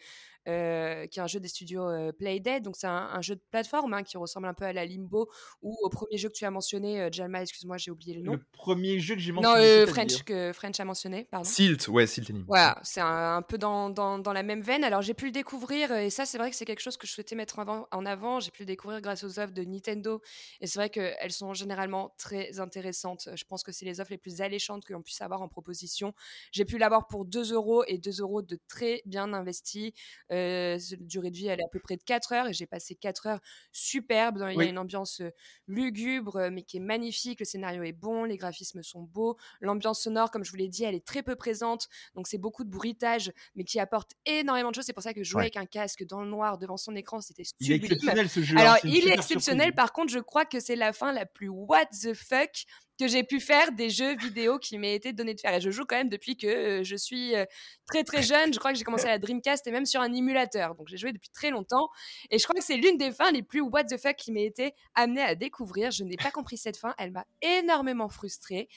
euh, 0.48 1.08
qui 1.08 1.20
est 1.20 1.22
un 1.22 1.28
jeu 1.28 1.40
des 1.40 1.48
studios 1.48 1.88
euh, 1.88 2.12
Playdead. 2.12 2.64
Donc, 2.64 2.76
c'est 2.78 2.88
un, 2.88 3.10
un 3.14 3.22
jeu 3.22 3.36
de 3.36 3.42
plateforme 3.52 3.94
hein, 3.94 4.04
qui 4.04 4.18
ressemble 4.18 4.48
un 4.48 4.54
peu 4.54 4.66
à 4.66 4.74
la 4.74 4.86
Limbo 4.86 5.30
ou 5.62 5.78
au 5.84 5.90
premier 5.90 6.18
jeu 6.18 6.30
que 6.30 6.34
tu 6.34 6.46
as 6.46 6.52
mentionné, 6.52 7.02
euh, 7.02 7.10
Jalma, 7.12 7.42
excuse-moi, 7.42 7.78
j'ai 7.78 7.92
oublié 7.92 8.14
le 8.16 8.22
nom. 8.22 8.34
Le 8.34 8.42
premier 8.52 9.00
jeu 9.00 9.16
que 9.16 9.22
j'ai 9.22 9.32
Non, 9.32 9.42
mentionné. 9.42 9.60
euh, 9.66 9.86
c'est-à-dire 9.86 9.94
French, 10.18 10.24
que 10.24 10.52
French 10.54 10.80
a 10.80 10.86
mentionné, 10.86 11.28
pardon. 11.32 11.50
Silt, 11.50 11.88
ouais, 11.88 12.08
Silt 12.08 12.30
Enemy. 12.30 12.46
Voilà, 12.48 12.80
c'est 12.84 13.02
un, 13.02 13.36
un 13.38 13.42
peu 13.42 13.58
dans, 13.58 13.90
dans, 13.90 14.20
dans 14.20 14.34
la 14.34 14.44
même 14.44 14.62
veine. 14.62 14.84
Alors, 14.84 15.02
j'ai 15.02 15.14
pu 15.14 15.26
le 15.26 15.32
découvrir, 15.32 15.92
euh, 15.92 15.98
et 16.00 16.10
ça, 16.10 16.26
c'est 16.26 16.38
vrai 16.38 16.50
que 16.50 16.56
c'est 16.56 16.66
quelque 16.66 16.82
chose 16.82 16.98
que 16.98 17.08
je 17.08 17.12
souhaitais 17.14 17.36
mettre 17.36 17.60
en 17.60 17.62
avant. 17.64 17.88
En 17.92 18.06
avant. 18.06 18.40
J'ai 18.40 18.52
pu 18.52 18.64
le 18.64 18.68
découvrir 18.68 19.02
grâce 19.02 19.24
aux 19.24 19.40
offres 19.40 19.54
de 19.54 19.64
Nintendo, 19.64 20.22
et 20.62 20.68
c'est 20.68 20.80
vrai 20.80 20.90
qu'elles 20.90 21.32
sont 21.32 21.54
généralement 21.54 22.14
très 22.18 22.60
intéressantes. 22.60 23.30
Je 23.36 23.44
pense 23.46 23.64
que 23.64 23.72
c'est 23.72 23.86
les 23.86 24.00
offres 24.00 24.12
les 24.12 24.18
plus 24.18 24.42
alléchantes 24.42 24.84
que 24.86 24.94
l'on 24.94 25.02
puisse 25.02 25.22
avoir 25.22 25.42
en 25.42 25.48
proposition. 25.48 26.14
J'ai 26.52 26.66
pu 26.66 26.78
l'avoir 26.78 27.08
pour 27.08 27.26
2 27.26 27.54
euros, 27.54 27.84
et 27.88 27.98
2 27.98 28.22
euros 28.22 28.42
de 28.42 28.58
très 28.68 29.02
bien 29.06 29.34
investis. 29.34 29.92
Euh, 30.34 30.78
la 30.92 30.98
durée 31.00 31.30
de 31.32 31.38
vie, 31.38 31.48
elle 31.48 31.60
est 31.60 31.64
à 31.64 31.68
peu 31.72 31.80
près 31.80 31.96
de 31.96 32.04
4 32.04 32.34
heures, 32.34 32.48
et 32.48 32.54
j'ai 32.54 32.66
passé 32.66 32.96
4 32.96 33.28
heures 33.28 33.40
superbes. 33.72 34.40
Dans- 34.40 34.48
Il 34.48 34.58
y 34.58 34.62
a 34.62 34.66
une 34.66 34.78
ambiance 34.78 35.22
euh, 35.22 35.30
lugubre, 35.68 36.36
euh, 36.38 36.50
mais 36.52 36.64
qui 36.64 36.78
est 36.78 36.80
magnifique. 36.82 37.40
Le 37.40 37.46
scénario 37.46 37.84
est 37.84 37.92
bon, 37.92 38.24
les 38.24 38.38
graphismes 38.38 38.84
sont 38.84 39.02
beaux. 39.04 39.38
L'ambiance 39.62 40.02
sonore, 40.02 40.32
comme 40.32 40.44
je 40.44 40.52
vous 40.52 40.58
l'ai 40.58 40.68
dit, 40.68 40.84
elle 40.84 40.96
est 40.96 41.06
très 41.06 41.24
peu 41.24 41.36
présente. 41.36 41.88
Donc 42.16 42.28
c'est 42.28 42.38
beaucoup 42.38 42.64
de 42.64 42.70
bruitage, 42.70 43.32
mais 43.56 43.64
qui 43.64 43.80
apporte 43.80 44.12
énormément 44.26 44.70
de 44.72 44.76
choses. 44.76 44.86
C'est 44.86 44.94
pour 44.94 45.04
ça 45.04 45.14
que 45.14 45.24
jouer 45.24 45.38
Ouais. 45.38 45.44
avec 45.44 45.58
un 45.58 45.66
casque 45.66 46.04
dans 46.06 46.22
le 46.22 46.30
noir 46.30 46.58
devant 46.58 46.78
son 46.78 46.96
écran, 46.96 47.22
c'était 47.22 47.44
Il 47.60 47.72
est 47.72 47.76
sublime. 47.76 47.92
exceptionnel 47.94 48.30
ce 48.30 48.42
jeu. 48.42 48.58
hein, 48.58 48.62
Alors 48.62 48.78
il 48.84 48.96
est 48.98 49.02
super 49.02 49.14
exceptionnel. 49.16 49.66
surprise. 49.68 49.76
Par 49.76 49.94
contre, 49.94 50.12
je 50.12 50.20
crois 50.20 50.46
que 50.46 50.60
c'est 50.60 50.76
la 50.76 50.94
fin 50.94 51.12
la 51.12 51.26
plus 51.26 51.50
what 51.50 51.86
the 52.02 52.14
fuck 52.14 52.52
que 53.00 53.08
j'ai 53.08 53.24
pu 53.24 53.40
faire 53.40 53.72
des 53.72 53.90
jeux 53.90 54.16
vidéo 54.16 54.60
qui 54.60 54.78
m'ait 54.78 54.96
été 54.96 55.14
donné 55.14 55.34
de 55.34 55.40
faire. 55.40 55.54
Et 55.54 55.62
je 55.62 55.72
joue 55.72 55.84
quand 55.86 55.96
même 55.96 56.10
depuis 56.10 56.38
que 56.38 56.48
euh, 56.48 56.84
je 56.84 56.96
suis 56.96 57.36
euh, 57.36 57.46
très 57.88 58.04
très 58.04 58.22
jeune. 58.22 58.54
Je 58.54 58.60
crois 58.60 58.72
que 58.72 58.78
j'ai 58.78 58.84
commencé 58.84 59.06
à 59.06 59.10
la 59.10 59.20
Dreamcast 59.20 59.66
et 59.68 59.72
même 59.72 59.86
sur 59.86 60.02
un 60.02 60.14
émulateur. 60.14 60.76
Donc 60.76 60.88
j'ai 60.90 60.98
joué 60.98 61.12
depuis 61.12 61.30
très 61.30 61.50
longtemps. 61.50 61.90
Et 62.30 62.38
je 62.38 62.44
crois 62.44 62.60
que 62.60 62.64
c'est 62.66 62.78
l'une 62.78 62.98
des 62.98 63.12
fins 63.12 63.32
les 63.32 63.44
plus 63.44 63.62
what 63.62 63.86
the 63.86 63.98
fuck 63.98 64.16
qui 64.16 64.32
m'a 64.32 64.42
été 64.42 64.74
amenée 64.94 65.22
à 65.22 65.36
découvrir. 65.36 65.92
Je 65.92 66.04
n'ai 66.04 66.18
pas 66.18 66.32
compris 66.32 66.58
cette 66.58 66.78
fin. 66.78 66.94
Elle 66.98 67.12
m'a 67.12 67.26
énormément 67.42 68.10
frustrée. 68.10 68.70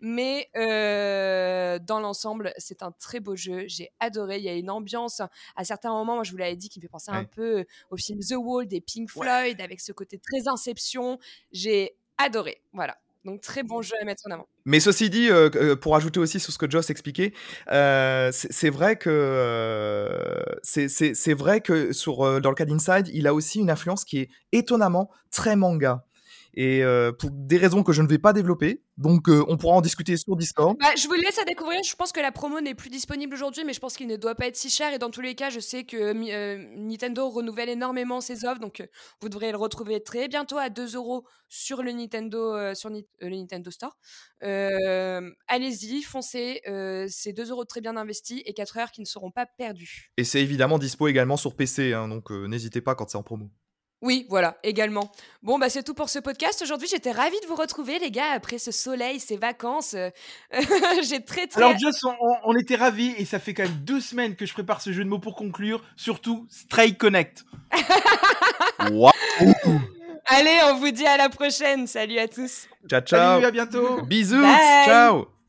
Mais 0.00 0.48
euh, 0.56 1.78
dans 1.80 1.98
l'ensemble, 1.98 2.52
c'est 2.56 2.82
un 2.82 2.92
très 2.92 3.20
beau 3.20 3.34
jeu. 3.34 3.64
J'ai 3.66 3.90
adoré. 3.98 4.38
Il 4.38 4.44
y 4.44 4.48
a 4.48 4.54
une 4.54 4.70
ambiance 4.70 5.20
à 5.56 5.64
certains 5.64 5.90
moments. 5.90 6.14
Moi, 6.14 6.24
je 6.24 6.30
vous 6.30 6.36
l'avais 6.36 6.56
dit, 6.56 6.68
qui 6.68 6.78
me 6.78 6.82
fait 6.82 6.88
penser 6.88 7.10
un 7.10 7.24
peu 7.24 7.64
au 7.90 7.96
film 7.96 8.20
The 8.20 8.36
Wall 8.36 8.68
des 8.68 8.80
Pink 8.80 9.10
Floyd, 9.10 9.60
avec 9.60 9.80
ce 9.80 9.92
côté 9.92 10.18
très 10.18 10.46
Inception. 10.46 11.18
J'ai 11.50 11.96
adoré. 12.16 12.62
Voilà. 12.72 12.96
Donc 13.28 13.42
très 13.42 13.62
bon 13.62 13.82
jeu 13.82 13.94
à 14.00 14.04
mettre 14.06 14.22
en 14.26 14.30
avant. 14.30 14.48
Mais 14.64 14.80
ceci 14.80 15.10
dit, 15.10 15.28
euh, 15.28 15.50
euh, 15.56 15.76
pour 15.76 15.94
ajouter 15.96 16.18
aussi 16.18 16.40
sur 16.40 16.50
ce 16.50 16.56
que 16.56 16.70
Joss 16.70 16.88
expliquait, 16.88 17.34
euh, 17.70 18.30
c'est 18.32 18.70
vrai 18.70 18.96
que 18.96 19.40
dans 22.40 22.48
le 22.48 22.54
cas 22.54 22.64
d'Inside, 22.64 23.08
il 23.12 23.26
a 23.26 23.34
aussi 23.34 23.58
une 23.58 23.70
influence 23.70 24.06
qui 24.06 24.20
est 24.20 24.30
étonnamment 24.52 25.10
très 25.30 25.56
manga. 25.56 26.06
Et 26.54 26.82
euh, 26.82 27.12
pour 27.12 27.30
des 27.30 27.56
raisons 27.58 27.82
que 27.82 27.92
je 27.92 28.02
ne 28.02 28.08
vais 28.08 28.18
pas 28.18 28.32
développer, 28.32 28.82
donc 28.96 29.28
euh, 29.28 29.44
on 29.48 29.56
pourra 29.56 29.74
en 29.76 29.80
discuter 29.80 30.16
sur 30.16 30.34
Discord. 30.36 30.76
Bah, 30.80 30.88
je 30.96 31.06
vous 31.06 31.14
laisse 31.14 31.38
à 31.38 31.44
découvrir. 31.44 31.80
Je 31.84 31.94
pense 31.94 32.10
que 32.10 32.20
la 32.20 32.32
promo 32.32 32.60
n'est 32.60 32.74
plus 32.74 32.90
disponible 32.90 33.34
aujourd'hui, 33.34 33.64
mais 33.64 33.72
je 33.72 33.80
pense 33.80 33.96
qu'il 33.96 34.08
ne 34.08 34.16
doit 34.16 34.34
pas 34.34 34.46
être 34.48 34.56
si 34.56 34.70
cher. 34.70 34.92
Et 34.92 34.98
dans 34.98 35.10
tous 35.10 35.20
les 35.20 35.34
cas, 35.34 35.50
je 35.50 35.60
sais 35.60 35.84
que 35.84 35.96
euh, 35.96 36.64
Nintendo 36.76 37.28
renouvelle 37.28 37.68
énormément 37.68 38.20
ses 38.20 38.44
offres, 38.44 38.60
donc 38.60 38.86
vous 39.20 39.28
devrez 39.28 39.52
le 39.52 39.58
retrouver 39.58 40.02
très 40.02 40.26
bientôt 40.28 40.58
à 40.58 40.68
2 40.70 40.96
euros 40.96 41.24
sur 41.48 41.82
le 41.82 41.92
Nintendo, 41.92 42.74
sur 42.74 42.90
Ni- 42.90 43.06
le 43.20 43.30
Nintendo 43.36 43.70
Store. 43.70 43.96
Allez-y, 45.46 46.02
foncez. 46.02 46.60
c'est 47.08 47.32
2 47.32 47.50
euros 47.50 47.64
très 47.64 47.80
bien 47.80 47.96
investis 47.96 48.42
et 48.44 48.52
4 48.54 48.78
heures 48.78 48.90
qui 48.90 49.00
ne 49.00 49.06
seront 49.06 49.30
pas 49.30 49.46
perdues. 49.46 50.10
Et 50.16 50.24
c'est 50.24 50.40
évidemment 50.42 50.78
dispo 50.78 51.08
également 51.08 51.36
sur 51.36 51.54
PC, 51.56 51.92
hein, 51.92 52.08
donc 52.08 52.30
n'hésitez 52.30 52.80
pas 52.80 52.94
quand 52.94 53.08
c'est 53.08 53.18
en 53.18 53.22
promo. 53.22 53.50
Oui, 54.00 54.26
voilà, 54.28 54.56
également. 54.62 55.10
Bon, 55.42 55.58
bah 55.58 55.68
c'est 55.68 55.82
tout 55.82 55.94
pour 55.94 56.08
ce 56.08 56.20
podcast. 56.20 56.62
Aujourd'hui, 56.62 56.86
j'étais 56.88 57.10
ravie 57.10 57.40
de 57.42 57.46
vous 57.46 57.56
retrouver, 57.56 57.98
les 57.98 58.12
gars, 58.12 58.30
après 58.32 58.58
ce 58.58 58.70
soleil, 58.70 59.18
ces 59.18 59.36
vacances. 59.36 59.94
euh, 59.94 60.10
J'ai 61.02 61.24
très, 61.24 61.48
très. 61.48 61.60
Alors 61.60 61.76
Joss, 61.76 62.04
on, 62.04 62.14
on- 62.44 62.56
était 62.56 62.76
ravis 62.76 63.12
et 63.18 63.24
ça 63.24 63.38
fait 63.40 63.54
quand 63.54 63.64
même 63.64 63.72
deux 63.84 64.00
semaines 64.00 64.36
que 64.36 64.46
je 64.46 64.52
prépare 64.52 64.80
ce 64.80 64.92
jeu 64.92 65.02
de 65.02 65.08
mots 65.08 65.18
pour 65.18 65.34
conclure. 65.34 65.82
Surtout 65.96 66.46
Stray 66.48 66.96
Connect. 66.96 67.44
Waouh 68.92 69.10
Allez, 70.26 70.58
on 70.66 70.76
vous 70.76 70.90
dit 70.90 71.06
à 71.06 71.16
la 71.16 71.28
prochaine. 71.28 71.86
Salut 71.86 72.18
à 72.18 72.28
tous. 72.28 72.68
Ciao, 72.88 73.00
ciao 73.00 73.34
Salut, 73.34 73.46
à 73.46 73.50
bientôt. 73.50 74.02
Bisous 74.02 74.40
Bye. 74.42 74.84
Ciao 74.86 75.37